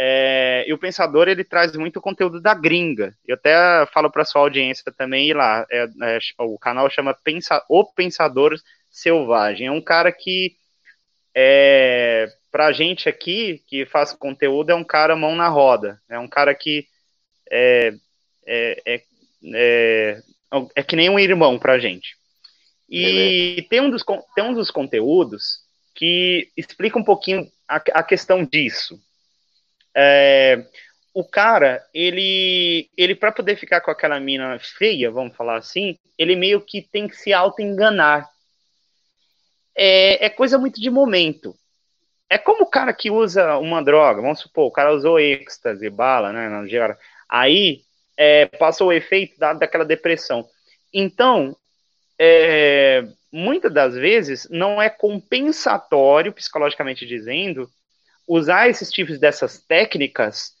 é, 0.00 0.64
e 0.68 0.72
o 0.72 0.78
Pensador 0.78 1.26
ele 1.26 1.42
traz 1.42 1.74
muito 1.74 2.00
conteúdo 2.00 2.40
da 2.40 2.54
gringa. 2.54 3.16
Eu 3.26 3.34
até 3.34 3.52
falo 3.92 4.08
para 4.08 4.24
sua 4.24 4.42
audiência 4.42 4.92
também 4.96 5.28
ir 5.28 5.34
lá. 5.34 5.66
É, 5.68 5.88
é, 6.02 6.18
o 6.38 6.56
canal 6.56 6.88
chama 6.88 7.18
Pensa, 7.24 7.64
O 7.68 7.84
Pensador 7.84 8.54
Selvagem. 8.92 9.66
É 9.66 9.72
um 9.72 9.80
cara 9.80 10.12
que, 10.12 10.52
é, 12.54 12.62
a 12.62 12.72
gente 12.72 13.08
aqui 13.08 13.62
que 13.66 13.86
faz 13.86 14.12
conteúdo, 14.12 14.70
é 14.70 14.74
um 14.74 14.84
cara 14.84 15.16
mão 15.16 15.34
na 15.34 15.48
roda. 15.48 16.00
É 16.08 16.18
um 16.18 16.28
cara 16.28 16.54
que 16.54 16.86
é, 17.50 17.92
é, 18.46 18.82
é, 18.86 19.02
é, 19.54 20.22
é 20.74 20.82
que 20.82 20.96
nem 20.96 21.10
um 21.10 21.18
irmão 21.18 21.58
para 21.58 21.74
a 21.74 21.78
gente. 21.78 22.16
E 22.88 23.66
tem 23.68 23.80
um, 23.80 23.90
dos, 23.90 24.02
tem 24.34 24.44
um 24.44 24.54
dos 24.54 24.70
conteúdos 24.70 25.60
que 25.94 26.48
explica 26.56 26.98
um 26.98 27.04
pouquinho 27.04 27.46
a, 27.68 27.76
a 27.76 28.02
questão 28.02 28.44
disso 28.44 28.98
é, 30.00 30.64
o 31.12 31.24
cara, 31.24 31.84
ele, 31.92 32.88
ele 32.96 33.16
para 33.16 33.32
poder 33.32 33.56
ficar 33.56 33.80
com 33.80 33.90
aquela 33.90 34.20
mina 34.20 34.56
feia, 34.60 35.10
vamos 35.10 35.36
falar 35.36 35.56
assim, 35.56 35.98
ele 36.16 36.36
meio 36.36 36.60
que 36.60 36.82
tem 36.82 37.08
que 37.08 37.16
se 37.16 37.32
auto-enganar. 37.32 38.28
É, 39.76 40.26
é 40.26 40.30
coisa 40.30 40.56
muito 40.56 40.80
de 40.80 40.88
momento. 40.88 41.52
É 42.30 42.36
como 42.36 42.64
o 42.64 42.70
cara 42.70 42.92
que 42.92 43.10
usa 43.10 43.56
uma 43.58 43.82
droga, 43.82 44.20
vamos 44.20 44.40
supor, 44.40 44.66
o 44.66 44.72
cara 44.72 44.92
usou 44.92 45.18
êxtase, 45.18 45.88
bala, 45.88 46.32
né, 46.32 46.48
na 46.48 46.66
geral. 46.66 46.96
Aí 47.28 47.82
é, 48.16 48.46
passou 48.46 48.88
o 48.88 48.92
efeito 48.92 49.38
da, 49.38 49.54
daquela 49.54 49.84
depressão. 49.84 50.46
Então, 50.92 51.56
é, 52.18 53.04
muitas 53.32 53.72
das 53.72 53.94
vezes 53.94 54.46
não 54.50 54.80
é 54.80 54.90
compensatório, 54.90 56.32
psicologicamente 56.32 57.06
dizendo, 57.06 57.70
usar 58.26 58.68
esses 58.68 58.90
tipos 58.90 59.18
dessas 59.18 59.58
técnicas 59.62 60.52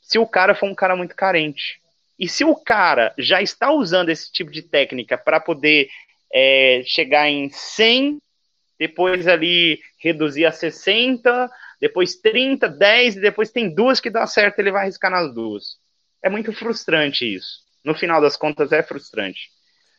se 0.00 0.18
o 0.18 0.26
cara 0.26 0.54
for 0.54 0.68
um 0.68 0.74
cara 0.74 0.96
muito 0.96 1.14
carente. 1.14 1.80
E 2.18 2.28
se 2.28 2.44
o 2.44 2.54
cara 2.54 3.14
já 3.18 3.40
está 3.40 3.72
usando 3.72 4.10
esse 4.10 4.30
tipo 4.30 4.50
de 4.50 4.62
técnica 4.62 5.16
para 5.16 5.40
poder 5.40 5.88
é, 6.32 6.82
chegar 6.84 7.28
em 7.28 7.48
100, 7.50 8.20
depois 8.82 9.28
ali 9.28 9.80
reduzir 9.96 10.44
a 10.44 10.50
60, 10.50 11.48
depois 11.80 12.16
30, 12.16 12.68
10, 12.68 13.14
e 13.14 13.20
depois 13.20 13.48
tem 13.48 13.72
duas 13.72 14.00
que 14.00 14.10
dá 14.10 14.26
certo, 14.26 14.58
ele 14.58 14.72
vai 14.72 14.82
arriscar 14.82 15.08
nas 15.08 15.32
duas. 15.32 15.76
É 16.20 16.28
muito 16.28 16.52
frustrante 16.52 17.24
isso. 17.32 17.60
No 17.84 17.94
final 17.94 18.20
das 18.20 18.36
contas, 18.36 18.72
é 18.72 18.82
frustrante. 18.82 19.50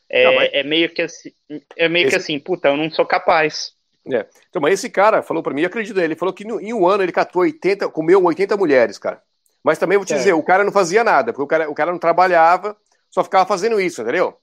É, 0.10 0.26
não, 0.26 0.36
mas... 0.36 0.50
é 0.52 0.64
meio 0.64 0.90
que 0.90 1.02
assim, 1.02 1.32
é 1.78 1.88
meio 1.88 2.08
esse... 2.08 2.10
que 2.10 2.22
assim, 2.22 2.38
puta, 2.38 2.68
eu 2.68 2.76
não 2.76 2.92
sou 2.92 3.06
capaz. 3.06 3.72
É. 4.06 4.28
Então, 4.50 4.62
mas 4.62 4.74
esse 4.74 4.90
cara 4.90 5.24
falou 5.24 5.42
para 5.42 5.54
mim, 5.54 5.62
eu 5.62 5.68
acredito 5.68 5.96
nele, 5.96 6.08
ele 6.08 6.20
falou 6.20 6.34
que 6.34 6.44
em 6.44 6.74
um 6.74 6.86
ano 6.86 7.04
ele 7.04 7.14
catou 7.14 7.44
80, 7.44 7.88
comeu 7.88 8.22
80 8.22 8.58
mulheres, 8.58 8.98
cara. 8.98 9.24
Mas 9.64 9.78
também 9.78 9.98
vou 9.98 10.06
te 10.06 10.14
é. 10.14 10.18
dizer, 10.18 10.34
o 10.34 10.44
cara 10.44 10.66
não 10.66 10.74
fazia 10.74 11.06
nada, 11.06 11.32
porque 11.32 11.44
o 11.44 11.48
cara, 11.48 11.70
o 11.70 11.74
cara 11.74 11.94
não 11.94 12.00
trabalhava, 12.00 12.76
só 13.10 13.24
ficava 13.24 13.46
fazendo 13.46 13.80
isso, 13.80 14.02
entendeu? 14.02 14.38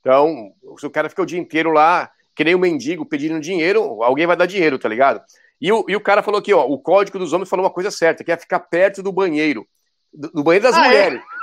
Então, 0.00 0.52
se 0.78 0.86
o 0.86 0.90
cara 0.90 1.08
fica 1.08 1.22
o 1.22 1.26
dia 1.26 1.38
inteiro 1.38 1.70
lá, 1.72 2.10
que 2.36 2.44
nem 2.44 2.54
um 2.54 2.58
mendigo 2.58 3.06
pedindo 3.06 3.40
dinheiro, 3.40 4.02
alguém 4.02 4.26
vai 4.26 4.36
dar 4.36 4.46
dinheiro, 4.46 4.78
tá 4.78 4.88
ligado? 4.88 5.22
E 5.58 5.72
o, 5.72 5.86
e 5.88 5.96
o 5.96 6.00
cara 6.00 6.22
falou 6.22 6.38
aqui, 6.38 6.52
ó, 6.52 6.66
o 6.66 6.78
código 6.78 7.18
dos 7.18 7.32
homens 7.32 7.48
falou 7.48 7.64
uma 7.64 7.72
coisa 7.72 7.90
certa, 7.90 8.22
que 8.22 8.30
é 8.30 8.36
ficar 8.36 8.60
perto 8.60 9.02
do 9.02 9.10
banheiro, 9.10 9.66
do, 10.12 10.30
do 10.30 10.44
banheiro 10.44 10.64
das 10.64 10.76
ah, 10.76 10.84
é? 10.84 10.88
mulheres. 10.88 11.20
É? 11.20 11.36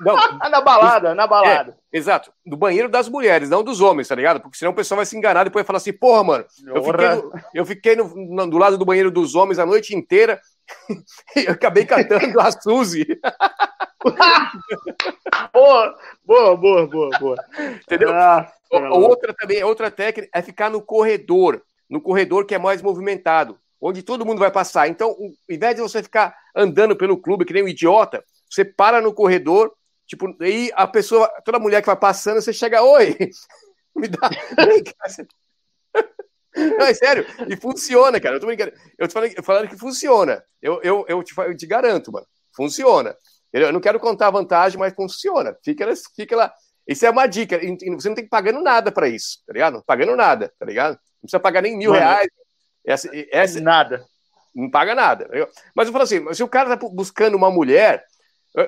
Não, 0.00 0.16
na 0.50 0.60
balada, 0.60 1.14
na 1.14 1.26
balada. 1.26 1.76
É, 1.92 1.96
exato. 1.96 2.32
Do 2.44 2.56
banheiro 2.56 2.88
das 2.88 3.08
mulheres, 3.08 3.48
não 3.48 3.62
dos 3.62 3.80
homens, 3.80 4.08
tá 4.08 4.16
ligado? 4.16 4.40
Porque 4.40 4.58
senão 4.58 4.72
o 4.72 4.74
pessoal 4.74 4.96
vai 4.96 5.06
se 5.06 5.16
enganar 5.16 5.42
e 5.42 5.44
depois 5.44 5.62
vai 5.62 5.66
falar 5.66 5.76
assim, 5.76 5.92
porra, 5.92 6.24
mano, 6.24 6.44
eu 6.66 6.82
fiquei, 6.82 7.08
no, 7.08 7.32
eu 7.54 7.66
fiquei 7.66 7.96
no, 7.96 8.14
no, 8.16 8.50
do 8.50 8.58
lado 8.58 8.76
do 8.76 8.84
banheiro 8.84 9.10
dos 9.10 9.36
homens 9.36 9.60
a 9.60 9.66
noite 9.66 9.94
inteira 9.94 10.40
eu 11.36 11.52
acabei 11.52 11.84
cantando 11.84 12.40
a 12.40 12.50
Suzy. 12.52 13.06
boa, 15.52 15.98
boa, 16.24 16.56
boa, 16.56 16.86
boa, 16.86 17.18
boa. 17.18 17.36
Entendeu? 17.82 18.12
Ah, 18.12 18.52
outra 18.92 19.34
também, 19.34 19.62
outra 19.62 19.90
técnica 19.90 20.30
é 20.34 20.42
ficar 20.42 20.70
no 20.70 20.80
corredor, 20.82 21.62
no 21.88 22.00
corredor 22.00 22.44
que 22.46 22.54
é 22.54 22.58
mais 22.58 22.82
movimentado, 22.82 23.58
onde 23.80 24.02
todo 24.02 24.24
mundo 24.24 24.38
vai 24.38 24.50
passar. 24.50 24.88
Então, 24.88 25.10
ao 25.10 25.54
invés 25.54 25.74
de 25.76 25.82
você 25.82 26.02
ficar 26.02 26.36
andando 26.54 26.96
pelo 26.96 27.18
clube 27.18 27.44
que 27.44 27.52
nem 27.52 27.64
um 27.64 27.68
idiota, 27.68 28.24
você 28.48 28.64
para 28.64 29.00
no 29.00 29.12
corredor, 29.12 29.72
Tipo, 30.10 30.36
aí 30.40 30.72
a 30.74 30.88
pessoa, 30.88 31.28
toda 31.44 31.60
mulher 31.60 31.80
que 31.80 31.86
vai 31.86 31.96
passando, 31.96 32.42
você 32.42 32.52
chega, 32.52 32.82
oi, 32.82 33.16
me 33.94 34.08
dá. 34.08 34.28
Não, 36.78 36.86
é 36.86 36.94
sério, 36.94 37.24
e 37.48 37.56
funciona, 37.56 38.20
cara. 38.20 38.36
Eu 38.36 38.40
tô 38.40 38.46
brincando. 38.46 38.72
Eu 38.98 39.06
tô 39.06 39.14
falando, 39.14 39.44
falando 39.44 39.68
que 39.68 39.76
funciona. 39.76 40.42
Eu, 40.60 40.80
eu, 40.82 41.04
eu, 41.08 41.22
te, 41.22 41.32
eu 41.36 41.56
te 41.56 41.66
garanto, 41.66 42.12
mano. 42.12 42.26
Funciona. 42.54 43.14
Eu 43.52 43.72
não 43.72 43.80
quero 43.80 43.98
contar 43.98 44.28
a 44.28 44.32
vantagem, 44.32 44.78
mas 44.78 44.94
funciona. 44.94 45.56
Fica, 45.64 45.86
fica 46.14 46.36
lá. 46.36 46.52
Isso 46.86 47.06
é 47.06 47.10
uma 47.10 47.26
dica. 47.26 47.58
Você 47.58 48.08
não 48.08 48.14
tem 48.14 48.24
que 48.24 48.30
pagando 48.30 48.60
nada 48.62 48.90
para 48.90 49.08
isso, 49.08 49.38
tá 49.46 49.52
ligado? 49.52 49.74
Não 49.74 49.82
pagando 49.82 50.16
nada, 50.16 50.52
tá 50.58 50.66
ligado? 50.66 50.92
Não 50.94 51.22
precisa 51.22 51.40
pagar 51.40 51.62
nem 51.62 51.76
mil 51.76 51.90
mano, 51.90 52.02
reais. 52.02 52.28
Essa, 52.84 53.08
essa, 53.30 53.60
nada. 53.60 54.04
Não 54.54 54.70
paga 54.70 54.94
nada. 54.94 55.28
Mas 55.74 55.86
eu 55.86 55.92
falo 55.92 56.04
assim, 56.04 56.32
se 56.34 56.42
o 56.42 56.48
cara 56.48 56.76
tá 56.76 56.88
buscando 56.88 57.36
uma 57.36 57.50
mulher, 57.50 58.04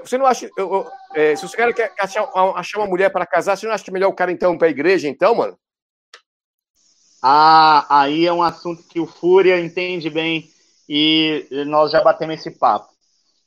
Você 0.05 0.17
não 0.17 0.27
acha. 0.27 0.49
Eu, 0.57 0.73
eu, 0.73 0.91
é, 1.15 1.35
se 1.35 1.43
você 1.43 1.57
quer, 1.57 1.75
quer 1.75 1.93
achar, 1.99 2.29
achar, 2.55 2.79
uma 2.79 2.87
mulher 2.87 3.11
para 3.11 3.27
casar, 3.27 3.57
você 3.57 3.67
não 3.67 3.75
acha 3.75 3.91
melhor 3.91 4.09
o 4.09 4.15
cara, 4.15 4.31
então, 4.31 4.57
para 4.57 4.69
a 4.69 4.71
igreja, 4.71 5.09
então, 5.09 5.35
mano? 5.35 5.59
Ah, 7.23 7.87
aí 7.89 8.27
é 8.27 8.33
um 8.33 8.43
assunto 8.43 8.83
que 8.89 8.99
o 8.99 9.07
Fúria 9.07 9.61
entende 9.61 10.11
bem 10.11 10.51
e 10.89 11.47
nós 11.67 11.93
já 11.93 12.03
batemos 12.03 12.41
esse 12.41 12.51
papo. 12.51 12.93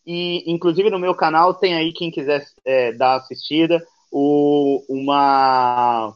E, 0.05 0.49
inclusive, 0.49 0.89
no 0.89 0.99
meu 0.99 1.13
canal 1.13 1.53
tem 1.53 1.75
aí, 1.75 1.91
quem 1.91 2.09
quiser 2.09 2.45
é, 2.63 2.93
dar 2.93 3.15
assistida, 3.15 3.85
o, 4.11 4.85
uma, 4.87 6.15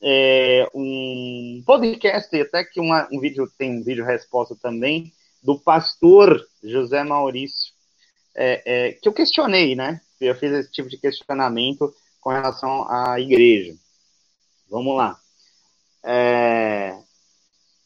é, 0.00 0.68
um 0.74 1.62
podcast, 1.66 2.40
até 2.40 2.62
que 2.64 2.78
uma, 2.78 3.08
um 3.10 3.18
vídeo 3.18 3.50
tem 3.58 3.80
um 3.80 3.82
vídeo 3.82 4.04
resposta 4.04 4.54
também, 4.54 5.12
do 5.42 5.58
pastor 5.58 6.40
José 6.62 7.02
Maurício, 7.02 7.72
é, 8.36 8.62
é, 8.64 8.92
que 8.92 9.08
eu 9.08 9.12
questionei, 9.12 9.74
né? 9.74 10.00
Eu 10.20 10.34
fiz 10.34 10.52
esse 10.52 10.70
tipo 10.70 10.88
de 10.88 10.98
questionamento 10.98 11.92
com 12.20 12.30
relação 12.30 12.86
à 12.88 13.18
igreja. 13.18 13.74
Vamos 14.68 14.96
lá. 14.96 15.18
É, 16.04 16.98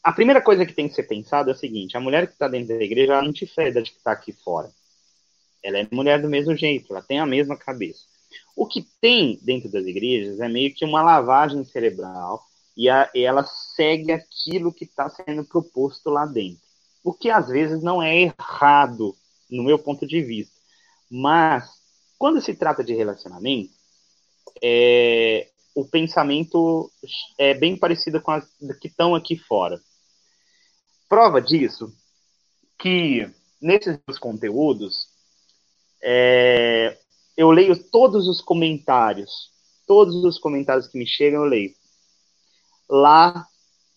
a 0.03 0.13
primeira 0.13 0.43
coisa 0.43 0.67
que 0.67 0.75
tem 0.75 0.89
que 0.89 0.95
ser 0.95 1.05
pensada 1.05 1.51
é 1.51 1.55
o 1.55 1.57
seguinte: 1.57 1.97
a 1.97 2.01
mulher 2.01 2.27
que 2.27 2.33
está 2.33 2.49
dentro 2.49 2.77
da 2.77 2.85
igreja, 2.85 3.13
ela 3.13 3.23
não 3.23 3.33
te 3.33 3.47
feda 3.47 3.83
de 3.83 3.91
que 3.91 3.99
está 3.99 4.13
aqui 4.13 4.33
fora. 4.33 4.71
Ela 5.63 5.79
é 5.79 5.89
mulher 5.93 6.21
do 6.21 6.29
mesmo 6.29 6.57
jeito, 6.57 6.93
ela 6.93 7.03
tem 7.03 7.21
a 7.21 7.27
mesma 7.27 7.57
cabeça. 7.57 8.01
O 8.57 8.67
que 8.67 8.83
tem 9.01 9.39
dentro 9.43 9.71
das 9.71 9.85
igrejas 9.87 10.41
é 10.41 10.49
meio 10.49 10.75
que 10.75 10.85
uma 10.85 11.03
lavagem 11.03 11.65
cerebral 11.65 12.43
e, 12.77 12.89
a, 12.89 13.09
e 13.15 13.21
ela 13.21 13.45
segue 13.45 14.13
aquilo 14.13 14.73
que 14.73 14.85
está 14.85 15.09
sendo 15.09 15.45
proposto 15.45 16.11
lá 16.11 16.27
dentro. 16.27 16.61
O 17.05 17.13
que 17.13 17.31
às 17.31 17.49
vezes 17.49 17.83
não 17.83 18.03
é 18.03 18.23
errado, 18.23 19.15
no 19.51 19.63
meu 19.63 19.79
ponto 19.79 20.07
de 20.07 20.23
vista. 20.23 20.55
Mas, 21.11 21.69
quando 22.19 22.41
se 22.41 22.55
trata 22.55 22.83
de 22.83 22.95
relacionamento, 22.95 23.73
é, 24.63 25.49
o 25.75 25.87
pensamento 25.87 26.91
é 27.39 27.55
bem 27.55 27.77
parecido 27.77 28.21
com 28.21 28.31
as 28.31 28.45
que 28.81 28.89
estão 28.89 29.15
aqui 29.15 29.37
fora. 29.37 29.81
Prova 31.09 31.41
disso 31.41 31.93
que 32.79 33.31
nesses 33.61 34.19
conteúdos 34.19 35.09
é, 36.03 36.99
eu 37.37 37.51
leio 37.51 37.77
todos 37.91 38.27
os 38.29 38.41
comentários, 38.41 39.51
todos 39.87 40.17
os 40.25 40.39
comentários 40.39 40.89
que 40.89 40.99
me 40.99 41.07
chegam 41.07 41.43
eu 41.43 41.49
leio. 41.49 41.73
Lá, 42.89 43.47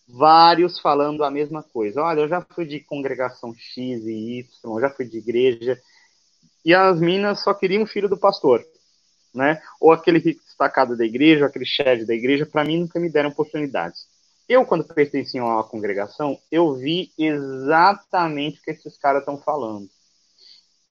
vários 0.07 0.80
falando 0.80 1.23
a 1.23 1.32
mesma 1.32 1.63
coisa. 1.63 2.01
Olha, 2.01 2.21
eu 2.21 2.30
já 2.30 2.41
fui 2.41 2.65
de 2.65 2.80
congregação 2.80 3.53
X 3.53 4.05
e 4.05 4.39
Y, 4.39 4.80
já 4.80 4.89
fui 4.91 5.05
de 5.05 5.17
igreja, 5.17 5.82
e 6.63 6.73
as 6.73 6.99
minas 6.99 7.43
só 7.43 7.53
queriam 7.53 7.84
o 7.84 7.88
filho 7.88 8.07
do 8.07 8.17
pastor, 8.17 8.63
né? 9.36 9.61
Ou 9.79 9.91
aquele 9.91 10.19
rico 10.19 10.43
destacado 10.43 10.97
da 10.97 11.05
igreja, 11.05 11.43
ou 11.43 11.47
aquele 11.47 11.65
chefe 11.65 12.05
da 12.05 12.13
igreja, 12.13 12.45
para 12.45 12.63
mim 12.63 12.79
nunca 12.79 12.99
me 12.99 13.09
deram 13.09 13.29
oportunidades. 13.29 14.07
Eu, 14.47 14.65
quando 14.65 14.83
pertenci 14.83 15.39
a 15.39 15.43
uma 15.43 15.63
congregação, 15.63 16.38
eu 16.51 16.75
vi 16.75 17.11
exatamente 17.17 18.59
o 18.59 18.61
que 18.61 18.71
esses 18.71 18.97
caras 18.97 19.21
estão 19.21 19.38
falando. 19.38 19.89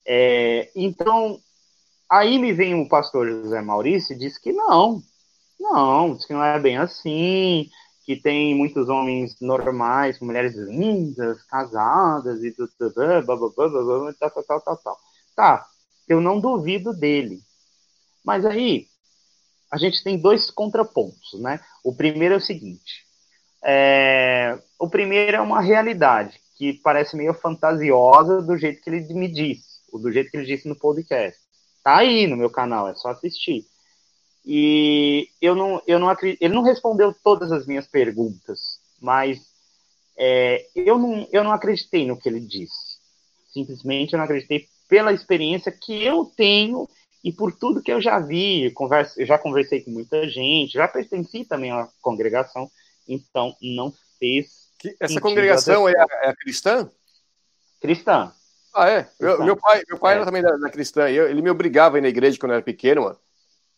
É, 0.07 0.71
então, 0.75 1.41
aí 2.11 2.39
me 2.39 2.53
vem 2.53 2.75
o 2.75 2.89
pastor 2.89 3.29
José 3.29 3.61
Maurício 3.63 4.15
e 4.15 4.19
diz 4.19 4.39
que 4.39 4.53
não, 4.53 5.01
não, 5.59 6.15
diz 6.15 6.27
que 6.27 6.33
não 6.33 6.45
é 6.45 6.59
bem 6.59 6.77
assim, 6.77 7.69
que 8.05 8.17
tem 8.17 8.55
muitos 8.55 8.89
homens 8.89 9.37
normais, 9.41 10.21
mulheres 10.21 10.55
lindas, 10.57 11.43
casadas 11.45 12.43
e 12.43 12.53
tal, 12.53 12.69
tal, 14.31 14.45
tal, 14.45 14.61
tal, 14.61 14.77
tal. 14.77 14.99
Tá, 15.35 15.67
eu 16.07 16.21
não 16.21 16.41
duvido 16.41 16.93
dele. 16.93 17.41
Mas 18.25 18.47
aí, 18.47 18.87
a 19.71 19.77
gente 19.77 20.03
tem 20.03 20.19
dois 20.19 20.51
contrapontos, 20.51 21.41
né? 21.41 21.61
O 21.85 21.95
primeiro 21.95 22.35
é 22.35 22.37
o 22.39 22.41
seguinte, 22.41 23.05
é, 23.63 24.59
o 24.79 24.89
primeiro 24.89 25.37
é 25.37 25.41
uma 25.41 25.61
realidade 25.61 26.41
que 26.57 26.75
parece 26.75 27.17
meio 27.17 27.35
fantasiosa 27.35 28.41
do 28.41 28.57
jeito 28.57 28.81
que 28.81 28.91
ele 28.91 29.13
me 29.15 29.29
disse 29.29 29.75
do 29.99 30.13
jeito 30.13 30.31
que 30.31 30.37
ele 30.37 30.47
disse 30.47 30.69
no 30.69 30.77
podcast. 30.77 31.39
Tá 31.83 31.99
aí 31.99 32.27
no 32.27 32.37
meu 32.37 32.51
canal, 32.51 32.89
é 32.89 32.95
só 32.95 33.11
assistir. 33.11 33.67
E 34.45 35.29
eu 35.41 35.55
não, 35.55 35.83
eu 35.87 35.99
não 35.99 36.09
acredito, 36.09 36.43
ele 36.43 36.55
não 36.55 36.63
respondeu 36.63 37.15
todas 37.23 37.51
as 37.51 37.67
minhas 37.67 37.87
perguntas, 37.87 38.79
mas 39.01 39.41
é, 40.17 40.67
eu, 40.75 40.99
não, 40.99 41.27
eu 41.33 41.43
não 41.43 41.53
acreditei 41.53 42.07
no 42.07 42.19
que 42.19 42.29
ele 42.29 42.41
disse. 42.41 42.99
Simplesmente 43.53 44.13
eu 44.13 44.19
não 44.19 44.25
acreditei 44.25 44.69
pela 44.89 45.13
experiência 45.13 45.73
que 45.73 46.03
eu 46.03 46.27
tenho 46.37 46.89
e 47.25 47.33
por 47.33 47.51
tudo 47.53 47.83
que 47.83 47.91
eu 47.91 48.03
já 48.03 48.21
vi. 48.21 48.71
Converso, 48.73 49.19
eu 49.19 49.25
já 49.25 49.39
conversei 49.39 49.81
com 49.81 49.91
muita 49.91 50.29
gente, 50.29 50.75
já 50.75 50.87
pertenci 50.87 51.45
também 51.45 51.73
à 51.73 51.89
congregação, 52.03 52.71
então 53.09 53.57
não 53.63 53.93
fez. 54.19 54.69
Essa 55.01 55.19
congregação 55.19 55.89
é 55.89 55.95
a, 55.99 56.07
é 56.25 56.29
a 56.29 56.37
cristã? 56.37 56.91
Cristã. 57.81 58.31
Ah, 58.75 58.91
é? 58.91 59.09
Eu, 59.19 59.43
meu 59.43 59.57
pai, 59.57 59.83
meu 59.89 59.99
pai 59.99 60.13
é. 60.13 60.17
era 60.17 60.27
também 60.27 60.43
da, 60.43 60.55
da 60.57 60.69
cristã. 60.69 61.09
Eu, 61.09 61.29
ele 61.31 61.41
me 61.41 61.49
obrigava 61.49 61.97
a 61.97 61.99
ir 61.99 62.03
na 62.03 62.09
igreja 62.09 62.39
quando 62.39 62.53
eu 62.53 62.57
era 62.57 62.65
pequeno, 62.65 63.03
mano. 63.03 63.19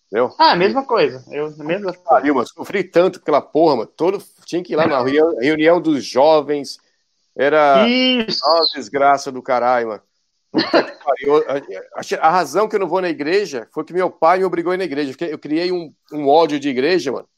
Entendeu? 0.06 0.34
Ah, 0.38 0.56
mesma 0.56 0.84
coisa. 0.84 1.24
Eu, 1.30 1.50
mesma 1.58 1.92
coisa. 1.92 2.34
Mano. 2.34 2.46
Sofri 2.46 2.82
tanto 2.82 3.20
pela 3.20 3.40
porra, 3.40 3.76
mano. 3.76 3.86
Todo, 3.88 4.22
tinha 4.44 4.62
que 4.62 4.72
ir 4.72 4.76
lá 4.76 4.86
na 4.86 4.98
reunião, 4.98 5.36
reunião 5.38 5.80
dos 5.80 6.04
jovens. 6.04 6.78
Era 7.36 7.86
Isso. 7.86 8.40
uma 8.44 8.64
desgraça 8.74 9.30
do 9.30 9.42
caralho, 9.42 9.88
mano. 9.88 10.02
A, 12.20 12.30
razão 12.30 12.68
que 12.68 12.76
eu 12.76 12.80
não 12.80 12.88
vou 12.88 13.00
na 13.00 13.08
igreja 13.08 13.68
foi 13.72 13.84
que 13.84 13.92
meu 13.92 14.10
pai 14.10 14.38
me 14.38 14.44
obrigou 14.44 14.72
a 14.72 14.74
ir 14.74 14.78
na 14.78 14.84
igreja. 14.84 15.14
Eu 15.20 15.38
criei 15.38 15.72
um, 15.72 15.92
um 16.12 16.28
ódio 16.28 16.58
de 16.58 16.68
igreja, 16.68 17.12
mano. 17.12 17.28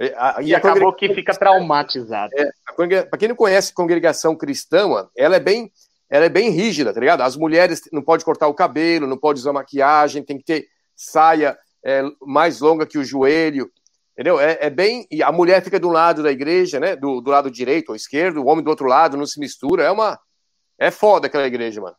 E, 0.00 0.14
a, 0.16 0.36
e 0.42 0.54
acabou 0.54 0.92
que 0.92 1.12
fica 1.14 1.34
traumatizado. 1.34 2.32
É, 2.36 3.04
Para 3.04 3.18
quem 3.18 3.28
não 3.28 3.36
conhece 3.36 3.72
congregação 3.72 4.36
cristã, 4.36 4.88
mano, 4.88 5.10
ela 5.16 5.36
é 5.36 5.40
bem 5.40 5.70
ela 6.10 6.24
é 6.24 6.28
bem 6.28 6.48
rígida, 6.48 6.92
tá 6.92 7.00
ligado? 7.00 7.20
As 7.20 7.36
mulheres 7.36 7.82
não 7.92 8.00
podem 8.00 8.24
cortar 8.24 8.48
o 8.48 8.54
cabelo, 8.54 9.06
não 9.06 9.18
pode 9.18 9.40
usar 9.40 9.52
maquiagem, 9.52 10.22
tem 10.22 10.38
que 10.38 10.44
ter 10.44 10.66
saia 10.96 11.58
é, 11.84 12.02
mais 12.22 12.60
longa 12.60 12.86
que 12.86 12.98
o 12.98 13.04
joelho, 13.04 13.70
entendeu? 14.14 14.40
É, 14.40 14.58
é, 14.60 14.70
bem. 14.70 15.06
E 15.10 15.22
a 15.22 15.30
mulher 15.30 15.62
fica 15.62 15.78
do 15.78 15.88
lado 15.88 16.22
da 16.22 16.32
igreja, 16.32 16.80
né? 16.80 16.96
Do, 16.96 17.20
do 17.20 17.30
lado 17.30 17.50
direito 17.50 17.90
ou 17.90 17.96
esquerdo, 17.96 18.40
o 18.40 18.46
homem 18.46 18.64
do 18.64 18.70
outro 18.70 18.86
lado, 18.86 19.16
não 19.16 19.26
se 19.26 19.38
mistura. 19.38 19.84
É 19.84 19.90
uma. 19.90 20.18
É 20.78 20.90
foda 20.90 21.26
aquela 21.26 21.46
igreja, 21.46 21.80
mano. 21.80 21.96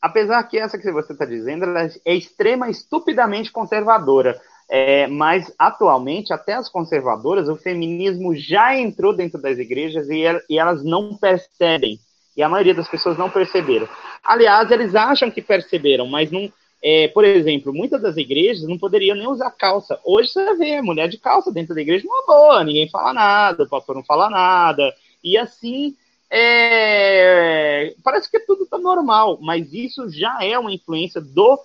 Apesar 0.00 0.42
que 0.44 0.58
essa 0.58 0.78
que 0.78 0.90
você 0.90 1.12
está 1.12 1.24
dizendo, 1.24 1.66
é 2.04 2.14
extrema, 2.14 2.70
estupidamente 2.70 3.52
conservadora. 3.52 4.40
É, 4.72 5.06
mas 5.08 5.52
atualmente, 5.58 6.32
até 6.32 6.54
as 6.54 6.68
conservadoras, 6.68 7.48
o 7.48 7.56
feminismo 7.56 8.34
já 8.36 8.76
entrou 8.76 9.14
dentro 9.14 9.40
das 9.40 9.58
igrejas 9.58 10.08
e, 10.08 10.22
e 10.48 10.58
elas 10.58 10.84
não 10.84 11.16
percebem 11.16 11.98
e 12.36 12.42
a 12.42 12.48
maioria 12.48 12.74
das 12.74 12.88
pessoas 12.88 13.18
não 13.18 13.28
perceberam. 13.28 13.88
Aliás, 14.24 14.70
eles 14.70 14.94
acham 14.94 15.30
que 15.30 15.42
perceberam, 15.42 16.06
mas 16.06 16.30
não. 16.30 16.50
É, 16.82 17.08
por 17.08 17.24
exemplo, 17.24 17.74
muitas 17.74 18.00
das 18.00 18.16
igrejas 18.16 18.66
não 18.66 18.78
poderiam 18.78 19.14
nem 19.14 19.28
usar 19.28 19.50
calça. 19.50 20.00
Hoje 20.02 20.30
você 20.30 20.54
vê 20.56 20.80
mulher 20.80 21.08
de 21.08 21.18
calça 21.18 21.52
dentro 21.52 21.74
da 21.74 21.82
igreja, 21.82 22.06
uma 22.06 22.24
boa, 22.26 22.64
ninguém 22.64 22.88
fala 22.88 23.12
nada, 23.12 23.64
o 23.64 23.68
pastor 23.68 23.94
não 23.94 24.02
fala 24.02 24.30
nada. 24.30 24.94
E 25.22 25.36
assim, 25.36 25.94
é, 26.30 27.94
parece 28.04 28.30
que 28.30 28.38
tudo 28.40 28.64
está 28.64 28.78
normal, 28.78 29.38
mas 29.40 29.72
isso 29.72 30.08
já 30.08 30.38
é 30.42 30.56
uma 30.58 30.72
influência 30.72 31.20
do 31.20 31.58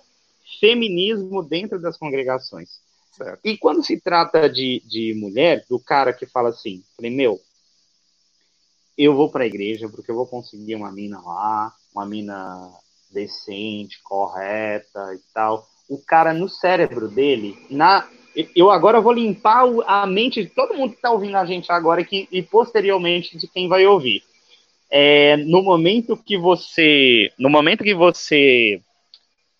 feminismo 0.60 1.42
dentro 1.42 1.80
das 1.80 1.96
congregações. 1.96 2.80
Certo. 3.12 3.40
E 3.44 3.56
quando 3.56 3.82
se 3.82 3.98
trata 4.00 4.48
de, 4.50 4.82
de 4.84 5.14
mulher, 5.14 5.64
do 5.68 5.78
cara 5.78 6.12
que 6.12 6.26
fala 6.26 6.50
assim, 6.50 6.82
falei, 6.96 7.10
meu, 7.10 7.40
eu 8.98 9.14
vou 9.14 9.30
para 9.30 9.44
a 9.44 9.46
igreja 9.46 9.88
porque 9.88 10.10
eu 10.10 10.14
vou 10.14 10.26
conseguir 10.26 10.74
uma 10.74 10.92
mina 10.92 11.20
lá, 11.20 11.72
uma 11.94 12.04
mina 12.04 12.70
decente, 13.10 14.02
correta 14.02 15.14
e 15.14 15.20
tal. 15.32 15.66
O 15.88 15.98
cara 15.98 16.34
no 16.34 16.48
cérebro 16.48 17.08
dele, 17.08 17.56
na 17.70 18.06
eu 18.54 18.70
agora 18.70 19.00
vou 19.00 19.12
limpar 19.12 19.64
a 19.86 20.06
mente 20.06 20.42
de 20.42 20.50
todo 20.50 20.74
mundo 20.74 20.90
que 20.90 20.96
está 20.96 21.10
ouvindo 21.10 21.36
a 21.38 21.46
gente 21.46 21.72
agora 21.72 22.04
que, 22.04 22.28
e 22.30 22.42
posteriormente 22.42 23.38
de 23.38 23.48
quem 23.48 23.66
vai 23.66 23.86
ouvir. 23.86 24.22
É, 24.90 25.36
no 25.36 25.62
momento 25.62 26.16
que 26.16 26.36
você, 26.36 27.30
no 27.38 27.50
momento 27.50 27.82
que 27.82 27.94
você 27.94 28.80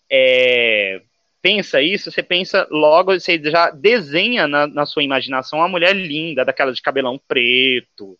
é, 0.09 1.01
pensa 1.41 1.81
isso, 1.81 2.11
você 2.11 2.23
pensa 2.23 2.67
logo, 2.71 3.13
você 3.13 3.39
já 3.43 3.69
desenha 3.69 4.47
na, 4.47 4.67
na 4.67 4.85
sua 4.85 5.03
imaginação 5.03 5.59
uma 5.59 5.67
mulher 5.67 5.95
linda, 5.95 6.45
daquela 6.45 6.71
de 6.71 6.81
cabelão 6.81 7.19
preto, 7.27 8.17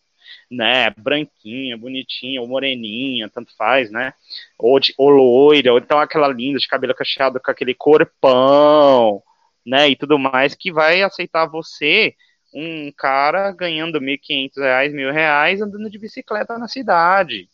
né, 0.50 0.90
branquinha, 0.96 1.76
bonitinha, 1.76 2.40
ou 2.40 2.48
moreninha, 2.48 3.28
tanto 3.28 3.54
faz, 3.56 3.90
né, 3.90 4.12
ou, 4.58 4.78
de, 4.80 4.94
ou 4.96 5.10
loira, 5.10 5.72
ou 5.72 5.78
então 5.78 5.98
aquela 5.98 6.28
linda 6.28 6.58
de 6.58 6.68
cabelo 6.68 6.94
cacheado 6.94 7.40
com 7.40 7.50
aquele 7.50 7.74
corpão, 7.74 9.22
né, 9.64 9.88
e 9.88 9.96
tudo 9.96 10.18
mais, 10.18 10.54
que 10.54 10.72
vai 10.72 11.02
aceitar 11.02 11.46
você, 11.46 12.14
um 12.52 12.90
cara 12.92 13.52
ganhando 13.52 14.00
1.500 14.00 14.56
reais, 14.56 14.92
mil 14.92 15.12
reais, 15.12 15.60
andando 15.60 15.90
de 15.90 15.98
bicicleta 15.98 16.58
na 16.58 16.68
cidade. 16.68 17.48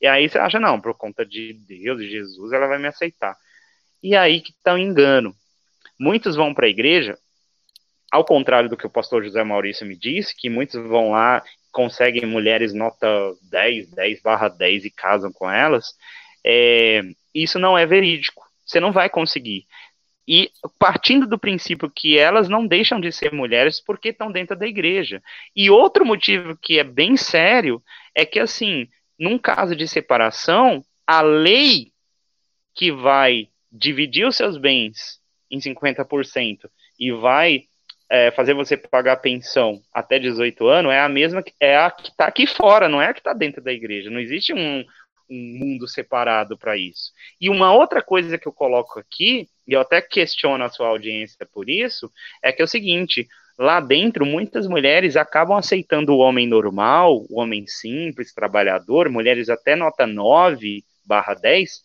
E 0.00 0.06
aí 0.06 0.28
você 0.28 0.38
acha, 0.38 0.60
não, 0.60 0.80
por 0.80 0.94
conta 0.94 1.24
de 1.24 1.52
Deus, 1.52 1.98
de 1.98 2.10
Jesus, 2.10 2.52
ela 2.52 2.66
vai 2.66 2.78
me 2.78 2.86
aceitar. 2.86 3.36
E 4.02 4.14
aí 4.14 4.40
que 4.40 4.50
está 4.50 4.74
o 4.74 4.78
engano. 4.78 5.34
Muitos 5.98 6.36
vão 6.36 6.54
para 6.54 6.66
a 6.66 6.70
igreja, 6.70 7.18
ao 8.10 8.24
contrário 8.24 8.68
do 8.68 8.76
que 8.76 8.86
o 8.86 8.90
pastor 8.90 9.24
José 9.24 9.42
Maurício 9.42 9.86
me 9.86 9.96
disse, 9.96 10.36
que 10.36 10.48
muitos 10.48 10.80
vão 10.88 11.10
lá, 11.10 11.42
conseguem 11.72 12.24
mulheres 12.24 12.72
nota 12.72 13.06
10, 13.50 13.90
10 13.90 14.22
barra 14.22 14.48
10 14.48 14.84
e 14.84 14.90
casam 14.90 15.32
com 15.32 15.50
elas, 15.50 15.94
é, 16.44 17.02
isso 17.34 17.58
não 17.58 17.76
é 17.76 17.84
verídico. 17.84 18.46
Você 18.64 18.80
não 18.80 18.92
vai 18.92 19.08
conseguir. 19.08 19.66
E 20.28 20.50
partindo 20.78 21.26
do 21.26 21.38
princípio 21.38 21.90
que 21.90 22.18
elas 22.18 22.50
não 22.50 22.66
deixam 22.66 23.00
de 23.00 23.10
ser 23.10 23.32
mulheres 23.32 23.80
porque 23.80 24.10
estão 24.10 24.30
dentro 24.30 24.54
da 24.54 24.66
igreja. 24.66 25.22
E 25.56 25.70
outro 25.70 26.04
motivo 26.04 26.54
que 26.60 26.78
é 26.78 26.84
bem 26.84 27.16
sério 27.16 27.82
é 28.14 28.26
que, 28.26 28.38
assim, 28.38 28.86
num 29.18 29.38
caso 29.38 29.74
de 29.74 29.88
separação, 29.88 30.84
a 31.06 31.22
lei 31.22 31.92
que 32.74 32.92
vai 32.92 33.48
dividir 33.72 34.26
os 34.26 34.36
seus 34.36 34.58
bens 34.58 35.18
em 35.50 35.58
50% 35.58 36.68
e 37.00 37.10
vai 37.10 37.64
é, 38.10 38.30
fazer 38.30 38.52
você 38.52 38.76
pagar 38.76 39.16
pensão 39.16 39.80
até 39.92 40.18
18 40.18 40.66
anos 40.66 40.92
é 40.92 41.00
a 41.00 41.08
mesma 41.08 41.42
é 41.58 41.76
a 41.76 41.90
que 41.90 42.10
está 42.10 42.26
aqui 42.26 42.46
fora, 42.46 42.88
não 42.88 43.00
é 43.00 43.06
a 43.06 43.14
que 43.14 43.20
está 43.20 43.32
dentro 43.32 43.62
da 43.62 43.72
igreja. 43.72 44.10
Não 44.10 44.20
existe 44.20 44.52
um, 44.52 44.84
um 45.30 45.58
mundo 45.58 45.86
separado 45.86 46.56
para 46.56 46.76
isso. 46.76 47.12
E 47.40 47.50
uma 47.50 47.72
outra 47.72 48.02
coisa 48.02 48.38
que 48.38 48.48
eu 48.48 48.52
coloco 48.52 48.98
aqui, 48.98 49.48
e 49.66 49.72
eu 49.72 49.80
até 49.80 50.00
questiono 50.00 50.64
a 50.64 50.68
sua 50.68 50.88
audiência 50.88 51.46
por 51.52 51.68
isso, 51.68 52.10
é 52.42 52.52
que 52.52 52.62
é 52.62 52.64
o 52.64 52.68
seguinte: 52.68 53.28
lá 53.58 53.80
dentro, 53.80 54.24
muitas 54.24 54.66
mulheres 54.66 55.16
acabam 55.16 55.56
aceitando 55.56 56.14
o 56.14 56.18
homem 56.18 56.46
normal, 56.46 57.26
o 57.28 57.40
homem 57.40 57.66
simples, 57.66 58.32
trabalhador, 58.32 59.08
mulheres 59.10 59.48
até 59.48 59.74
nota 59.74 60.06
9 60.06 60.84
barra 61.04 61.34
10, 61.34 61.82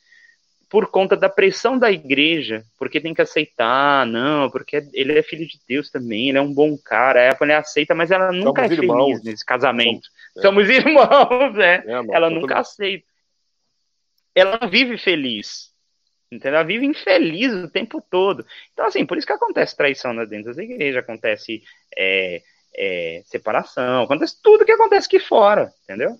por 0.74 0.90
conta 0.90 1.16
da 1.16 1.30
pressão 1.30 1.78
da 1.78 1.92
igreja, 1.92 2.64
porque 2.80 3.00
tem 3.00 3.14
que 3.14 3.22
aceitar, 3.22 4.08
não, 4.08 4.50
porque 4.50 4.84
ele 4.92 5.18
é 5.18 5.22
filho 5.22 5.48
de 5.48 5.60
Deus 5.68 5.92
também, 5.92 6.30
ele 6.30 6.38
é 6.40 6.42
um 6.42 6.52
bom 6.52 6.76
cara, 6.84 7.22
aí 7.22 7.30
a 7.30 7.38
mulher 7.40 7.58
aceita, 7.58 7.94
mas 7.94 8.10
ela 8.10 8.32
nunca 8.32 8.64
Somos 8.64 8.80
é 8.80 8.82
irmãos. 8.82 9.06
feliz 9.06 9.24
nesse 9.24 9.46
casamento. 9.46 10.08
Somos, 10.42 10.68
é. 10.68 10.74
Somos 10.74 10.74
irmãos, 10.74 11.58
é. 11.60 11.84
é 11.86 12.16
ela 12.16 12.28
nunca 12.30 12.58
aceita. 12.58 13.06
Ela 14.36 14.60
não 14.62 14.70
vive 14.70 14.98
feliz. 14.98 15.72
Entendeu? 16.32 16.56
Ela 16.56 16.68
vive 16.68 16.86
infeliz 16.86 17.54
o 17.54 17.70
tempo 17.70 18.02
todo. 18.10 18.46
Então, 18.74 18.86
assim, 18.86 19.06
por 19.06 19.18
isso 19.18 19.28
que 19.28 19.34
acontece 19.34 19.78
traição 19.78 20.16
dentro 20.26 20.56
da 20.56 20.64
igreja, 20.64 21.00
acontece 21.00 21.62
é, 21.96 22.42
é, 22.76 23.22
separação, 23.26 24.04
acontece 24.04 24.42
tudo 24.42 24.66
que 24.66 24.72
acontece 24.72 25.08
aqui 25.08 25.20
fora, 25.20 25.72
entendeu? 25.84 26.18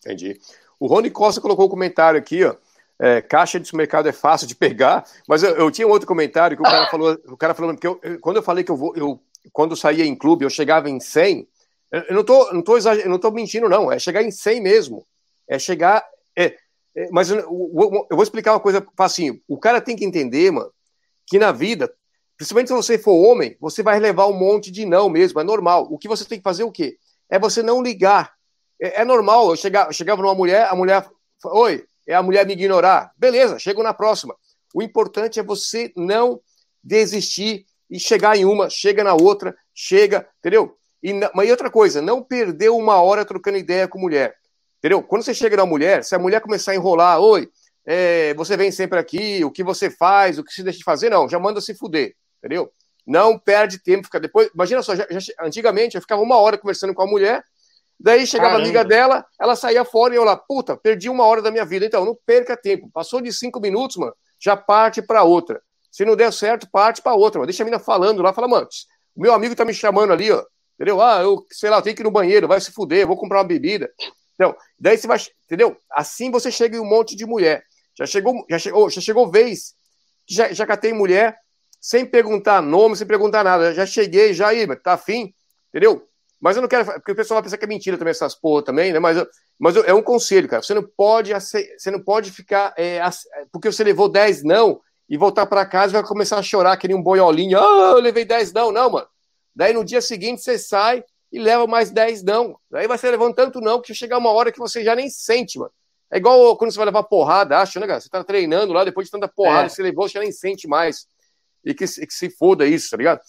Entendi. 0.00 0.40
O 0.80 0.86
Rony 0.86 1.10
Costa 1.10 1.40
colocou 1.40 1.66
um 1.66 1.70
comentário 1.70 2.18
aqui, 2.18 2.44
ó 2.44 2.56
é, 2.98 3.20
caixa 3.20 3.58
de 3.58 3.66
supermercado 3.66 4.08
é 4.08 4.12
fácil 4.12 4.46
de 4.46 4.54
pegar, 4.54 5.04
mas 5.28 5.42
eu, 5.42 5.54
eu 5.56 5.70
tinha 5.70 5.86
um 5.86 5.90
outro 5.90 6.06
comentário 6.06 6.56
que 6.56 6.62
o 6.62 6.64
cara 6.64 6.86
falou, 6.86 7.18
o 7.26 7.36
cara 7.36 7.54
falou, 7.54 7.76
que 7.76 7.86
eu, 7.86 8.00
quando 8.20 8.36
eu 8.36 8.42
falei 8.42 8.62
que 8.62 8.70
eu 8.70 8.76
vou, 8.76 8.96
eu, 8.96 9.20
quando 9.52 9.72
eu 9.72 9.76
saía 9.76 10.04
em 10.04 10.14
clube, 10.14 10.44
eu 10.44 10.50
chegava 10.50 10.88
em 10.88 11.00
100, 11.00 11.46
eu 11.92 12.14
não 12.14 12.24
tô, 12.24 12.52
não 12.52 12.62
tô, 12.62 12.76
exager, 12.76 13.08
não 13.08 13.18
tô 13.18 13.30
mentindo, 13.30 13.68
não, 13.68 13.90
é 13.90 13.98
chegar 13.98 14.22
em 14.22 14.30
100 14.30 14.60
mesmo, 14.60 15.06
é 15.48 15.58
chegar, 15.58 16.04
é, 16.36 16.56
mas 17.10 17.30
eu, 17.30 17.38
eu, 17.38 18.06
eu, 18.10 18.16
vou 18.16 18.22
explicar 18.22 18.52
uma 18.52 18.60
coisa 18.60 18.86
facinho, 18.96 19.40
o 19.48 19.58
cara 19.58 19.80
tem 19.80 19.96
que 19.96 20.04
entender, 20.04 20.50
mano, 20.50 20.70
que 21.26 21.38
na 21.38 21.52
vida, 21.52 21.92
principalmente 22.36 22.68
se 22.68 22.74
você 22.74 22.98
for 22.98 23.14
homem, 23.14 23.56
você 23.60 23.82
vai 23.82 23.98
levar 23.98 24.26
um 24.26 24.38
monte 24.38 24.70
de 24.70 24.84
não 24.84 25.08
mesmo, 25.08 25.40
é 25.40 25.44
normal, 25.44 25.88
o 25.90 25.98
que 25.98 26.08
você 26.08 26.24
tem 26.24 26.38
que 26.38 26.44
fazer 26.44 26.62
é 26.62 26.66
o 26.66 26.72
quê? 26.72 26.96
É 27.28 27.38
você 27.38 27.62
não 27.62 27.82
ligar, 27.82 28.34
é, 28.80 29.02
é 29.02 29.04
normal, 29.04 29.50
eu, 29.50 29.56
chegar, 29.56 29.86
eu 29.86 29.92
chegava 29.92 30.22
numa 30.22 30.34
mulher, 30.34 30.68
a 30.68 30.74
mulher, 30.74 31.08
oi, 31.44 31.84
é 32.06 32.14
a 32.14 32.22
mulher 32.22 32.46
me 32.46 32.52
ignorar. 32.52 33.12
Beleza, 33.16 33.58
chego 33.58 33.82
na 33.82 33.94
próxima. 33.94 34.36
O 34.74 34.82
importante 34.82 35.40
é 35.40 35.42
você 35.42 35.92
não 35.96 36.40
desistir 36.82 37.64
e 37.90 37.98
chegar 37.98 38.36
em 38.36 38.44
uma, 38.44 38.68
chega 38.68 39.02
na 39.02 39.14
outra, 39.14 39.56
chega, 39.74 40.28
entendeu? 40.38 40.76
E, 41.02 41.12
mas 41.34 41.48
e 41.48 41.50
outra 41.50 41.70
coisa, 41.70 42.02
não 42.02 42.22
perder 42.22 42.70
uma 42.70 43.00
hora 43.00 43.24
trocando 43.24 43.58
ideia 43.58 43.88
com 43.88 43.98
mulher, 43.98 44.36
entendeu? 44.84 45.02
Quando 45.02 45.22
você 45.22 45.32
chega 45.32 45.56
na 45.56 45.64
mulher, 45.64 46.04
se 46.04 46.14
a 46.14 46.18
mulher 46.18 46.42
começar 46.42 46.72
a 46.72 46.74
enrolar, 46.74 47.18
oi, 47.18 47.48
é, 47.86 48.34
você 48.34 48.54
vem 48.54 48.70
sempre 48.70 48.98
aqui, 48.98 49.42
o 49.42 49.50
que 49.50 49.64
você 49.64 49.88
faz, 49.88 50.38
o 50.38 50.44
que 50.44 50.52
se 50.52 50.62
deixa 50.62 50.78
de 50.78 50.84
fazer, 50.84 51.08
não, 51.08 51.26
já 51.26 51.38
manda 51.38 51.58
se 51.58 51.74
fuder, 51.74 52.14
entendeu? 52.38 52.70
Não 53.06 53.38
perde 53.38 53.78
tempo, 53.78 54.04
fica 54.04 54.20
depois. 54.20 54.50
Imagina 54.54 54.82
só, 54.82 54.94
já, 54.94 55.06
já, 55.08 55.32
antigamente 55.40 55.94
eu 55.94 56.02
ficava 56.02 56.20
uma 56.20 56.36
hora 56.36 56.58
conversando 56.58 56.92
com 56.92 57.00
a 57.00 57.06
mulher, 57.06 57.42
Daí 57.98 58.26
chegava 58.26 58.50
Caramba. 58.50 58.64
a 58.64 58.66
amiga 58.66 58.84
dela, 58.84 59.24
ela 59.40 59.54
saía 59.54 59.84
fora 59.84 60.12
e 60.12 60.16
eu 60.16 60.24
lá, 60.24 60.36
puta, 60.36 60.76
perdi 60.76 61.08
uma 61.08 61.24
hora 61.24 61.40
da 61.40 61.48
minha 61.50 61.64
vida. 61.64 61.86
Então, 61.86 62.04
não 62.04 62.18
perca 62.26 62.56
tempo. 62.56 62.90
Passou 62.92 63.20
de 63.20 63.32
cinco 63.32 63.60
minutos, 63.60 63.96
mano, 63.96 64.12
já 64.38 64.56
parte 64.56 65.00
para 65.00 65.22
outra. 65.22 65.62
Se 65.92 66.04
não 66.04 66.16
der 66.16 66.32
certo, 66.32 66.68
parte 66.70 67.00
para 67.00 67.14
outra, 67.14 67.38
mano. 67.38 67.46
Deixa 67.46 67.62
a 67.62 67.64
mina 67.64 67.78
falando 67.78 68.20
lá, 68.20 68.32
fala, 68.32 68.48
mano, 68.48 68.66
o 69.14 69.20
meu 69.22 69.32
amigo 69.32 69.54
tá 69.54 69.64
me 69.64 69.72
chamando 69.72 70.12
ali, 70.12 70.30
ó. 70.32 70.44
Entendeu? 70.74 71.00
Ah, 71.00 71.22
eu, 71.22 71.46
sei 71.52 71.70
lá, 71.70 71.78
eu 71.78 71.82
tenho 71.82 71.94
que 71.94 72.02
ir 72.02 72.04
no 72.04 72.10
banheiro, 72.10 72.48
vai 72.48 72.60
se 72.60 72.72
fuder, 72.72 73.06
vou 73.06 73.16
comprar 73.16 73.38
uma 73.38 73.44
bebida. 73.44 73.88
Então, 74.34 74.56
daí 74.78 74.98
você 74.98 75.06
vai, 75.06 75.18
entendeu? 75.44 75.76
Assim 75.90 76.30
você 76.30 76.50
chega 76.50 76.76
em 76.76 76.80
um 76.80 76.88
monte 76.88 77.16
de 77.16 77.24
mulher. 77.26 77.64
Já 77.96 78.06
chegou, 78.06 78.44
já 78.50 78.58
chegou, 78.58 78.90
já 78.90 79.00
chegou 79.00 79.30
vez 79.30 79.74
que 80.26 80.34
já, 80.34 80.52
já 80.52 80.66
catei 80.66 80.92
mulher 80.92 81.36
sem 81.80 82.04
perguntar 82.04 82.60
nome, 82.62 82.96
sem 82.96 83.06
perguntar 83.06 83.44
nada. 83.44 83.72
Já 83.74 83.86
cheguei, 83.86 84.34
já 84.34 84.48
aí, 84.48 84.66
tá 84.76 84.94
afim? 84.94 85.32
Entendeu? 85.68 86.08
Mas 86.40 86.56
eu 86.56 86.62
não 86.62 86.68
quero. 86.68 86.84
Porque 86.84 87.12
o 87.12 87.16
pessoal 87.16 87.36
vai 87.36 87.44
pensar 87.44 87.56
que 87.56 87.64
é 87.64 87.68
mentira 87.68 87.96
também, 87.96 88.10
essas 88.10 88.34
porra 88.34 88.62
também, 88.62 88.92
né? 88.92 88.98
Mas, 88.98 89.16
eu, 89.16 89.26
mas 89.58 89.76
eu, 89.76 89.84
é 89.84 89.94
um 89.94 90.02
conselho, 90.02 90.48
cara. 90.48 90.62
Você 90.62 90.74
não 90.74 90.82
pode, 90.82 91.32
você 91.32 91.90
não 91.90 92.02
pode 92.02 92.30
ficar. 92.30 92.74
É, 92.76 93.00
porque 93.52 93.70
você 93.70 93.84
levou 93.84 94.08
10 94.08 94.42
não 94.42 94.80
e 95.08 95.16
voltar 95.16 95.46
para 95.46 95.64
casa 95.66 95.92
vai 95.92 96.02
começar 96.02 96.38
a 96.38 96.42
chorar 96.42 96.76
que 96.76 96.88
nem 96.88 96.96
um 96.96 97.02
boiolinho. 97.02 97.58
Ah, 97.58 97.92
eu 97.92 98.00
levei 98.00 98.24
10 98.24 98.52
não. 98.52 98.72
Não, 98.72 98.90
mano. 98.90 99.06
Daí 99.54 99.72
no 99.72 99.84
dia 99.84 100.00
seguinte 100.00 100.42
você 100.42 100.58
sai 100.58 101.04
e 101.34 101.38
leva 101.40 101.66
mais 101.66 101.90
10 101.90 102.22
não. 102.22 102.56
Daí 102.70 102.86
vai 102.86 102.96
ser 102.96 103.10
levando 103.10 103.34
tanto 103.34 103.60
não 103.60 103.82
que 103.82 103.92
chegar 103.92 104.18
uma 104.18 104.30
hora 104.30 104.52
que 104.52 104.58
você 104.58 104.84
já 104.84 104.94
nem 104.94 105.10
sente, 105.10 105.58
mano. 105.58 105.72
É 106.08 106.16
igual 106.16 106.56
quando 106.56 106.70
você 106.70 106.76
vai 106.76 106.86
levar 106.86 107.02
porrada, 107.02 107.58
acha, 107.58 107.80
né, 107.80 107.88
cara? 107.88 108.00
Você 108.00 108.08
tá 108.08 108.22
treinando 108.22 108.72
lá, 108.72 108.84
depois 108.84 109.08
de 109.08 109.10
tanta 109.10 109.26
porrada, 109.26 109.66
é. 109.66 109.68
você 109.68 109.82
levou, 109.82 110.08
você 110.08 110.14
já 110.14 110.20
nem 110.20 110.30
sente 110.30 110.68
mais. 110.68 111.08
E 111.64 111.74
que, 111.74 111.86
que 111.86 112.14
se 112.14 112.30
foda 112.30 112.64
isso, 112.64 112.88
tá 112.90 112.96
ligado? 112.96 113.20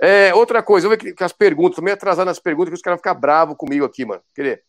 É, 0.00 0.34
outra 0.34 0.60
coisa, 0.60 0.86
eu 0.86 0.90
vou 0.90 0.98
ver 0.98 1.14
que 1.14 1.22
as 1.22 1.32
perguntas, 1.32 1.76
tô 1.76 1.82
meio 1.82 1.94
atrasado 1.94 2.26
nas 2.26 2.40
perguntas, 2.40 2.70
que 2.70 2.74
os 2.74 2.82
caras 2.82 2.96
vão 2.96 3.02
ficar 3.02 3.14
bravos 3.14 3.56
comigo 3.56 3.84
aqui, 3.84 4.04
mano. 4.04 4.20
Querer. 4.34 4.64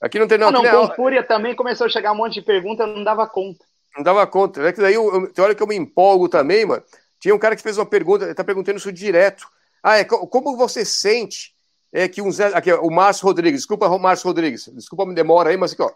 Aqui 0.00 0.18
não 0.18 0.26
tem 0.26 0.38
não. 0.38 0.48
Ah, 0.48 0.52
não, 0.52 0.62
não 0.62 0.88
com 0.88 0.94
Fúria 0.94 1.22
também 1.22 1.54
começou 1.54 1.88
a 1.88 1.90
chegar 1.90 2.12
um 2.12 2.16
monte 2.16 2.34
de 2.34 2.42
perguntas, 2.42 2.88
eu 2.88 2.96
não 2.96 3.04
dava 3.04 3.28
conta. 3.28 3.62
Não 3.94 4.02
dava 4.02 4.26
conta. 4.26 4.66
É 4.66 4.72
que 4.72 4.80
daí, 4.80 4.94
eu, 4.94 5.12
eu, 5.12 5.30
tem 5.30 5.44
hora 5.44 5.54
que 5.54 5.62
eu 5.62 5.66
me 5.66 5.76
empolgo 5.76 6.26
também, 6.26 6.64
mano. 6.64 6.82
Tinha 7.18 7.34
um 7.34 7.38
cara 7.38 7.54
que 7.54 7.62
fez 7.62 7.76
uma 7.76 7.84
pergunta, 7.84 8.24
ele 8.24 8.34
tá 8.34 8.42
perguntando 8.42 8.78
isso 8.78 8.90
direto. 8.90 9.46
Ah, 9.82 9.98
é, 9.98 10.04
como 10.04 10.56
você 10.56 10.86
sente 10.86 11.54
é, 11.92 12.08
que 12.08 12.22
um 12.22 12.30
Zé. 12.30 12.46
Aqui, 12.54 12.72
o 12.72 12.90
Márcio 12.90 13.26
Rodrigues, 13.26 13.60
desculpa, 13.60 13.88
Márcio 13.98 14.26
Rodrigues, 14.26 14.68
desculpa 14.74 15.06
me 15.06 15.14
demora 15.14 15.50
aí, 15.50 15.56
mas 15.56 15.72
aqui, 15.72 15.82
ó. 15.82 15.90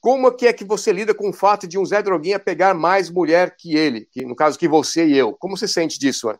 Como 0.00 0.30
que 0.30 0.46
é 0.46 0.52
que 0.52 0.64
você 0.64 0.92
lida 0.92 1.14
com 1.14 1.30
o 1.30 1.32
fato 1.32 1.66
de 1.66 1.78
um 1.78 1.84
Zé 1.84 2.00
Droguinha 2.00 2.38
pegar 2.38 2.74
mais 2.74 3.10
mulher 3.10 3.56
que 3.56 3.74
ele? 3.74 4.06
Que, 4.12 4.24
no 4.24 4.36
caso, 4.36 4.58
que 4.58 4.68
você 4.68 5.06
e 5.06 5.16
eu. 5.16 5.32
Como 5.32 5.56
você 5.56 5.66
sente 5.66 5.98
disso, 5.98 6.28
mano? 6.28 6.38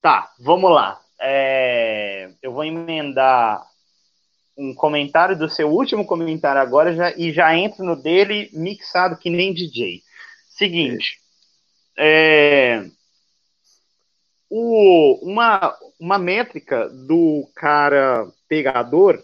Tá, 0.00 0.32
vamos 0.40 0.72
lá. 0.72 1.00
É, 1.20 2.30
eu 2.42 2.52
vou 2.52 2.64
emendar 2.64 3.64
um 4.56 4.74
comentário 4.74 5.38
do 5.38 5.48
seu 5.48 5.68
último 5.68 6.04
comentário 6.04 6.60
agora 6.60 6.94
já, 6.94 7.12
e 7.16 7.32
já 7.32 7.56
entro 7.56 7.84
no 7.84 7.96
dele 7.96 8.50
mixado 8.52 9.16
que 9.16 9.30
nem 9.30 9.54
DJ. 9.54 10.02
Seguinte, 10.48 11.20
é, 11.96 12.84
o, 14.56 15.18
uma, 15.20 15.76
uma 15.98 16.16
métrica 16.16 16.88
do 16.88 17.50
cara 17.56 18.28
pegador 18.48 19.20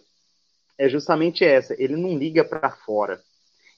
é 0.77 0.89
justamente 0.89 1.45
essa. 1.45 1.73
Ele 1.81 1.97
não 1.97 2.19
liga 2.19 2.45
para 2.45 2.69
fora. 2.69 3.21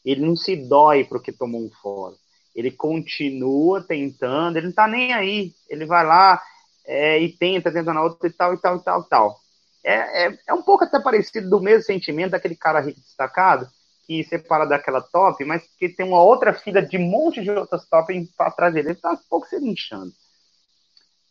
Ele 0.03 0.25
não 0.25 0.35
se 0.35 0.57
dói 0.57 1.05
porque 1.05 1.31
tomou 1.31 1.61
um 1.61 1.71
fora. 1.71 2.15
Ele 2.57 2.71
continua 2.71 3.83
tentando, 3.83 4.57
ele 4.57 4.69
não 4.69 4.73
tá 4.73 4.89
nem 4.89 5.13
aí. 5.13 5.53
Ele 5.69 5.85
vai 5.85 6.07
lá, 6.07 6.41
é, 6.87 7.19
e 7.21 7.29
tenta, 7.29 7.71
tenta 7.71 7.93
na 7.93 8.03
outra 8.03 8.27
e 8.27 8.33
tal, 8.33 8.55
e 8.55 8.59
tal, 8.59 8.77
e 8.79 8.83
tal, 8.83 9.03
e 9.03 9.09
tal. 9.11 9.41
É, 9.85 10.29
é, 10.29 10.39
é 10.49 10.55
um 10.55 10.63
pouco 10.63 10.85
até 10.85 10.99
parecido 11.01 11.51
do 11.51 11.61
mesmo 11.61 11.83
sentimento 11.83 12.31
daquele 12.31 12.57
cara 12.57 12.81
rico 12.81 12.99
destacado, 12.99 13.69
que 14.07 14.25
separa 14.25 14.65
daquela 14.65 15.03
top, 15.03 15.45
mas 15.45 15.65
que 15.79 15.91
tem 15.91 16.07
uma 16.07 16.23
outra 16.23 16.55
fila 16.55 16.81
de 16.81 16.97
um 16.97 17.03
monte 17.03 17.43
de 17.43 17.51
outras 17.51 17.87
top 17.91 18.27
para 18.39 18.51
trás 18.53 18.73
dele. 18.73 18.89
Ele 18.89 18.99
tá 18.99 19.11
um 19.11 19.29
pouco 19.29 19.47
se 19.47 19.59
linchando. 19.59 20.13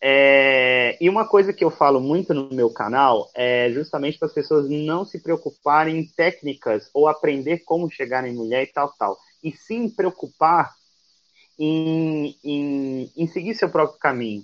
É, 0.04 0.98
e 1.00 1.08
uma 1.08 1.28
coisa 1.28 1.54
que 1.54 1.64
eu 1.64 1.70
falo 1.70 2.00
muito 2.00 2.34
no 2.34 2.50
meu 2.52 2.72
canal 2.72 3.30
é 3.36 3.70
justamente 3.72 4.18
para 4.18 4.28
as 4.28 4.34
pessoas 4.34 4.68
não 4.68 5.06
se 5.06 5.22
preocuparem 5.22 6.00
em 6.00 6.08
técnicas 6.08 6.90
ou 6.94 7.08
aprender 7.08 7.60
como 7.60 7.90
chegar 7.90 8.28
em 8.28 8.34
mulher 8.34 8.64
e 8.64 8.68
tal, 8.68 8.92
tal. 8.98 9.18
E 9.44 9.52
sim 9.52 9.90
preocupar 9.90 10.74
em, 11.60 12.36
em, 12.44 13.12
em 13.16 13.28
seguir 13.28 13.54
seu 13.54 13.70
próprio 13.70 14.00
caminho. 14.00 14.44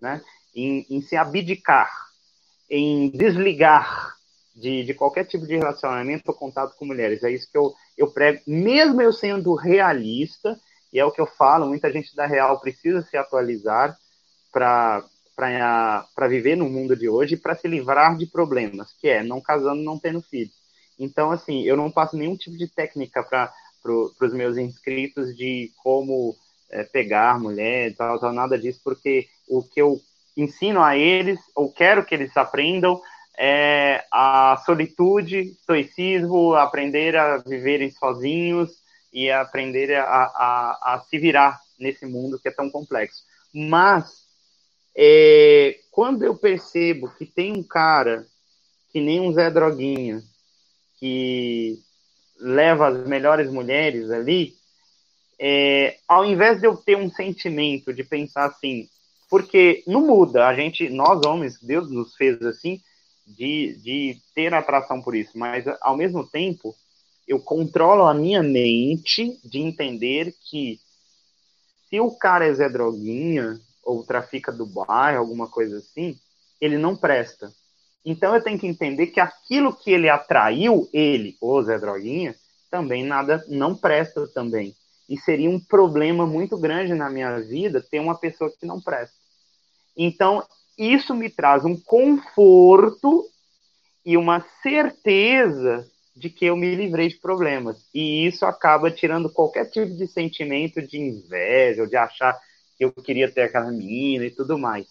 Né? 0.00 0.22
em, 0.54 0.86
em 0.88 1.02
se 1.02 1.16
abdicar, 1.16 1.90
em 2.70 3.10
desligar 3.10 4.14
de, 4.54 4.84
de, 4.84 4.94
qualquer 4.94 5.24
tipo 5.24 5.46
de 5.46 5.56
relacionamento 5.56 6.22
ou 6.28 6.34
contato 6.34 6.76
com 6.76 6.86
mulheres. 6.86 7.24
É 7.24 7.30
isso 7.30 7.50
que 7.50 7.58
eu, 7.58 7.74
eu 7.98 8.10
prego, 8.10 8.40
mesmo 8.46 9.02
eu 9.02 9.12
sendo 9.12 9.54
realista 9.54 10.58
E 10.92 10.98
é 10.98 11.04
o 11.04 11.10
que 11.10 11.20
eu 11.20 11.26
falo, 11.26 11.66
muita 11.66 11.90
gente 11.90 12.14
da 12.14 12.26
Real 12.26 12.60
precisa 12.60 13.02
se 13.02 13.16
atualizar 13.16 13.96
para 14.54 16.28
viver 16.28 16.56
no 16.56 16.70
mundo 16.70 16.96
de 16.96 17.08
hoje 17.08 17.34
e 17.34 17.38
para 17.38 17.56
se 17.56 17.66
livrar 17.66 18.16
de 18.16 18.26
problemas, 18.26 18.92
que 18.92 19.08
é 19.08 19.22
não 19.22 19.40
casando, 19.40 19.82
não 19.82 19.98
tendo 19.98 20.22
filhos. 20.22 20.54
Então, 20.98 21.32
assim, 21.32 21.64
eu 21.64 21.76
não 21.76 21.90
passo 21.90 22.16
nenhum 22.16 22.36
tipo 22.36 22.56
de 22.56 22.68
técnica 22.68 23.22
para 23.22 23.52
pro, 23.82 24.14
os 24.20 24.32
meus 24.32 24.56
inscritos 24.56 25.36
de 25.36 25.72
como 25.82 26.36
é, 26.70 26.84
pegar 26.84 27.38
mulher, 27.40 27.94
tal, 27.96 28.18
tal, 28.20 28.32
nada 28.32 28.56
disso, 28.56 28.80
porque 28.84 29.26
o 29.48 29.62
que 29.62 29.82
eu 29.82 30.00
ensino 30.36 30.82
a 30.82 30.96
eles, 30.96 31.40
ou 31.54 31.72
quero 31.72 32.04
que 32.04 32.14
eles 32.14 32.36
aprendam, 32.36 33.00
é 33.36 34.04
a 34.12 34.62
solitude, 34.64 35.56
estoicismo, 35.58 36.54
aprender 36.54 37.16
a 37.16 37.38
viverem 37.38 37.90
sozinhos 37.90 38.70
e 39.12 39.30
aprender 39.30 39.94
a, 39.94 40.04
a, 40.04 40.94
a 40.94 41.00
se 41.08 41.18
virar 41.18 41.60
nesse 41.78 42.06
mundo 42.06 42.38
que 42.38 42.48
é 42.48 42.52
tão 42.52 42.70
complexo. 42.70 43.22
Mas 43.52 44.23
é, 44.96 45.78
quando 45.90 46.24
eu 46.24 46.36
percebo 46.36 47.08
que 47.16 47.26
tem 47.26 47.52
um 47.52 47.62
cara 47.62 48.26
que 48.92 49.00
nem 49.00 49.20
um 49.20 49.32
Zé 49.32 49.50
Droguinha, 49.50 50.22
que 50.98 51.80
leva 52.38 52.88
as 52.88 53.06
melhores 53.06 53.50
mulheres 53.50 54.10
ali, 54.10 54.54
é, 55.38 55.98
ao 56.06 56.24
invés 56.24 56.60
de 56.60 56.66
eu 56.66 56.76
ter 56.76 56.96
um 56.96 57.10
sentimento 57.10 57.92
de 57.92 58.04
pensar 58.04 58.46
assim, 58.46 58.88
porque 59.28 59.82
não 59.86 60.06
muda, 60.06 60.46
a 60.46 60.54
gente, 60.54 60.88
nós 60.88 61.24
homens, 61.26 61.58
Deus 61.60 61.90
nos 61.90 62.14
fez 62.14 62.40
assim, 62.42 62.80
de, 63.26 63.76
de 63.82 64.18
ter 64.34 64.54
atração 64.54 65.02
por 65.02 65.14
isso, 65.14 65.36
mas 65.36 65.64
ao 65.80 65.96
mesmo 65.96 66.24
tempo 66.24 66.74
eu 67.26 67.40
controlo 67.40 68.04
a 68.04 68.14
minha 68.14 68.42
mente 68.42 69.40
de 69.44 69.58
entender 69.58 70.34
que 70.48 70.78
se 71.88 71.98
o 71.98 72.10
cara 72.12 72.46
é 72.46 72.54
Zé 72.54 72.68
Droguinha, 72.68 73.60
ou 73.84 74.04
trafica 74.04 74.50
do 74.50 74.66
bairro, 74.66 75.18
alguma 75.18 75.48
coisa 75.48 75.78
assim, 75.78 76.18
ele 76.60 76.78
não 76.78 76.96
presta. 76.96 77.52
Então 78.04 78.34
eu 78.34 78.42
tenho 78.42 78.58
que 78.58 78.66
entender 78.66 79.08
que 79.08 79.20
aquilo 79.20 79.74
que 79.74 79.90
ele 79.90 80.08
atraiu, 80.08 80.88
ele, 80.92 81.36
o 81.40 81.62
Zé 81.62 81.78
Droguinha, 81.78 82.34
também 82.70 83.04
nada 83.04 83.44
não 83.48 83.74
presta 83.74 84.26
também. 84.28 84.74
E 85.08 85.18
seria 85.18 85.50
um 85.50 85.60
problema 85.60 86.26
muito 86.26 86.56
grande 86.58 86.94
na 86.94 87.08
minha 87.08 87.38
vida 87.40 87.80
ter 87.80 88.00
uma 88.00 88.16
pessoa 88.16 88.50
que 88.50 88.66
não 88.66 88.80
presta. 88.80 89.14
Então, 89.96 90.42
isso 90.76 91.14
me 91.14 91.30
traz 91.30 91.64
um 91.64 91.76
conforto 91.76 93.24
e 94.04 94.16
uma 94.16 94.44
certeza 94.62 95.88
de 96.16 96.30
que 96.30 96.46
eu 96.46 96.56
me 96.56 96.74
livrei 96.74 97.08
de 97.08 97.16
problemas. 97.16 97.76
E 97.92 98.26
isso 98.26 98.44
acaba 98.44 98.90
tirando 98.90 99.30
qualquer 99.30 99.66
tipo 99.66 99.94
de 99.94 100.06
sentimento 100.06 100.80
de 100.82 100.98
inveja 100.98 101.82
ou 101.82 101.88
de 101.88 101.96
achar 101.96 102.38
que 102.76 102.84
eu 102.84 102.92
queria 102.92 103.30
ter 103.30 103.42
aquela 103.42 103.70
menina 103.70 104.24
e 104.24 104.30
tudo 104.30 104.58
mais. 104.58 104.86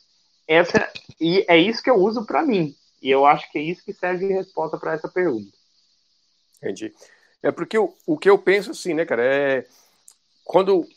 Essa 0.47 0.91
e 1.19 1.45
é 1.47 1.57
isso 1.57 1.81
que 1.81 1.89
eu 1.89 1.95
uso 1.95 2.25
para 2.25 2.43
mim. 2.43 2.75
E 3.01 3.09
eu 3.09 3.25
acho 3.25 3.51
que 3.51 3.59
é 3.59 3.61
isso 3.61 3.83
que 3.83 3.93
serve 3.93 4.27
de 4.27 4.33
resposta 4.33 4.77
para 4.77 4.93
essa 4.93 5.07
pergunta. 5.07 5.51
Entendi. 6.57 6.93
É 7.41 7.51
porque 7.51 7.77
o, 7.77 7.93
o 8.05 8.17
que 8.17 8.29
eu 8.29 8.37
penso 8.37 8.71
assim, 8.71 8.93
né, 8.93 9.05
cara, 9.05 9.23
é 9.23 9.65
quando 10.45 10.87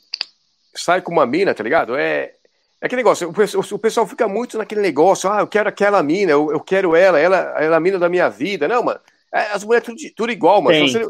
sai 0.74 1.00
com 1.00 1.10
uma 1.10 1.26
mina, 1.26 1.54
tá 1.54 1.64
ligado? 1.64 1.96
É, 1.96 2.34
é 2.80 2.86
aquele 2.86 3.00
negócio, 3.00 3.28
o, 3.28 3.74
o 3.74 3.78
pessoal 3.78 4.06
fica 4.06 4.28
muito 4.28 4.58
naquele 4.58 4.80
negócio, 4.80 5.30
ah, 5.30 5.40
eu 5.40 5.46
quero 5.46 5.68
aquela 5.68 6.02
mina, 6.02 6.30
eu, 6.30 6.52
eu 6.52 6.60
quero 6.60 6.94
ela, 6.94 7.18
ela, 7.18 7.36
ela 7.60 7.74
é 7.74 7.76
a 7.76 7.80
mina 7.80 7.98
da 7.98 8.08
minha 8.08 8.28
vida. 8.28 8.68
Não, 8.68 8.82
mano, 8.82 9.00
é, 9.32 9.52
as 9.52 9.64
mulheres 9.64 9.86
tudo, 9.86 9.98
tudo 10.14 10.32
igual, 10.32 10.62
mano. 10.62 10.88
Você, 10.88 11.08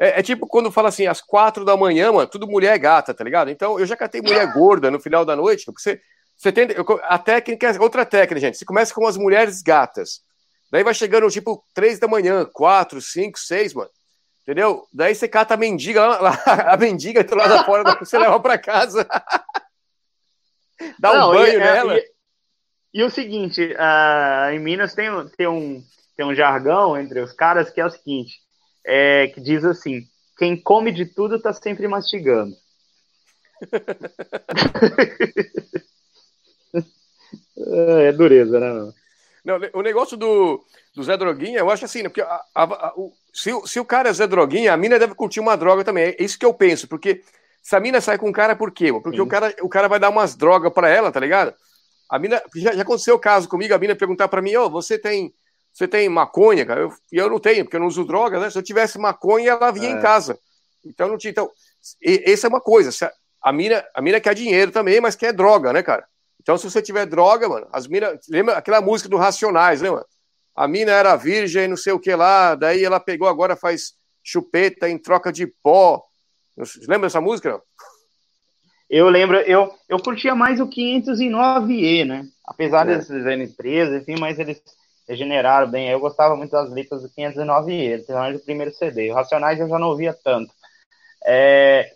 é, 0.00 0.20
é, 0.20 0.22
tipo 0.22 0.46
quando 0.46 0.72
fala 0.72 0.88
assim, 0.88 1.06
às 1.06 1.20
quatro 1.20 1.64
da 1.64 1.76
manhã, 1.76 2.12
mano, 2.12 2.28
tudo 2.28 2.46
mulher 2.46 2.78
gata, 2.78 3.14
tá 3.14 3.22
ligado? 3.22 3.50
Então 3.50 3.78
eu 3.78 3.86
já 3.86 3.96
catei 3.96 4.20
mulher 4.20 4.52
gorda 4.52 4.90
no 4.90 5.00
final 5.00 5.24
da 5.24 5.36
noite, 5.36 5.64
porque 5.64 5.80
você, 5.80 6.00
você 6.36 6.52
tem. 6.52 6.68
A 7.02 7.18
técnica 7.18 7.70
é 7.70 7.80
outra 7.80 8.04
técnica, 8.04 8.40
gente. 8.40 8.58
Você 8.58 8.64
começa 8.64 8.92
com 8.92 9.06
as 9.06 9.16
mulheres 9.16 9.62
gatas. 9.62 10.20
Daí 10.70 10.82
vai 10.82 10.94
chegando, 10.94 11.30
tipo, 11.30 11.64
três 11.72 11.98
da 11.98 12.08
manhã, 12.08 12.44
quatro, 12.44 13.00
cinco, 13.00 13.38
seis, 13.38 13.72
mano. 13.72 13.90
Entendeu? 14.42 14.86
Daí 14.92 15.14
você 15.14 15.26
cata 15.26 15.54
a 15.54 15.56
mendiga 15.56 16.04
lá, 16.04 16.20
lá 16.20 16.42
a 16.74 16.76
mendiga 16.76 17.22
do 17.24 17.36
lado 17.36 17.50
da 17.50 17.64
fora, 17.64 17.96
você 17.98 18.18
leva 18.18 18.38
pra 18.40 18.58
casa. 18.58 19.06
Dá 20.98 21.12
um 21.12 21.14
Não, 21.14 21.32
banho 21.32 21.52
e, 21.52 21.56
é, 21.56 21.58
nela. 21.58 21.96
E, 21.96 22.12
e, 22.94 23.02
o 23.04 23.10
seguinte, 23.10 23.72
uh, 23.72 24.50
em 24.50 24.58
Minas 24.58 24.94
tem, 24.94 25.08
tem, 25.36 25.46
um, 25.46 25.82
tem 26.16 26.26
um 26.26 26.34
jargão 26.34 26.96
entre 26.96 27.20
os 27.20 27.32
caras 27.32 27.70
que 27.70 27.80
é 27.80 27.86
o 27.86 27.90
seguinte: 27.90 28.34
é, 28.84 29.28
que 29.28 29.40
diz 29.40 29.64
assim: 29.64 30.06
quem 30.36 30.56
come 30.56 30.92
de 30.92 31.06
tudo 31.06 31.40
tá 31.40 31.52
sempre 31.52 31.88
mastigando. 31.88 32.54
é 37.56 38.12
dureza, 38.12 38.60
né? 38.60 38.92
Não, 39.44 39.58
o 39.74 39.82
negócio 39.82 40.16
do, 40.16 40.64
do 40.94 41.02
Zé 41.02 41.16
Droguinha, 41.16 41.58
eu 41.58 41.70
acho 41.70 41.84
assim, 41.84 42.02
né, 42.02 42.08
porque 42.08 42.22
a, 42.22 42.40
a, 42.54 42.64
a, 42.64 42.92
o, 42.96 43.12
se, 43.32 43.50
se 43.66 43.78
o 43.78 43.84
cara 43.84 44.08
é 44.08 44.12
Zé 44.12 44.26
Droguinha, 44.26 44.72
a 44.72 44.76
mina 44.76 44.98
deve 44.98 45.14
curtir 45.14 45.40
uma 45.40 45.56
droga 45.56 45.84
também. 45.84 46.16
É 46.18 46.22
isso 46.22 46.38
que 46.38 46.46
eu 46.46 46.54
penso, 46.54 46.88
porque 46.88 47.22
se 47.62 47.76
a 47.76 47.80
mina 47.80 48.00
sai 48.00 48.16
com 48.16 48.28
o 48.28 48.32
cara, 48.32 48.56
por 48.56 48.72
quê? 48.72 48.92
Porque 48.92 49.20
o 49.20 49.26
cara, 49.26 49.54
o 49.60 49.68
cara 49.68 49.88
vai 49.88 50.00
dar 50.00 50.08
umas 50.08 50.34
drogas 50.34 50.72
para 50.72 50.88
ela, 50.88 51.12
tá 51.12 51.20
ligado? 51.20 51.54
A 52.08 52.18
mina, 52.18 52.42
já, 52.54 52.72
já 52.72 52.82
aconteceu 52.82 53.16
o 53.16 53.18
caso 53.18 53.48
comigo, 53.48 53.74
a 53.74 53.78
mina 53.78 53.94
perguntar 53.94 54.28
para 54.28 54.42
mim, 54.42 54.56
ô, 54.56 54.66
oh, 54.66 54.70
você 54.70 54.98
tem 54.98 55.34
você 55.74 55.88
tem 55.88 56.08
maconha, 56.08 56.64
cara? 56.64 56.82
E 57.10 57.16
eu, 57.16 57.24
eu, 57.24 57.30
não 57.30 57.40
tenho, 57.40 57.64
porque 57.64 57.74
eu 57.74 57.80
não 57.80 57.88
uso 57.88 58.04
droga, 58.04 58.38
né? 58.38 58.48
Se 58.48 58.56
eu 58.56 58.62
tivesse 58.62 58.96
maconha, 58.96 59.50
ela 59.50 59.72
vinha 59.72 59.88
é. 59.88 59.92
em 59.92 60.00
casa. 60.00 60.38
Então 60.86 61.08
não 61.08 61.18
tinha. 61.18 61.32
Então, 61.32 61.50
essa 62.00 62.46
é 62.46 62.48
uma 62.48 62.60
coisa. 62.60 62.90
A 63.42 63.52
mina, 63.52 63.84
a 63.92 64.00
mina 64.00 64.20
quer 64.20 64.34
dinheiro 64.36 64.70
também, 64.70 65.00
mas 65.00 65.16
quer 65.16 65.32
droga, 65.32 65.72
né, 65.72 65.82
cara? 65.82 66.06
Então, 66.40 66.56
se 66.56 66.70
você 66.70 66.80
tiver 66.80 67.06
droga, 67.06 67.48
mano, 67.48 67.66
as 67.72 67.88
minas. 67.88 68.20
Lembra 68.28 68.56
aquela 68.56 68.80
música 68.80 69.08
do 69.08 69.16
Racionais, 69.16 69.82
né, 69.82 69.90
mano? 69.90 70.06
A 70.54 70.68
mina 70.68 70.92
era 70.92 71.16
virgem, 71.16 71.66
não 71.66 71.76
sei 71.76 71.92
o 71.92 71.98
que 71.98 72.14
lá, 72.14 72.54
daí 72.54 72.84
ela 72.84 73.00
pegou, 73.00 73.26
agora 73.26 73.56
faz 73.56 73.94
chupeta 74.22 74.88
em 74.88 74.96
troca 74.96 75.32
de 75.32 75.48
pó. 75.60 76.00
Lembra 76.86 77.08
dessa 77.08 77.20
música, 77.20 77.50
não? 77.50 77.62
Eu 78.88 79.08
lembro, 79.08 79.38
eu, 79.38 79.74
eu 79.88 79.98
curtia 79.98 80.36
mais 80.36 80.60
o 80.60 80.68
509E, 80.68 82.06
né? 82.06 82.24
Apesar 82.46 82.88
é. 82.88 82.92
deles 82.92 83.06
serem 83.08 83.52
presos, 83.52 84.02
enfim, 84.02 84.14
mas 84.20 84.38
eles 84.38 84.62
regeneraram 85.08 85.70
bem. 85.70 85.88
Eu 85.88 86.00
gostava 86.00 86.36
muito 86.36 86.50
das 86.50 86.70
letras 86.70 87.02
do 87.02 87.08
509E, 87.08 87.94
principalmente 87.94 88.38
do 88.38 88.44
primeiro 88.44 88.74
CD. 88.74 89.10
O 89.10 89.14
Racionais 89.14 89.60
eu 89.60 89.68
já 89.68 89.78
não 89.78 89.88
ouvia 89.88 90.12
tanto. 90.12 90.52
É, 91.24 91.90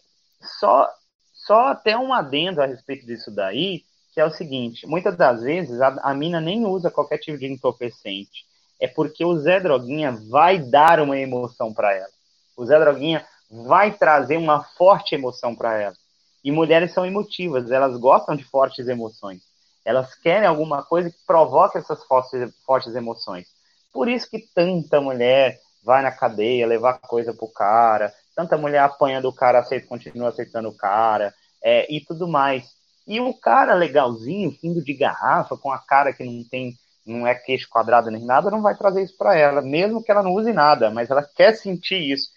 só, 0.60 0.88
só 1.32 1.68
até 1.68 1.96
um 1.96 2.12
adendo 2.12 2.62
a 2.62 2.66
respeito 2.66 3.06
disso 3.06 3.30
daí, 3.30 3.82
que 4.12 4.20
é 4.20 4.24
o 4.24 4.30
seguinte: 4.30 4.86
muitas 4.86 5.16
das 5.16 5.42
vezes 5.42 5.80
a, 5.80 5.88
a 6.02 6.14
mina 6.14 6.40
nem 6.40 6.66
usa 6.66 6.90
qualquer 6.90 7.18
tipo 7.18 7.38
de 7.38 7.46
entorpecente. 7.46 8.46
É 8.80 8.86
porque 8.86 9.24
o 9.24 9.36
Zé 9.36 9.58
Droguinha 9.58 10.12
vai 10.30 10.58
dar 10.58 11.00
uma 11.00 11.18
emoção 11.18 11.74
para 11.74 11.92
ela. 11.94 12.12
O 12.56 12.64
Zé 12.64 12.78
Droguinha 12.78 13.26
vai 13.50 13.92
trazer 13.92 14.36
uma 14.36 14.62
forte 14.62 15.14
emoção 15.14 15.54
para 15.54 15.76
ela. 15.80 15.96
E 16.44 16.52
mulheres 16.52 16.92
são 16.92 17.04
emotivas, 17.04 17.70
elas 17.70 17.96
gostam 17.96 18.36
de 18.36 18.44
fortes 18.44 18.86
emoções. 18.86 19.42
Elas 19.88 20.14
querem 20.14 20.46
alguma 20.46 20.82
coisa 20.82 21.08
que 21.08 21.16
provoque 21.26 21.78
essas 21.78 22.04
fortes, 22.04 22.54
fortes 22.66 22.94
emoções. 22.94 23.46
Por 23.90 24.06
isso 24.06 24.28
que 24.28 24.38
tanta 24.54 25.00
mulher 25.00 25.58
vai 25.82 26.02
na 26.02 26.12
cadeia 26.12 26.66
levar 26.66 26.98
coisa 27.00 27.32
pro 27.32 27.50
cara, 27.50 28.12
tanta 28.36 28.58
mulher 28.58 28.80
apanha 28.80 29.18
do 29.22 29.32
cara, 29.32 29.60
aceita, 29.60 29.86
continua 29.86 30.28
aceitando 30.28 30.68
o 30.68 30.76
cara, 30.76 31.32
é, 31.64 31.90
e 31.90 32.04
tudo 32.04 32.28
mais. 32.28 32.68
E 33.06 33.18
o 33.18 33.32
cara 33.32 33.72
legalzinho, 33.72 34.54
fundo 34.60 34.84
de 34.84 34.92
garrafa, 34.92 35.56
com 35.56 35.72
a 35.72 35.78
cara 35.78 36.12
que 36.12 36.22
não 36.22 36.44
tem, 36.44 36.74
não 37.06 37.26
é 37.26 37.34
queixo 37.34 37.66
quadrado 37.70 38.10
nem 38.10 38.26
nada, 38.26 38.50
não 38.50 38.60
vai 38.60 38.76
trazer 38.76 39.02
isso 39.02 39.16
para 39.16 39.38
ela, 39.38 39.62
mesmo 39.62 40.04
que 40.04 40.10
ela 40.10 40.22
não 40.22 40.34
use 40.34 40.52
nada, 40.52 40.90
mas 40.90 41.08
ela 41.08 41.26
quer 41.34 41.54
sentir 41.54 42.12
isso. 42.12 42.28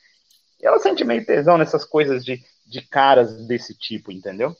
E 0.61 0.65
ela 0.65 0.79
sente 0.79 1.03
meio 1.03 1.25
tesão 1.25 1.57
nessas 1.57 1.83
coisas 1.83 2.23
de, 2.23 2.41
de 2.65 2.81
caras 2.81 3.45
desse 3.45 3.77
tipo, 3.77 4.09
entendeu? 4.09 4.55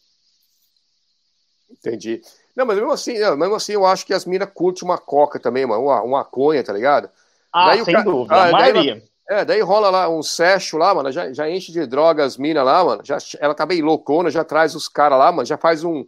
Entendi. 1.71 2.21
Não, 2.55 2.65
mas 2.65 2.77
mesmo 2.77 2.91
assim, 2.91 3.17
não, 3.19 3.37
mesmo 3.37 3.55
assim, 3.55 3.73
eu 3.73 3.85
acho 3.85 4.05
que 4.05 4.13
as 4.13 4.25
minas 4.25 4.49
curtem 4.53 4.87
uma 4.87 4.97
coca 4.97 5.39
também, 5.39 5.65
mano, 5.65 5.83
uma, 5.83 6.01
uma 6.01 6.25
conha, 6.25 6.63
tá 6.63 6.73
ligado? 6.73 7.09
Ah, 7.51 7.67
daí 7.67 7.83
sem 7.83 8.03
dúvida, 8.03 8.35
ah, 8.35 8.49
a 8.49 8.51
maioria. 8.51 9.03
é, 9.29 9.45
daí 9.45 9.61
rola 9.61 9.89
lá 9.89 10.09
um 10.09 10.21
secho 10.21 10.77
lá, 10.77 10.93
mano, 10.93 11.11
já, 11.11 11.31
já 11.31 11.49
enche 11.49 11.71
de 11.71 11.85
droga 11.85 12.23
as 12.23 12.37
minas 12.37 12.65
lá, 12.65 12.83
mano, 12.83 13.01
já, 13.03 13.17
ela 13.39 13.53
tá 13.53 13.65
bem 13.65 13.81
loucona, 13.81 14.29
já 14.29 14.43
traz 14.43 14.75
os 14.75 14.87
caras 14.87 15.17
lá, 15.17 15.31
mano, 15.31 15.45
já 15.45 15.57
faz 15.57 15.83
um, 15.83 16.05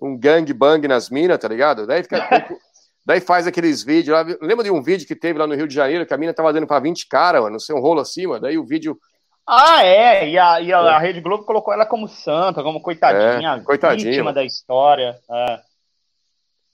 um 0.00 0.16
gangbang 0.16 0.86
nas 0.88 1.08
minas, 1.08 1.38
tá 1.38 1.48
ligado? 1.48 1.86
Daí 1.86 2.02
fica... 2.02 2.18
daí 3.06 3.20
faz 3.20 3.46
aqueles 3.46 3.84
vídeos 3.84 4.16
lá, 4.16 4.26
lembra 4.42 4.64
de 4.64 4.70
um 4.70 4.82
vídeo 4.82 5.06
que 5.06 5.14
teve 5.14 5.38
lá 5.38 5.46
no 5.46 5.54
Rio 5.54 5.68
de 5.68 5.74
Janeiro, 5.74 6.04
que 6.04 6.12
a 6.12 6.18
mina 6.18 6.34
tava 6.34 6.52
dando 6.52 6.66
pra 6.66 6.80
20 6.80 7.06
caras, 7.06 7.40
mano, 7.40 7.52
não 7.52 7.60
sei, 7.60 7.74
um 7.74 7.80
rolo 7.80 8.00
assim, 8.00 8.26
mano, 8.26 8.40
daí 8.40 8.58
o 8.58 8.64
vídeo... 8.64 8.98
Ah, 9.46 9.84
é, 9.84 10.28
e 10.28 10.38
a, 10.38 10.60
e 10.60 10.72
a, 10.72 10.78
a 10.78 10.98
Rede 10.98 11.20
Globo 11.20 11.44
colocou 11.44 11.72
ela 11.72 11.86
como 11.86 12.08
santa, 12.08 12.64
como 12.64 12.80
coitadinha, 12.80 13.54
é, 13.54 13.60
coitadinha 13.60 14.10
vítima 14.10 14.32
da 14.32 14.44
história, 14.44 15.20
é. 15.30 15.60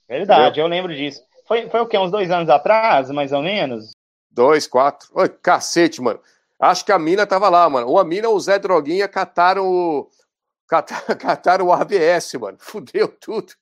Verdade, 0.09 0.61
eu 0.61 0.67
lembro 0.67 0.95
disso. 0.95 1.23
Foi, 1.47 1.69
foi 1.69 1.81
o 1.81 1.87
quê? 1.87 1.99
Uns 1.99 2.11
dois 2.11 2.31
anos 2.31 2.49
atrás, 2.49 3.11
mais 3.11 3.33
ou 3.33 3.43
menos? 3.43 3.93
Dois, 4.31 4.67
quatro. 4.67 5.09
Oi, 5.15 5.29
cacete, 5.29 6.01
mano. 6.01 6.21
Acho 6.59 6.85
que 6.85 6.93
a 6.93 6.99
mina 6.99 7.27
tava 7.27 7.49
lá, 7.49 7.69
mano. 7.69 7.89
Ou 7.89 7.99
a 7.99 8.05
mina 8.05 8.29
ou 8.29 8.37
o 8.37 8.41
Zé 8.41 8.59
Droguinha 8.59 9.09
cataram 9.09 9.67
o. 9.67 10.09
cataram 11.19 11.67
o 11.67 11.73
ABS, 11.73 12.35
mano. 12.35 12.57
Fudeu 12.61 13.09
tudo. 13.09 13.53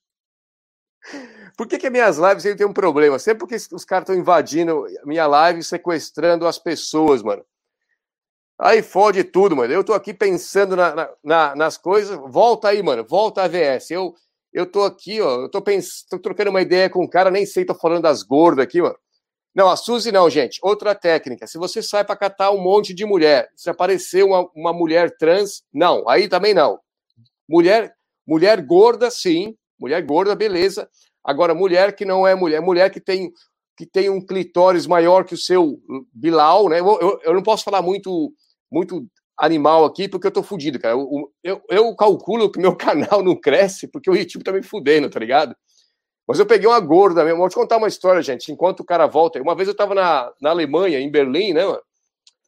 Por 1.57 1.67
que, 1.67 1.79
que 1.79 1.91
minhas 1.91 2.19
lives 2.19 2.43
sempre 2.43 2.59
tem 2.59 2.67
um 2.67 2.73
problema? 2.73 3.19
Sempre 3.19 3.41
porque 3.41 3.57
os 3.57 3.85
caras 3.85 4.03
estão 4.03 4.15
invadindo 4.15 4.87
minha 5.05 5.27
live, 5.27 5.63
sequestrando 5.63 6.47
as 6.47 6.59
pessoas, 6.59 7.23
mano. 7.23 7.45
Aí 8.63 8.83
fode 8.83 9.25
tudo, 9.25 9.57
mano. 9.57 9.73
Eu 9.73 9.83
tô 9.83 9.95
aqui 9.95 10.13
pensando 10.13 10.77
na, 10.77 11.11
na, 11.25 11.57
nas 11.57 11.79
coisas. 11.79 12.19
Volta 12.29 12.69
aí, 12.69 12.83
mano. 12.83 13.03
Volta 13.03 13.41
a 13.41 13.45
AVS. 13.45 13.91
Eu, 13.91 14.15
eu 14.53 14.67
tô 14.67 14.83
aqui, 14.83 15.19
ó. 15.21 15.43
Eu 15.43 15.49
tô, 15.49 15.63
pens... 15.63 16.05
tô 16.09 16.19
trocando 16.19 16.51
uma 16.51 16.61
ideia 16.61 16.91
com 16.91 17.03
um 17.03 17.09
cara, 17.09 17.31
nem 17.31 17.47
sei, 17.47 17.65
tô 17.65 17.75
falando 17.75 18.03
das 18.03 18.23
gordas 18.23 18.63
aqui, 18.65 18.83
mano. 18.83 18.97
Não, 19.55 19.69
a 19.71 19.77
Suzy 19.77 20.13
não, 20.13 20.29
gente. 20.29 20.61
Outra 20.63 20.95
técnica. 20.95 21.47
Se 21.47 21.57
você 21.57 21.83
sai 21.83 22.05
para 22.05 22.17
catar 22.17 22.51
um 22.51 22.61
monte 22.61 22.93
de 22.93 23.07
mulher, 23.07 23.49
se 23.57 23.71
aparecer 23.71 24.25
uma, 24.25 24.49
uma 24.55 24.73
mulher 24.75 25.17
trans, 25.17 25.63
não. 25.73 26.07
Aí 26.07 26.29
também 26.29 26.53
não. 26.53 26.79
Mulher, 27.49 27.95
mulher 28.27 28.61
gorda, 28.63 29.11
sim. 29.11 29.57
Mulher 29.79 30.03
gorda, 30.03 30.37
beleza. 30.37 30.87
Agora, 31.25 31.55
mulher 31.55 31.97
que 31.97 32.05
não 32.05 32.27
é 32.27 32.35
mulher, 32.35 32.61
mulher 32.61 32.91
que 32.91 33.01
tem, 33.01 33.33
que 33.77 33.87
tem 33.87 34.11
um 34.11 34.25
clitóris 34.25 34.87
maior 34.87 35.25
que 35.25 35.35
o 35.35 35.39
seu 35.39 35.81
Bilal, 36.13 36.69
né? 36.69 36.81
Eu, 36.81 37.01
eu, 37.01 37.21
eu 37.25 37.35
não 37.35 37.43
posso 37.43 37.65
falar 37.65 37.81
muito, 37.81 38.33
muito 38.71 39.07
animal 39.39 39.85
aqui 39.85 40.09
porque 40.09 40.27
eu 40.27 40.31
tô 40.31 40.43
fudido, 40.43 40.79
cara. 40.79 40.95
Eu, 40.95 41.33
eu, 41.43 41.63
eu 41.69 41.97
calculo 41.97 42.51
que 42.51 42.61
meu 42.61 42.75
canal 42.77 43.23
não 43.23 43.35
cresce 43.35 43.89
porque 43.89 44.11
o 44.11 44.15
YouTube 44.15 44.45
tá 44.45 44.53
me 44.53 44.63
fudendo, 44.63 45.09
tá 45.09 45.19
ligado? 45.19 45.57
Mas 46.29 46.39
eu 46.39 46.47
peguei 46.47 46.69
uma 46.69 46.79
gorda 46.79 47.25
mesmo. 47.25 47.39
Vou 47.41 47.49
te 47.49 47.55
contar 47.55 47.79
uma 47.79 47.89
história, 47.89 48.23
gente, 48.23 48.53
enquanto 48.53 48.81
o 48.81 48.85
cara 48.85 49.07
volta. 49.07 49.41
Uma 49.41 49.55
vez 49.55 49.69
eu 49.69 49.75
tava 49.75 49.95
na, 49.95 50.31
na 50.41 50.51
Alemanha, 50.51 51.01
em 51.01 51.11
Berlim, 51.11 51.53
né, 51.53 51.65
mano? 51.65 51.83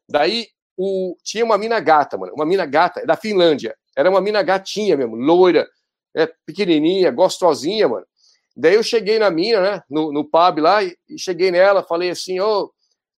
Daí 0.08 0.46
o, 0.76 1.16
tinha 1.24 1.44
uma 1.44 1.58
mina 1.58 1.80
gata, 1.80 2.16
mano. 2.16 2.32
Uma 2.34 2.46
mina 2.46 2.64
gata, 2.66 3.04
da 3.04 3.16
Finlândia. 3.16 3.76
Era 3.96 4.08
uma 4.08 4.20
mina 4.20 4.42
gatinha 4.42 4.96
mesmo, 4.96 5.16
loira, 5.16 5.68
é, 6.14 6.28
pequenininha, 6.46 7.10
gostosinha, 7.10 7.88
mano. 7.88 8.06
Daí 8.56 8.74
eu 8.74 8.82
cheguei 8.82 9.18
na 9.18 9.30
mina, 9.30 9.60
né, 9.60 9.82
no, 9.88 10.12
no 10.12 10.24
pub 10.24 10.60
lá, 10.60 10.82
e, 10.82 10.96
e 11.08 11.18
cheguei 11.18 11.50
nela, 11.50 11.82
falei 11.82 12.10
assim, 12.10 12.38
ô, 12.38 12.64
oh, 12.64 12.70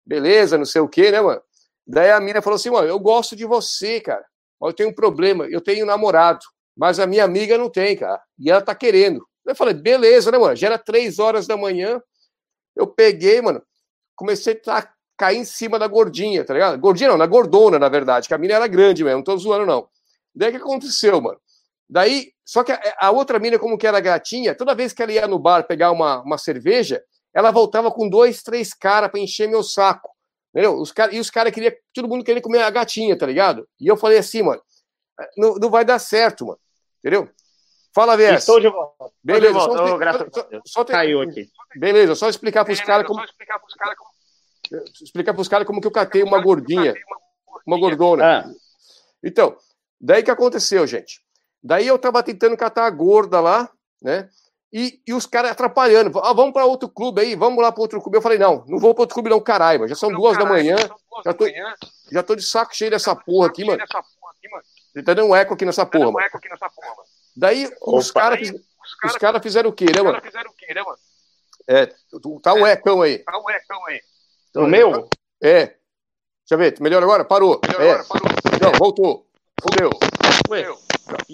beleza, 0.05 0.57
não 0.57 0.65
sei 0.65 0.81
o 0.81 0.87
quê, 0.87 1.11
né, 1.11 1.21
mano? 1.21 1.41
Daí 1.87 2.11
a 2.11 2.19
mina 2.19 2.41
falou 2.41 2.55
assim, 2.55 2.69
mano, 2.69 2.87
eu 2.87 2.99
gosto 2.99 3.35
de 3.35 3.45
você, 3.45 3.99
cara. 4.01 4.25
Mas 4.59 4.69
eu 4.69 4.75
tenho 4.75 4.89
um 4.89 4.93
problema, 4.93 5.45
eu 5.47 5.61
tenho 5.61 5.83
um 5.83 5.87
namorado, 5.87 6.39
mas 6.75 6.99
a 6.99 7.05
minha 7.05 7.23
amiga 7.23 7.57
não 7.57 7.69
tem, 7.69 7.95
cara. 7.95 8.21
E 8.39 8.49
ela 8.49 8.61
tá 8.61 8.73
querendo. 8.73 9.25
Eu 9.45 9.55
falei, 9.55 9.73
beleza, 9.73 10.31
né, 10.31 10.37
mano? 10.37 10.55
Já 10.55 10.67
era 10.67 10.77
três 10.79 11.19
horas 11.19 11.45
da 11.45 11.55
manhã. 11.55 12.01
Eu 12.75 12.87
peguei, 12.87 13.41
mano, 13.41 13.61
comecei 14.15 14.59
a 14.67 14.87
cair 15.17 15.37
em 15.37 15.45
cima 15.45 15.77
da 15.77 15.87
gordinha, 15.87 16.43
tá 16.43 16.53
ligado? 16.53 16.79
Gordinha 16.79 17.09
não, 17.09 17.17
na 17.17 17.27
gordona, 17.27 17.77
na 17.77 17.87
verdade, 17.87 18.27
que 18.27 18.33
a 18.33 18.37
mina 18.37 18.55
era 18.55 18.67
grande 18.67 19.03
mesmo, 19.03 19.17
não 19.17 19.23
tô 19.23 19.37
zoando, 19.37 19.65
não. 19.65 19.87
Daí 20.33 20.49
o 20.49 20.51
que 20.51 20.57
aconteceu, 20.57 21.21
mano? 21.21 21.39
Daí, 21.89 22.31
só 22.43 22.63
que 22.63 22.71
a, 22.71 22.79
a, 22.99 23.11
outra 23.11 23.39
mina, 23.39 23.59
como 23.59 23.77
que 23.77 23.87
era 23.87 23.99
gatinha, 23.99 24.55
toda 24.55 24.75
vez 24.75 24.91
que 24.91 25.01
ela 25.03 25.11
ia 25.11 25.27
no 25.27 25.39
bar 25.39 25.65
pegar 25.67 25.91
uma, 25.91 26.21
uma 26.21 26.37
cerveja, 26.37 27.01
ela 27.33 27.51
voltava 27.51 27.91
com 27.91 28.09
dois, 28.09 28.41
três 28.41 28.73
caras 28.73 29.09
para 29.09 29.19
encher 29.19 29.47
meu 29.47 29.63
saco. 29.63 30.09
Entendeu? 30.55 30.79
Os 30.79 30.93
cara, 30.93 31.13
e 31.13 31.19
os 31.19 31.29
caras 31.29 31.51
queriam, 31.51 31.73
todo 31.93 32.07
mundo 32.07 32.23
queria 32.23 32.41
comer 32.41 32.61
a 32.61 32.69
gatinha, 32.69 33.17
tá 33.17 33.25
ligado? 33.25 33.67
E 33.77 33.87
eu 33.87 33.97
falei 33.97 34.19
assim, 34.19 34.41
mano, 34.41 34.61
não, 35.35 35.55
não 35.55 35.69
vai 35.69 35.83
dar 35.83 35.99
certo, 35.99 36.45
mano. 36.45 36.59
Entendeu? 36.99 37.29
Fala, 37.93 38.15
VS. 38.15 38.39
Estou 38.39 38.61
de 38.61 38.69
volta. 38.69 39.11
Beleza, 39.21 39.47
de 39.47 39.59
volta. 39.59 39.87
Só, 39.87 39.97
graças 39.97 40.27
só, 40.33 40.47
só, 40.65 40.83
tem... 40.85 40.95
Caiu 40.95 41.21
aqui. 41.21 41.49
Beleza, 41.75 42.15
só 42.15 42.29
explicar 42.29 42.63
para 42.63 42.73
os 42.73 42.79
caras 42.79 43.05
como. 43.05 43.21
Explicar 43.21 43.59
para 43.59 43.67
os 43.67 43.73
caras 43.73 43.97
como... 43.97 44.09
Explicar 45.01 45.49
caras 45.49 45.67
como 45.67 45.81
que 45.81 45.87
eu 45.87 45.91
catei 45.91 46.23
uma 46.23 46.41
gordinha. 46.41 46.93
Uma 47.67 47.77
gordona. 47.77 48.39
Ah. 48.39 48.51
Então, 49.21 49.57
daí 49.99 50.23
que 50.23 50.31
aconteceu, 50.31 50.87
gente? 50.87 51.21
Daí 51.61 51.85
eu 51.85 51.99
tava 51.99 52.23
tentando 52.23 52.55
catar 52.55 52.85
a 52.85 52.89
gorda 52.89 53.41
lá, 53.41 53.69
né? 54.01 54.29
E, 54.73 55.01
e 55.07 55.13
os 55.13 55.25
caras 55.25 55.51
atrapalhando. 55.51 56.19
Ah, 56.19 56.33
vamos 56.33 56.53
para 56.53 56.65
outro 56.65 56.89
clube 56.89 57.21
aí, 57.21 57.35
vamos 57.35 57.63
lá 57.63 57.71
para 57.71 57.81
outro 57.81 58.01
clube. 58.01 58.17
Eu 58.17 58.21
falei, 58.21 58.37
não, 58.37 58.65
não 58.67 58.77
vou 58.77 58.93
para 58.93 59.03
outro 59.03 59.13
clube, 59.13 59.29
não, 59.29 59.39
caralho, 59.39 59.87
já 59.87 59.95
são 59.95 60.09
não, 60.09 60.19
duas 60.19 60.37
caralho, 60.37 60.55
da 60.55 60.63
manhã. 60.63 60.75
Já 61.23 61.33
tô, 61.33 61.45
já 62.11 62.23
tô 62.23 62.35
de 62.35 62.43
saco 62.43 62.75
cheio 62.75 62.91
dessa 62.91 63.15
porra 63.15 63.47
aqui, 63.47 63.63
mano. 63.63 63.81
Tá 65.05 65.13
dando 65.13 65.29
um 65.29 65.35
eco 65.35 65.53
aqui 65.53 65.65
nessa 65.65 65.85
porra, 65.85 66.11
mano. 66.11 66.27
Daí 67.35 67.69
os 67.81 68.11
caras 68.11 68.51
os 69.03 69.15
cara 69.17 69.41
fizeram 69.41 69.69
o 69.69 69.73
quê, 69.73 69.85
né, 69.85 70.01
mano? 70.01 70.21
fizeram 70.21 70.49
o 70.49 70.53
quê, 70.53 70.73
né, 70.73 70.81
mano? 70.81 70.97
É, 71.67 71.87
tá 72.41 72.53
um 72.53 72.65
ecão 72.67 73.01
aí. 73.01 73.19
Tá 73.19 73.37
um 73.37 73.49
ecão 73.49 73.85
aí. 73.87 74.01
Então, 74.49 74.63
o 74.63 74.67
meu? 74.67 75.09
É. 75.41 75.65
Deixa 75.65 75.77
eu 76.51 76.57
ver, 76.57 76.79
melhor 76.79 77.01
agora? 77.01 77.25
Parou. 77.25 77.59
Melhor 77.65 77.81
é. 77.81 77.91
agora, 77.91 78.05
parou. 78.05 78.29
Não, 78.61 78.71
voltou. 78.77 79.27
Fudeu. 79.61 79.89
Fudeu. 80.45 80.77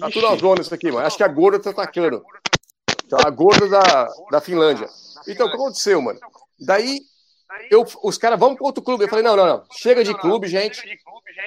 Tá 0.00 0.10
tudo 0.10 0.30
na 0.30 0.36
zona 0.36 0.62
isso 0.62 0.74
aqui, 0.74 0.90
mano. 0.90 1.06
Acho 1.06 1.16
que 1.16 1.22
a 1.22 1.28
gorda 1.28 1.60
tá 1.60 1.70
atacando. 1.70 2.24
Tá 3.12 3.28
a 3.28 3.30
gorda 3.30 3.68
da, 3.68 4.08
da 4.30 4.40
Finlândia. 4.40 4.88
Então, 5.28 5.46
o 5.46 5.50
que 5.50 5.56
aconteceu, 5.56 6.00
mano? 6.00 6.18
Daí, 6.58 7.02
eu, 7.70 7.86
os 8.02 8.16
caras, 8.16 8.40
vamos 8.40 8.56
para 8.56 8.66
outro 8.66 8.82
clube. 8.82 9.04
Eu 9.04 9.08
falei, 9.08 9.22
não, 9.22 9.36
não, 9.36 9.46
não. 9.46 9.64
Chega 9.70 10.02
de 10.02 10.14
clube, 10.14 10.48
gente. 10.48 10.82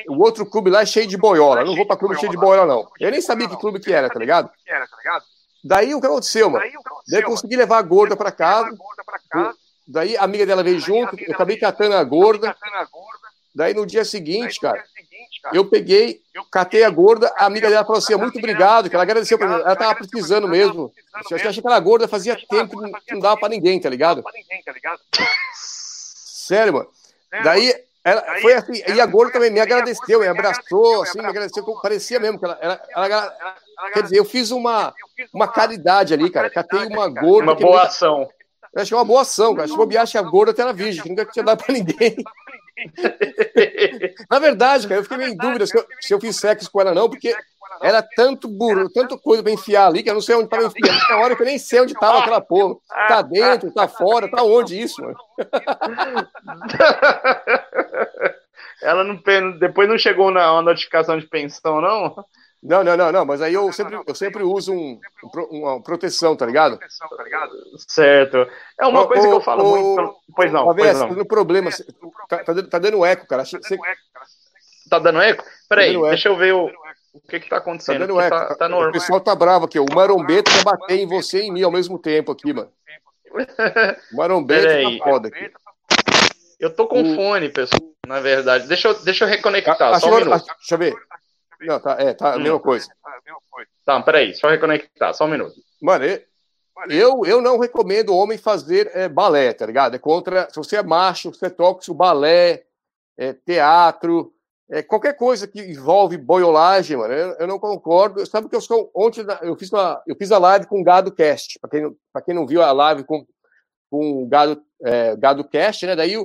O 0.08 0.22
outro 0.24 0.46
clube 0.46 0.70
lá 0.70 0.84
é 0.84 0.86
cheio 0.86 1.08
de 1.08 1.18
boiola. 1.18 1.62
Eu 1.62 1.66
não 1.66 1.76
vou 1.76 1.88
para 1.88 1.98
clube 1.98 2.20
cheio 2.20 2.32
de 2.32 2.38
boiola, 2.38 2.68
não. 2.68 2.88
Eu 3.00 3.10
nem 3.10 3.20
sabia 3.20 3.50
que 3.50 3.58
clube 3.58 3.80
que 3.80 3.92
era, 3.92 4.12
tá 4.12 4.20
ligado? 4.20 4.52
Daí 5.64 5.96
o 5.96 6.00
que 6.00 6.06
aconteceu, 6.06 6.52
mano? 6.52 6.64
Daí 7.10 7.22
eu 7.24 7.26
consegui 7.26 7.56
levar 7.56 7.80
a 7.80 7.82
gorda 7.82 8.16
para 8.16 8.32
casa. 8.32 8.70
Daí 9.88 10.16
a 10.16 10.22
amiga 10.22 10.46
dela 10.46 10.62
veio 10.62 10.80
junto. 10.80 11.20
Eu 11.20 11.34
acabei 11.34 11.58
catando 11.58 11.96
a 11.96 12.04
gorda. 12.04 12.56
Daí 13.56 13.74
no 13.74 13.88
dia 13.88 14.06
seguinte, 14.06 14.60
cara, 14.60 14.84
eu 15.54 15.66
peguei, 15.66 16.22
catei 16.52 16.84
a 16.84 16.90
gorda, 16.90 17.34
a 17.38 17.46
amiga 17.46 17.70
dela 17.70 17.86
falou 17.86 18.00
assim: 18.00 18.16
muito 18.16 18.38
obrigado, 18.38 18.90
que 18.90 18.96
ela 18.96 19.04
agradeceu 19.04 19.38
pra 19.38 19.48
mim. 19.48 19.54
Ela 19.56 19.76
tava 19.76 19.96
precisando 19.96 20.48
mesmo. 20.48 20.92
Eu 21.30 21.36
achei 21.36 21.52
que 21.52 21.60
aquela 21.60 21.80
gorda 21.80 22.08
fazia 22.08 22.38
tempo 22.50 22.82
que 23.06 23.14
não 23.14 23.20
dava 23.20 23.38
pra 23.38 23.50
ninguém, 23.50 23.80
tá 23.80 23.90
ligado? 23.90 24.24
Sério, 25.54 26.74
mano. 26.74 26.88
Daí 27.44 27.74
ela, 28.04 28.24
foi 28.40 28.54
assim, 28.54 28.84
e 28.88 29.02
a 29.02 29.06
gorda 29.06 29.34
também 29.34 29.50
me 29.50 29.60
agradeceu, 29.60 30.20
me 30.20 30.28
abraçou, 30.28 31.02
assim, 31.02 31.18
me 31.20 31.26
agradeceu, 31.26 31.64
parecia 31.82 32.20
mesmo 32.20 32.38
que 32.38 32.46
ela, 32.46 32.58
ela, 32.62 32.82
ela, 32.96 33.56
Quer 33.94 34.04
dizer, 34.04 34.18
eu 34.18 34.26
fiz 34.26 34.52
uma, 34.52 34.94
uma 35.34 35.48
caridade 35.48 36.14
ali, 36.14 36.30
cara. 36.30 36.50
Catei 36.50 36.86
uma 36.86 37.08
gorda. 37.08 37.52
Uma 37.52 37.56
boa 37.56 37.84
ação. 37.84 38.30
Eu 38.74 38.82
achei 38.82 38.98
uma 38.98 39.06
boa 39.06 39.22
ação, 39.22 39.56
cara. 39.56 39.68
Se 39.68 39.76
bobear, 39.76 40.04
acho 40.04 40.14
que 40.14 40.18
a 40.18 40.22
gorda 40.22 40.52
até 40.52 40.62
era 40.62 40.74
virgem, 40.74 41.02
que 41.02 41.10
nunca 41.10 41.26
tinha 41.26 41.44
dado 41.44 41.64
pra 41.64 41.74
ninguém. 41.74 42.16
Na 44.30 44.40
verdade, 44.40 44.88
cara, 44.88 45.00
eu 45.00 45.04
fiquei 45.04 45.18
meio 45.18 45.32
em 45.32 45.38
dúvida 45.38 45.66
se 45.66 45.78
eu, 45.78 45.86
se 46.00 46.14
eu 46.14 46.20
fiz 46.20 46.36
sexo 46.36 46.70
com 46.72 46.82
ela 46.82 46.94
não, 46.94 47.10
porque 47.10 47.36
era 47.82 48.04
tanto 48.16 48.48
burro, 48.48 48.90
tanto 48.90 49.20
coisa 49.20 49.44
pra 49.44 49.52
enfiar 49.52 49.88
ali 49.88 50.04
que 50.04 50.10
eu 50.10 50.14
não 50.14 50.22
sei 50.22 50.36
onde 50.36 50.50
tava 50.50 50.66
enfiando. 50.66 51.00
Tem 51.08 51.16
hora 51.16 51.36
que 51.36 51.42
eu 51.42 51.46
nem 51.46 51.58
sei 51.58 51.82
onde 51.82 51.94
tava 51.94 52.20
aquela 52.20 52.42
porra. 52.42 52.76
Tá 53.08 53.22
dentro, 53.22 53.72
tá 53.72 53.88
fora, 53.88 54.30
tá 54.30 54.44
onde 54.44 54.80
isso, 54.80 55.02
mano? 55.02 55.16
Ela 58.82 59.04
não 59.04 59.22
depois 59.58 59.90
não 59.90 59.98
chegou 59.98 60.32
na 60.32 60.62
notificação 60.62 61.18
de 61.18 61.26
pensão, 61.26 61.82
não? 61.82 62.24
Não, 62.66 62.84
não, 62.84 62.98
não, 62.98 63.12
não, 63.12 63.26
mas 63.26 63.44
aí 63.44 63.54
eu 63.54 63.72
sempre, 63.72 64.00
eu 64.08 64.16
sempre 64.16 64.42
uso 64.42 64.74
um, 64.74 65.00
uma 65.52 65.84
proteção, 65.84 66.36
tá 66.36 66.48
ligado? 66.48 66.80
Certo. 67.88 68.38
É 68.80 68.88
uma 68.88 69.08
coisa 69.08 69.28
que 69.28 69.34
eu 69.34 69.42
falo 69.42 69.64
muito. 69.64 70.16
Pois 70.36 70.52
não, 70.52 70.76
pois 70.76 71.00
não. 71.00 71.10
No 71.10 71.28
problema, 71.28 71.70
tá, 72.28 72.44
tá, 72.44 72.64
tá, 72.64 72.80
dando 72.80 73.06
eco, 73.06 73.28
cara. 73.28 73.46
Você... 73.46 73.60
Tá 74.90 75.00
dando 75.00 75.22
eco? 75.22 75.44
Peraí, 75.68 75.94
dando 75.94 76.10
deixa 76.10 76.30
eco. 76.30 76.36
eu 76.36 76.40
ver 76.40 76.54
o, 76.54 76.72
o 77.14 77.22
que 77.28 77.40
que 77.40 77.50
tá 77.50 77.58
acontecendo. 77.58 78.00
Tá 78.00 78.06
dando 78.06 78.20
eco. 78.20 78.30
Tá, 78.30 78.56
tá 78.56 78.70
normal. 78.70 78.90
O 78.90 78.94
pessoal 78.94 79.22
tá 79.22 79.36
bravo 79.36 79.66
aqui. 79.66 79.80
O 79.80 79.86
marombeto 79.94 80.52
quer 80.52 80.64
bater 80.64 81.00
em 81.00 81.08
você 81.08 81.42
e 81.42 81.48
em 81.48 81.52
mim 81.52 81.64
ao 81.64 81.72
mesmo 81.72 82.00
tempo 82.00 82.32
aqui, 82.32 82.54
mano. 82.54 82.72
O 84.14 84.16
marombeto 84.16 84.66
tá 84.66 85.04
foda 85.04 85.28
aqui. 85.28 85.52
Eu 86.60 86.74
tô 86.74 86.88
com 86.88 87.02
o... 87.02 87.16
fone, 87.16 87.50
pessoal, 87.50 87.82
na 88.08 88.20
verdade. 88.20 88.68
Deixa 88.68 88.88
eu, 88.88 89.04
deixa 89.04 89.26
eu 89.26 89.30
reconectar, 89.30 89.94
a, 89.94 90.00
só 90.00 90.08
um 90.10 90.20
minuto. 90.20 90.46
Deixa 90.46 90.76
eu 90.76 90.78
ver. 90.78 90.96
Não, 91.62 91.80
tá, 91.80 91.98
é, 92.00 92.14
tá 92.14 92.34
a 92.34 92.40
mesma 92.40 92.60
coisa. 92.60 92.88
Tá, 93.86 94.02
peraí, 94.02 94.34
só 94.34 94.50
reconectar, 94.50 95.14
só 95.14 95.26
um 95.26 95.30
minuto. 95.30 95.56
Mano, 95.82 96.06
eu, 96.90 97.26
eu 97.26 97.42
não 97.42 97.58
recomendo 97.58 98.10
o 98.10 98.18
homem 98.18 98.38
fazer 98.38 98.92
é, 98.94 99.08
balé, 99.08 99.54
tá 99.54 99.66
ligado? 99.66 99.96
É 99.96 100.00
contra. 100.00 100.50
Se 100.50 100.56
você 100.56 100.78
é 100.78 100.84
macho, 100.84 101.34
você 101.34 101.50
toca 101.50 101.90
o 101.92 101.96
balé, 101.96 102.66
é, 103.18 103.34
teatro, 103.34 104.34
é, 104.70 104.82
qualquer 104.82 105.16
coisa 105.16 105.48
que 105.48 105.62
envolve 105.62 106.18
boiolagem, 106.18 106.98
mano, 106.98 107.14
eu, 107.14 107.36
eu 107.40 107.48
não 107.48 107.60
concordo. 107.60 108.26
Sabe 108.26 108.50
que 108.50 108.56
eu 108.56 108.62
sou. 108.62 108.90
Ontem 108.96 109.24
eu 109.44 109.56
fiz, 109.56 109.72
uma, 109.72 110.02
eu 110.08 110.16
fiz 110.16 110.32
a 110.32 110.40
live 110.40 110.66
com 110.66 110.82
o 110.82 110.84
Gado 110.84 111.12
Cast. 111.12 111.60
Para 111.60 111.70
quem, 111.70 111.96
pra 112.12 112.22
quem 112.22 112.34
não 112.34 112.48
viu 112.48 112.64
a 112.64 112.72
live 112.72 113.04
com, 113.04 113.26
com 113.92 114.24
o 114.24 114.28
Gado, 114.28 114.62
é, 114.84 115.16
Gado 115.16 115.48
Cast, 115.48 115.86
né? 115.86 115.96
Daí, 115.96 116.16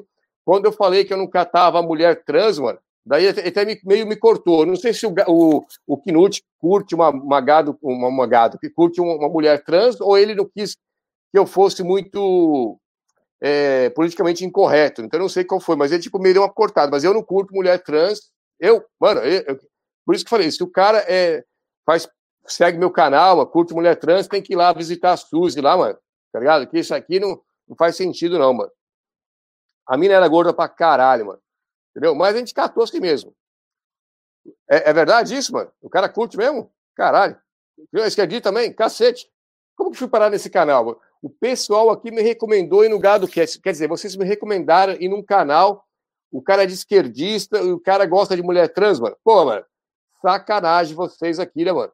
quando 0.45 0.65
eu 0.65 0.73
falei 0.73 1.05
que 1.05 1.13
eu 1.13 1.19
não 1.19 1.27
catava 1.27 1.79
a 1.79 1.83
mulher 1.83 2.25
trans, 2.25 2.59
mano, 2.59 2.79
Daí 3.11 3.27
até 3.27 3.65
me, 3.65 3.77
meio 3.85 4.07
me 4.07 4.15
cortou. 4.15 4.65
Não 4.65 4.77
sei 4.77 4.95
se 4.95 5.05
o, 5.05 5.12
o, 5.27 5.66
o 5.85 5.97
Knut 5.99 6.45
curte 6.61 6.95
uma, 6.95 7.11
uma 7.11 7.41
gado, 7.41 7.77
uma, 7.82 8.07
uma 8.07 8.24
gado, 8.24 8.57
que 8.57 8.70
curte 8.70 9.01
uma, 9.01 9.16
uma, 9.16 9.28
mulher 9.28 9.65
trans, 9.65 10.01
ou 10.01 10.16
ele 10.16 10.32
não 10.32 10.49
quis 10.49 10.77
que 10.77 11.37
eu 11.37 11.45
fosse 11.45 11.82
muito 11.82 12.78
é, 13.41 13.91
politicamente 13.91 14.45
incorreto. 14.45 15.03
Então 15.03 15.19
eu 15.19 15.23
não 15.23 15.28
sei 15.28 15.43
qual 15.43 15.61
foi, 15.61 15.74
mas 15.74 15.91
ele 15.91 16.01
tipo, 16.01 16.20
me 16.20 16.32
deu 16.32 16.43
uma 16.43 16.53
cortada. 16.53 16.89
Mas 16.89 17.03
eu 17.03 17.12
não 17.12 17.20
curto 17.20 17.53
mulher 17.53 17.82
trans. 17.82 18.31
Eu, 18.61 18.85
mano, 19.01 19.23
eu, 19.23 19.43
eu, 19.43 19.61
por 20.07 20.15
isso 20.15 20.23
que 20.24 20.31
falei, 20.31 20.49
se 20.49 20.62
o 20.62 20.70
cara 20.70 21.05
é, 21.09 21.43
faz 21.85 22.09
segue 22.47 22.78
meu 22.78 22.93
canal, 22.93 23.45
curte 23.49 23.74
mulher 23.74 23.97
trans, 23.97 24.28
tem 24.28 24.41
que 24.41 24.53
ir 24.53 24.57
lá 24.57 24.73
visitar 24.73 25.15
a 25.15 25.16
Suzy 25.16 25.61
lá, 25.61 25.77
mano. 25.77 25.99
Tá 26.32 26.39
ligado? 26.39 26.65
Que 26.69 26.78
isso 26.78 26.95
aqui 26.95 27.19
não, 27.19 27.41
não 27.69 27.77
faz 27.77 27.97
sentido, 27.97 28.39
não, 28.39 28.55
mano. 28.55 28.70
A 29.85 29.97
mina 29.97 30.15
era 30.15 30.28
gorda 30.28 30.55
pra 30.55 30.69
caralho, 30.69 31.27
mano. 31.27 31.41
Entendeu? 31.91 32.15
Mas 32.15 32.35
a 32.35 32.39
gente 32.39 32.55
catou 32.55 32.83
assim 32.83 33.01
mesmo. 33.01 33.35
É, 34.69 34.91
é 34.91 34.93
verdade 34.93 35.37
isso, 35.37 35.53
mano? 35.53 35.71
O 35.81 35.91
cara 35.91 36.09
curte 36.09 36.37
mesmo? 36.37 36.73
Caralho. 36.95 37.39
Eu 37.93 38.05
esquerdi 38.05 38.41
também? 38.41 38.73
Cacete. 38.73 39.31
Como 39.77 39.91
que 39.91 39.99
fui 39.99 40.09
parar 40.09 40.31
nesse 40.31 40.51
canal? 40.51 40.85
Mano? 40.85 41.01
O 41.23 41.29
pessoal 41.29 41.91
aqui 41.91 42.11
me 42.11 42.23
recomendou 42.23 42.85
ir 42.85 42.89
no 42.89 42.99
Gado 42.99 43.29
Cast. 43.29 43.61
Quer 43.61 43.73
dizer, 43.73 43.89
vocês 43.89 44.17
me 44.17 44.25
recomendaram 44.25 44.95
ir 44.95 45.09
num 45.09 45.23
canal. 45.23 45.85
O 46.31 46.41
cara 46.41 46.62
é 46.62 46.67
de 46.67 46.75
esquerdista, 46.75 47.62
o 47.62 47.81
cara 47.81 48.07
gosta 48.07 48.37
de 48.37 48.43
mulher 48.43 48.73
trans, 48.73 49.01
mano. 49.01 49.17
Pô, 49.25 49.45
mano, 49.45 49.65
sacanagem 50.23 50.95
vocês 50.95 51.39
aqui, 51.39 51.65
né, 51.65 51.73
mano? 51.73 51.93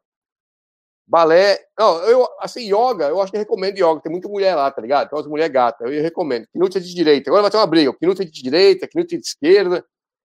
Balé. 1.07 1.57
Não, 1.77 2.03
eu, 2.03 2.27
assim, 2.39 2.65
yoga, 2.67 3.07
eu 3.07 3.21
acho 3.21 3.31
que 3.31 3.37
recomendo 3.37 3.77
yoga. 3.77 4.01
Tem 4.01 4.11
muita 4.11 4.27
mulher 4.27 4.55
lá, 4.55 4.69
tá 4.69 4.81
ligado? 4.81 5.09
Tem 5.09 5.17
umas 5.17 5.27
mulheres 5.27 5.53
gatas, 5.53 5.89
eu 5.89 6.01
recomendo. 6.01 6.47
Knut 6.53 6.77
é 6.77 6.81
de 6.81 6.93
direita. 6.93 7.29
Agora 7.29 7.43
vai 7.43 7.51
ter 7.51 7.57
uma 7.57 7.67
briga. 7.67 7.93
Knut 7.93 8.21
é 8.21 8.25
de 8.25 8.31
direita, 8.31 8.87
Knut 8.87 9.15
é 9.15 9.17
de 9.17 9.25
esquerda. 9.25 9.85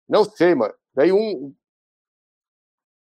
Não 0.09 0.23
sei, 0.23 0.55
mano. 0.55 0.73
Daí 0.95 1.11
um. 1.13 1.53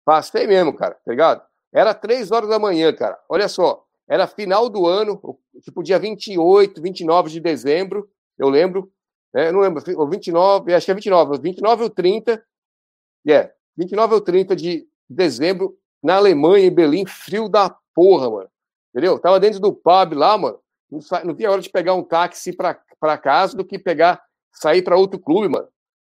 Passei 0.05 0.47
mesmo, 0.47 0.75
cara, 0.75 0.95
tá 0.95 1.11
ligado? 1.11 1.43
Era 1.73 1.95
três 1.95 2.33
horas 2.33 2.49
da 2.49 2.59
manhã, 2.59 2.93
cara. 2.93 3.19
Olha 3.29 3.49
só. 3.49 3.85
Era 4.09 4.27
final 4.27 4.69
do 4.69 4.89
ano, 4.89 5.21
tipo 5.63 5.85
dia 5.85 5.97
28, 5.97 6.83
29 6.83 7.31
de 7.31 7.39
dezembro, 7.39 8.11
eu 8.37 8.49
lembro. 8.49 8.93
Né? 9.33 9.49
Eu 9.49 9.53
não 9.53 9.61
lembro, 9.61 9.81
29, 10.09 10.75
acho 10.75 10.85
que 10.85 10.91
é 10.91 10.95
29, 10.95 11.39
29 11.39 11.83
ou 11.85 11.91
30. 11.91 12.33
É, 12.33 13.31
yeah, 13.31 13.53
29 13.77 14.15
ou 14.15 14.21
30 14.21 14.57
de 14.57 14.85
dezembro, 15.09 15.79
na 16.03 16.17
Alemanha, 16.17 16.67
em 16.67 16.71
Berlim, 16.71 17.07
frio 17.07 17.49
da 17.49 17.75
porra, 17.95 18.31
mano. 18.31 18.49
Entendeu? 18.91 19.19
Tava 19.19 19.39
dentro 19.39 19.61
do 19.61 19.73
pub 19.73 20.15
lá, 20.15 20.37
mano. 20.37 20.59
Não, 20.91 21.35
tinha 21.35 21.51
hora 21.51 21.61
de 21.61 21.71
pegar 21.71 21.95
um 21.95 22.03
táxi 22.03 22.53
pra, 22.53 22.75
casa 23.19 23.57
do 23.57 23.65
que 23.65 23.79
pegar, 23.79 24.21
sair 24.53 24.83
pra 24.83 24.97
outro 24.97 25.21
clube, 25.21 25.49
mano. 25.49 25.69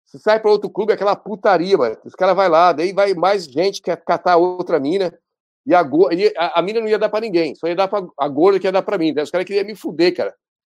Se 0.05 0.19
sai 0.19 0.39
pra 0.39 0.51
outro 0.51 0.69
clube, 0.69 0.91
é 0.91 0.95
aquela 0.95 1.15
putaria, 1.15 1.77
mano. 1.77 1.97
Os 2.05 2.15
caras 2.15 2.35
vai 2.35 2.47
lá, 2.47 2.71
daí 2.71 2.93
vai 2.93 3.13
mais 3.13 3.45
gente 3.45 3.81
que 3.81 3.95
catar 3.97 4.37
outra 4.37 4.79
mina. 4.79 5.17
E 5.65 5.73
a, 5.73 5.81
a, 5.81 6.59
a 6.59 6.61
mina 6.61 6.79
não 6.79 6.87
ia 6.87 6.99
dar 6.99 7.09
pra 7.09 7.19
ninguém, 7.19 7.53
só 7.55 7.67
ia 7.67 7.75
dar 7.75 7.89
pra 7.89 8.07
a 8.17 8.27
gorda 8.29 8.59
que 8.59 8.67
ia 8.67 8.71
dar 8.71 8.83
pra 8.83 8.97
mim. 8.97 9.13
Daí 9.13 9.23
os 9.23 9.31
caras 9.31 9.45
queriam 9.45 9.65
me 9.65 9.75
fuder, 9.75 10.15
cara. 10.15 10.33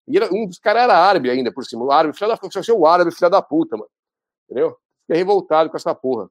E 0.08 0.16
era, 0.16 0.34
um 0.34 0.46
dos 0.46 0.58
caras 0.58 0.82
era 0.82 0.96
árabe 0.96 1.30
ainda, 1.30 1.52
por 1.52 1.64
cima. 1.64 1.84
O 1.84 1.92
árabe, 1.92 2.16
filho 2.16 2.28
da 2.28 2.36
puta, 2.36 2.74
o 2.74 2.86
árabe, 2.86 3.12
filho 3.12 3.30
da 3.30 3.42
puta, 3.42 3.76
mano. 3.76 3.90
Entendeu? 4.48 4.76
Fiquei 5.02 5.18
revoltado 5.18 5.70
com 5.70 5.76
essa 5.76 5.94
porra. 5.94 6.28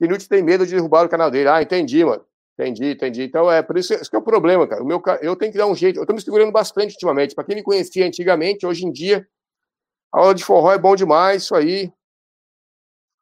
Knut 0.00 0.28
tem 0.28 0.42
medo 0.42 0.66
de 0.66 0.74
derrubar 0.74 1.06
o 1.06 1.08
canal 1.08 1.30
dele. 1.30 1.48
Ah, 1.48 1.62
entendi, 1.62 2.04
mano. 2.04 2.24
Entendi, 2.58 2.92
entendi. 2.92 3.22
Então 3.22 3.50
é 3.50 3.62
por 3.62 3.78
isso 3.78 3.94
esse 3.94 4.10
que 4.10 4.16
é 4.16 4.18
o 4.18 4.22
problema, 4.22 4.66
cara. 4.66 4.82
O 4.82 4.86
meu, 4.86 5.00
eu 5.20 5.36
tenho 5.36 5.52
que 5.52 5.58
dar 5.58 5.66
um 5.66 5.76
jeito. 5.76 6.00
Eu 6.00 6.06
tô 6.06 6.12
me 6.12 6.20
segurando 6.20 6.50
bastante 6.50 6.92
ultimamente. 6.92 7.34
Para 7.34 7.44
quem 7.44 7.54
me 7.54 7.62
conhecia 7.62 8.04
antigamente, 8.04 8.66
hoje 8.66 8.84
em 8.84 8.90
dia, 8.90 9.28
a 10.12 10.20
aula 10.20 10.34
de 10.34 10.44
forró 10.44 10.72
é 10.72 10.78
bom 10.78 10.96
demais, 10.96 11.44
isso 11.44 11.54
aí. 11.54 11.92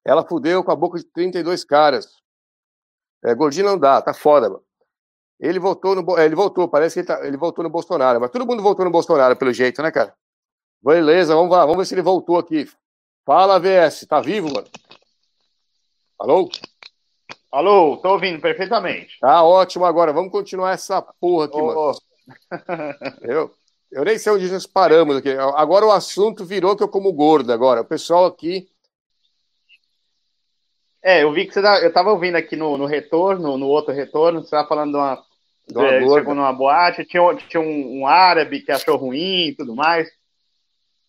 Ela 0.07 0.27
fudeu 0.27 0.65
com 0.65 0.71
a 0.71 0.77
boca 0.77 0.99
de 0.99 1.05
32 1.05 1.65
caras. 1.65 2.09
É, 3.25 3.35
gordinho 3.35 3.67
não 3.67 3.79
dá, 3.79 4.01
tá 4.01 4.15
foda, 4.15 4.49
mano. 4.49 4.63
Ele 5.39 5.59
voltou 5.59 5.95
no. 5.95 6.19
Ele 6.19 6.35
voltou, 6.35 6.69
parece 6.69 6.95
que 6.95 7.01
ele, 7.01 7.07
tá, 7.07 7.27
ele 7.27 7.37
voltou 7.37 7.63
no 7.63 7.69
Bolsonaro. 7.71 8.21
Mas 8.21 8.31
todo 8.31 8.47
mundo 8.47 8.63
voltou 8.63 8.85
no 8.85 8.91
Bolsonaro, 8.91 9.37
pelo 9.37 9.53
jeito, 9.53 9.83
né, 9.83 9.91
cara? 9.91 10.15
Beleza, 10.83 11.35
vamos 11.35 11.51
lá, 11.51 11.61
vamos 11.67 11.79
ver 11.79 11.87
se 11.87 11.95
ele 11.95 12.03
voltou 12.03 12.39
aqui. 12.39 12.67
Fala, 13.25 13.59
VS, 13.59 14.07
tá 14.07 14.21
vivo, 14.21 14.49
mano? 14.55 14.67
Alô? 16.19 16.49
Alô, 17.53 17.99
tô 17.99 18.13
ouvindo 18.13 18.41
perfeitamente. 18.41 19.19
Tá 19.21 19.43
ótimo 19.43 19.85
agora. 19.85 20.13
Vamos 20.13 20.33
continuar 20.33 20.73
essa 20.73 21.03
porra 21.03 21.45
aqui, 21.45 21.59
oh, 21.61 21.67
mano. 21.67 21.99
eu, 23.23 23.51
eu 23.93 24.05
nem 24.05 24.19
sei 24.19 24.33
onde 24.33 24.51
nós 24.51 24.67
paramos 24.67 25.17
aqui. 25.17 25.31
Agora 25.31 25.87
o 25.87 25.93
assunto 25.93 26.45
virou 26.45 26.75
que 26.75 26.83
eu 26.83 26.89
como 26.89 27.13
gordo 27.13 27.53
agora. 27.53 27.83
O 27.83 27.85
pessoal 27.85 28.25
aqui. 28.25 28.67
É, 31.03 31.23
eu 31.23 31.33
vi 31.33 31.47
que 31.47 31.53
você 31.53 31.63
tá, 31.63 31.81
eu 31.81 31.93
tava 31.93 32.11
ouvindo 32.11 32.37
aqui 32.37 32.57
no, 32.57 32.79
no 32.79 32.87
retorno, 32.87 33.59
no 33.59 33.67
outro 33.67 33.95
retorno, 33.95 34.43
você 34.43 34.51
tava 34.51 34.69
falando 34.69 34.93
de 34.93 34.97
uma. 34.97 35.25
De 35.69 35.77
uma 35.77 35.87
é, 35.87 36.01
chegou 36.01 36.35
numa 36.35 36.53
boate, 36.53 37.05
tinha, 37.05 37.35
tinha 37.35 37.61
um, 37.61 38.01
um 38.01 38.07
árabe 38.07 38.61
que 38.61 38.73
achou 38.73 38.97
ruim 38.97 39.49
e 39.49 39.55
tudo 39.55 39.75
mais. 39.75 40.09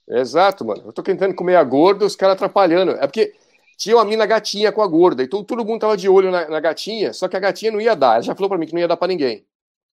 Exato, 0.10 0.66
mano. 0.66 0.84
Eu 0.86 0.94
tô 0.94 1.02
tentando 1.02 1.34
comer 1.36 1.56
a 1.56 1.64
gorda, 1.64 2.06
os 2.06 2.16
caras 2.16 2.36
atrapalhando. 2.36 2.92
É 2.92 3.08
porque 3.08 3.34
tinha 3.78 3.96
uma 3.96 4.04
mina 4.04 4.26
gatinha 4.26 4.72
com 4.72 4.82
a 4.82 4.88
gorda. 4.88 5.24
Então 5.24 5.44
todo 5.44 5.64
mundo 5.64 5.80
tava 5.80 5.96
de 5.96 6.10
olho 6.10 6.32
na, 6.32 6.50
na, 6.50 6.60
gatinha, 6.60 7.14
só 7.14 7.28
que 7.28 7.38
a 7.38 7.40
gatinha 7.40 7.72
não 7.72 7.80
ia 7.80 7.96
dar. 7.96 8.16
Ela 8.16 8.24
já 8.24 8.36
falou 8.36 8.50
para 8.50 8.58
mim 8.58 8.66
que 8.66 8.74
não 8.74 8.82
ia 8.82 8.88
dar 8.88 8.98
para 8.98 9.08
ninguém. 9.08 9.46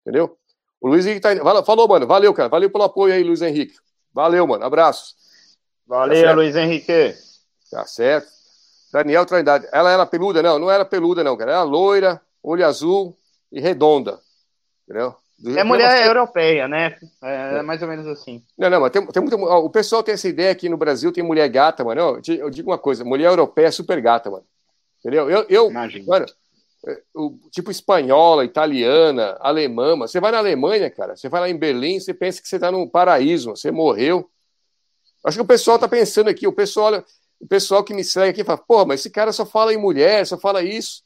Entendeu? 0.02 0.36
O 0.80 0.88
Luiz 0.88 1.06
Henrique 1.06 1.20
tá, 1.20 1.62
falou, 1.64 1.88
mano. 1.88 2.06
Valeu, 2.06 2.34
cara. 2.34 2.48
Valeu 2.48 2.70
pelo 2.70 2.84
apoio 2.84 3.14
aí, 3.14 3.22
Luiz 3.22 3.40
Henrique. 3.40 3.76
Valeu, 4.12 4.46
mano. 4.46 4.64
Abraço. 4.64 5.14
Valeu, 5.86 6.24
tá 6.24 6.32
Luiz 6.32 6.56
Henrique. 6.56 7.14
Tá 7.70 7.84
certo. 7.84 8.28
Daniel 8.92 9.24
Trindade. 9.24 9.68
Ela 9.72 9.92
era 9.92 10.06
peluda? 10.06 10.42
Não, 10.42 10.58
não 10.58 10.70
era 10.70 10.84
peluda, 10.84 11.22
não, 11.22 11.36
cara. 11.36 11.52
Era 11.52 11.62
loira, 11.62 12.20
olho 12.42 12.66
azul 12.66 13.16
e 13.52 13.60
redonda. 13.60 14.20
Entendeu? 14.84 15.14
É 15.44 15.62
mulher 15.62 16.04
europeia, 16.06 16.66
né? 16.66 16.96
É, 17.22 17.58
é, 17.58 17.62
mais 17.62 17.80
ou 17.80 17.88
menos 17.88 18.06
assim. 18.08 18.42
Não, 18.58 18.68
não, 18.68 18.80
mas 18.80 18.90
tem, 18.90 19.06
tem 19.06 19.22
muito. 19.22 19.40
Ó, 19.40 19.64
o 19.64 19.70
pessoal 19.70 20.02
tem 20.02 20.14
essa 20.14 20.28
ideia 20.28 20.50
aqui 20.50 20.68
no 20.68 20.76
Brasil, 20.76 21.12
tem 21.12 21.22
mulher 21.22 21.48
gata, 21.48 21.84
mano. 21.84 22.00
Eu, 22.00 22.34
eu 22.34 22.50
digo 22.50 22.70
uma 22.70 22.78
coisa: 22.78 23.04
mulher 23.04 23.26
europeia 23.26 23.66
é 23.66 23.70
super 23.70 24.00
gata, 24.00 24.30
mano. 24.30 24.44
Entendeu? 24.98 25.30
Eu, 25.30 25.46
eu 25.48 25.70
Imagina. 25.70 26.04
mano, 26.08 26.26
é, 26.86 27.02
o, 27.14 27.38
tipo 27.52 27.70
espanhola, 27.70 28.44
italiana, 28.44 29.36
alemã, 29.40 29.94
mano. 29.94 30.08
Você 30.08 30.18
vai 30.20 30.32
na 30.32 30.38
Alemanha, 30.38 30.90
cara, 30.90 31.16
você 31.16 31.28
vai 31.28 31.40
lá 31.40 31.48
em 31.48 31.56
Berlim, 31.56 32.00
você 32.00 32.12
pensa 32.12 32.42
que 32.42 32.48
você 32.48 32.58
tá 32.58 32.72
num 32.72 32.88
paraíso, 32.88 33.50
você 33.50 33.70
morreu. 33.70 34.28
Acho 35.24 35.38
que 35.38 35.42
o 35.42 35.46
pessoal 35.46 35.78
tá 35.78 35.88
pensando 35.88 36.28
aqui, 36.30 36.48
o 36.48 36.52
pessoal, 36.52 37.04
o 37.40 37.46
pessoal 37.46 37.84
que 37.84 37.94
me 37.94 38.02
segue 38.02 38.30
aqui 38.30 38.44
fala, 38.44 38.58
porra, 38.58 38.86
mas 38.86 39.00
esse 39.00 39.10
cara 39.10 39.32
só 39.32 39.46
fala 39.46 39.72
em 39.72 39.76
mulher, 39.76 40.26
só 40.26 40.36
fala 40.36 40.62
isso. 40.62 41.02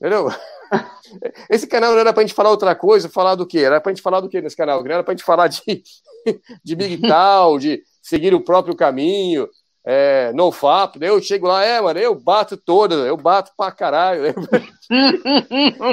Entendeu? 0.00 0.28
Esse 1.50 1.66
canal 1.66 1.92
não 1.92 2.00
era 2.00 2.12
pra 2.12 2.22
gente 2.22 2.34
falar 2.34 2.50
outra 2.50 2.74
coisa, 2.74 3.08
falar 3.08 3.34
do 3.34 3.46
quê? 3.46 3.60
Era 3.60 3.80
pra 3.80 3.92
gente 3.92 4.02
falar 4.02 4.20
do 4.20 4.28
quê 4.28 4.40
nesse 4.40 4.56
canal? 4.56 4.82
Não 4.82 4.90
era 4.90 5.04
pra 5.04 5.14
gente 5.14 5.24
falar 5.24 5.48
de, 5.48 5.60
de 6.64 6.76
Big 6.76 6.98
Tal, 7.06 7.58
de 7.58 7.82
seguir 8.02 8.34
o 8.34 8.40
próprio 8.40 8.76
caminho, 8.76 9.48
é, 9.84 10.32
no 10.32 10.50
FAP. 10.50 10.98
Daí 10.98 11.08
eu 11.08 11.22
chego 11.22 11.46
lá, 11.46 11.64
é, 11.64 11.80
mano, 11.80 11.98
eu 11.98 12.14
bato 12.14 12.56
todas, 12.56 12.98
eu 13.06 13.16
bato 13.16 13.52
pra 13.56 13.70
caralho. 13.70 14.34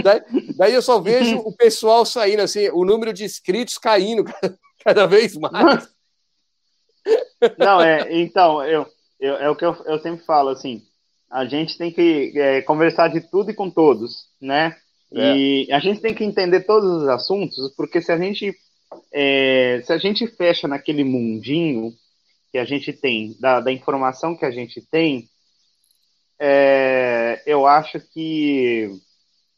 daí, 0.04 0.22
daí 0.58 0.74
eu 0.74 0.82
só 0.82 1.00
vejo 1.00 1.38
o 1.38 1.56
pessoal 1.56 2.06
saindo, 2.06 2.42
assim, 2.42 2.70
o 2.70 2.84
número 2.84 3.14
de 3.14 3.24
inscritos 3.24 3.78
caindo 3.78 4.26
cada 4.84 5.06
vez 5.06 5.36
mais. 5.38 5.88
Não, 7.58 7.82
é, 7.82 8.08
então, 8.22 8.64
eu, 8.64 8.88
eu, 9.20 9.36
é 9.36 9.50
o 9.50 9.56
que 9.56 9.66
eu, 9.66 9.76
eu 9.86 10.00
sempre 10.00 10.26
falo, 10.26 10.50
assim, 10.50 10.82
a 11.30 11.46
gente 11.46 11.78
tem 11.78 11.92
que 11.92 12.32
é, 12.36 12.62
conversar 12.62 13.08
de 13.08 13.20
tudo 13.20 13.50
e 13.50 13.56
com 13.56 13.70
todos, 13.70 14.28
né? 14.44 14.76
É. 15.16 15.36
E 15.36 15.72
a 15.72 15.80
gente 15.80 16.02
tem 16.02 16.14
que 16.14 16.24
entender 16.24 16.62
todos 16.62 17.04
os 17.04 17.08
assuntos, 17.08 17.74
porque 17.76 18.02
se 18.02 18.12
a 18.12 18.18
gente 18.18 18.56
é, 19.12 19.82
se 19.84 19.94
a 19.94 19.98
gente 19.98 20.28
fecha 20.28 20.68
naquele 20.68 21.04
mundinho 21.04 21.94
que 22.52 22.58
a 22.58 22.66
gente 22.66 22.94
tem, 22.94 23.36
da, 23.40 23.60
da 23.60 23.72
informação 23.72 24.36
que 24.36 24.46
a 24.46 24.52
gente 24.52 24.82
tem, 24.82 25.28
é, 26.40 27.42
eu 27.46 27.66
acho 27.66 28.00
que 28.00 28.92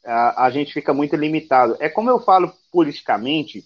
a, 0.05 0.45
a, 0.45 0.49
gente 0.51 0.71
fica 0.71 0.93
muito 0.93 1.15
limitado. 1.15 1.75
É 1.79 1.89
como 1.89 2.09
eu 2.09 2.19
falo 2.19 2.53
politicamente 2.71 3.65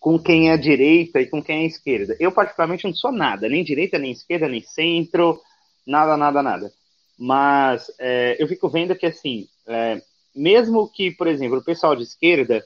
com 0.00 0.18
quem 0.18 0.50
é 0.50 0.56
direita 0.56 1.20
e 1.20 1.26
com 1.26 1.42
quem 1.42 1.62
é 1.62 1.66
esquerda. 1.66 2.16
Eu, 2.18 2.32
particularmente, 2.32 2.84
não 2.84 2.94
sou 2.94 3.12
nada, 3.12 3.48
nem 3.48 3.62
direita, 3.62 3.98
nem 3.98 4.10
esquerda, 4.10 4.48
nem 4.48 4.62
centro, 4.62 5.40
nada, 5.86 6.16
nada, 6.16 6.42
nada. 6.42 6.72
Mas 7.16 7.90
é, 7.98 8.36
eu 8.38 8.48
fico 8.48 8.68
vendo 8.68 8.96
que, 8.96 9.06
assim, 9.06 9.46
é, 9.68 10.02
mesmo 10.34 10.88
que, 10.88 11.10
por 11.10 11.26
exemplo, 11.26 11.58
o 11.58 11.64
pessoal 11.64 11.94
de 11.94 12.02
esquerda, 12.02 12.64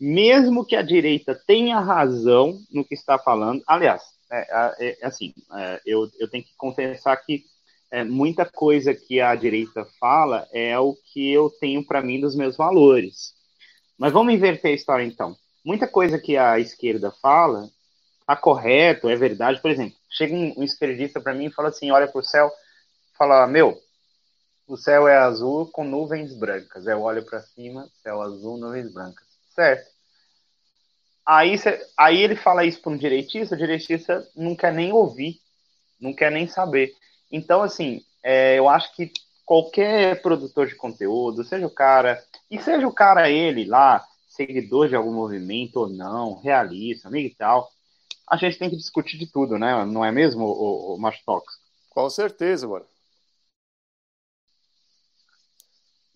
mesmo 0.00 0.64
que 0.64 0.74
a 0.74 0.82
direita 0.82 1.34
tenha 1.46 1.78
razão 1.78 2.58
no 2.72 2.84
que 2.84 2.94
está 2.94 3.18
falando, 3.18 3.62
aliás, 3.66 4.02
é, 4.32 4.38
é, 4.38 4.98
é 5.00 5.06
assim, 5.06 5.34
é, 5.54 5.80
eu, 5.84 6.08
eu 6.18 6.28
tenho 6.28 6.44
que 6.44 6.54
confessar 6.56 7.16
que 7.16 7.44
é, 7.90 8.04
muita 8.04 8.46
coisa 8.46 8.94
que 8.94 9.20
a 9.20 9.34
direita 9.34 9.84
fala 9.98 10.46
é 10.52 10.78
o 10.78 10.94
que 11.12 11.32
eu 11.32 11.50
tenho 11.50 11.84
para 11.84 12.00
mim 12.00 12.20
dos 12.20 12.36
meus 12.36 12.56
valores. 12.56 13.34
Mas 13.98 14.12
vamos 14.12 14.32
inverter 14.32 14.70
a 14.70 14.74
história 14.74 15.04
então. 15.04 15.36
Muita 15.64 15.86
coisa 15.86 16.18
que 16.18 16.36
a 16.36 16.58
esquerda 16.58 17.10
fala 17.20 17.68
está 18.20 18.36
correto, 18.36 19.08
é 19.08 19.16
verdade. 19.16 19.60
Por 19.60 19.70
exemplo, 19.70 19.96
chega 20.08 20.34
um, 20.34 20.54
um 20.58 20.62
esquerdista 20.62 21.20
para 21.20 21.34
mim 21.34 21.46
e 21.46 21.52
fala 21.52 21.68
assim, 21.68 21.90
olha 21.90 22.06
para 22.06 22.20
o 22.20 22.24
céu, 22.24 22.50
fala, 23.18 23.46
meu, 23.46 23.78
o 24.70 24.76
céu 24.76 25.08
é 25.08 25.16
azul 25.16 25.66
com 25.66 25.82
nuvens 25.82 26.32
brancas. 26.32 26.86
Eu 26.86 27.02
olho 27.02 27.24
para 27.24 27.40
cima, 27.40 27.88
céu 28.04 28.22
azul, 28.22 28.56
nuvens 28.56 28.92
brancas. 28.92 29.26
Certo. 29.52 29.90
Aí, 31.26 31.58
cê, 31.58 31.84
aí 31.98 32.22
ele 32.22 32.36
fala 32.36 32.64
isso 32.64 32.80
para 32.80 32.92
um 32.92 32.96
direitista, 32.96 33.56
o 33.56 33.58
direitista 33.58 34.24
não 34.36 34.54
quer 34.54 34.72
nem 34.72 34.92
ouvir, 34.92 35.40
não 36.00 36.14
quer 36.14 36.30
nem 36.30 36.46
saber. 36.46 36.94
Então, 37.32 37.62
assim, 37.62 38.04
é, 38.22 38.56
eu 38.56 38.68
acho 38.68 38.94
que 38.94 39.12
qualquer 39.44 40.22
produtor 40.22 40.68
de 40.68 40.76
conteúdo, 40.76 41.42
seja 41.42 41.66
o 41.66 41.74
cara, 41.74 42.22
e 42.48 42.56
seja 42.60 42.86
o 42.86 42.94
cara 42.94 43.28
ele 43.28 43.64
lá, 43.64 44.06
seguidor 44.28 44.88
de 44.88 44.94
algum 44.94 45.12
movimento 45.12 45.80
ou 45.80 45.88
não, 45.88 46.40
realista, 46.40 47.08
amigo 47.08 47.26
e 47.26 47.34
tal, 47.34 47.68
a 48.24 48.36
gente 48.36 48.56
tem 48.56 48.70
que 48.70 48.76
discutir 48.76 49.18
de 49.18 49.26
tudo, 49.26 49.58
né? 49.58 49.84
Não 49.84 50.04
é 50.04 50.12
mesmo, 50.12 50.44
o, 50.44 50.94
o 50.94 50.98
Macho 51.00 51.24
Talks? 51.26 51.56
Com 51.90 52.08
certeza, 52.08 52.68
mano. 52.68 52.86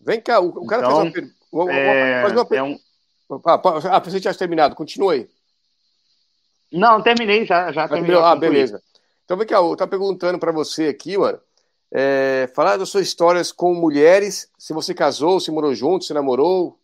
Vem 0.04 0.20
cá, 0.20 0.40
o, 0.40 0.48
o 0.48 0.66
cara 0.66 0.82
então, 0.82 1.12
fez 1.12 1.32
uma 1.52 1.66
pergunta. 1.66 1.72
É, 1.72 2.22
faz 2.22 2.32
uma 2.32 2.44
per... 2.44 2.58
é 2.58 2.62
um... 2.62 2.78
Ah, 3.90 4.00
você 4.00 4.20
tinha 4.20 4.34
terminado, 4.34 4.76
continua 4.76 5.14
aí. 5.14 5.28
Não, 6.70 7.02
terminei, 7.02 7.46
já, 7.46 7.72
já 7.72 7.88
terminei. 7.88 8.16
Ah, 8.16 8.36
beleza. 8.36 8.82
Então 9.24 9.36
vem 9.36 9.46
cá, 9.46 9.56
eu 9.56 9.76
tá 9.76 9.86
perguntando 9.86 10.38
para 10.38 10.52
você 10.52 10.88
aqui, 10.88 11.16
mano. 11.16 11.40
É, 11.90 12.50
falar 12.54 12.76
das 12.76 12.88
suas 12.88 13.06
histórias 13.06 13.52
com 13.52 13.72
mulheres, 13.72 14.50
se 14.58 14.72
você 14.72 14.92
casou, 14.92 15.40
se 15.40 15.50
morou 15.50 15.74
junto, 15.74 16.04
se 16.04 16.12
namorou. 16.12 16.78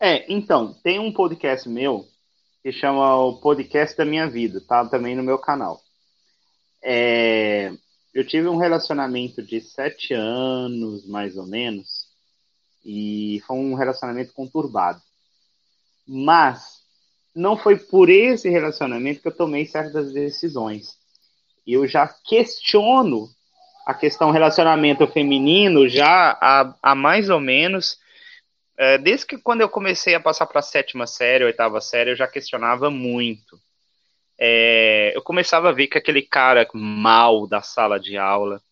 É, 0.00 0.32
então, 0.32 0.72
tem 0.82 0.98
um 0.98 1.12
podcast 1.12 1.68
meu 1.68 2.06
que 2.62 2.72
chama 2.72 3.16
o 3.16 3.40
Podcast 3.40 3.96
da 3.96 4.04
Minha 4.04 4.28
Vida, 4.28 4.60
tá 4.66 4.84
também 4.86 5.16
no 5.16 5.22
meu 5.22 5.38
canal. 5.38 5.80
É, 6.82 7.72
eu 8.18 8.26
tive 8.26 8.48
um 8.48 8.56
relacionamento 8.56 9.42
de 9.42 9.60
sete 9.60 10.14
anos, 10.14 11.06
mais 11.06 11.36
ou 11.36 11.46
menos, 11.46 12.08
e 12.84 13.42
foi 13.46 13.56
um 13.56 13.74
relacionamento 13.74 14.32
conturbado. 14.32 15.00
Mas 16.06 16.82
não 17.34 17.56
foi 17.56 17.76
por 17.76 18.08
esse 18.08 18.48
relacionamento 18.48 19.20
que 19.20 19.28
eu 19.28 19.36
tomei 19.36 19.66
certas 19.66 20.12
decisões 20.12 20.98
eu 21.74 21.86
já 21.86 22.08
questiono 22.08 23.28
a 23.86 23.94
questão 23.94 24.30
relacionamento 24.30 25.06
feminino 25.06 25.88
já 25.88 26.36
há, 26.40 26.74
há 26.82 26.94
mais 26.94 27.28
ou 27.30 27.40
menos. 27.40 27.98
É, 28.76 28.96
desde 28.98 29.26
que 29.26 29.38
quando 29.38 29.60
eu 29.60 29.68
comecei 29.68 30.14
a 30.14 30.20
passar 30.20 30.46
para 30.46 30.60
a 30.60 30.62
sétima 30.62 31.06
série, 31.06 31.44
oitava 31.44 31.80
série, 31.80 32.10
eu 32.10 32.16
já 32.16 32.26
questionava 32.26 32.90
muito. 32.90 33.58
É, 34.40 35.12
eu 35.14 35.22
começava 35.22 35.68
a 35.68 35.72
ver 35.72 35.88
que 35.88 35.98
aquele 35.98 36.22
cara 36.22 36.66
mal 36.72 37.46
da 37.46 37.60
sala 37.60 37.98
de 37.98 38.16
aula, 38.16 38.62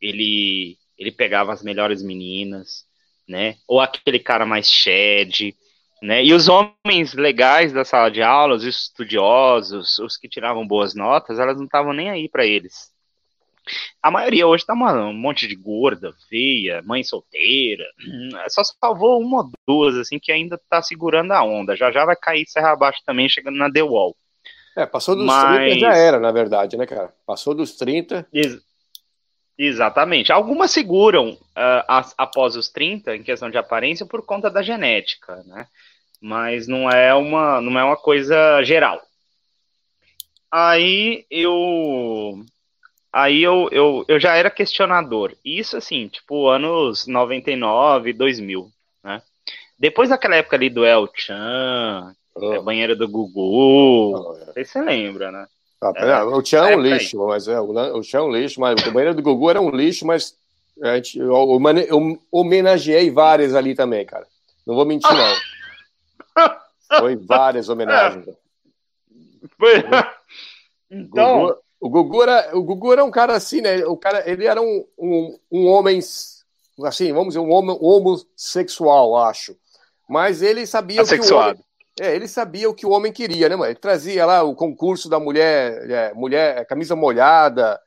ele, 0.00 0.76
ele 0.98 1.10
pegava 1.10 1.52
as 1.52 1.62
melhores 1.62 2.02
meninas, 2.02 2.84
né? 3.26 3.56
Ou 3.66 3.80
aquele 3.80 4.18
cara 4.18 4.44
mais 4.44 4.70
shed, 4.70 5.54
né? 6.02 6.22
E 6.22 6.34
os 6.34 6.48
homens 6.48 7.14
legais 7.14 7.72
da 7.72 7.84
sala 7.84 8.10
de 8.10 8.22
aula, 8.22 8.54
os 8.54 8.64
estudiosos, 8.64 9.98
os 9.98 10.16
que 10.16 10.28
tiravam 10.28 10.66
boas 10.66 10.94
notas, 10.94 11.38
elas 11.38 11.56
não 11.56 11.64
estavam 11.64 11.94
nem 11.94 12.10
aí 12.10 12.28
para 12.28 12.44
eles. 12.44 12.92
A 14.02 14.10
maioria 14.10 14.46
hoje 14.46 14.66
tá 14.66 14.74
uma, 14.74 14.92
um 15.06 15.14
monte 15.14 15.46
de 15.46 15.54
gorda, 15.54 16.12
feia, 16.28 16.82
mãe 16.82 17.02
solteira. 17.02 17.84
Só 18.48 18.62
salvou 18.62 19.18
uma 19.20 19.38
ou 19.38 19.50
duas, 19.66 19.96
assim, 19.96 20.18
que 20.18 20.30
ainda 20.30 20.60
tá 20.68 20.82
segurando 20.82 21.32
a 21.32 21.42
onda. 21.42 21.74
Já 21.74 21.90
já 21.90 22.04
vai 22.04 22.16
cair 22.16 22.46
serra 22.46 22.72
abaixo 22.72 23.00
também, 23.06 23.28
chegando 23.28 23.56
na 23.56 23.72
The 23.72 23.82
Wall. 23.82 24.14
É, 24.76 24.86
passou 24.86 25.14
dos 25.14 25.26
Mas... 25.26 25.72
30 25.72 25.78
já 25.78 25.96
era, 25.96 26.18
na 26.18 26.32
verdade, 26.32 26.76
né, 26.76 26.86
cara? 26.86 27.12
Passou 27.26 27.54
dos 27.54 27.76
30. 27.76 28.26
Ex 28.32 28.58
exatamente. 29.56 30.32
Algumas 30.32 30.72
seguram 30.72 31.30
uh, 31.30 31.84
as, 31.86 32.12
após 32.18 32.56
os 32.56 32.68
30, 32.68 33.14
em 33.14 33.22
questão 33.22 33.48
de 33.50 33.56
aparência, 33.56 34.04
por 34.04 34.24
conta 34.26 34.50
da 34.50 34.62
genética, 34.62 35.44
né? 35.46 35.68
mas 36.24 36.66
não 36.66 36.88
é 36.88 37.12
uma, 37.14 37.60
não 37.60 37.78
é 37.78 37.84
uma 37.84 37.98
coisa 37.98 38.62
geral. 38.62 38.98
Aí 40.50 41.26
eu 41.30 42.42
aí 43.12 43.42
eu, 43.42 43.68
eu, 43.70 44.04
eu 44.08 44.18
já 44.18 44.34
era 44.34 44.50
questionador. 44.50 45.36
Isso 45.44 45.76
assim, 45.76 46.08
tipo 46.08 46.48
anos 46.48 47.06
99, 47.06 48.14
2000, 48.14 48.70
né? 49.02 49.20
Depois 49.78 50.08
daquela 50.08 50.36
época 50.36 50.56
ali 50.56 50.70
do 50.70 50.86
El 50.86 51.10
Chan, 51.14 52.14
oh. 52.34 52.62
banheira 52.62 52.94
do 52.94 53.08
Gugu, 53.08 53.32
oh, 53.36 54.36
é. 54.54 54.64
você 54.64 54.80
lembra, 54.80 55.30
né? 55.30 55.46
Ah, 55.80 55.92
é, 55.96 56.22
o 56.22 56.44
Chan 56.44 56.68
é 56.68 56.76
um 56.76 56.80
lixo, 56.80 57.20
aí. 57.22 57.28
mas 57.28 57.46
é, 57.48 57.60
o, 57.60 58.02
Chan 58.02 58.18
é 58.18 58.22
um 58.22 58.32
lixo, 58.32 58.60
mas 58.60 58.86
o 58.86 58.92
banheiro 58.92 59.14
do 59.14 59.22
Gugu 59.22 59.50
era 59.50 59.60
um 59.60 59.70
lixo, 59.70 60.06
mas 60.06 60.34
a 60.82 60.96
gente, 60.96 61.18
eu, 61.18 61.28
eu, 61.28 62.18
homenageei 62.32 63.10
várias 63.10 63.54
ali 63.54 63.74
também, 63.74 64.04
cara. 64.06 64.26
Não 64.66 64.74
vou 64.74 64.86
mentir, 64.86 65.10
não. 65.12 66.56
Foi 66.98 67.16
várias 67.16 67.68
homenagens. 67.68 68.26
Foi. 69.58 69.84
Então. 70.90 71.56
O 71.84 71.90
Gugu, 71.90 72.22
era, 72.22 72.56
o 72.56 72.62
Gugu 72.62 72.94
era 72.94 73.04
um 73.04 73.10
cara 73.10 73.34
assim, 73.34 73.60
né? 73.60 73.84
O 73.84 73.94
cara, 73.94 74.26
ele 74.26 74.46
era 74.46 74.58
um, 74.58 74.86
um, 74.98 75.38
um 75.52 75.66
homem, 75.66 75.98
assim, 75.98 77.12
vamos 77.12 77.34
dizer, 77.34 77.40
um 77.40 77.52
homem 77.52 77.76
homossexual, 77.78 79.18
acho. 79.18 79.54
Mas 80.08 80.40
ele 80.40 80.66
sabia 80.66 81.02
o 81.02 81.06
que 81.06 81.14
o 81.16 81.36
homem, 81.36 81.62
é, 82.00 82.14
ele 82.14 82.26
sabia 82.26 82.68
o 82.68 82.74
que 82.74 82.86
o 82.86 82.90
homem 82.90 83.12
queria, 83.12 83.48
né, 83.48 83.56
mano? 83.56 83.70
Ele 83.70 83.78
trazia 83.78 84.26
lá 84.26 84.42
o 84.42 84.54
concurso 84.54 85.08
da 85.08 85.20
mulher, 85.20 85.90
é, 85.90 86.14
mulher, 86.14 86.66
camisa 86.66 86.96
molhada, 86.96 87.80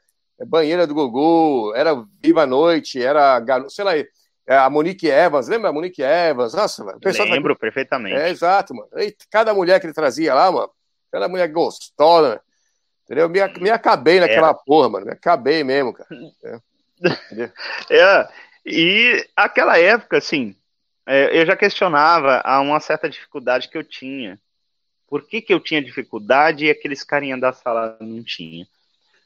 banheira 0.47 0.87
do 0.87 0.93
Gugu, 0.93 1.73
era 1.75 2.05
Viva 2.21 2.43
a 2.43 2.45
Noite, 2.47 3.01
era, 3.01 3.43
sei 3.69 3.83
lá, 3.83 3.97
é, 3.97 4.07
a 4.57 4.69
Monique 4.69 5.09
Evans, 5.09 5.49
lembra 5.49 5.69
a 5.69 5.73
Monique 5.73 6.01
Evans? 6.01 6.53
Nossa, 6.53 6.83
mano. 6.83 6.99
Lembro 7.03 7.53
tá... 7.53 7.59
perfeitamente. 7.59 8.15
É, 8.15 8.29
exato, 8.29 8.73
mano. 8.73 8.87
E 8.97 9.13
cada 9.29 9.53
mulher 9.53 9.79
que 9.79 9.87
ele 9.87 9.93
trazia 9.93 10.33
lá, 10.33 10.49
mano, 10.49 10.69
cada 11.11 11.27
mulher 11.27 11.49
gostosa, 11.49 12.39
entendeu? 13.03 13.27
Me, 13.27 13.39
me 13.59 13.69
acabei 13.69 14.21
naquela 14.21 14.51
é. 14.51 14.57
porra, 14.65 14.89
mano. 14.89 15.05
Me 15.05 15.11
acabei 15.11 15.63
mesmo, 15.63 15.93
cara. 15.93 16.09
É. 16.99 17.95
é. 17.95 18.27
E 18.65 19.23
aquela 19.35 19.77
época, 19.77 20.17
assim, 20.17 20.55
é, 20.55 20.56
eu 21.07 21.45
já 21.45 21.55
questionava 21.55 22.41
a 22.43 22.59
uma 22.59 22.79
certa 22.79 23.09
dificuldade 23.09 23.69
que 23.69 23.77
eu 23.77 23.83
tinha. 23.83 24.39
Por 25.07 25.25
que, 25.25 25.41
que 25.41 25.53
eu 25.53 25.59
tinha 25.59 25.81
dificuldade 25.81 26.65
e 26.65 26.69
aqueles 26.69 27.03
carinha 27.03 27.37
da 27.37 27.53
sala 27.53 27.97
não 28.01 28.23
tinha? 28.23 28.67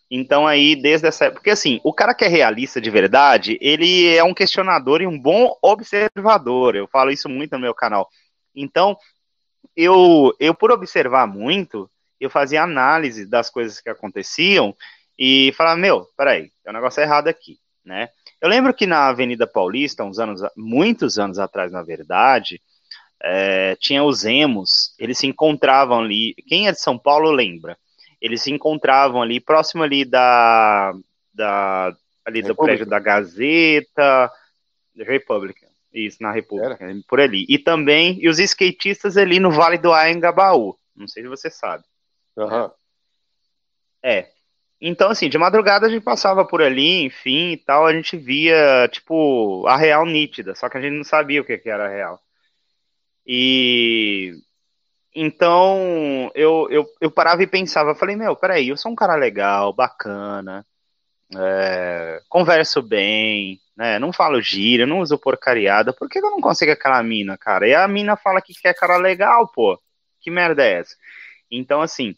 Então 0.10 0.46
aí, 0.46 0.76
desde 0.76 1.08
essa 1.08 1.26
época, 1.26 1.40
porque 1.40 1.50
assim, 1.50 1.80
o 1.84 1.94
cara 1.94 2.14
que 2.14 2.26
é 2.26 2.28
realista 2.28 2.82
de 2.82 2.90
verdade, 2.90 3.58
ele 3.62 4.14
é 4.14 4.24
um 4.24 4.34
questionador 4.34 5.02
e 5.02 5.08
um 5.08 5.18
bom 5.18 5.58
observador. 5.62 6.76
Eu 6.76 6.88
falo 6.88 7.12
isso 7.12 7.30
muito 7.30 7.54
no 7.54 7.60
meu 7.60 7.74
canal. 7.74 8.10
Então, 8.54 8.98
eu, 9.76 10.36
eu 10.40 10.54
por 10.54 10.70
observar 10.70 11.26
muito, 11.26 11.90
eu 12.20 12.30
fazia 12.30 12.62
análise 12.62 13.26
das 13.26 13.50
coisas 13.50 13.80
que 13.80 13.90
aconteciam 13.90 14.76
e 15.18 15.54
falava, 15.56 15.80
meu, 15.80 16.06
peraí, 16.18 16.52
tem 16.64 16.72
um 16.72 16.76
negócio 16.76 17.02
errado 17.02 17.28
aqui, 17.28 17.58
né? 17.86 18.10
Eu 18.40 18.50
lembro 18.50 18.74
que 18.74 18.86
na 18.86 19.08
Avenida 19.08 19.46
Paulista, 19.46 20.04
uns 20.04 20.20
anos, 20.20 20.42
muitos 20.56 21.20
anos 21.20 21.40
atrás, 21.40 21.72
na 21.72 21.84
verdade, 21.84 22.62
é, 23.22 23.76
tinha 23.80 24.04
os 24.04 24.26
emos, 24.26 24.96
eles 24.98 25.18
se 25.18 25.28
encontravam 25.28 26.00
ali. 26.00 26.34
Quem 26.48 26.68
é 26.68 26.72
de 26.72 26.80
São 26.80 26.98
Paulo 26.98 27.32
lembra? 27.32 27.78
eles 28.22 28.44
se 28.44 28.52
encontravam 28.52 29.22
ali, 29.22 29.40
próximo 29.40 29.82
ali 29.82 30.06
da, 30.06 30.94
da 31.34 31.96
ali 32.24 32.44
do 32.44 32.56
prédio 32.56 32.86
da 32.86 33.00
Gazeta, 33.00 34.32
República, 34.96 35.68
isso, 35.92 36.22
na 36.22 36.32
República, 36.32 36.86
Era? 36.86 37.02
por 37.08 37.20
ali. 37.20 37.46
E 37.50 37.58
também, 37.58 38.20
e 38.22 38.30
os 38.30 38.38
skatistas 38.38 39.18
ali 39.18 39.40
no 39.40 39.50
Vale 39.50 39.80
do 39.80 39.92
Anhangabaú, 39.92 40.78
não 40.96 41.08
sei 41.08 41.24
se 41.24 41.30
você 41.30 41.50
sabe. 41.50 41.84
Uhum. 42.38 42.70
É. 44.04 44.30
Então, 44.82 45.12
assim, 45.12 45.30
de 45.30 45.38
madrugada 45.38 45.86
a 45.86 45.90
gente 45.90 46.04
passava 46.04 46.44
por 46.44 46.62
ali, 46.62 47.04
enfim, 47.04 47.52
e 47.52 47.58
tal, 47.58 47.86
a 47.86 47.94
gente 47.94 48.18
via, 48.18 48.88
tipo, 48.92 49.66
a 49.68 49.78
real 49.78 50.06
nítida, 50.06 50.56
só 50.56 50.68
que 50.68 50.78
a 50.78 50.82
gente 50.82 50.96
não 50.98 51.04
sabia 51.04 51.42
o 51.42 51.46
que, 51.46 51.58
que 51.58 51.70
era 51.70 51.86
a 51.86 51.90
real. 51.90 52.20
E 53.26 54.34
então, 55.14 56.32
eu, 56.34 56.68
eu, 56.72 56.88
eu 57.02 57.12
parava 57.12 57.44
e 57.44 57.48
pensava, 57.48 57.94
falei, 57.96 58.16
meu, 58.16 58.36
peraí, 58.36 58.70
eu 58.70 58.78
sou 58.78 58.92
um 58.92 58.96
cara 58.96 59.16
legal, 59.16 59.74
bacana, 59.74 60.66
é, 61.36 62.22
converso 62.30 62.82
bem, 62.82 63.60
né, 63.78 64.00
não 64.00 64.14
falo 64.14 64.42
gíria, 64.42 64.86
não 64.88 65.00
uso 65.00 65.18
porcariada, 65.20 65.94
por 65.94 66.10
que 66.10 66.20
eu 66.20 66.32
não 66.32 66.42
consigo 66.42 66.72
aquela 66.72 67.02
mina, 67.04 67.38
cara? 67.38 67.68
E 67.68 67.76
a 67.76 67.88
mina 67.88 68.18
fala 68.18 68.42
que 68.42 68.54
quer 68.54 68.74
cara 68.74 68.98
legal, 68.98 69.48
pô, 69.50 69.80
que 70.22 70.32
merda 70.32 70.64
é 70.66 70.80
essa? 70.80 70.96
Então, 71.52 71.82
assim, 71.82 72.16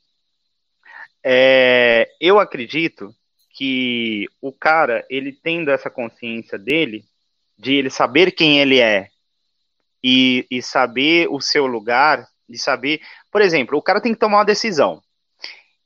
é, 1.24 2.08
eu 2.20 2.40
acredito 2.40 3.14
que 3.56 4.28
o 4.42 4.52
cara, 4.52 5.06
ele 5.10 5.32
tendo 5.32 5.72
essa 5.72 5.90
consciência 5.90 6.58
dele, 6.58 7.06
de 7.58 7.76
ele 7.76 7.90
saber 7.90 8.32
quem 8.32 8.60
ele 8.60 8.80
é, 8.80 9.10
e, 10.04 10.46
e 10.52 10.62
saber 10.62 11.28
o 11.30 11.40
seu 11.40 11.66
lugar, 11.66 12.28
de 12.50 12.58
saber. 12.58 13.00
Por 13.32 13.42
exemplo, 13.42 13.78
o 13.78 13.82
cara 13.82 14.02
tem 14.02 14.14
que 14.14 14.20
tomar 14.20 14.40
uma 14.40 14.46
decisão. 14.46 15.02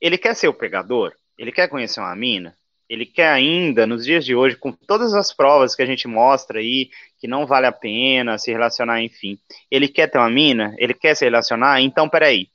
Ele 0.00 0.18
quer 0.18 0.34
ser 0.34 0.48
o 0.48 0.54
pegador? 0.54 1.12
Ele 1.38 1.52
quer 1.52 1.68
conhecer 1.68 2.00
uma 2.00 2.16
mina? 2.16 2.56
Ele 2.88 3.04
quer 3.04 3.28
ainda, 3.28 3.86
nos 3.86 4.04
dias 4.04 4.24
de 4.24 4.34
hoje, 4.34 4.56
com 4.56 4.72
todas 4.72 5.12
as 5.14 5.32
provas 5.32 5.74
que 5.74 5.82
a 5.82 5.86
gente 5.86 6.08
mostra 6.08 6.58
aí, 6.58 6.88
que 7.20 7.28
não 7.28 7.46
vale 7.46 7.66
a 7.66 7.72
pena 7.72 8.38
se 8.38 8.50
relacionar, 8.50 9.02
enfim. 9.02 9.38
Ele 9.70 9.88
quer 9.88 10.08
ter 10.08 10.18
uma 10.18 10.30
mina? 10.30 10.74
Ele 10.78 10.94
quer 10.94 11.14
se 11.14 11.24
relacionar? 11.24 11.80
Então, 11.82 12.08
peraí. 12.08 12.48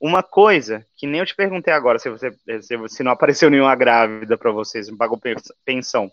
Uma 0.00 0.22
coisa 0.22 0.86
que 0.96 1.06
nem 1.06 1.20
eu 1.20 1.26
te 1.26 1.36
perguntei 1.36 1.72
agora, 1.74 1.98
se 1.98 2.08
você 2.08 2.32
se, 2.88 3.02
não 3.02 3.12
apareceu 3.12 3.50
nenhuma 3.50 3.74
grávida 3.74 4.38
para 4.38 4.50
vocês, 4.50 4.88
não 4.88 4.96
pagou 4.96 5.20
pensão. 5.64 6.10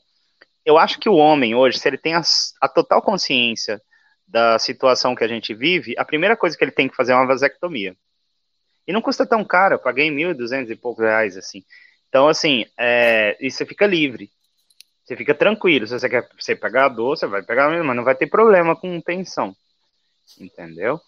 eu 0.65 0.77
acho 0.77 0.99
que 0.99 1.07
o 1.07 1.15
homem 1.15 1.55
hoje, 1.55 1.79
se 1.79 1.87
ele 1.87 1.97
tem 1.97 2.13
a, 2.13 2.21
a 2.61 2.67
total 2.67 3.01
consciência 3.01 3.81
da 4.27 4.59
situação 4.59 5.15
que 5.15 5.23
a 5.23 5.27
gente 5.27 5.53
vive, 5.53 5.95
a 5.97 6.03
primeira 6.03 6.35
coisa 6.35 6.57
que 6.57 6.63
ele 6.63 6.71
tem 6.71 6.89
que 6.89 6.95
fazer 6.97 7.13
é 7.13 7.15
uma 7.15 7.25
vasectomia. 7.25 7.95
E 8.85 8.91
não 8.91 9.01
custa 9.01 9.25
tão 9.25 9.43
caro, 9.43 9.75
eu 9.75 9.79
paguei 9.79 10.09
1.200 10.09 10.69
e 10.69 10.75
poucos 10.75 11.03
reais, 11.03 11.37
assim. 11.37 11.63
Então, 12.09 12.27
assim, 12.27 12.65
é, 12.77 13.37
e 13.39 13.49
você 13.49 13.65
fica 13.65 13.87
livre. 13.87 14.29
Você 15.03 15.15
fica 15.15 15.33
tranquilo. 15.33 15.87
Se 15.87 15.97
você 15.97 16.09
quer 16.09 16.27
você 16.37 16.55
pegar 16.55 16.85
a 16.85 16.89
dor, 16.89 17.17
você 17.17 17.25
vai 17.25 17.41
pegar 17.41 17.69
mesmo, 17.69 17.85
mas 17.85 17.95
não 17.95 18.03
vai 18.03 18.15
ter 18.15 18.27
problema 18.27 18.75
com 18.75 18.99
pensão. 18.99 19.55
Entendeu? 20.39 20.99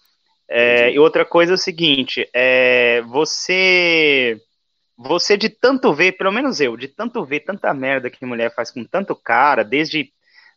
É, 0.50 0.92
e 0.92 0.98
outra 0.98 1.24
coisa 1.24 1.54
é 1.54 1.56
o 1.56 1.58
seguinte, 1.58 2.28
é, 2.34 3.02
você 3.04 4.42
você 4.98 5.38
de 5.38 5.48
tanto 5.48 5.94
ver, 5.94 6.14
pelo 6.14 6.32
menos 6.32 6.60
eu, 6.60 6.76
de 6.76 6.88
tanto 6.88 7.24
ver 7.24 7.42
tanta 7.42 7.74
merda 7.74 8.10
que 8.10 8.26
mulher 8.26 8.54
faz 8.54 8.72
com 8.72 8.84
tanto 8.84 9.16
cara, 9.16 9.64
desde 9.64 10.12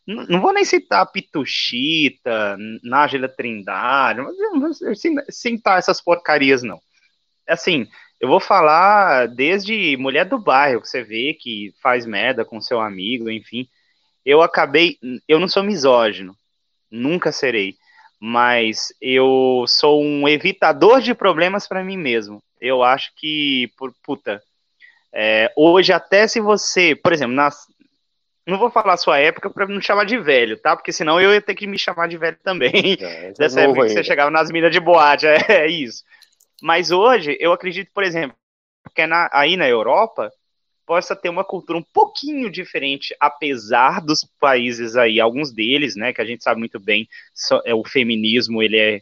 não 0.05 0.41
vou 0.41 0.51
nem 0.51 0.65
citar 0.65 1.09
Pituchita, 1.11 2.57
Nájila 2.83 3.29
Trindade, 3.29 4.21
mas 4.21 4.35
não 4.37 4.59
vou 4.59 4.71
citar 5.29 5.79
essas 5.79 6.01
porcarias, 6.01 6.61
não. 6.61 6.77
Assim, 7.47 7.87
eu 8.19 8.27
vou 8.27 8.39
falar 8.39 9.27
desde 9.27 9.95
mulher 9.97 10.25
do 10.25 10.37
bairro, 10.37 10.81
que 10.81 10.89
você 10.89 11.03
vê 11.03 11.33
que 11.33 11.73
faz 11.81 12.05
merda 12.05 12.43
com 12.43 12.59
seu 12.59 12.81
amigo, 12.81 13.29
enfim. 13.29 13.67
Eu 14.25 14.41
acabei. 14.41 14.97
Eu 15.27 15.39
não 15.39 15.47
sou 15.47 15.63
misógino, 15.63 16.35
nunca 16.91 17.31
serei. 17.31 17.75
Mas 18.25 18.93
eu 19.01 19.65
sou 19.67 20.01
um 20.01 20.25
evitador 20.29 21.01
de 21.01 21.13
problemas 21.13 21.67
para 21.67 21.83
mim 21.83 21.97
mesmo. 21.97 22.41
Eu 22.61 22.81
acho 22.81 23.11
que, 23.17 23.69
por 23.77 23.93
puta, 24.01 24.41
é, 25.13 25.51
hoje, 25.57 25.91
até 25.91 26.25
se 26.25 26.39
você, 26.39 26.95
por 26.95 27.11
exemplo, 27.11 27.35
nas, 27.35 27.67
não 28.47 28.57
vou 28.57 28.71
falar 28.71 28.93
a 28.93 28.97
sua 28.97 29.19
época 29.19 29.49
para 29.49 29.67
não 29.67 29.81
chamar 29.81 30.05
de 30.05 30.17
velho, 30.17 30.57
tá? 30.57 30.73
Porque 30.73 30.93
senão 30.93 31.19
eu 31.19 31.33
ia 31.33 31.41
ter 31.41 31.53
que 31.53 31.67
me 31.67 31.77
chamar 31.77 32.07
de 32.07 32.17
velho 32.17 32.37
também. 32.41 32.97
É, 32.97 33.27
é 33.27 33.33
Dessa 33.33 33.59
época 33.59 33.87
que 33.87 33.89
você 33.89 34.05
chegava 34.05 34.31
nas 34.31 34.49
minas 34.49 34.71
de 34.71 34.79
boate, 34.79 35.27
é, 35.27 35.43
é, 35.49 35.67
isso. 35.67 36.01
Mas 36.61 36.91
hoje, 36.91 37.35
eu 37.41 37.51
acredito, 37.51 37.91
por 37.93 38.05
exemplo, 38.05 38.37
que 38.95 39.05
na, 39.05 39.29
aí 39.33 39.57
na 39.57 39.67
Europa 39.67 40.31
possa 40.85 41.15
ter 41.15 41.29
uma 41.29 41.43
cultura 41.43 41.77
um 41.77 41.83
pouquinho 41.83 42.49
diferente, 42.49 43.15
apesar 43.19 44.01
dos 44.01 44.23
países 44.39 44.95
aí, 44.95 45.19
alguns 45.19 45.51
deles, 45.51 45.95
né, 45.95 46.13
que 46.13 46.21
a 46.21 46.25
gente 46.25 46.43
sabe 46.43 46.59
muito 46.59 46.79
bem, 46.79 47.07
so, 47.33 47.61
é, 47.65 47.73
o 47.73 47.83
feminismo 47.83 48.61
ele 48.61 48.77
é 48.77 49.01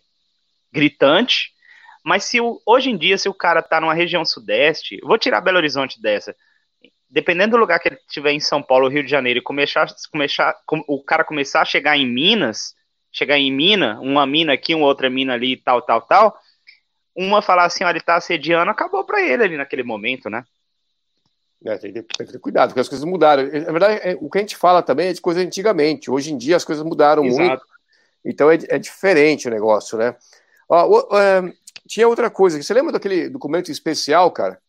gritante, 0.72 1.52
mas 2.04 2.24
se 2.24 2.40
o, 2.40 2.62
hoje 2.66 2.90
em 2.90 2.98
dia, 2.98 3.18
se 3.18 3.30
o 3.30 3.34
cara 3.34 3.62
tá 3.62 3.80
numa 3.82 3.94
região 3.94 4.26
sudeste, 4.26 5.00
vou 5.04 5.18
tirar 5.18 5.42
Belo 5.42 5.58
Horizonte 5.58 6.02
dessa, 6.02 6.36
dependendo 7.10 7.52
do 7.52 7.60
lugar 7.60 7.80
que 7.80 7.90
ele 7.90 7.98
estiver 8.08 8.32
em 8.32 8.40
São 8.40 8.62
Paulo, 8.62 8.88
Rio 8.88 9.04
de 9.04 9.10
Janeiro, 9.10 9.40
e 9.40 9.44
começar, 9.44 9.88
começar, 10.12 10.56
o 10.88 11.04
cara 11.04 11.24
começar 11.24 11.62
a 11.62 11.66
chegar 11.66 11.98
em 11.98 12.08
Minas, 12.08 12.74
chegar 13.12 13.38
em 13.38 13.52
mina, 13.52 14.00
uma 14.00 14.26
mina 14.26 14.54
aqui, 14.54 14.74
uma 14.74 14.86
outra 14.86 15.10
mina 15.10 15.34
ali, 15.34 15.58
tal, 15.58 15.82
tal, 15.82 16.02
tal, 16.02 16.38
uma 17.16 17.42
falar 17.42 17.66
assim, 17.66 17.84
olha, 17.84 17.98
ele 17.98 18.04
tá 18.04 18.16
assediando, 18.16 18.72
acabou 18.72 19.04
para 19.04 19.22
ele 19.22 19.44
ali 19.44 19.58
naquele 19.58 19.84
momento, 19.84 20.30
né? 20.30 20.46
É, 21.64 21.78
tem, 21.78 21.94
que 21.94 22.02
ter, 22.02 22.18
tem, 22.18 22.26
que 22.26 22.34
ter, 22.34 22.40
cuidado, 22.40 22.70
porque 22.70 22.80
as 22.80 22.90
coisas 22.90 23.06
mudaram. 23.06 23.44
Na 23.44 23.72
verdade, 23.72 24.00
é, 24.04 24.18
o 24.20 24.30
que 24.30 24.38
a 24.40 24.42
gente 24.42 24.58
fala 24.58 24.82
também 24.82 25.10
é 25.10 25.14
de 25.14 25.22
coisa 25.22 25.42
antigamente. 25.42 26.10
Hoje 26.10 26.34
em 26.34 26.38
dia 26.38 26.56
as 26.56 26.66
coisas 26.66 26.84
mudaram 26.84 27.24
Exato. 27.26 27.44
muito. 27.44 27.64
Então 28.26 28.50
é, 28.50 28.58
é, 28.68 28.80
diferente 28.80 29.48
o 29.48 29.52
negócio, 29.52 29.98
né? 29.98 30.16
Ó, 30.68 30.88
o, 30.88 31.18
é, 31.18 31.54
tinha 31.88 32.08
outra 32.08 32.30
coisa. 32.30 32.62
Você 32.62 32.74
lembra 32.74 32.94
daquele 32.94 33.30
documento 33.30 33.72
especial, 33.72 34.32
cara? 34.32 34.60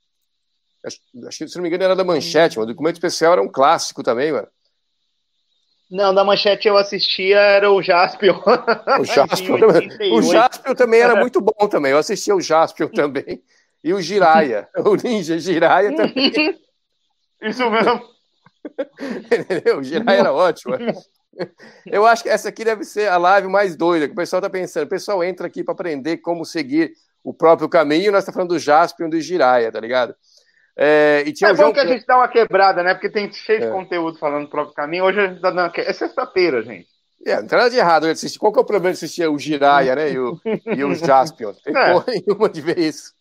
Acho, 0.84 0.98
acho 1.26 1.48
se 1.48 1.56
não 1.56 1.62
me 1.62 1.68
engano, 1.68 1.84
era 1.84 1.96
da 1.96 2.04
Manchete, 2.04 2.58
mas 2.58 2.64
o 2.64 2.72
documento 2.72 2.96
especial 2.96 3.32
era 3.32 3.42
um 3.42 3.48
clássico 3.48 4.02
também, 4.02 4.32
mano. 4.32 4.48
Não, 5.92 6.14
da 6.14 6.24
manchete 6.24 6.66
eu 6.66 6.78
assistia 6.78 7.38
era 7.38 7.70
o 7.70 7.82
Jaspion. 7.82 8.40
O 8.98 9.04
Jaspion, 9.04 9.58
o 10.10 10.22
Jaspion 10.22 10.74
também 10.74 11.00
era 11.02 11.14
muito 11.14 11.38
bom 11.38 11.68
também. 11.68 11.92
Eu 11.92 11.98
assistia 11.98 12.34
o 12.34 12.40
Jaspion 12.40 12.88
também. 12.88 13.42
E 13.84 13.92
o 13.92 14.00
Jiraya, 14.00 14.68
o 14.86 14.96
Ninja 14.96 15.38
Jiraya 15.38 15.94
também. 15.94 16.58
Isso 17.42 17.70
mesmo. 17.70 18.02
Entendeu? 19.30 19.78
O 19.78 19.82
Jiraya 19.82 20.20
era 20.20 20.32
ótimo. 20.32 20.76
Eu 21.86 22.06
acho 22.06 22.22
que 22.22 22.28
essa 22.28 22.48
aqui 22.48 22.64
deve 22.64 22.84
ser 22.84 23.08
a 23.08 23.16
live 23.16 23.48
mais 23.48 23.74
doida, 23.76 24.06
que 24.06 24.12
o 24.12 24.16
pessoal 24.16 24.42
tá 24.42 24.50
pensando. 24.50 24.84
O 24.84 24.88
pessoal 24.88 25.24
entra 25.24 25.46
aqui 25.46 25.64
para 25.64 25.72
aprender 25.72 26.18
como 26.18 26.44
seguir 26.44 26.92
o 27.24 27.32
próprio 27.32 27.68
caminho, 27.68 28.10
nós 28.10 28.22
estamos 28.22 28.26
tá 28.26 28.32
falando 28.32 28.50
do 28.50 28.58
Jaspion 28.58 29.06
e 29.06 29.10
do 29.10 29.20
Jiraya, 29.20 29.70
tá 29.70 29.80
ligado? 29.80 30.14
É, 30.76 31.22
e 31.26 31.32
tinha 31.32 31.50
é 31.50 31.54
bom 31.54 31.64
jogo... 31.64 31.74
que 31.74 31.80
a 31.80 31.86
gente 31.86 32.06
dá 32.06 32.16
uma 32.16 32.28
quebrada, 32.28 32.82
né? 32.82 32.94
Porque 32.94 33.10
tem 33.10 33.30
cheio 33.32 33.60
de 33.60 33.66
é. 33.66 33.70
conteúdo 33.70 34.18
falando 34.18 34.44
do 34.44 34.50
próprio 34.50 34.74
caminho. 34.74 35.04
Hoje 35.04 35.20
a 35.20 35.28
gente 35.28 35.40
tá 35.40 35.50
dando. 35.50 35.72
É 35.76 35.92
sexta-feira, 35.92 36.62
gente. 36.62 36.88
É, 37.24 37.36
não 37.36 37.46
tem 37.46 37.58
nada 37.58 37.70
de 37.70 37.76
errado 37.76 38.04
de 38.04 38.10
assistir. 38.10 38.38
Qual 38.38 38.52
que 38.52 38.58
é 38.58 38.62
o 38.62 38.64
problema 38.64 38.92
de 38.92 38.96
assistir 38.96 39.28
o 39.28 39.38
Jiraya, 39.38 39.94
né? 39.94 40.10
E 40.10 40.18
o, 40.18 40.40
e 40.44 40.84
o 40.84 40.94
Jaspion? 40.94 41.52
Tem 41.62 41.76
é. 41.76 41.92
porra 41.92 42.06
nenhuma 42.08 42.48
de 42.48 42.60
ver 42.60 42.78
isso. 42.78 43.12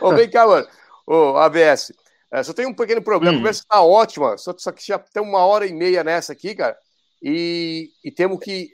Ô, 0.00 0.12
vem 0.12 0.30
cá, 0.30 0.46
mano. 0.46 0.66
Ô, 1.06 1.36
ABS. 1.38 1.92
É, 2.34 2.42
só 2.42 2.52
tem 2.52 2.66
um 2.66 2.74
pequeno 2.74 3.00
problema. 3.00 3.32
Hum. 3.32 3.36
A 3.36 3.40
conversa 3.40 3.64
tá 3.68 3.82
ótima, 3.82 4.36
só, 4.36 4.54
só 4.58 4.72
que 4.72 4.84
já 4.86 4.98
tem 4.98 5.22
uma 5.22 5.44
hora 5.46 5.66
e 5.66 5.72
meia 5.72 6.02
nessa 6.02 6.32
aqui, 6.32 6.54
cara. 6.54 6.76
E, 7.22 7.90
e 8.04 8.10
temos 8.10 8.38
que. 8.40 8.70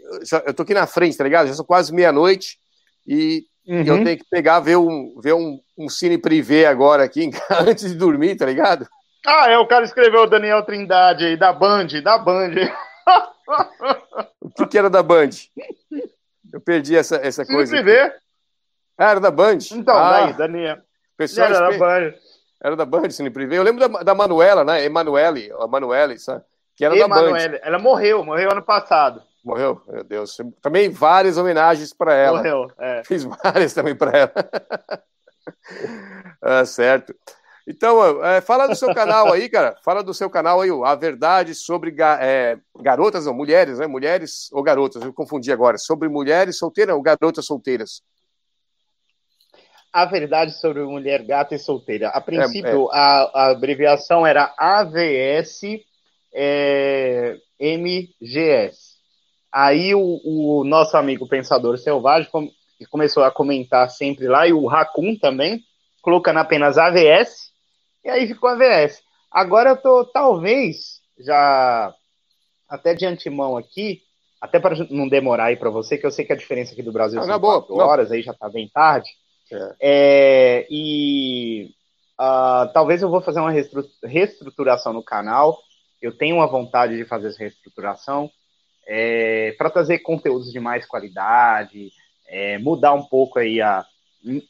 Eu 0.47 0.55
tô 0.55 0.62
aqui 0.62 0.74
na 0.74 0.87
frente, 0.87 1.16
tá 1.16 1.24
ligado? 1.24 1.49
Já 1.49 1.55
são 1.55 1.65
quase 1.65 1.93
meia-noite. 1.95 2.59
E 3.07 3.45
Uhum. 3.66 3.85
eu 3.85 4.05
tenho 4.05 4.19
que 4.19 4.24
pegar, 4.28 4.59
ver 4.59 4.77
um, 4.77 5.20
ver 5.23 5.35
um, 5.35 5.61
um 5.78 5.89
cine 5.89 6.19
privê 6.19 6.66
agora 6.66 7.05
aqui, 7.05 7.31
antes 7.51 7.89
de 7.89 7.95
dormir, 7.95 8.37
tá 8.37 8.47
ligado? 8.47 8.85
Ah, 9.24 9.49
é, 9.49 9.59
o 9.59 9.66
cara 9.66 9.85
escreveu 9.85 10.23
o 10.23 10.27
Daniel 10.27 10.65
Trindade 10.65 11.24
aí, 11.24 11.37
da 11.37 11.53
Band, 11.53 11.87
da 12.03 12.19
Band. 12.19 12.55
o 14.41 14.51
que, 14.51 14.66
que 14.66 14.78
era 14.78 14.89
da 14.91 15.03
Band? 15.03 15.31
Eu 16.53 16.61
perdi 16.61 16.97
essa, 16.97 17.16
essa 17.16 17.45
cine 17.45 17.57
coisa. 17.57 17.77
Privê. 17.77 18.12
Ah, 18.99 19.11
era 19.11 19.20
da 19.20 19.31
Band? 19.31 19.59
Então, 19.73 19.97
ah, 19.97 20.11
daí, 20.11 20.32
Daniel. 20.32 20.78
Pessoal, 21.16 21.49
era 21.49 21.70
da 21.70 21.78
Band. 21.78 22.15
Era 22.62 22.77
da 22.77 22.85
Band, 22.85 23.11
Cine 23.11 23.31
Privê. 23.31 23.59
Eu 23.59 23.62
lembro 23.62 23.89
da, 23.89 24.03
da 24.03 24.15
Manuela, 24.15 24.65
né? 24.65 24.85
Emanuele, 24.85 25.51
a 25.59 25.66
Manuele, 25.66 26.19
sabe? 26.19 26.45
Que 26.77 26.85
era 26.85 26.97
Emanuele. 26.97 27.32
da 27.32 27.49
Band. 27.49 27.59
Ela 27.62 27.78
morreu, 27.78 28.24
morreu 28.24 28.51
ano 28.53 28.62
passado. 28.62 29.23
Morreu? 29.45 29.81
Meu 29.89 30.05
Deus. 30.05 30.37
Também 30.61 30.91
várias 30.91 31.39
homenagens 31.39 31.95
para 31.95 32.15
ela. 32.15 32.39
Morreu, 32.39 32.70
é. 32.78 33.03
Fiz 33.09 33.24
várias 33.24 33.73
também 33.73 33.95
para 33.95 34.19
ela. 34.19 34.32
ah, 36.43 36.65
certo. 36.65 37.15
Então, 37.66 38.24
é, 38.24 38.41
fala 38.41 38.66
do 38.66 38.74
seu 38.74 38.93
canal 38.95 39.32
aí, 39.32 39.49
cara. 39.49 39.77
Fala 39.82 40.03
do 40.03 40.12
seu 40.12 40.28
canal 40.28 40.61
aí, 40.61 40.70
A 40.85 40.95
Verdade 40.95 41.55
sobre 41.55 41.95
é, 42.20 42.59
garotas, 42.81 43.27
não, 43.27 43.35
mulheres, 43.35 43.78
né? 43.78 43.87
Mulheres 43.87 44.51
ou 44.53 44.62
garotas, 44.62 45.03
eu 45.03 45.12
confundi 45.12 45.53
agora. 45.53 45.78
Sobre 45.78 46.09
mulheres 46.09 46.59
solteiras 46.59 46.95
ou 46.95 47.03
garotas 47.03 47.47
solteiras? 47.47 48.03
A 49.93 50.05
Verdade 50.05 50.53
sobre 50.53 50.83
Mulher 50.83 51.23
Gata 51.25 51.55
e 51.55 51.59
Solteira. 51.59 52.09
A 52.09 52.21
princípio, 52.21 52.89
é, 52.93 52.97
é. 52.97 52.99
A, 52.99 53.31
a, 53.35 53.51
abreviação 53.51 54.27
era 54.27 54.55
AVS 54.57 55.62
é, 56.33 57.37
MGS. 57.59 58.91
Aí 59.53 59.95
o, 59.95 60.21
o 60.25 60.65
nosso 60.65 60.97
amigo 60.97 61.29
Pensador 61.29 61.77
Selvagem 61.77 62.31
começou 62.89 63.25
a 63.25 63.31
comentar 63.31 63.91
sempre 63.91 64.29
lá, 64.29 64.47
e 64.47 64.53
o 64.53 64.67
Raccoon 64.67 65.17
também, 65.17 65.61
colocando 66.01 66.39
apenas 66.39 66.79
AVS, 66.79 67.51
e 68.05 68.09
aí 68.09 68.27
ficou 68.27 68.49
AVS. 68.49 69.03
Agora 69.31 69.71
eu 69.71 69.77
tô, 69.77 70.05
talvez, 70.05 71.01
já 71.19 71.93
até 72.69 72.95
de 72.95 73.05
antemão 73.05 73.57
aqui, 73.57 74.03
até 74.41 74.59
para 74.59 74.87
não 74.91 75.09
demorar 75.09 75.47
aí 75.47 75.57
para 75.57 75.69
você, 75.69 75.99
que 75.99 76.07
eu 76.07 76.11
sei 76.11 76.25
que 76.25 76.33
a 76.33 76.37
diferença 76.37 76.73
aqui 76.73 76.83
do 76.83 76.93
Brasil 76.93 77.21
ah, 77.21 77.25
são 77.25 77.41
quatro 77.41 77.77
horas, 77.77 78.11
aí 78.11 78.23
já 78.23 78.33
tá 78.33 78.49
bem 78.49 78.69
tarde. 78.69 79.11
É. 79.81 80.66
E 80.70 81.70
uh, 82.18 82.72
talvez 82.72 83.02
eu 83.02 83.10
vou 83.10 83.20
fazer 83.20 83.40
uma 83.40 83.52
reestruturação 84.05 84.93
no 84.93 85.02
canal. 85.02 85.59
Eu 86.01 86.16
tenho 86.16 86.36
uma 86.36 86.47
vontade 86.47 86.97
de 86.97 87.05
fazer 87.05 87.28
essa 87.28 87.39
reestruturação 87.39 88.31
é, 88.86 89.52
para 89.52 89.70
trazer 89.70 90.01
conteúdos 90.01 90.51
de 90.51 90.59
mais 90.59 90.85
qualidade, 90.85 91.93
é, 92.27 92.59
mudar 92.59 92.93
um 92.93 93.05
pouco 93.05 93.39
aí 93.39 93.60
a. 93.60 93.85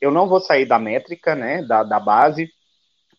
Eu 0.00 0.10
não 0.10 0.26
vou 0.26 0.40
sair 0.40 0.64
da 0.64 0.78
métrica, 0.78 1.34
né, 1.36 1.62
da, 1.62 1.84
da 1.84 2.00
base, 2.00 2.50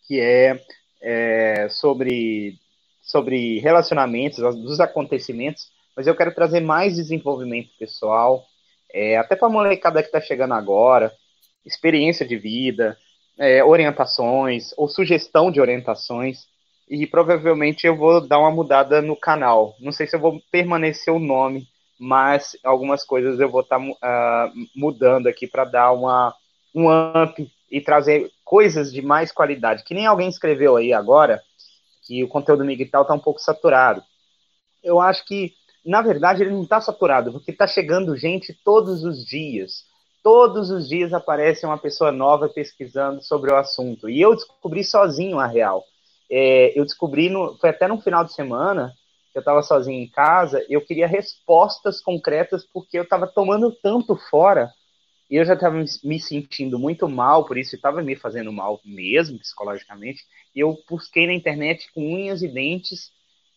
que 0.05 0.19
é, 0.19 0.61
é 1.01 1.69
sobre, 1.69 2.59
sobre 3.01 3.59
relacionamentos, 3.59 4.39
dos 4.57 4.81
acontecimentos, 4.81 5.71
mas 5.95 6.07
eu 6.07 6.15
quero 6.15 6.33
trazer 6.35 6.59
mais 6.59 6.97
desenvolvimento 6.97 7.69
pessoal, 7.79 8.43
é, 8.93 9.15
até 9.17 9.35
para 9.35 9.47
a 9.47 9.51
molecada 9.51 10.01
que 10.01 10.09
está 10.09 10.19
chegando 10.19 10.53
agora, 10.53 11.13
experiência 11.65 12.25
de 12.25 12.37
vida, 12.37 12.97
é, 13.37 13.63
orientações 13.63 14.73
ou 14.77 14.87
sugestão 14.87 15.51
de 15.51 15.59
orientações 15.59 16.47
e 16.91 17.07
provavelmente 17.07 17.87
eu 17.87 17.95
vou 17.95 18.19
dar 18.19 18.39
uma 18.39 18.51
mudada 18.51 19.01
no 19.01 19.15
canal. 19.15 19.75
Não 19.79 19.93
sei 19.93 20.05
se 20.05 20.15
eu 20.15 20.19
vou 20.19 20.41
permanecer 20.51 21.13
o 21.13 21.19
nome, 21.19 21.65
mas 21.97 22.57
algumas 22.63 23.05
coisas 23.05 23.39
eu 23.39 23.49
vou 23.49 23.61
estar 23.61 23.79
tá, 23.79 24.47
uh, 24.47 24.51
mudando 24.75 25.27
aqui 25.27 25.47
para 25.47 25.63
dar 25.63 25.93
uma, 25.93 26.35
um 26.75 26.87
up 26.89 27.49
e 27.71 27.79
trazer 27.79 28.29
coisas 28.43 28.91
de 28.91 29.01
mais 29.01 29.31
qualidade. 29.31 29.85
Que 29.85 29.93
nem 29.93 30.05
alguém 30.05 30.27
escreveu 30.27 30.75
aí 30.75 30.91
agora 30.91 31.41
que 32.05 32.23
o 32.23 32.27
conteúdo 32.27 32.65
migtal 32.65 33.03
está 33.03 33.13
um 33.13 33.19
pouco 33.19 33.39
saturado. 33.39 34.03
eu 34.83 34.99
acho 34.99 35.23
que, 35.25 35.53
na 35.85 36.01
verdade, 36.01 36.43
ele 36.43 36.51
não 36.51 36.63
está 36.63 36.81
saturado, 36.81 37.31
porque 37.31 37.51
está 37.51 37.67
chegando 37.67 38.17
gente 38.17 38.53
todos 38.65 39.05
os 39.05 39.25
dias. 39.25 39.85
Todos 40.23 40.69
os 40.69 40.87
dias 40.87 41.13
aparece 41.13 41.65
uma 41.65 41.77
pessoa 41.77 42.11
nova 42.11 42.47
pesquisando 42.47 43.23
sobre 43.23 43.51
o 43.51 43.55
assunto. 43.55 44.09
E 44.09 44.21
eu 44.21 44.35
descobri 44.35 44.83
sozinho 44.83 45.39
a 45.39 45.47
real. 45.47 45.83
É, 46.29 46.77
eu 46.79 46.85
descobri, 46.85 47.29
no, 47.29 47.57
foi 47.57 47.69
até 47.69 47.87
no 47.87 47.99
final 47.99 48.23
de 48.23 48.33
semana, 48.33 48.93
eu 49.33 49.39
estava 49.39 49.63
sozinho 49.63 50.01
em 50.01 50.07
casa, 50.07 50.63
eu 50.69 50.81
queria 50.81 51.07
respostas 51.07 52.01
concretas 52.01 52.65
porque 52.65 52.97
eu 52.97 53.03
estava 53.03 53.27
tomando 53.27 53.71
tanto 53.71 54.15
fora 54.29 54.71
e 55.31 55.37
eu 55.37 55.45
já 55.45 55.53
estava 55.53 55.81
me 56.03 56.19
sentindo 56.19 56.77
muito 56.77 57.07
mal 57.07 57.45
por 57.45 57.57
isso, 57.57 57.73
estava 57.73 58.01
me 58.01 58.17
fazendo 58.17 58.51
mal 58.51 58.81
mesmo, 58.83 59.39
psicologicamente, 59.39 60.25
e 60.53 60.59
eu 60.59 60.77
busquei 60.89 61.25
na 61.25 61.33
internet 61.33 61.89
com 61.93 62.01
unhas 62.01 62.41
e 62.41 62.49
dentes 62.49 63.13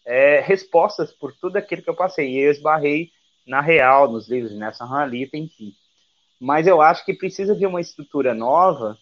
é, 0.06 0.38
respostas 0.38 1.12
por 1.12 1.32
tudo 1.32 1.56
aquilo 1.56 1.82
que 1.82 1.90
eu 1.90 1.96
passei, 1.96 2.30
e 2.30 2.38
eu 2.38 2.52
esbarrei 2.52 3.10
na 3.44 3.60
real, 3.60 4.10
nos 4.10 4.28
livros 4.28 4.52
de 4.52 4.58
Nelson 4.58 4.84
Halita, 4.84 5.36
enfim. 5.36 5.74
Mas 6.44 6.66
eu 6.66 6.82
acho 6.82 7.06
que 7.06 7.14
precisa 7.14 7.56
de 7.56 7.64
uma 7.64 7.80
estrutura 7.80 8.34
nova, 8.34 8.98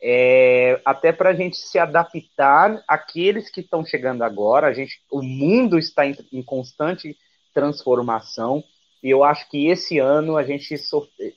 é, 0.00 0.80
até 0.82 1.12
para 1.12 1.28
a 1.28 1.34
gente 1.34 1.58
se 1.58 1.78
adaptar 1.78 2.82
àqueles 2.88 3.50
que 3.50 3.60
estão 3.60 3.84
chegando 3.84 4.22
agora. 4.22 4.68
A 4.68 4.72
gente, 4.72 4.98
o 5.12 5.20
mundo 5.20 5.78
está 5.78 6.06
em, 6.06 6.16
em 6.32 6.42
constante 6.42 7.14
transformação, 7.52 8.64
e 9.02 9.10
eu 9.10 9.22
acho 9.22 9.46
que 9.50 9.66
esse 9.66 9.98
ano 9.98 10.38
a 10.38 10.42
gente 10.42 10.74
sofre, 10.78 11.34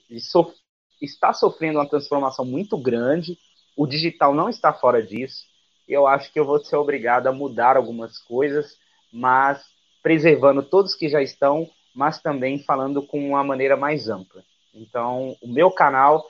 está 1.02 1.34
sofrendo 1.34 1.78
uma 1.78 1.90
transformação 1.90 2.46
muito 2.46 2.78
grande, 2.78 3.38
o 3.76 3.86
digital 3.86 4.34
não 4.34 4.48
está 4.48 4.72
fora 4.72 5.06
disso, 5.06 5.44
eu 5.90 6.08
acho 6.08 6.32
que 6.32 6.40
eu 6.40 6.46
vou 6.46 6.64
ser 6.64 6.78
obrigado 6.78 7.28
a 7.28 7.34
mudar 7.34 7.76
algumas 7.76 8.18
coisas, 8.18 8.78
mas 9.12 9.62
preservando 10.02 10.64
todos 10.64 10.96
que 10.96 11.10
já 11.10 11.22
estão, 11.22 11.70
mas 11.94 12.22
também 12.22 12.64
falando 12.64 13.06
com 13.06 13.28
uma 13.28 13.44
maneira 13.44 13.76
mais 13.76 14.08
ampla. 14.08 14.42
Então, 14.74 15.36
o 15.42 15.48
meu 15.48 15.70
canal, 15.70 16.26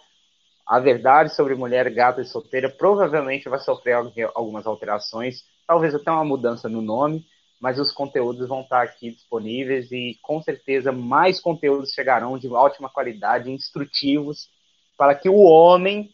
A 0.68 0.80
Verdade 0.80 1.34
sobre 1.34 1.56
Mulher 1.56 1.90
Gata 1.94 2.22
e 2.22 2.26
Solteira, 2.26 2.70
provavelmente 2.70 3.48
vai 3.48 3.60
sofrer 3.60 3.96
algumas 4.36 4.68
alterações, 4.68 5.44
talvez 5.66 5.96
até 5.96 6.12
uma 6.12 6.26
mudança 6.26 6.68
no 6.68 6.82
nome, 6.82 7.26
mas 7.60 7.80
os 7.80 7.94
conteúdos 7.94 8.50
vão 8.50 8.62
estar 8.62 8.82
aqui 8.84 9.12
disponíveis 9.12 9.90
e 9.92 10.20
com 10.22 10.42
certeza 10.42 10.92
mais 10.92 11.40
conteúdos 11.40 11.94
chegarão 11.94 12.38
de 12.38 12.48
ótima 12.50 12.90
qualidade, 12.90 13.50
instrutivos 13.50 14.50
para 14.98 15.16
que 15.16 15.30
o 15.30 15.40
homem, 15.40 16.12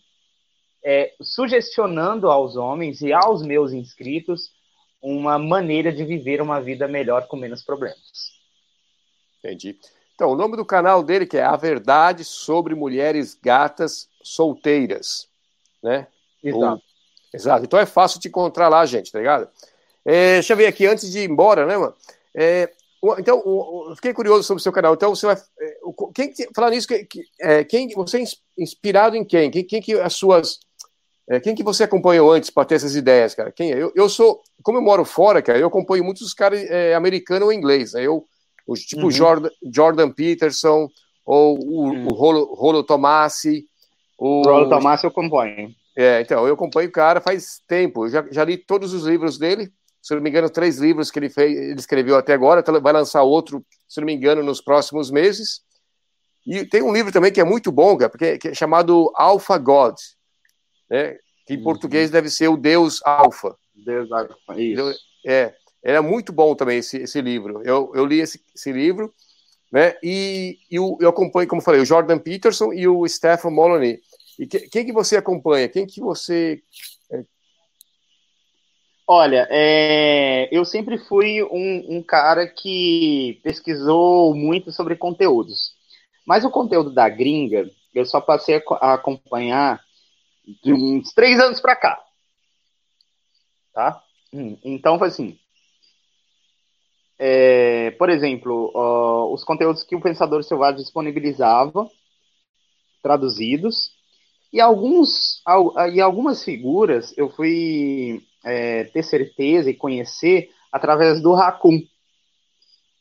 é, 0.86 1.14
sugestionando 1.22 2.30
aos 2.30 2.56
homens 2.56 3.02
e 3.02 3.12
aos 3.12 3.42
meus 3.42 3.74
inscritos, 3.74 4.52
uma 5.02 5.40
maneira 5.40 5.92
de 5.92 6.06
viver 6.06 6.42
uma 6.42 6.62
vida 6.62 6.88
melhor 6.88 7.28
com 7.28 7.36
menos 7.36 7.64
problemas. 7.64 8.00
Entendi. 9.40 9.80
Então, 10.20 10.32
o 10.32 10.36
nome 10.36 10.58
do 10.58 10.66
canal 10.66 11.02
dele 11.02 11.26
que 11.26 11.38
é 11.38 11.44
A 11.44 11.56
Verdade 11.56 12.26
sobre 12.26 12.76
Mulheres 12.76 13.40
Gatas 13.42 14.10
Solteiras, 14.22 15.30
né? 15.82 16.08
Exato. 16.44 16.76
O... 16.76 16.82
Exato. 17.34 17.64
Então 17.64 17.80
é 17.80 17.86
fácil 17.86 18.20
te 18.20 18.28
encontrar 18.28 18.68
lá, 18.68 18.86
gente, 18.86 19.14
tá 19.14 19.18
ligado? 19.18 19.48
É, 20.04 20.34
deixa 20.34 20.52
eu 20.52 20.58
ver 20.58 20.66
aqui, 20.66 20.86
antes 20.86 21.10
de 21.10 21.20
ir 21.20 21.30
embora, 21.30 21.66
né, 21.66 21.78
mano? 21.78 21.96
É, 22.36 22.70
então, 23.18 23.42
fiquei 23.96 24.14
curioso 24.14 24.44
sobre 24.44 24.60
o 24.60 24.64
seu 24.64 24.74
canal. 24.74 24.94
Então, 24.94 25.16
você 25.16 25.26
vai. 25.26 25.38
É, 25.58 25.78
quem, 26.14 26.34
falar 26.54 26.72
nisso, 26.72 26.90
é, 27.40 27.64
quem, 27.64 27.88
você 27.96 28.18
é 28.18 28.24
inspirado 28.58 29.16
em 29.16 29.24
quem? 29.24 29.50
Quem, 29.50 29.64
quem 29.64 29.82
que 29.82 29.94
as 29.94 30.16
suas. 30.16 30.60
É, 31.30 31.40
quem 31.40 31.56
que 31.56 31.64
você 31.64 31.86
acompanhou 31.86 32.30
antes 32.30 32.50
para 32.50 32.66
ter 32.66 32.76
essas 32.76 32.94
ideias, 32.94 33.34
cara? 33.34 33.54
Quem 33.54 33.72
é? 33.72 33.82
Eu, 33.82 33.94
eu 33.96 34.10
sou. 34.10 34.42
Como 34.62 34.78
eu 34.78 34.82
moro 34.82 35.06
fora, 35.06 35.42
cara, 35.42 35.58
eu 35.58 35.68
acompanho 35.68 36.04
muitos 36.04 36.34
caras 36.34 36.60
é, 36.70 36.94
americanos 36.94 37.46
ou 37.46 37.54
inglês. 37.54 37.94
Né? 37.94 38.04
Eu, 38.04 38.28
tipo 38.74 39.04
uhum. 39.04 39.12
Jordan, 39.12 39.50
Jordan 39.74 40.12
Peterson, 40.12 40.90
ou 41.26 41.58
o, 41.60 41.90
uhum. 41.90 42.08
o 42.08 42.14
Rolo, 42.14 42.54
Rolo 42.54 42.84
Tomassi. 42.84 43.66
O 44.18 44.42
Rolo 44.44 44.70
Tomassi 44.70 45.06
eu 45.06 45.10
acompanho. 45.10 45.74
É, 45.96 46.22
então, 46.22 46.48
eu 46.48 46.54
acompanho 46.54 46.90
o 46.90 46.92
cara 46.92 47.20
faz 47.20 47.62
tempo. 47.68 48.06
Eu 48.06 48.10
já, 48.10 48.26
já 48.32 48.44
li 48.44 48.58
todos 48.58 48.94
os 48.94 49.06
livros 49.06 49.38
dele 49.38 49.72
se 50.02 50.16
não 50.16 50.22
me 50.22 50.30
engano, 50.30 50.50
três 50.50 50.78
livros 50.78 51.12
que 51.12 51.20
ele, 51.20 51.30
fez, 51.30 51.58
ele 51.58 51.80
escreveu 51.80 52.16
até 52.16 52.34
agora, 52.34 52.62
então 52.62 52.80
vai 52.82 52.94
lançar 52.94 53.22
outro, 53.24 53.66
se 53.88 54.00
não 54.00 54.06
me 54.06 54.14
engano, 54.14 54.42
nos 54.42 54.62
próximos 54.62 55.12
meses. 55.12 55.62
E 56.46 56.66
tem 56.66 56.82
um 56.82 56.94
livro 56.94 57.12
também 57.12 57.32
que 57.32 57.42
é 57.42 57.44
muito 57.44 57.72
bom, 57.72 57.98
cara, 57.98 58.10
porque, 58.10 58.38
que 58.38 58.48
é 58.50 58.54
chamado 58.54 59.12
Alpha 59.16 59.58
God, 59.58 59.96
né? 60.90 61.18
que 61.46 61.54
em 61.56 61.58
uhum. 61.58 61.64
português 61.64 62.10
deve 62.10 62.30
ser 62.30 62.48
o 62.48 62.56
Deus 62.56 63.02
Alpha. 63.04 63.56
Deus 63.76 64.12
Alpha, 64.12 64.36
isso. 64.58 64.96
É, 65.26 65.54
era 65.84 66.02
muito 66.02 66.32
bom 66.32 66.56
também 66.56 66.80
esse, 66.80 66.98
esse 66.98 67.22
livro. 67.22 67.62
Eu, 67.64 67.92
eu 67.96 68.06
li 68.06 68.20
esse, 68.20 68.44
esse 68.56 68.72
livro, 68.72 69.14
né? 69.72 69.96
E, 70.04 70.60
e 70.70 70.76
eu, 70.76 70.98
eu 71.00 71.10
acompanho, 71.10 71.48
como 71.48 71.62
falei, 71.62 71.82
o 71.82 71.86
Jordan 71.86 72.20
Peterson 72.20 72.74
e 72.74 72.88
o 72.88 73.08
Stephen 73.08 73.52
Moloney. 73.52 74.00
E 74.38 74.48
que, 74.48 74.60
quem 74.70 74.86
que 74.86 74.94
você 74.94 75.18
acompanha? 75.18 75.68
Quem 75.68 75.86
que 75.86 76.00
você 76.00 76.62
Olha, 79.12 79.48
é, 79.50 80.48
eu 80.56 80.64
sempre 80.64 81.00
fui 81.00 81.42
um, 81.42 81.98
um, 81.98 82.04
cara 82.04 82.46
que 82.46 83.40
pesquisou 83.42 84.36
muito 84.36 84.72
sobre 84.72 84.96
conteúdos. 84.96 85.74
Mas 86.24 86.46
o 86.46 86.52
conteúdo 86.52 86.92
da 86.92 87.10
gringa, 87.10 87.68
eu 87.92 88.06
só 88.06 88.22
passei 88.22 88.62
a 88.80 88.94
acompanhar 88.94 89.84
de 90.64 90.72
uns 90.72 91.12
três 91.12 91.40
anos 91.40 91.60
para 91.60 91.76
cá. 91.76 92.00
Tá? 93.74 94.00
Hum, 94.32 94.56
então, 94.64 95.00
foi 95.00 95.08
assim. 95.08 95.40
É, 97.22 97.92
por 97.92 98.10
exemplo, 98.10 98.72
os 99.34 99.44
conteúdos 99.44 99.84
que 99.84 99.96
o 99.96 100.02
Pensador 100.02 100.42
Selvagem 100.42 100.82
disponibilizava, 100.82 101.86
traduzidos, 103.04 103.92
e 104.52 104.60
alguns 104.60 105.44
e 105.94 106.02
algumas 106.02 106.44
figuras 106.44 107.16
eu 107.18 107.30
fui 107.30 108.22
é, 108.44 108.86
ter 108.86 109.04
certeza 109.04 109.70
e 109.70 109.76
conhecer 109.76 110.50
através 110.72 111.22
do 111.22 111.34
Raccoon. 111.34 111.82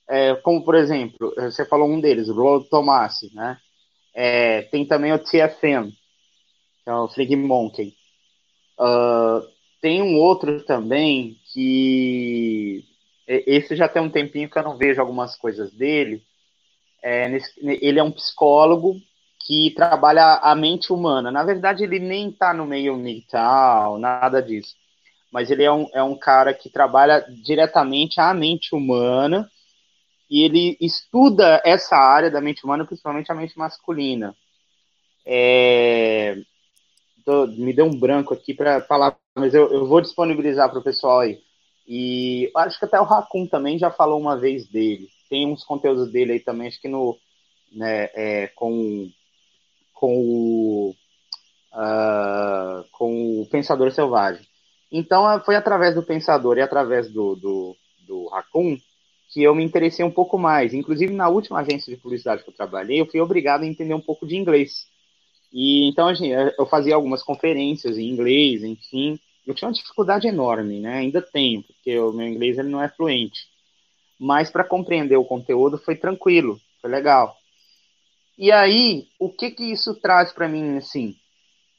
É, 0.09 0.35
como, 0.37 0.65
por 0.65 0.75
exemplo, 0.75 1.33
você 1.37 1.65
falou 1.65 1.89
um 1.89 2.01
deles, 2.01 2.29
o 2.29 2.35
Roll 2.35 2.65
Tomassi, 2.65 3.33
né? 3.35 3.59
É, 4.15 4.63
tem 4.63 4.87
também 4.87 5.13
o 5.13 5.19
TFM, 5.19 5.91
que 6.83 6.91
é 6.91 6.95
o 6.95 7.09
Flig 7.09 7.37
Monkey. 7.37 7.95
Uh, 8.81 9.47
tem 9.81 10.03
um 10.03 10.17
outro 10.17 10.65
também 10.65 11.37
que 11.53 12.85
esse 13.29 13.77
já 13.77 13.89
tem 13.89 14.03
um 14.03 14.11
tempinho 14.11 14.49
que 14.49 14.59
eu 14.59 14.63
não 14.63 14.77
vejo 14.77 15.01
algumas 15.01 15.37
coisas 15.37 15.73
dele. 15.73 16.23
É, 17.03 17.31
ele 17.63 17.99
é 17.99 18.03
um 18.03 18.11
psicólogo 18.11 18.97
que 19.47 19.71
trabalha 19.77 20.41
a 20.43 20.55
mente 20.55 20.93
humana. 20.93 21.31
Na 21.31 21.45
verdade, 21.45 21.85
ele 21.85 21.99
nem 21.99 22.31
está 22.31 22.53
no 22.53 22.67
meio 22.67 22.97
mental, 22.97 23.99
nada 23.99 24.43
disso 24.43 24.75
mas 25.31 25.51
ele 25.51 25.63
é 25.63 25.73
um, 25.73 25.89
é 25.93 26.03
um 26.03 26.17
cara 26.17 26.55
que 26.55 26.71
trabalha 26.71 27.25
diretamente 27.43 28.21
a 28.21 28.33
mente 28.33 28.75
humana 28.75 29.49
e 30.31 30.43
ele 30.43 30.77
estuda 30.81 31.63
essa 31.65 31.97
área 31.97 32.31
da 32.31 32.41
mente 32.41 32.65
humana, 32.65 32.85
principalmente 32.85 33.31
a 33.31 33.35
mente 33.35 33.57
masculina. 33.59 34.35
É... 35.25 36.37
Tô, 37.25 37.47
me 37.47 37.75
deu 37.75 37.85
um 37.85 37.99
branco 37.99 38.33
aqui 38.33 38.55
para 38.55 38.81
falar, 38.83 39.17
mas 39.37 39.55
eu, 39.55 39.71
eu 39.71 39.87
vou 39.87 40.01
disponibilizar 40.01 40.71
para 40.71 40.79
o 40.79 40.85
pessoal 40.85 41.21
aí. 41.21 41.39
E 41.89 42.51
acho 42.55 42.79
que 42.79 42.85
até 42.85 43.01
o 43.01 43.05
Raccoon 43.05 43.47
também 43.47 43.79
já 43.79 43.91
falou 43.91 44.21
uma 44.21 44.37
vez 44.37 44.69
dele. 44.69 45.09
Tem 45.31 45.47
uns 45.47 45.65
conteúdos 45.65 46.13
dele 46.13 46.33
aí 46.33 46.41
também, 46.41 46.69
acho 46.69 46.81
que 46.81 46.89
no. 46.89 47.17
Né, 47.73 48.11
é, 48.15 48.47
com, 48.49 49.11
com, 49.93 50.19
o, 50.19 50.95
uh, 51.73 52.85
com 52.93 53.43
o 53.43 53.47
Pensador 53.47 53.91
Selvagem. 53.91 54.47
Então, 54.91 55.31
é, 55.31 55.39
foi 55.41 55.55
através 55.55 55.95
do 55.95 56.03
Pensador 56.03 56.57
e 56.57 56.63
através 56.63 57.11
do, 57.11 57.37
do, 57.37 57.77
do 58.07 58.31
que 59.31 59.43
eu 59.43 59.55
me 59.55 59.65
interessei 59.65 60.05
um 60.05 60.11
pouco 60.11 60.39
mais. 60.39 60.73
Inclusive, 60.73 61.13
na 61.13 61.29
última 61.29 61.61
agência 61.61 61.95
de 61.95 62.01
publicidade 62.01 62.43
que 62.43 62.51
eu 62.51 62.55
trabalhei, 62.55 63.01
eu 63.01 63.07
fui 63.07 63.21
obrigado 63.21 63.63
a 63.63 63.67
entender 63.67 63.95
um 63.95 64.01
pouco 64.01 64.27
de 64.27 64.37
inglês. 64.37 64.87
E 65.53 65.89
então, 65.89 66.09
assim, 66.09 66.31
eu 66.33 66.67
fazia 66.67 66.95
algumas 66.95 67.23
conferências 67.23 67.99
em 67.99 68.09
inglês, 68.09 68.63
enfim. 68.63 69.19
Eu 69.49 69.55
tinha 69.55 69.67
uma 69.67 69.75
dificuldade 69.75 70.29
enorme, 70.29 70.79
né? 70.79 70.99
Ainda 70.99 71.21
tenho, 71.21 71.65
porque 71.65 71.99
o 71.99 72.13
meu 72.13 72.29
inglês 72.29 72.57
ele 72.57 72.69
não 72.69 72.81
é 72.81 72.89
fluente. 72.89 73.49
Mas 74.21 74.51
para 74.51 74.63
compreender 74.63 75.17
o 75.17 75.25
conteúdo 75.25 75.79
foi 75.79 75.97
tranquilo, 75.97 76.61
foi 76.81 76.91
legal. 76.91 77.37
E 78.37 78.53
aí, 78.53 79.09
o 79.19 79.33
que 79.33 79.51
que 79.51 79.65
isso 79.65 79.95
traz 80.01 80.33
para 80.33 80.47
mim, 80.49 80.77
assim? 80.77 81.17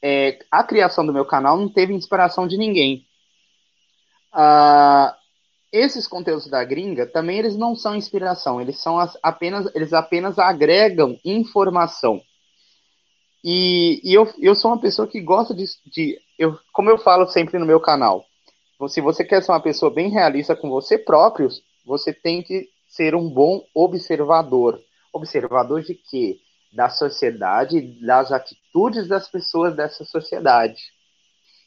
é, 0.02 0.38
a 0.50 0.64
criação 0.64 1.04
do 1.04 1.12
meu 1.12 1.24
canal 1.24 1.56
não 1.56 1.68
teve 1.68 1.92
inspiração 1.92 2.46
de 2.46 2.56
ninguém. 2.56 3.06
Ah, 4.32 5.16
esses 5.72 6.06
conteúdos 6.06 6.48
da 6.48 6.64
gringa 6.64 7.06
também 7.06 7.38
eles 7.38 7.56
não 7.56 7.76
são 7.76 7.94
inspiração, 7.94 8.60
eles 8.60 8.78
são 8.78 8.98
as, 8.98 9.16
apenas 9.22 9.72
eles 9.74 9.92
apenas 9.92 10.38
agregam 10.38 11.18
informação. 11.24 12.20
E, 13.42 14.00
e, 14.04 14.14
eu, 14.14 14.28
eu 14.38 14.54
sou 14.54 14.70
uma 14.70 14.80
pessoa 14.80 15.08
que 15.08 15.20
gosta 15.20 15.54
de, 15.54 15.64
de 15.86 16.18
eu, 16.38 16.58
como 16.72 16.90
eu 16.90 16.98
falo 16.98 17.26
sempre 17.28 17.58
no 17.58 17.66
meu 17.66 17.80
canal, 17.80 18.24
se 18.88 19.00
você 19.00 19.24
quer 19.24 19.42
ser 19.42 19.52
uma 19.52 19.62
pessoa 19.62 19.92
bem 19.92 20.10
realista 20.10 20.56
com 20.56 20.68
você 20.68 20.98
próprio, 20.98 21.48
você 21.84 22.12
tem 22.12 22.42
que 22.42 22.68
ser 22.86 23.14
um 23.14 23.28
bom 23.28 23.62
observador. 23.74 24.80
Observador 25.12 25.82
de 25.82 25.94
quê? 25.94 26.38
Da 26.72 26.88
sociedade, 26.88 27.80
das 28.00 28.32
atitudes 28.32 29.08
das 29.08 29.28
pessoas 29.28 29.74
dessa 29.74 30.04
sociedade. 30.04 30.80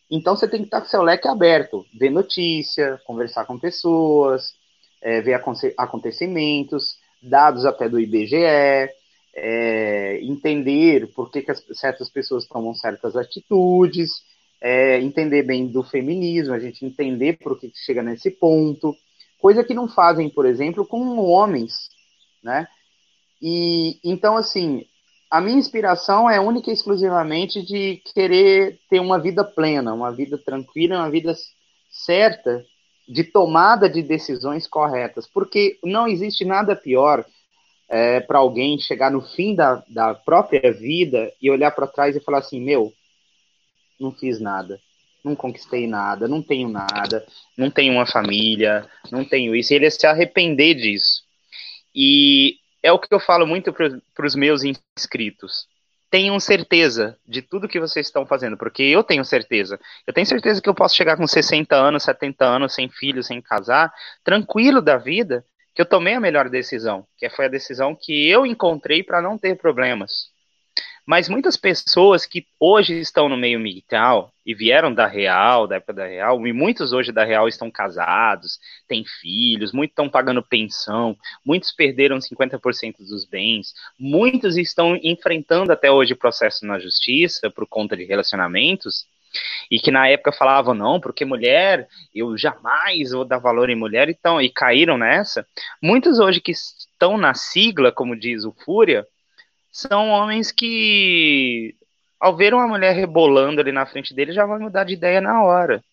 Então 0.09 0.35
você 0.35 0.47
tem 0.47 0.59
que 0.59 0.67
estar 0.67 0.81
com 0.81 0.87
seu 0.87 1.01
leque 1.01 1.27
aberto, 1.27 1.85
ver 1.93 2.09
notícia, 2.09 3.01
conversar 3.05 3.45
com 3.45 3.59
pessoas, 3.59 4.53
é, 5.01 5.21
ver 5.21 5.41
acontecimentos, 5.77 6.97
dados 7.21 7.65
até 7.65 7.89
do 7.89 7.99
IBGE, 7.99 8.89
é, 9.35 10.19
entender 10.21 11.11
por 11.13 11.31
que, 11.31 11.41
que 11.41 11.51
as, 11.51 11.63
certas 11.73 12.09
pessoas 12.09 12.45
tomam 12.45 12.73
certas 12.73 13.15
atitudes, 13.15 14.23
é, 14.61 14.99
entender 14.99 15.43
bem 15.43 15.67
do 15.67 15.83
feminismo, 15.83 16.53
a 16.53 16.59
gente 16.59 16.85
entender 16.85 17.37
por 17.39 17.59
que, 17.59 17.69
que 17.69 17.77
chega 17.77 18.03
nesse 18.03 18.31
ponto, 18.31 18.95
coisa 19.39 19.63
que 19.63 19.73
não 19.73 19.87
fazem, 19.87 20.29
por 20.29 20.45
exemplo, 20.45 20.85
com 20.85 21.17
homens, 21.17 21.89
né? 22.41 22.67
E 23.41 23.99
então 24.03 24.37
assim, 24.37 24.85
a 25.29 25.41
minha 25.41 25.57
inspiração 25.57 26.29
é 26.29 26.39
única 26.39 26.69
e 26.69 26.73
exclusivamente 26.73 27.61
de 27.65 28.01
querer 28.13 28.79
ter 28.89 28.99
uma 28.99 29.19
vida 29.19 29.43
plena, 29.43 29.93
uma 29.93 30.11
vida 30.11 30.37
tranquila, 30.37 30.99
uma 30.99 31.09
vida 31.09 31.35
certa 31.89 32.63
de 33.07 33.23
tomada 33.23 33.89
de 33.89 34.01
decisões 34.01 34.67
corretas, 34.67 35.27
porque 35.27 35.77
não 35.83 36.07
existe 36.07 36.45
nada 36.45 36.75
pior 36.75 37.25
é, 37.89 38.19
para 38.19 38.39
alguém 38.39 38.77
chegar 38.79 39.11
no 39.11 39.21
fim 39.21 39.55
da, 39.55 39.83
da 39.87 40.13
própria 40.13 40.71
vida 40.71 41.31
e 41.41 41.49
olhar 41.49 41.71
para 41.71 41.87
trás 41.87 42.15
e 42.15 42.19
falar 42.19 42.39
assim: 42.39 42.59
meu, 42.59 42.93
não 43.99 44.11
fiz 44.11 44.39
nada, 44.39 44.79
não 45.23 45.35
conquistei 45.35 45.87
nada, 45.87 46.27
não 46.27 46.41
tenho 46.41 46.69
nada, 46.69 47.25
não 47.57 47.69
tenho 47.69 47.93
uma 47.93 48.05
família, 48.05 48.89
não 49.11 49.23
tenho 49.23 49.55
isso, 49.55 49.73
e 49.73 49.75
ele 49.75 49.89
se 49.89 50.05
arrepender 50.05 50.75
disso. 50.75 51.23
E 51.95 52.57
é 52.81 52.91
o 52.91 52.99
que 52.99 53.13
eu 53.13 53.19
falo 53.19 53.45
muito 53.45 53.71
para 53.71 54.25
os 54.25 54.35
meus 54.35 54.63
inscritos 54.63 55.67
tenham 56.13 56.39
certeza 56.39 57.17
de 57.27 57.41
tudo 57.41 57.67
que 57.67 57.79
vocês 57.79 58.05
estão 58.05 58.23
fazendo, 58.23 58.55
porque 58.55 58.83
eu 58.83 59.03
tenho 59.03 59.25
certeza. 59.25 59.79
Eu 60.05 60.13
tenho 60.13 60.27
certeza 60.27 60.61
que 60.61 60.69
eu 60.69 60.75
posso 60.75 60.95
chegar 60.95 61.17
com 61.17 61.25
60 61.25 61.75
anos, 61.75 62.03
70 62.03 62.45
anos, 62.45 62.75
sem 62.75 62.87
filho, 62.87 63.23
sem 63.23 63.41
casar, 63.41 63.91
tranquilo 64.23 64.79
da 64.79 64.95
vida, 64.95 65.43
que 65.73 65.81
eu 65.81 65.85
tomei 65.85 66.13
a 66.13 66.19
melhor 66.19 66.49
decisão, 66.49 67.05
que 67.17 67.29
foi 67.29 67.45
a 67.45 67.49
decisão 67.49 67.95
que 67.95 68.29
eu 68.29 68.45
encontrei 68.45 69.03
para 69.03 69.21
não 69.21 69.37
ter 69.37 69.57
problemas. 69.57 70.31
Mas 71.05 71.27
muitas 71.27 71.57
pessoas 71.57 72.25
que 72.25 72.45
hoje 72.57 72.97
estão 72.97 73.27
no 73.27 73.35
meio 73.35 73.59
militar 73.59 74.29
e 74.45 74.55
vieram 74.55 74.93
da 74.93 75.05
Real, 75.05 75.67
da 75.67 75.75
época 75.75 75.93
da 75.93 76.05
Real, 76.05 76.47
e 76.47 76.53
muitos 76.53 76.93
hoje 76.93 77.11
da 77.11 77.25
Real 77.25 77.45
estão 77.45 77.69
casados, 77.69 78.57
têm 78.87 79.03
filhos, 79.03 79.73
muitos 79.73 79.91
estão 79.91 80.09
pagando 80.09 80.41
pensão, 80.41 81.17
muitos 81.45 81.73
perderam 81.73 82.19
50% 82.19 82.99
dos 82.99 83.25
bens, 83.25 83.73
muitos 83.99 84.55
estão 84.55 84.97
enfrentando 85.03 85.73
até 85.73 85.91
hoje 85.91 86.15
processo 86.15 86.65
na 86.65 86.79
justiça 86.79 87.49
por 87.49 87.67
conta 87.67 87.97
de 87.97 88.05
relacionamentos, 88.05 89.05
e 89.69 89.79
que 89.79 89.91
na 89.91 90.07
época 90.07 90.31
falavam 90.31 90.73
não, 90.73 90.99
porque 90.99 91.25
mulher, 91.25 91.87
eu 92.13 92.37
jamais 92.37 93.11
vou 93.11 93.25
dar 93.25 93.39
valor 93.39 93.69
em 93.69 93.75
mulher, 93.75 94.09
então, 94.09 94.41
e 94.41 94.49
caíram 94.49 94.97
nessa. 94.97 95.45
Muitos 95.81 96.19
hoje 96.19 96.39
que 96.41 96.51
estão 96.51 97.17
na 97.17 97.33
sigla, 97.33 97.91
como 97.91 98.15
diz 98.15 98.43
o 98.43 98.55
Fúria, 98.63 99.05
são 99.71 100.09
homens 100.09 100.51
que, 100.51 101.75
ao 102.19 102.35
ver 102.35 102.53
uma 102.53 102.67
mulher 102.67 102.95
rebolando 102.95 103.59
ali 103.59 103.71
na 103.71 103.85
frente 103.85 104.13
dele, 104.13 104.31
já 104.31 104.45
vão 104.45 104.59
mudar 104.59 104.83
de 104.83 104.93
ideia 104.93 105.19
na 105.19 105.43
hora. 105.43 105.83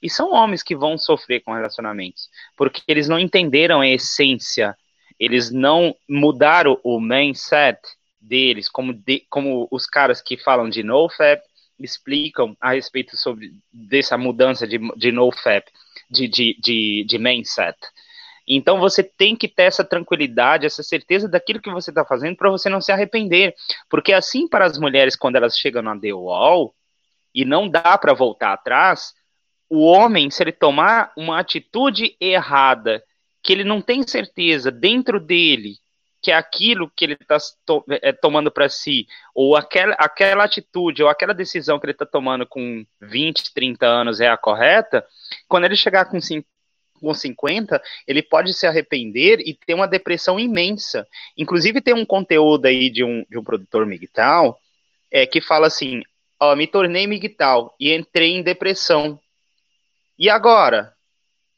E 0.00 0.08
são 0.08 0.32
homens 0.32 0.62
que 0.62 0.76
vão 0.76 0.96
sofrer 0.96 1.40
com 1.40 1.52
relacionamentos, 1.52 2.30
porque 2.56 2.80
eles 2.86 3.08
não 3.08 3.18
entenderam 3.18 3.80
a 3.80 3.88
essência, 3.88 4.76
eles 5.18 5.50
não 5.50 5.94
mudaram 6.08 6.78
o 6.84 7.00
mindset 7.00 7.80
deles, 8.20 8.68
como, 8.68 8.92
de, 8.92 9.26
como 9.28 9.66
os 9.70 9.86
caras 9.86 10.22
que 10.22 10.36
falam 10.36 10.68
de 10.68 10.82
NoFap 10.82 11.42
explicam 11.78 12.56
a 12.60 12.72
respeito 12.72 13.16
sobre 13.16 13.52
dessa 13.72 14.16
mudança 14.16 14.66
de, 14.66 14.78
de 14.96 15.12
NoFap, 15.12 15.70
de, 16.10 16.28
de, 16.28 16.56
de, 16.60 17.04
de 17.06 17.18
mindset. 17.18 17.76
Então 18.46 18.78
você 18.78 19.02
tem 19.02 19.34
que 19.34 19.48
ter 19.48 19.64
essa 19.64 19.84
tranquilidade, 19.84 20.66
essa 20.66 20.82
certeza 20.82 21.28
daquilo 21.28 21.60
que 21.60 21.70
você 21.70 21.90
está 21.90 22.04
fazendo 22.04 22.36
para 22.36 22.50
você 22.50 22.68
não 22.68 22.80
se 22.80 22.92
arrepender. 22.92 23.54
Porque 23.88 24.12
assim 24.12 24.46
para 24.46 24.66
as 24.66 24.78
mulheres, 24.78 25.16
quando 25.16 25.36
elas 25.36 25.56
chegam 25.56 25.82
na 25.82 25.98
The 25.98 26.12
Wall 26.12 26.74
e 27.34 27.44
não 27.44 27.68
dá 27.68 27.96
para 27.96 28.12
voltar 28.12 28.52
atrás, 28.52 29.14
o 29.68 29.80
homem, 29.84 30.30
se 30.30 30.42
ele 30.42 30.52
tomar 30.52 31.12
uma 31.16 31.40
atitude 31.40 32.16
errada, 32.20 33.02
que 33.42 33.52
ele 33.52 33.64
não 33.64 33.80
tem 33.80 34.06
certeza 34.06 34.70
dentro 34.70 35.18
dele 35.18 35.76
que 36.24 36.32
aquilo 36.32 36.90
que 36.96 37.04
ele 37.04 37.18
está 37.20 37.36
to 37.66 37.84
é, 37.90 38.10
tomando 38.10 38.50
para 38.50 38.66
si, 38.66 39.06
ou 39.34 39.54
aquela, 39.54 39.94
aquela 39.98 40.44
atitude, 40.44 41.02
ou 41.02 41.08
aquela 41.10 41.34
decisão 41.34 41.78
que 41.78 41.84
ele 41.84 41.92
está 41.92 42.06
tomando 42.06 42.46
com 42.46 42.82
20, 42.98 43.52
30 43.52 43.86
anos 43.86 44.20
é 44.20 44.28
a 44.28 44.38
correta, 44.38 45.06
quando 45.46 45.66
ele 45.66 45.76
chegar 45.76 46.06
com 46.06 46.18
com 46.98 47.12
50, 47.12 47.82
ele 48.06 48.22
pode 48.22 48.54
se 48.54 48.66
arrepender 48.66 49.40
e 49.40 49.52
ter 49.52 49.74
uma 49.74 49.86
depressão 49.86 50.40
imensa. 50.40 51.06
Inclusive, 51.36 51.82
tem 51.82 51.92
um 51.92 52.06
conteúdo 52.06 52.64
aí 52.64 52.88
de 52.88 53.04
um, 53.04 53.26
de 53.28 53.36
um 53.36 53.44
produtor 53.44 53.84
migtal 53.84 54.58
é, 55.10 55.26
que 55.26 55.42
fala 55.42 55.66
assim: 55.66 56.02
ó, 56.40 56.56
me 56.56 56.66
tornei 56.66 57.06
migtal 57.06 57.74
e 57.78 57.92
entrei 57.92 58.30
em 58.30 58.42
depressão. 58.42 59.20
E 60.18 60.30
agora? 60.30 60.94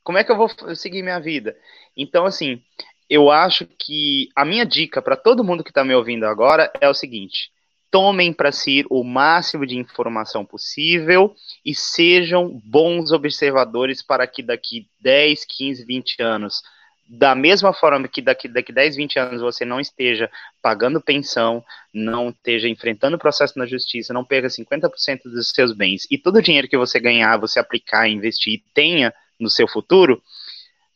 Como 0.02 0.18
é 0.18 0.24
que 0.24 0.32
eu 0.32 0.36
vou 0.36 0.48
seguir 0.74 1.02
minha 1.02 1.20
vida? 1.20 1.56
Então, 1.96 2.24
assim, 2.24 2.60
eu 3.08 3.30
acho 3.30 3.66
que 3.78 4.28
a 4.34 4.44
minha 4.44 4.64
dica 4.64 5.00
para 5.00 5.16
todo 5.16 5.44
mundo 5.44 5.62
que 5.62 5.70
está 5.70 5.84
me 5.84 5.94
ouvindo 5.94 6.24
agora 6.24 6.70
é 6.80 6.88
o 6.88 6.94
seguinte: 6.94 7.50
tomem 7.90 8.32
para 8.32 8.52
si 8.52 8.84
o 8.90 9.04
máximo 9.04 9.64
de 9.66 9.78
informação 9.78 10.44
possível 10.44 11.34
e 11.64 11.74
sejam 11.74 12.60
bons 12.64 13.12
observadores 13.12 14.02
para 14.02 14.26
que 14.26 14.42
daqui 14.42 14.88
10, 15.00 15.44
15, 15.44 15.84
20 15.84 16.22
anos, 16.22 16.62
da 17.08 17.36
mesma 17.36 17.72
forma 17.72 18.08
que 18.08 18.20
daqui, 18.20 18.48
daqui 18.48 18.72
10, 18.72 18.96
20 18.96 19.18
anos 19.18 19.40
você 19.40 19.64
não 19.64 19.78
esteja 19.78 20.28
pagando 20.60 21.00
pensão, 21.00 21.64
não 21.94 22.30
esteja 22.30 22.68
enfrentando 22.68 23.16
processo 23.16 23.56
na 23.56 23.66
justiça, 23.66 24.12
não 24.12 24.24
perca 24.24 24.48
50% 24.48 25.22
dos 25.24 25.50
seus 25.50 25.72
bens 25.72 26.06
e 26.10 26.18
todo 26.18 26.36
o 26.36 26.42
dinheiro 26.42 26.68
que 26.68 26.76
você 26.76 26.98
ganhar, 26.98 27.36
você 27.36 27.60
aplicar, 27.60 28.08
investir 28.08 28.54
e 28.54 28.64
tenha 28.74 29.14
no 29.38 29.48
seu 29.48 29.68
futuro, 29.68 30.20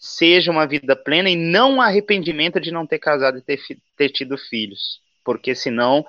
seja 0.00 0.50
uma 0.50 0.66
vida 0.66 0.96
plena 0.96 1.28
e 1.28 1.36
não 1.36 1.80
arrependimento 1.80 2.58
de 2.58 2.72
não 2.72 2.86
ter 2.86 2.98
casado 2.98 3.36
e 3.36 3.42
ter, 3.42 3.60
ter 3.98 4.08
tido 4.08 4.38
filhos. 4.38 4.98
Porque 5.22 5.54
senão 5.54 6.06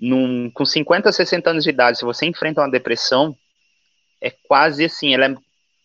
num, 0.00 0.50
com 0.50 0.64
50, 0.64 1.12
60 1.12 1.48
anos 1.48 1.62
de 1.64 1.70
idade, 1.70 1.98
se 1.98 2.04
você 2.04 2.26
enfrenta 2.26 2.60
uma 2.60 2.70
depressão, 2.70 3.36
é 4.20 4.30
quase 4.30 4.84
assim, 4.84 5.14
ela 5.14 5.26
é 5.26 5.34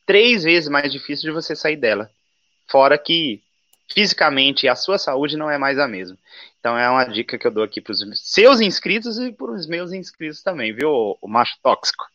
três 0.04 0.44
vezes 0.44 0.68
mais 0.68 0.92
difícil 0.92 1.30
de 1.30 1.32
você 1.32 1.56
sair 1.56 1.78
dela. 1.78 2.10
Fora 2.68 2.98
que 2.98 3.42
fisicamente 3.94 4.68
a 4.68 4.76
sua 4.76 4.98
saúde 4.98 5.38
não 5.38 5.50
é 5.50 5.58
mais 5.58 5.78
a 5.78 5.88
mesma. 5.88 6.18
Então 6.60 6.78
é 6.78 6.90
uma 6.90 7.04
dica 7.06 7.38
que 7.38 7.46
eu 7.46 7.52
dou 7.52 7.64
aqui 7.64 7.82
para 7.82 7.92
os 7.92 8.04
seus 8.16 8.62
inscritos 8.62 9.20
e 9.20 9.32
para 9.32 9.52
os 9.52 9.68
meus 9.68 9.92
inscritos 9.92 10.42
também, 10.42 10.74
viu, 10.74 11.18
o 11.22 11.28
macho 11.28 11.56
tóxico. 11.62 12.06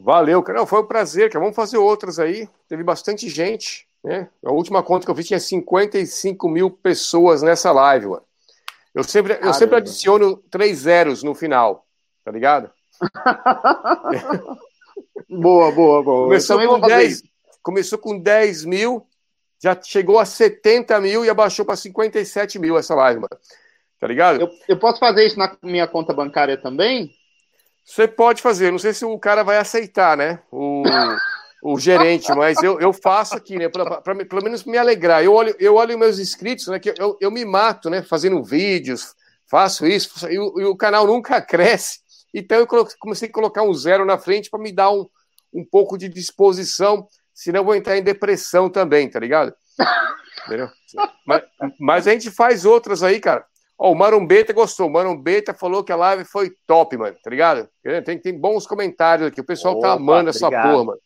Valeu, 0.00 0.42
cara. 0.42 0.64
Foi 0.64 0.80
um 0.80 0.86
prazer, 0.86 1.28
cara. 1.28 1.40
Vamos 1.40 1.56
fazer 1.56 1.76
outras 1.76 2.18
aí. 2.18 2.48
Teve 2.68 2.82
bastante 2.82 3.28
gente, 3.28 3.87
né? 4.02 4.28
A 4.44 4.52
última 4.52 4.82
conta 4.82 5.04
que 5.04 5.10
eu 5.10 5.14
fiz 5.14 5.26
tinha 5.26 5.40
55 5.40 6.48
mil 6.48 6.70
pessoas 6.70 7.42
nessa 7.42 7.72
live, 7.72 8.06
mano. 8.06 8.22
Eu 8.94 9.04
sempre, 9.04 9.38
eu 9.42 9.52
sempre 9.54 9.76
adiciono 9.76 10.36
três 10.50 10.78
zeros 10.78 11.22
no 11.22 11.34
final, 11.34 11.86
tá 12.24 12.32
ligado? 12.32 12.70
boa, 15.28 15.70
boa, 15.70 16.02
boa. 16.02 16.24
Começou 16.24 16.66
com, 16.66 16.80
10, 16.80 17.22
começou 17.62 17.98
com 17.98 18.18
10 18.18 18.64
mil, 18.64 19.06
já 19.62 19.78
chegou 19.80 20.18
a 20.18 20.24
70 20.24 21.00
mil 21.00 21.24
e 21.24 21.30
abaixou 21.30 21.64
para 21.64 21.76
57 21.76 22.58
mil 22.58 22.76
essa 22.78 22.94
live, 22.94 23.20
mano. 23.20 23.38
Tá 24.00 24.06
ligado? 24.06 24.40
Eu, 24.40 24.50
eu 24.68 24.78
posso 24.78 24.98
fazer 24.98 25.26
isso 25.26 25.38
na 25.38 25.56
minha 25.62 25.86
conta 25.86 26.14
bancária 26.14 26.56
também? 26.56 27.10
Você 27.84 28.06
pode 28.06 28.42
fazer, 28.42 28.70
não 28.70 28.78
sei 28.78 28.92
se 28.92 29.04
o 29.04 29.18
cara 29.18 29.42
vai 29.42 29.58
aceitar, 29.58 30.16
né? 30.16 30.40
O, 30.50 30.82
o 31.62 31.78
gerente, 31.78 32.32
mas 32.34 32.62
eu, 32.62 32.78
eu 32.80 32.92
faço 32.92 33.34
aqui, 33.34 33.56
né? 33.56 33.68
Pra, 33.68 34.00
pra, 34.00 34.14
pelo 34.14 34.42
menos 34.42 34.64
me 34.64 34.78
alegrar. 34.78 35.22
Eu 35.22 35.34
olho, 35.34 35.54
eu 35.58 35.74
olho 35.74 35.98
meus 35.98 36.18
inscritos, 36.18 36.68
né? 36.68 36.78
Que 36.78 36.94
eu, 36.98 37.16
eu 37.20 37.30
me 37.30 37.44
mato, 37.44 37.90
né? 37.90 38.02
Fazendo 38.02 38.42
vídeos, 38.42 39.14
faço 39.50 39.86
isso, 39.86 40.28
e 40.28 40.38
o, 40.38 40.60
e 40.60 40.64
o 40.64 40.76
canal 40.76 41.06
nunca 41.06 41.40
cresce. 41.42 42.00
Então 42.32 42.58
eu 42.58 42.66
comecei 42.98 43.28
a 43.28 43.32
colocar 43.32 43.62
um 43.62 43.74
zero 43.74 44.04
na 44.04 44.18
frente 44.18 44.50
para 44.50 44.60
me 44.60 44.70
dar 44.70 44.90
um, 44.90 45.06
um 45.52 45.64
pouco 45.64 45.98
de 45.98 46.08
disposição, 46.08 47.08
senão 47.34 47.60
eu 47.60 47.64
vou 47.64 47.74
entrar 47.74 47.96
em 47.96 48.02
depressão 48.02 48.68
também, 48.68 49.08
tá 49.08 49.18
ligado? 49.18 49.52
Entendeu? 50.46 50.68
Mas, 51.26 51.42
mas 51.80 52.06
a 52.06 52.12
gente 52.12 52.30
faz 52.30 52.64
outras 52.64 53.02
aí, 53.02 53.18
cara. 53.18 53.44
Ó, 53.76 53.92
o 53.92 53.94
Marumbeta 53.94 54.52
gostou. 54.52 54.86
O 54.86 54.92
Marumbeta 54.92 55.54
falou 55.54 55.84
que 55.84 55.92
a 55.92 55.96
live 55.96 56.24
foi 56.24 56.52
top, 56.66 56.96
mano, 56.96 57.16
tá 57.22 57.30
ligado? 57.30 57.68
Tem, 58.04 58.18
tem 58.18 58.38
bons 58.38 58.66
comentários 58.66 59.28
aqui. 59.28 59.40
O 59.40 59.44
pessoal 59.44 59.74
tá 59.74 59.78
Opa, 59.78 59.88
tá 59.88 59.94
amando 59.94 60.30
obrigado. 60.30 60.36
essa 60.36 60.50
porra, 60.50 60.84
mano 60.84 60.98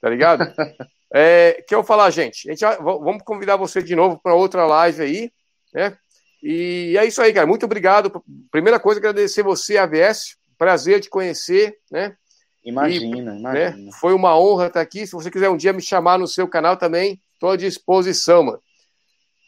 tá 0.00 0.08
ligado? 0.08 0.44
é, 1.12 1.62
que 1.66 1.74
eu 1.74 1.84
falar, 1.84 2.10
gente, 2.10 2.48
a 2.48 2.54
gente 2.54 2.82
vamos 2.82 3.22
convidar 3.22 3.56
você 3.56 3.82
de 3.82 3.94
novo 3.94 4.18
para 4.22 4.34
outra 4.34 4.66
live 4.66 5.02
aí, 5.02 5.32
né? 5.74 5.96
E 6.42 6.96
é 6.98 7.04
isso 7.04 7.20
aí, 7.20 7.32
cara. 7.32 7.46
Muito 7.46 7.66
obrigado. 7.66 8.22
Primeira 8.50 8.80
coisa, 8.80 8.98
agradecer 8.98 9.42
você, 9.42 9.76
AVS. 9.76 10.36
Prazer 10.56 11.00
te 11.00 11.10
conhecer, 11.10 11.76
né? 11.90 12.16
Imagina, 12.64 13.34
e, 13.34 13.38
imagina. 13.38 13.76
Né? 13.76 13.90
Foi 13.98 14.14
uma 14.14 14.38
honra 14.38 14.66
estar 14.66 14.80
aqui. 14.80 15.06
Se 15.06 15.12
você 15.12 15.30
quiser 15.30 15.48
um 15.50 15.56
dia 15.56 15.72
me 15.72 15.82
chamar 15.82 16.18
no 16.18 16.26
seu 16.26 16.48
canal 16.48 16.76
também, 16.76 17.20
estou 17.34 17.50
à 17.50 17.56
disposição, 17.56 18.42
mano. 18.42 18.60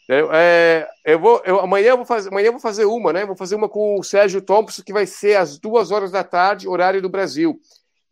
Eu, 0.07 0.29
é, 0.33 0.87
eu 1.05 1.19
vou, 1.19 1.41
eu, 1.45 1.59
amanhã 1.61 1.89
eu 1.89 1.97
vou 1.97 2.05
fazer, 2.05 2.29
amanhã 2.29 2.47
eu 2.47 2.51
vou 2.51 2.61
fazer 2.61 2.85
uma, 2.85 3.13
né? 3.13 3.25
Vou 3.25 3.37
fazer 3.37 3.55
uma 3.55 3.69
com 3.69 3.97
o 3.97 4.03
Sérgio 4.03 4.41
Thompson, 4.41 4.83
que 4.83 4.91
vai 4.91 5.05
ser 5.05 5.37
às 5.37 5.57
duas 5.57 5.91
horas 5.91 6.11
da 6.11 6.23
tarde, 6.23 6.67
horário 6.67 7.01
do 7.01 7.09
Brasil. 7.09 7.59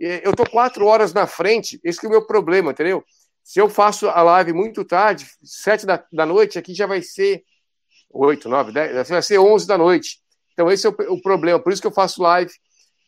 Eu 0.03 0.35
tô 0.35 0.49
quatro 0.49 0.85
horas 0.87 1.13
na 1.13 1.27
frente, 1.27 1.79
esse 1.83 2.03
é 2.03 2.07
o 2.07 2.11
meu 2.11 2.25
problema, 2.25 2.71
entendeu? 2.71 3.03
Se 3.43 3.59
eu 3.59 3.69
faço 3.69 4.09
a 4.09 4.23
live 4.23 4.51
muito 4.51 4.83
tarde, 4.83 5.27
sete 5.43 5.85
da, 5.85 6.03
da 6.11 6.25
noite, 6.25 6.57
aqui 6.57 6.73
já 6.73 6.87
vai 6.87 7.03
ser 7.03 7.43
oito, 8.09 8.49
nove, 8.49 8.71
dez, 8.71 9.07
vai 9.09 9.21
ser 9.21 9.37
onze 9.37 9.67
da 9.67 9.77
noite. 9.77 10.19
Então 10.53 10.71
esse 10.71 10.87
é 10.87 10.89
o, 10.89 10.95
o, 11.09 11.21
problema, 11.21 11.59
por 11.59 11.71
isso 11.71 11.81
que 11.81 11.87
eu 11.87 11.91
faço 11.91 12.21
live 12.23 12.51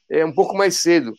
é, 0.10 0.24
um 0.24 0.34
pouco 0.34 0.56
mais 0.56 0.78
cedo. 0.78 1.14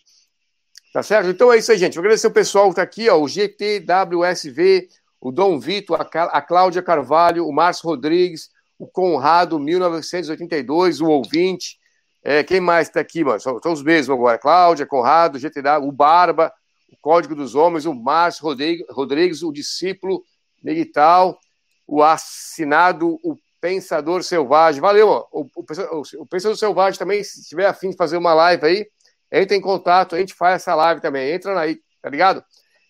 Tá 0.92 1.02
certo? 1.02 1.28
Então 1.28 1.52
é 1.52 1.58
isso 1.58 1.72
aí, 1.72 1.78
gente. 1.78 1.94
Vou 1.94 2.02
agradecer 2.02 2.28
o 2.28 2.32
pessoal 2.32 2.68
que 2.68 2.76
tá 2.76 2.82
aqui, 2.82 3.08
ó, 3.08 3.20
o 3.20 3.26
GTWSV, 3.26 4.88
o 5.20 5.32
Dom 5.32 5.58
Vitor, 5.58 5.98
a 6.00 6.40
Cláudia 6.40 6.82
Carvalho, 6.82 7.48
o 7.48 7.52
Márcio 7.52 7.88
Rodrigues, 7.88 8.48
o 8.78 8.86
Conrado, 8.86 9.58
1982, 9.58 11.00
o 11.00 11.06
ouvinte. 11.06 11.78
É, 12.24 12.42
quem 12.42 12.58
mais 12.58 12.88
está 12.88 13.00
aqui, 13.00 13.22
mano? 13.22 13.38
São, 13.38 13.60
são, 13.62 13.72
os 13.72 13.82
mesmos 13.82 14.16
agora. 14.16 14.38
Cláudia, 14.38 14.86
Conrado, 14.86 15.38
GTW, 15.38 15.86
o 15.86 15.92
Barba, 15.92 16.50
o 16.90 16.96
Código 16.96 17.34
dos 17.34 17.54
Homens, 17.54 17.84
o 17.84 17.94
Márcio 17.94 18.44
Rodrigues, 18.90 19.42
o 19.42 19.52
discípulo 19.52 20.24
Negital, 20.62 21.38
o 21.86 22.02
assinado, 22.02 23.20
o 23.22 23.36
Pensador 23.60 24.22
Selvagem. 24.22 24.80
Valeu, 24.80 25.08
ó. 25.08 25.26
O, 25.30 25.42
o, 25.42 26.02
o, 26.20 26.26
Pensador 26.26 26.56
Selvagem 26.56 26.98
também, 26.98 27.22
se 27.22 27.46
tiver 27.46 27.66
afim 27.66 27.90
de 27.90 27.96
fazer 27.96 28.16
uma 28.16 28.32
live 28.32 28.64
aí, 28.64 28.86
entra 29.30 29.54
em 29.54 29.60
contato, 29.60 30.14
a 30.14 30.18
gente 30.18 30.32
faz 30.32 30.62
essa 30.62 30.74
live 30.74 31.02
também. 31.02 31.30
Entra 31.30 31.60
aí, 31.60 31.78
tá 32.00 32.08
ligado? 32.08 32.42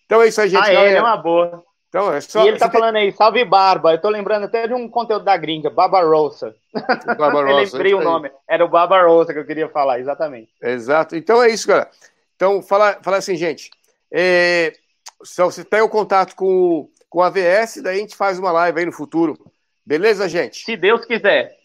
Então 0.05 0.21
é 0.21 0.27
isso 0.29 0.39
aí, 0.39 0.47
gente. 0.47 0.63
Ah, 0.63 0.73
é, 0.73 0.93
é 0.93 1.01
uma 1.01 1.17
boa. 1.17 1.61
Então, 1.95 2.13
é 2.13 2.19
só, 2.19 2.43
e 2.43 2.49
ele 2.49 2.57
tá 2.57 2.69
falando 2.69 2.97
aí, 2.97 3.09
salve 3.13 3.45
Barba. 3.45 3.93
Eu 3.93 4.01
tô 4.01 4.09
lembrando 4.09 4.43
até 4.43 4.67
de 4.67 4.73
um 4.73 4.89
conteúdo 4.89 5.23
da 5.23 5.37
gringa, 5.37 5.69
Barbarossa. 5.69 6.53
Barbarossa. 7.17 7.47
Eu 7.47 7.55
lembrei 7.55 7.93
o 7.93 8.03
nome. 8.03 8.29
Era 8.45 8.65
o 8.65 8.67
Barbarossa 8.67 9.31
que 9.31 9.39
eu 9.39 9.45
queria 9.45 9.69
falar, 9.69 10.01
exatamente. 10.01 10.49
Exato. 10.61 11.15
Então 11.15 11.41
é 11.41 11.49
isso, 11.49 11.65
cara. 11.65 11.89
Então, 12.35 12.61
fala, 12.61 12.99
fala 13.01 13.15
assim, 13.15 13.37
gente. 13.37 13.71
É, 14.11 14.73
se 15.23 15.41
você 15.41 15.63
tem 15.63 15.79
o 15.79 15.87
contato 15.87 16.35
com, 16.35 16.89
com 17.09 17.21
a 17.21 17.27
AVS, 17.27 17.81
daí 17.81 17.95
a 17.95 17.99
gente 18.01 18.17
faz 18.17 18.37
uma 18.39 18.51
live 18.51 18.77
aí 18.77 18.85
no 18.85 18.91
futuro. 18.91 19.37
Beleza, 19.85 20.27
gente? 20.27 20.65
Se 20.65 20.75
Deus 20.75 21.05
quiser. 21.05 21.55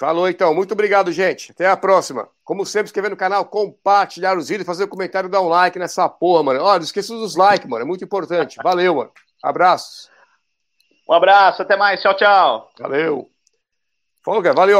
Falou 0.00 0.30
então. 0.30 0.54
Muito 0.54 0.72
obrigado, 0.72 1.12
gente. 1.12 1.52
Até 1.52 1.68
a 1.68 1.76
próxima. 1.76 2.26
Como 2.42 2.64
sempre, 2.64 2.86
inscrever 2.86 3.10
no 3.10 3.18
canal, 3.18 3.44
compartilhar 3.44 4.38
os 4.38 4.48
vídeos, 4.48 4.66
fazer 4.66 4.84
um 4.84 4.88
comentário, 4.88 5.28
dar 5.28 5.42
um 5.42 5.48
like 5.48 5.78
nessa 5.78 6.08
porra, 6.08 6.42
mano. 6.42 6.62
Ó, 6.62 6.74
não 6.74 6.82
esqueça 6.82 7.12
dos 7.12 7.36
likes, 7.36 7.68
mano. 7.68 7.82
É 7.82 7.86
muito 7.86 8.02
importante. 8.02 8.56
Valeu, 8.62 8.94
mano. 8.94 9.10
Abraços. 9.44 10.10
Um 11.06 11.12
abraço, 11.12 11.60
até 11.60 11.76
mais. 11.76 12.00
Tchau, 12.00 12.16
tchau. 12.16 12.70
Valeu. 12.78 13.30
Falou, 14.24 14.42
cara. 14.42 14.54
Valeu. 14.54 14.72